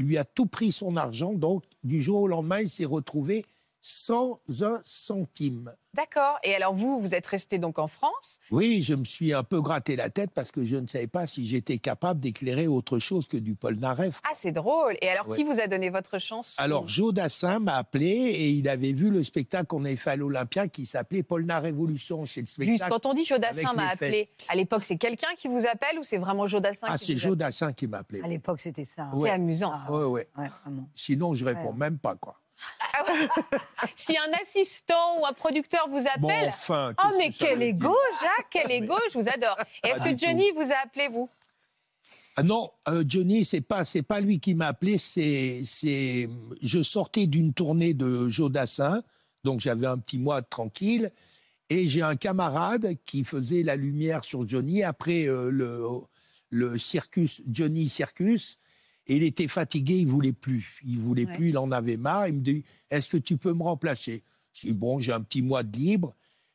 Il 0.00 0.06
lui 0.06 0.16
a 0.16 0.24
tout 0.24 0.46
pris 0.46 0.72
son 0.72 0.96
argent. 0.96 1.34
Donc, 1.34 1.64
du 1.84 2.00
jour 2.00 2.22
au 2.22 2.26
lendemain, 2.26 2.60
il 2.60 2.70
s'est 2.70 2.86
retrouvé 2.86 3.44
sans 3.80 4.40
un 4.62 4.80
centime. 4.84 5.72
D'accord. 5.94 6.38
Et 6.44 6.54
alors, 6.54 6.72
vous, 6.72 7.00
vous 7.00 7.14
êtes 7.16 7.26
resté 7.26 7.58
donc 7.58 7.78
en 7.80 7.88
France? 7.88 8.38
Oui, 8.52 8.82
je 8.82 8.94
me 8.94 9.04
suis 9.04 9.32
un 9.34 9.42
peu 9.42 9.60
gratté 9.60 9.96
la 9.96 10.08
tête 10.08 10.30
parce 10.32 10.52
que 10.52 10.64
je 10.64 10.76
ne 10.76 10.86
savais 10.86 11.08
pas 11.08 11.26
si 11.26 11.46
j'étais 11.48 11.78
capable 11.78 12.20
d'éclairer 12.20 12.68
autre 12.68 13.00
chose 13.00 13.26
que 13.26 13.36
du 13.36 13.56
Polnareff. 13.56 14.20
Ah, 14.24 14.32
c'est 14.34 14.52
drôle. 14.52 14.96
Et 15.02 15.08
alors, 15.08 15.26
Ouais. 15.28 15.36
qui 15.36 15.42
vous 15.44 15.58
a 15.60 15.66
donné 15.66 15.90
votre 15.90 16.18
chance? 16.20 16.54
Alors, 16.58 16.88
Joe 16.88 17.12
Dassin 17.12 17.58
m'a 17.58 17.74
appelé 17.76 18.06
et 18.06 18.50
il 18.50 18.68
avait 18.68 18.92
vu 18.92 19.10
le 19.10 19.24
spectacle 19.24 19.66
qu'on 19.66 19.84
avait 19.84 19.96
fait 19.96 20.10
à 20.10 20.16
l'Olympia 20.16 20.68
qui 20.68 20.86
s'appelait 20.86 21.24
Polna 21.24 21.58
Révolution. 21.58 22.24
C'est 22.24 22.40
le 22.42 22.46
Juste 22.46 22.52
spectacle. 22.62 22.90
quand 22.90 23.06
on 23.06 23.14
dit 23.14 23.24
Jodassin 23.24 23.64
avec 23.64 23.76
m'a 23.76 23.88
appelé, 23.88 24.28
à 24.48 24.54
l'époque, 24.54 24.84
c'est 24.84 24.96
quelqu'un 24.98 25.34
qui 25.36 25.48
vous 25.48 25.66
appelle 25.66 25.98
ou 25.98 26.04
c'est 26.04 26.18
vraiment 26.18 26.46
Jodassin 26.46 26.86
Ah, 26.88 26.98
qui 26.98 27.06
c'est 27.06 27.16
Joe 27.16 27.36
Dassin 27.36 27.72
qui 27.72 27.88
m'a 27.88 27.98
appelé. 27.98 28.20
À 28.22 28.28
l'époque, 28.28 28.60
c'était 28.60 28.84
ça. 28.84 29.04
hein. 29.12 29.20
C'est 29.20 29.30
amusant. 29.30 29.72
ça. 29.74 29.90
Ouais, 29.90 30.04
ouais. 30.04 30.28
Ouais, 30.38 30.48
vraiment. 30.62 30.88
Sinon, 30.94 31.34
je 31.34 31.44
réponds 31.44 31.70
Ouais. 31.72 31.76
même 31.78 31.98
pas, 31.98 32.14
quoi. 32.14 32.36
Si 33.96 34.16
un 34.16 34.32
assistant 34.42 35.20
ou 35.20 35.26
un 35.26 35.32
producteur 35.32 35.88
vous 35.88 36.04
Bon, 36.18 36.28
appelle. 36.28 36.48
enfin. 36.48 36.94
Oh, 37.02 37.14
mais 37.18 37.30
quel 37.30 37.62
égo, 37.62 37.94
Jacques, 38.20 38.46
quel 38.50 38.70
égo, 38.70 38.94
je 39.12 39.18
vous 39.18 39.28
adore. 39.28 39.56
Est-ce 39.82 40.02
que 40.02 40.16
Johnny 40.18 40.50
vous 40.54 40.70
a 40.72 40.76
appelé, 40.84 41.08
vous? 41.08 41.28
Ah 42.36 42.42
non, 42.42 42.70
euh, 42.88 43.04
Johnny, 43.06 43.44
c'est 43.44 43.60
pas 43.60 43.84
c'est 43.84 44.02
pas 44.02 44.20
lui 44.20 44.40
qui 44.40 44.54
m'a 44.54 44.68
appelé. 44.68 44.98
C'est 44.98 45.60
c'est 45.64 46.28
je 46.62 46.82
sortais 46.82 47.26
d'une 47.26 47.52
tournée 47.52 47.92
de 47.92 48.28
Joe 48.28 48.50
Dassin, 48.50 49.02
donc 49.44 49.60
j'avais 49.60 49.86
un 49.86 49.98
petit 49.98 50.18
mois 50.18 50.40
tranquille, 50.40 51.10
et 51.68 51.88
j'ai 51.88 52.02
un 52.02 52.16
camarade 52.16 52.94
qui 53.04 53.24
faisait 53.24 53.62
la 53.62 53.76
lumière 53.76 54.24
sur 54.24 54.46
Johnny 54.48 54.82
après 54.82 55.26
euh, 55.26 55.50
le 55.50 55.84
le 56.50 56.78
circus 56.78 57.42
Johnny 57.48 57.88
Circus. 57.88 58.58
Et 59.10 59.16
il 59.16 59.24
était 59.24 59.48
fatigué, 59.48 59.96
il 59.96 60.06
voulait 60.06 60.32
plus. 60.32 60.78
Il 60.86 60.98
voulait 60.98 61.26
Ouais. 61.26 61.32
plus, 61.32 61.48
il 61.48 61.58
en 61.58 61.72
avait 61.72 61.96
marre. 61.96 62.28
Il 62.28 62.34
me 62.34 62.40
dit 62.40 62.62
Est-ce 62.90 63.08
que 63.08 63.16
tu 63.16 63.36
peux 63.36 63.52
me 63.52 63.64
remplacer? 63.64 64.22
Je 64.52 64.68
dis 64.68 64.74
Bon, 64.74 65.00
j'ai 65.00 65.12
un 65.12 65.20
petit 65.20 65.42
mois 65.42 65.64
de 65.64 65.76
libre. 65.76 66.14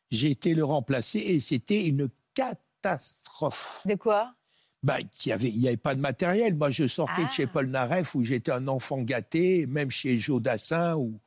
J'ai 0.09 0.31
été 0.31 0.53
le 0.53 0.63
remplacer 0.63 1.19
et 1.19 1.39
c'était 1.41 1.85
une 1.85 2.07
catastrophe 2.33 3.81
De 3.85 3.95
quoi? 3.95 4.33
Bah, 4.83 4.99
qu'il 5.17 5.31
y 5.31 5.33
avait, 5.33 5.49
il 5.49 5.57
n'y 5.59 5.67
avait 5.67 5.77
pas 5.77 5.95
de 5.95 5.99
matériel. 6.01 6.55
Moi, 6.55 6.69
je 6.69 6.87
sortais 6.87 7.23
de 7.23 7.27
Ah. 7.27 7.31
chez 7.33 7.47
Paul 7.47 7.67
Naref 7.67 8.15
où 8.15 8.23
j'étais 8.23 8.51
un 8.51 8.67
enfant 8.67 9.01
gâté, 9.01 9.65
même 9.65 9.89
chez 9.89 10.17
Joe 10.19 10.41
Dassin 10.41 10.95
où, 10.95 11.19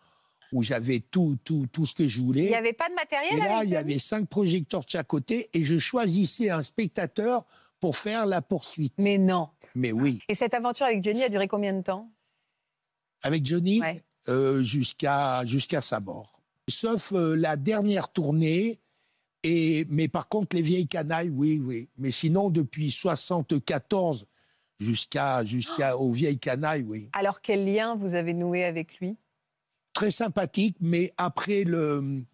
où 0.53 0.63
j'avais 0.63 1.01
tout, 1.01 1.37
tout, 1.45 1.67
tout 1.73 1.85
ce 1.85 1.93
que 1.95 2.07
je 2.09 2.21
voulais. 2.21 2.45
Il 2.45 2.49
n'y 2.51 2.55
avait 2.55 2.73
pas 2.73 2.89
de 2.89 2.95
matériel 2.95 3.35
et 3.35 3.41
là, 3.41 3.65
il 3.65 3.71
y 3.71 3.77
avait 3.77 3.99
cinq 3.99 4.29
projecteurs 4.29 4.85
de 4.85 4.89
chaque 4.91 5.09
côté 5.09 5.51
et 5.53 5.65
je 5.65 5.77
choisissais 5.79 6.51
un 6.51 6.63
spectateur 6.63 7.45
pour 7.81 7.97
faire 7.97 8.27
la 8.27 8.43
poursuite. 8.43 8.95
Mais 8.99 9.19
non. 9.19 9.49
Mais 9.75 9.93
oui, 9.93 10.21
Et 10.29 10.35
cette 10.35 10.55
aventure 10.55 10.87
avec 10.87 11.03
Johnny 11.03 11.23
a 11.23 11.29
duré 11.29 11.49
combien 11.49 11.73
de 11.73 11.83
temps? 11.83 12.11
Avec 13.23 13.45
Johnny, 13.45 13.81
Ouais. 13.81 14.03
euh, 14.29 14.63
jusqu'à 14.63 15.43
sa 15.81 16.01
mort. 16.01 16.41
Sauf 16.69 17.13
euh, 17.13 17.35
la 17.35 17.57
dernière 17.57 18.09
tournée. 18.11 18.81
Et, 19.45 19.87
mais 19.89 20.09
par 20.09 20.29
contre, 20.29 20.57
les 20.57 20.63
vieilles 20.63 20.89
canailles, 20.89 21.31
oui, 21.31 21.61
oui. 21.63 21.89
Mais 21.97 22.11
sinon, 22.11 22.51
depuis 22.51 22.91
74 22.91 24.27
jusqu'à 24.81 25.45
jusqu'à 25.45 25.97
aux 25.99 26.11
vieilles 26.11 26.39
canailles, 26.41 26.83
oui. 26.83 27.09
Alors, 27.13 27.41
quel 27.41 27.65
lien 27.65 27.95
vous 27.95 28.15
avez 28.15 28.35
noué 28.35 28.65
avec 28.65 28.99
lui? 28.99 29.17
Très 29.93 30.11
sympathique, 30.11 30.77
mais 30.81 31.13
après 31.17 31.65
le, 31.65 32.25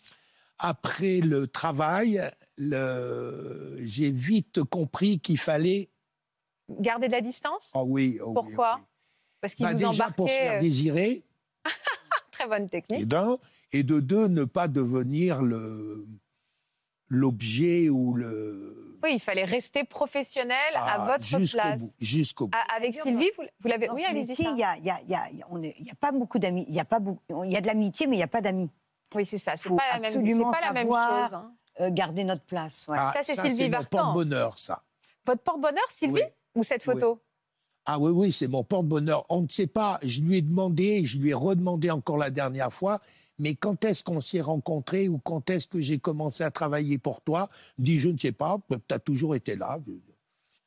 après 0.58 1.18
le 1.20 1.46
travail, 1.46 2.22
le- 2.56 3.76
j'ai 3.84 4.10
vite 4.10 4.62
compris 4.64 5.18
qu'il 5.20 5.38
fallait. 5.38 5.90
Garder 6.68 7.08
de 7.08 7.12
la 7.12 7.20
distance? 7.20 7.70
Ah 7.74 7.84
oui, 7.84 8.18
oh 8.22 8.28
oui, 8.28 8.34
Pourquoi? 8.34 8.74
oh 8.76 8.80
oui. 8.80 8.86
Parce 9.40 9.54
qu'il 9.54 9.66
Bah, 9.66 9.72
vous 9.72 9.78
déjà 9.78 9.90
embarquait. 9.90 10.14
pour 10.16 10.28
se 10.28 10.34
faire 10.34 10.52
euh, 10.58 10.60
désirer, 10.60 11.24
Très 12.32 12.48
bonne 12.48 12.64
et 12.64 12.68
technique. 12.68 13.06
d'un, 13.06 13.38
et 13.72 13.82
de 13.82 14.00
deux, 14.00 14.28
ne 14.28 14.44
pas 14.44 14.68
devenir 14.68 15.42
le 15.42 16.06
l'objet 17.08 17.88
ou 17.90 18.14
le. 18.14 18.98
Oui, 19.02 19.10
il 19.14 19.20
fallait 19.20 19.44
rester 19.44 19.84
professionnel 19.84 20.56
à 20.74 21.04
votre 21.04 21.24
jusqu'au 21.24 21.58
place. 21.60 21.82
jusqu'au 22.00 22.46
bout. 22.48 22.56
Avec 22.74 22.94
Sylvie, 22.94 23.30
vous, 23.36 23.44
vous 23.60 23.68
l'avez. 23.68 23.90
Oui, 23.90 24.02
allez-y. 24.04 24.34
il 24.38 24.58
y 24.58 24.62
a, 24.62 24.78
y 24.78 24.88
a- 24.90 25.00
il 25.02 25.10
y 25.10 25.14
a- 25.14 25.28
on 25.50 25.62
est- 25.62 25.74
il 25.78 25.86
y 25.86 25.90
a 25.90 25.94
pas 25.94 26.10
beaucoup 26.12 26.38
d'amis. 26.38 26.64
Il 26.68 26.74
y 26.74 26.80
a 26.80 26.84
pas 26.86 26.98
beaucoup- 27.00 27.44
il 27.44 27.52
y 27.52 27.56
a 27.56 27.60
de 27.60 27.66
l'amitié, 27.66 28.06
mais 28.06 28.16
il 28.16 28.20
n'y 28.20 28.24
a 28.24 28.28
pas 28.28 28.40
d'amis. 28.40 28.70
Oui, 29.14 29.26
c'est 29.26 29.38
ça. 29.38 29.52
C'est 29.56 29.68
faut 29.68 29.76
pas 29.76 29.82
la 29.92 30.00
même, 30.00 30.04
absolument 30.06 30.50
pas 30.52 30.60
la 30.60 30.72
même 30.72 30.82
savoir- 30.84 31.28
chose. 31.30 31.34
hein. 31.38 31.52
Euh, 31.80 31.90
garder 31.90 32.22
notre 32.22 32.44
place. 32.44 32.86
ouais. 32.88 32.96
Ah, 32.98 33.12
ça, 33.16 33.22
c'est 33.24 33.34
Sylvie 33.50 33.68
mon 33.68 33.82
porte-bonheur, 33.84 34.58
ça. 34.58 34.82
Votre 35.26 35.42
porte-bonheur, 35.42 35.84
Sylvie 35.88 36.14
Oui. 36.14 36.20
Ou 36.54 36.62
cette 36.62 36.84
photo? 36.84 37.20
Ah 37.86 37.98
oui, 37.98 38.12
oui, 38.12 38.30
c'est 38.32 38.46
mon 38.46 38.62
porte-bonheur. 38.62 39.24
On 39.28 39.42
ne 39.42 39.48
sait 39.48 39.66
pas, 39.66 39.98
je 40.04 40.20
lui 40.22 40.36
ai 40.36 40.42
demandé, 40.42 41.04
je 41.04 41.18
lui 41.18 41.30
ai 41.30 41.34
redemandé 41.34 41.90
encore 41.90 42.16
la 42.16 42.30
dernière 42.30 42.72
fois, 42.72 43.00
mais 43.40 43.56
quand 43.56 43.84
est-ce 43.84 44.04
qu'on 44.04 44.20
s'est 44.20 44.40
rencontrés 44.40 45.08
ou 45.08 45.18
quand 45.18 45.50
est-ce 45.50 45.66
que 45.66 45.80
j'ai 45.80 45.98
commencé 45.98 46.44
à 46.44 46.50
travailler 46.52 46.98
pour 46.98 47.20
toi? 47.22 47.48
Il 47.78 47.84
dit, 47.84 47.98
je 47.98 48.08
ne 48.08 48.16
sais 48.18 48.30
pas, 48.32 48.58
tu 48.70 48.94
as 48.94 48.98
toujours 49.00 49.34
été 49.34 49.56
là. 49.56 49.78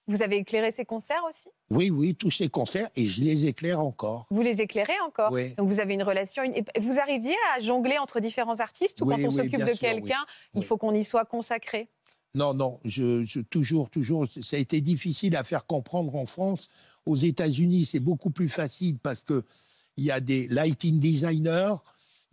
Vous 0.07 0.21
avez 0.21 0.37
éclairé 0.37 0.71
ses 0.71 0.85
concerts 0.85 1.23
aussi? 1.29 1.49
Oui, 1.69 1.89
oui, 1.89 2.15
tous 2.15 2.31
ces 2.31 2.47
concerts, 2.49 2.89
et 2.95 3.05
je 3.05 3.21
les 3.21 3.45
éclaire 3.45 3.81
encore. 3.81 4.25
Vous 4.29 4.41
les 4.41 4.61
éclairez 4.61 4.97
encore? 5.05 5.31
Oui. 5.33 5.53
Donc 5.57 5.67
vous 5.67 5.79
avez 5.81 5.93
une 5.95 6.03
relation. 6.03 6.43
une- 6.43 6.63
Vous 6.79 6.99
arriviez 6.99 7.35
à 7.55 7.59
jongler 7.59 7.97
entre 7.97 8.19
différents 8.19 8.59
artistes 8.59 9.01
ou 9.01 9.05
Oui, 9.05 9.15
quand 9.15 9.27
on 9.27 9.29
oui, 9.31 9.35
s'occupe 9.35 9.59
de 9.65 9.77
quelqu'un, 9.77 10.25
il 10.55 10.63
faut 10.63 10.77
qu'on 10.77 10.93
y 10.93 11.03
soit 11.03 11.25
consacré? 11.25 11.89
Non, 12.35 12.53
non, 12.53 12.79
je, 12.85 13.25
je- 13.25 13.39
toujours, 13.41 13.89
toujours, 13.89 14.25
ça 14.27 14.55
a 14.57 14.59
été 14.59 14.79
difficile 14.79 15.35
à 15.35 15.43
faire 15.43 15.65
comprendre 15.65 16.15
en 16.15 16.25
France 16.25 16.67
Aux 17.05 17.15
États-Unis, 17.15 17.85
c'est 17.85 18.01
beaucoup 18.01 18.31
plus 18.31 18.49
facile 18.49 18.99
parce 18.99 19.21
que 19.21 19.43
il 19.95 20.03
y 20.03 20.11
a 20.11 20.19
des 20.19 20.47
lighting 20.49 20.99
designers, 20.99 21.75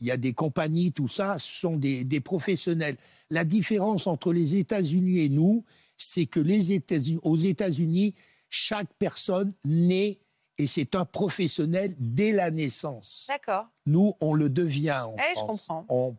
il 0.00 0.06
y 0.06 0.10
a 0.10 0.16
des 0.16 0.32
compagnies, 0.34 0.92
tout 0.92 1.06
ça, 1.08 1.38
ce 1.38 1.60
sont 1.60 1.76
des, 1.76 2.02
des 2.04 2.20
professionnels. 2.20 2.96
La 3.30 3.44
différence 3.44 4.06
entre 4.08 4.32
les 4.32 4.56
États-Unis 4.56 5.20
et 5.20 5.28
nous, 5.28 5.64
c'est 5.96 6.26
que 6.26 6.40
les 6.40 6.72
États-Unis, 6.72 7.20
aux 7.22 7.36
États-Unis, 7.36 8.14
chaque 8.50 8.92
personne 8.98 9.50
naît 9.64 10.18
et 10.58 10.66
c'est 10.68 10.94
un 10.94 11.04
professionnel 11.04 11.94
dès 11.98 12.30
la 12.32 12.50
naissance. 12.50 13.24
D'accord. 13.28 13.66
Nous, 13.86 14.14
on 14.20 14.34
le 14.34 14.48
devient 14.48 15.02
en 15.06 15.16
Eh, 15.18 15.22
je 15.34 15.40
France. 15.40 15.66
comprends. 15.66 15.86
On, 15.88 16.16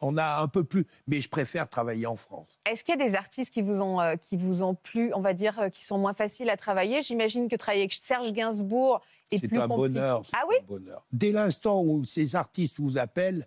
on 0.00 0.16
a 0.16 0.40
un 0.40 0.48
peu 0.48 0.64
plus, 0.64 0.86
mais 1.06 1.20
je 1.20 1.28
préfère 1.28 1.68
travailler 1.68 2.06
en 2.06 2.16
France. 2.16 2.58
Est-ce 2.70 2.82
qu'il 2.84 2.98
y 2.98 3.02
a 3.02 3.06
des 3.06 3.14
artistes 3.14 3.52
qui 3.52 3.60
vous 3.62 3.82
ont, 3.82 4.00
euh, 4.00 4.16
qui 4.16 4.36
vous 4.36 4.62
ont 4.62 4.74
plu, 4.74 5.12
on 5.14 5.20
va 5.20 5.34
dire, 5.34 5.58
euh, 5.58 5.68
qui 5.68 5.84
sont 5.84 5.98
moins 5.98 6.14
faciles 6.14 6.48
à 6.50 6.56
travailler? 6.56 7.02
J'imagine 7.02 7.48
que 7.48 7.56
travailler 7.56 7.82
avec 7.82 7.92
Serge 7.94 8.32
Gainsbourg 8.32 9.00
est, 9.30 9.38
C'est 9.38 9.48
plus 9.48 9.58
un 9.58 9.68
compliqué. 9.68 9.88
bonheur. 9.94 10.24
c'est 10.24 10.36
Ah 10.36 10.44
oui? 10.48 10.54
un 10.62 10.66
bonheur. 10.66 11.06
Dès 11.12 11.32
l'instant 11.32 11.82
où 11.82 12.04
ces 12.04 12.34
artistes 12.36 12.78
vous 12.80 12.96
appellent, 12.96 13.46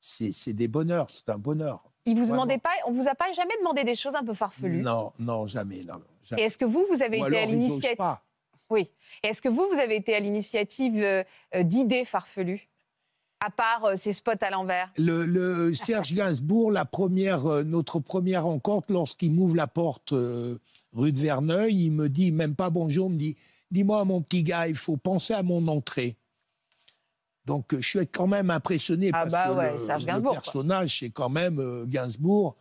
c'est 0.00 0.52
des 0.54 0.68
bonheurs, 0.68 1.10
c'est 1.10 1.28
un 1.30 1.38
bonheur. 1.38 1.89
Il 2.10 2.18
vous 2.18 2.30
demandait 2.30 2.58
pas, 2.58 2.70
on 2.86 2.92
vous 2.92 3.08
a 3.08 3.14
pas 3.14 3.32
jamais 3.32 3.56
demandé 3.58 3.84
des 3.84 3.94
choses 3.94 4.14
un 4.14 4.24
peu 4.24 4.34
farfelues? 4.34 4.82
Non, 4.82 5.12
non, 5.18 5.46
jamais. 5.46 5.84
Non, 5.84 5.94
non, 5.94 6.00
jamais. 6.24 6.42
Et 6.42 6.44
est-ce 6.46 6.58
que 6.58 6.64
vous, 6.64 6.84
vous 6.90 7.02
avez 7.02 7.20
Ou 7.20 7.26
été 7.26 7.36
à 7.36 7.42
alors, 7.42 7.54
ils 7.54 7.58
l'initiative. 7.58 8.16
Oui. 8.68 8.90
Est-ce 9.22 9.40
que 9.40 9.48
vous, 9.48 9.66
vous 9.72 9.78
avez 9.78 9.96
été 9.96 10.14
à 10.14 10.20
l'initiative 10.20 11.24
d'idées 11.54 12.04
farfelues? 12.04 12.68
À 13.42 13.50
part 13.50 13.86
euh, 13.86 13.96
ces 13.96 14.12
spots 14.12 14.32
à 14.42 14.50
l'envers? 14.50 14.92
Le, 14.98 15.24
le 15.24 15.72
Serge 15.72 16.12
Gainsbourg, 16.12 16.70
la 16.70 16.84
première, 16.84 17.46
euh, 17.46 17.62
notre 17.62 17.98
première 17.98 18.44
rencontre, 18.44 18.92
lorsqu'il 18.92 19.32
m'ouvre 19.32 19.56
la 19.56 19.66
porte 19.66 20.12
euh, 20.12 20.58
rue 20.92 21.10
de 21.10 21.18
Verneuil, 21.18 21.86
il 21.86 21.92
me 21.92 22.10
dit, 22.10 22.32
même 22.32 22.54
pas 22.54 22.68
bonjour, 22.68 23.06
il 23.08 23.14
me 23.14 23.18
dit, 23.18 23.36
dis-moi 23.70 24.04
mon 24.04 24.20
petit 24.20 24.42
gars, 24.42 24.68
il 24.68 24.74
faut 24.74 24.98
penser 24.98 25.32
à 25.32 25.42
mon 25.42 25.68
entrée. 25.68 26.16
Donc 27.46 27.72
euh, 27.72 27.80
je 27.80 27.88
suis 27.88 28.06
quand 28.06 28.26
même 28.26 28.50
impressionné 28.50 29.10
Ah 29.12 29.22
parce 29.24 29.30
bah 29.30 29.46
que 29.48 29.52
ouais, 29.58 29.72
le, 29.72 29.86
Serge 29.86 30.22
personnage, 30.22 30.98
c'est 31.00 31.10
quand 31.10 31.30
même 31.30 31.58
euh, 31.58 31.86
Gainsbourg. 31.86 32.56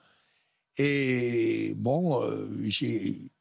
Et 0.78 1.74
bon, 1.76 2.24
euh, 2.24 2.50
j'ai 2.64 3.32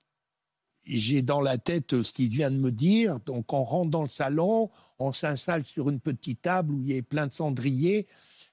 j'ai 0.84 1.20
dans 1.20 1.40
la 1.40 1.58
tête 1.58 2.02
ce 2.02 2.12
qu'il 2.12 2.28
vient 2.28 2.50
de 2.50 2.56
me 2.56 2.72
dire. 2.72 3.20
Donc 3.20 3.52
on 3.52 3.62
rentre 3.62 3.90
dans 3.90 4.02
le 4.02 4.08
salon, 4.08 4.70
on 4.98 5.12
s'installe 5.12 5.62
sur 5.62 5.90
une 5.90 6.00
petite 6.00 6.42
table 6.42 6.72
où 6.72 6.82
il 6.82 6.94
y 6.94 6.98
a 6.98 7.02
plein 7.02 7.26
de 7.26 7.32
cendriers. 7.32 8.06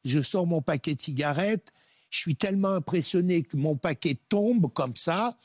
Je 0.04 0.22
sors 0.22 0.46
mon 0.46 0.62
paquet 0.62 0.96
de 0.96 1.02
cigarettes. 1.02 1.72
Je 2.10 2.20
suis 2.20 2.36
tellement 2.36 2.74
impressionné 2.74 3.44
que 3.44 3.58
mon 3.58 3.76
paquet 3.76 4.18
tombe 4.30 4.72
comme 4.72 4.96
ça. 4.96 5.38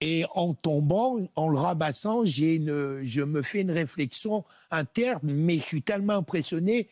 Et 0.00 0.24
en 0.34 0.52
tombant, 0.52 1.16
en 1.36 1.48
le 1.48 1.56
ramassant, 1.58 2.24
j'ai 2.24 2.56
une, 2.56 3.00
je 3.02 3.22
me 3.22 3.40
fais 3.40 3.62
une 3.62 3.70
réflexion 3.70 4.44
interne, 4.70 5.20
mais 5.32 5.56
je 5.56 5.62
suis 5.62 5.82
tellement 5.82 6.14
impressionné 6.14 6.88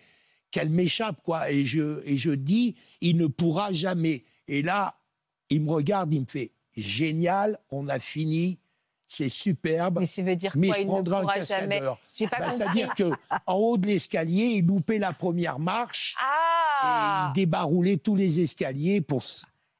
qu'elle 0.50 0.70
m'échappe, 0.70 1.22
quoi. 1.22 1.50
Et 1.50 1.64
je, 1.64 2.02
et 2.06 2.16
je 2.16 2.30
dis, 2.30 2.76
il 3.02 3.18
ne 3.18 3.26
pourra 3.26 3.72
jamais. 3.72 4.24
Et 4.48 4.62
là, 4.62 4.94
il 5.50 5.60
me 5.60 5.70
regarde, 5.70 6.14
il 6.14 6.22
me 6.22 6.26
fait, 6.26 6.52
génial, 6.76 7.58
on 7.70 7.88
a 7.88 7.98
fini, 7.98 8.58
c'est 9.06 9.28
superbe. 9.28 10.00
Mais 10.00 10.06
ça 10.06 10.22
veut 10.22 10.36
dire 10.36 10.52
Mais 10.56 10.68
quoi 10.68 10.76
je 10.76 10.82
Il 10.82 10.86
ne 10.86 10.92
un 10.92 11.02
pourra 11.02 11.44
jamais? 11.44 11.68
cascadeur. 11.80 11.98
J'ai 12.16 12.26
pas 12.28 12.38
Bah. 12.38 12.50
C'est-à-dire 12.50 12.94
que 12.94 13.10
en 13.46 13.54
haut 13.54 13.76
de 13.76 13.86
l'escalier, 13.86 14.44
il 14.56 14.66
loupait 14.66 14.98
la 14.98 15.12
première 15.12 15.58
marche 15.58 16.14
Ah 16.20 17.26
et 17.34 17.40
il 17.40 17.42
débaroulait 17.42 17.98
tous 17.98 18.16
les 18.16 18.40
escaliers 18.40 19.00
pour. 19.02 19.22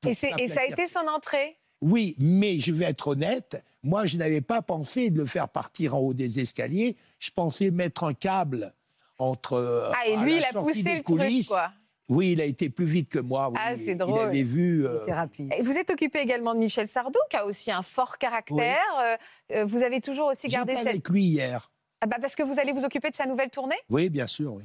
et, 0.07 0.14
ça 0.14 0.29
a 0.61 0.64
été 0.66 0.87
son 0.87 1.07
entrée? 1.09 1.57
Oui, 1.87 2.16
mais 2.18 2.59
je 2.61 2.72
vais 2.72 2.87
être 2.87 3.09
honnête, 3.09 3.62
moi 3.82 4.07
je 4.07 4.16
n'avais 4.16 4.41
pas 4.41 4.62
pensé 4.62 5.11
de 5.11 5.18
le 5.20 5.26
faire 5.26 5.51
partir 5.51 5.95
en 5.95 5.99
haut 5.99 6.14
des 6.14 6.41
escaliers. 6.41 6.97
Je 7.18 7.30
pensais 7.30 7.70
mettre 7.70 8.05
un 8.05 8.14
câble 8.14 8.72
entre. 9.18 9.93
Ah, 9.95 10.07
et 10.09 10.16
lui, 10.16 10.41
la 10.41 10.49
il 10.51 10.57
a 10.57 10.61
poussé 10.62 10.82
des 10.82 10.97
le 10.97 11.03
truc, 11.03 11.18
coulisses. 11.18 11.49
quoi. 11.49 11.70
Oui, 12.09 12.32
il 12.32 12.41
a 12.41 12.45
été 12.45 12.70
plus 12.70 12.87
vite 12.87 13.11
que 13.11 13.18
moi. 13.18 13.51
oui. 13.51 13.57
Ah, 13.61 13.76
c'est 13.76 13.93
Il 13.93 13.99
drôle. 13.99 14.18
avait 14.18 14.43
vu. 14.43 14.87
euh. 14.87 15.07
Et 15.59 15.62
Vous 15.62 15.76
êtes 15.76 15.91
occupé 15.91 16.20
également 16.20 16.55
de 16.55 16.59
Michel 16.59 16.89
Sardou, 16.89 17.18
qui 17.30 17.37
a 17.37 17.45
aussi 17.47 17.70
un 17.70 17.82
fort 17.82 18.16
caractère. 18.18 18.76
Euh, 19.03 19.16
euh, 19.53 19.64
vous 19.66 19.82
avez 19.82 20.01
toujours 20.01 20.28
aussi 20.28 20.49
gardé 20.49 20.72
J'étais 20.72 20.82
cette... 20.85 20.91
avec 20.95 21.09
lui 21.11 21.24
hier. 21.24 21.70
Ah 22.01 22.07
bah 22.07 22.16
parce 22.20 22.35
que 22.35 22.43
vous 22.43 22.59
allez 22.59 22.72
vous 22.72 22.85
occuper 22.85 23.11
de 23.11 23.14
sa 23.16 23.26
nouvelle 23.26 23.51
tournée? 23.51 23.76
Oui, 23.91 24.09
bien 24.11 24.26
sûr, 24.26 24.55
oui. 24.55 24.64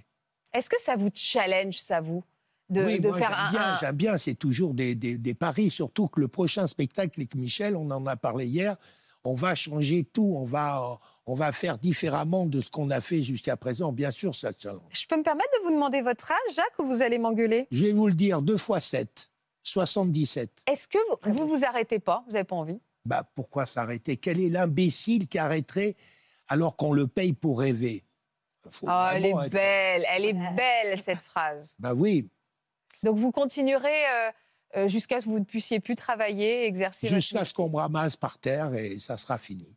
Est-ce 0.53 0.70
que 0.70 0.80
ça 0.82 0.95
vous 0.95 1.09
challenge, 1.13 1.76
ça 1.76 2.01
vous? 2.01 2.24
De, 2.70 2.84
oui, 2.84 2.99
de 2.99 3.07
moi, 3.09 3.17
faire 3.17 3.49
bien, 3.51 3.61
un- 3.74 3.78
j'aime 3.80 3.95
bien, 3.95 4.17
c'est 4.17 4.36
toujours 4.36 4.74
des, 4.74 4.95
des, 4.95 5.17
des 5.17 5.34
paris, 5.34 5.70
surtout 5.70 6.07
que 6.07 6.20
le 6.20 6.28
prochain 6.28 6.67
spectacle 6.67 7.20
avec 7.20 7.36
Michel, 7.36 7.76
on 7.76 7.89
en 7.91 8.05
a 8.05 8.15
parlé 8.15 8.45
hier, 8.45 8.76
on 9.24 9.34
va 9.36 9.53
changer 9.55 10.03
tout, 10.03 10.34
on 10.38 10.45
va, 10.45 10.99
on 11.26 11.36
va 11.36 11.51
faire 11.51 11.78
différemment 11.78 12.45
de 12.45 12.61
ce 12.61 12.70
qu'on 12.72 12.89
a 12.89 13.01
fait 13.01 13.22
jusqu'à 13.22 13.57
présent. 13.57 13.91
Bien 13.91 14.11
sûr, 14.11 14.34
ça 14.34 14.51
challenge. 14.57 14.82
Je 14.91 15.05
peux 15.07 15.17
me 15.17 15.24
permettre 15.24 15.49
de 15.59 15.65
vous 15.67 15.74
demander 15.74 16.01
votre 16.01 16.32
âge, 16.32 16.55
Jacques, 16.55 16.80
ou 16.80 16.86
vous 16.86 17.01
allez 17.01 17.17
m'engueuler? 17.17 17.67
Je 17.72 17.84
vais 17.84 17.91
vous 17.91 18.07
le 18.07 18.13
dire, 18.13 18.41
deux 18.41 18.57
fois 18.57 18.80
7, 18.80 19.30
77. 19.61 20.49
Est-ce 20.67 20.88
que 20.88 20.97
vous, 21.30 21.34
vous 21.34 21.47
vous 21.57 21.65
arrêtez 21.65 21.99
pas? 21.99 22.24
Vous 22.28 22.34
n'avez 22.34 22.43
pas 22.45 22.55
envie? 22.55 22.80
Bah, 23.05 23.24
pourquoi 23.36 23.65
s'arrêter? 23.65 24.17
Quel 24.17 24.39
est 24.39 24.49
l'imbécile 24.49 25.28
qui 25.28 25.38
arrêterait 25.38 25.95
alors 26.47 26.76
qu'on 26.76 26.93
le 26.93 27.07
paye 27.07 27.34
pour 27.34 27.59
rêver? 27.59 28.03
Oh, 28.84 28.89
elle 29.13 29.26
est 29.26 29.30
être- 29.32 29.49
belle, 29.49 30.05
elle 30.09 30.26
est 30.26 30.34
belle 30.34 30.99
cette 31.03 31.20
phrase. 31.22 31.74
Bah 31.80 31.93
oui, 31.93 32.30
Donc 33.04 33.18
vous 33.18 33.32
continuerez 33.32 34.06
euh, 34.06 34.32
euh, 34.76 34.88
jusqu'à 34.88 35.20
ce 35.20 35.26
que 35.26 35.32
vous 35.32 35.39
ne 35.39 35.45
puissiez 35.45 35.80
plus 35.80 35.95
travailler, 35.95 36.66
exercer 36.66 37.08
votre 37.08 37.16
jusqu'à 37.16 37.45
ce 37.45 37.54
qu'on 37.54 37.70
me 37.70 37.78
ramasse 37.78 38.16
par 38.18 38.38
terre 38.38 38.74
et 38.76 39.00
ça 39.00 39.18
sera 39.18 39.38
fini. 39.38 39.76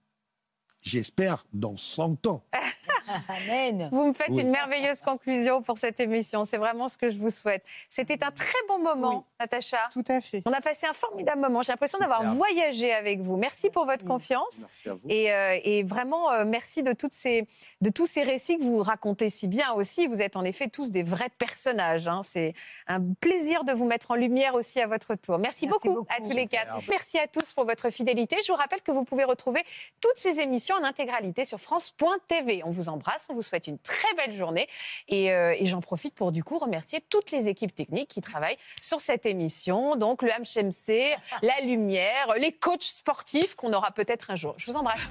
J'espère 0.81 1.45
dans 1.53 1.77
100 1.77 2.27
ans. 2.27 2.45
Amen. 3.29 3.89
Vous 3.93 4.07
me 4.09 4.13
faites 4.13 4.29
Oui. 4.31 4.41
une 4.43 4.51
merveilleuse 4.51 5.01
conclusion 5.03 5.63
pour 5.63 5.79
cette 5.79 6.01
émission. 6.01 6.45
C'est 6.45 6.57
vraiment 6.57 6.89
ce 6.89 6.97
que 6.99 7.11
je 7.11 7.19
vous 7.19 7.31
souhaite. 7.31 7.65
C'était 7.89 8.23
un 8.25 8.31
très 8.31 8.59
bon 8.69 8.79
moment, 8.79 9.19
Oui. 9.19 9.25
Natacha. 9.41 9.89
Tout 9.93 10.05
à 10.09 10.21
fait. 10.21 10.43
On 10.47 10.53
a 10.53 10.61
passé 10.61 10.87
un 10.87 10.93
formidable 10.93 11.41
moment. 11.41 11.63
J'ai 11.63 11.73
l'impression 11.73 11.99
d'avoir 11.99 12.23
voyagé 12.35 12.93
avec 12.93 13.21
vous. 13.21 13.37
Merci 13.37 13.71
pour 13.71 13.85
votre 13.87 14.05
confiance. 14.05 14.59
Merci 14.61 14.89
à 14.89 14.95
vous. 14.95 15.01
Et, 15.09 15.33
euh, 15.33 15.59
et 15.63 15.83
vraiment, 15.83 16.31
euh, 16.33 16.45
merci 16.45 16.83
de, 16.83 16.93
toutes 16.93 17.13
ces, 17.13 17.47
de 17.81 17.91
tous 17.91 18.07
ces 18.07 18.23
récits 18.23 18.59
que 18.59 18.63
vous 18.65 18.83
racontez 18.83 19.31
si 19.31 19.49
bien 19.49 19.73
aussi. 19.73 20.07
Vous 20.07 20.21
êtes 20.21 20.37
en 20.37 20.45
effet 20.45 20.69
tous 20.69 20.91
des 20.91 21.03
vrais 21.03 21.31
personnages. 21.39 22.07
hein. 22.09 22.23
C'est 22.25 22.55
un 22.87 23.01
plaisir 23.21 23.65
de 23.65 23.73
vous 23.73 23.85
mettre 23.87 24.11
en 24.11 24.15
lumière 24.15 24.55
aussi 24.55 24.81
à 24.81 24.87
votre 24.87 25.15
tour. 25.15 25.39
Merci, 25.39 25.67
Merci 25.67 25.87
beaucoup, 25.89 26.01
beaucoup. 26.01 26.13
à 26.17 26.21
tous 26.23 26.35
les 26.35 26.47
quatre. 26.47 26.77
Merci 26.89 27.19
à 27.19 27.27
tous 27.27 27.53
pour 27.53 27.65
votre 27.65 27.91
fidélité. 27.91 28.37
Je 28.47 28.53
vous 28.53 28.59
rappelle 28.59 28.83
que 28.83 28.93
vous 28.93 29.05
pouvez 29.05 29.25
retrouver 29.25 29.63
toutes 30.01 30.17
ces 30.17 30.41
émissions 30.41 30.75
en 30.77 30.85
intégralité 30.85 31.45
sur 31.45 31.59
France.tv. 31.61 32.63
On 32.65 32.71
vous 32.71 32.89
embrasse, 33.03 33.27
on 33.29 33.35
vous 33.35 33.43
souhaite 33.43 33.67
une 33.67 33.79
très 33.79 34.13
belle 34.17 34.35
journée. 34.35 34.69
Et, 35.09 35.33
euh, 35.33 35.55
et 35.59 35.67
j'en 35.67 35.81
profite 35.81 36.15
pour 36.15 36.31
du 36.31 36.45
coup 36.45 36.59
remercier 36.59 37.01
toutes 37.09 37.31
les 37.31 37.49
équipes 37.49 37.75
techniques 37.75 38.09
qui 38.09 38.21
travaillent 38.21 38.59
sur 38.81 39.01
cette 39.01 39.27
émission. 39.27 39.97
Donc 39.97 40.23
le 40.23 40.31
HMC, 40.31 41.17
la 41.43 41.61
lumière, 41.65 42.35
les 42.39 42.53
coachs 42.53 42.83
sportifs 42.83 43.55
qu'on 43.57 43.73
aura 43.73 43.91
peut-être 43.91 44.31
un 44.31 44.37
jour. 44.37 44.55
Je 44.57 44.71
vous 44.71 44.77
embrasse. 44.77 45.01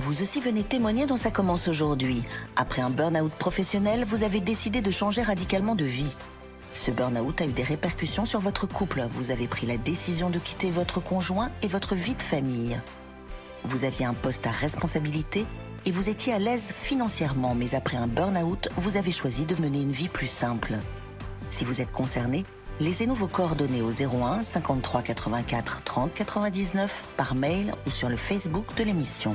Vous 0.00 0.22
aussi 0.22 0.40
venez 0.40 0.62
témoigner 0.62 1.06
dans 1.06 1.16
Ça 1.16 1.32
commence 1.32 1.66
aujourd'hui. 1.66 2.22
Après 2.54 2.80
un 2.80 2.88
burn-out 2.88 3.32
professionnel, 3.32 4.04
vous 4.04 4.22
avez 4.22 4.38
décidé 4.38 4.80
de 4.80 4.92
changer 4.92 5.22
radicalement 5.22 5.74
de 5.74 5.84
vie. 5.84 6.14
Ce 6.72 6.92
burn-out 6.92 7.40
a 7.40 7.46
eu 7.46 7.52
des 7.52 7.64
répercussions 7.64 8.24
sur 8.24 8.38
votre 8.38 8.68
couple. 8.68 9.04
Vous 9.10 9.32
avez 9.32 9.48
pris 9.48 9.66
la 9.66 9.76
décision 9.76 10.30
de 10.30 10.38
quitter 10.38 10.70
votre 10.70 11.00
conjoint 11.00 11.50
et 11.62 11.66
votre 11.66 11.96
vie 11.96 12.14
de 12.14 12.22
famille. 12.22 12.80
Vous 13.64 13.84
aviez 13.84 14.06
un 14.06 14.14
poste 14.14 14.46
à 14.46 14.52
responsabilité 14.52 15.44
et 15.88 15.90
vous 15.90 16.10
étiez 16.10 16.34
à 16.34 16.38
l'aise 16.38 16.74
financièrement, 16.82 17.54
mais 17.54 17.74
après 17.74 17.96
un 17.96 18.06
burn-out, 18.06 18.68
vous 18.76 18.98
avez 18.98 19.10
choisi 19.10 19.46
de 19.46 19.54
mener 19.54 19.80
une 19.80 19.90
vie 19.90 20.10
plus 20.10 20.26
simple. 20.26 20.74
Si 21.48 21.64
vous 21.64 21.80
êtes 21.80 21.90
concerné, 21.90 22.44
laissez-nous 22.78 23.14
vos 23.14 23.26
coordonnées 23.26 23.80
au 23.80 23.90
01 23.90 24.42
53 24.42 25.00
84 25.00 25.82
30 25.84 26.12
99 26.12 27.04
par 27.16 27.34
mail 27.34 27.72
ou 27.86 27.90
sur 27.90 28.10
le 28.10 28.18
Facebook 28.18 28.66
de 28.76 28.84
l'émission. 28.84 29.34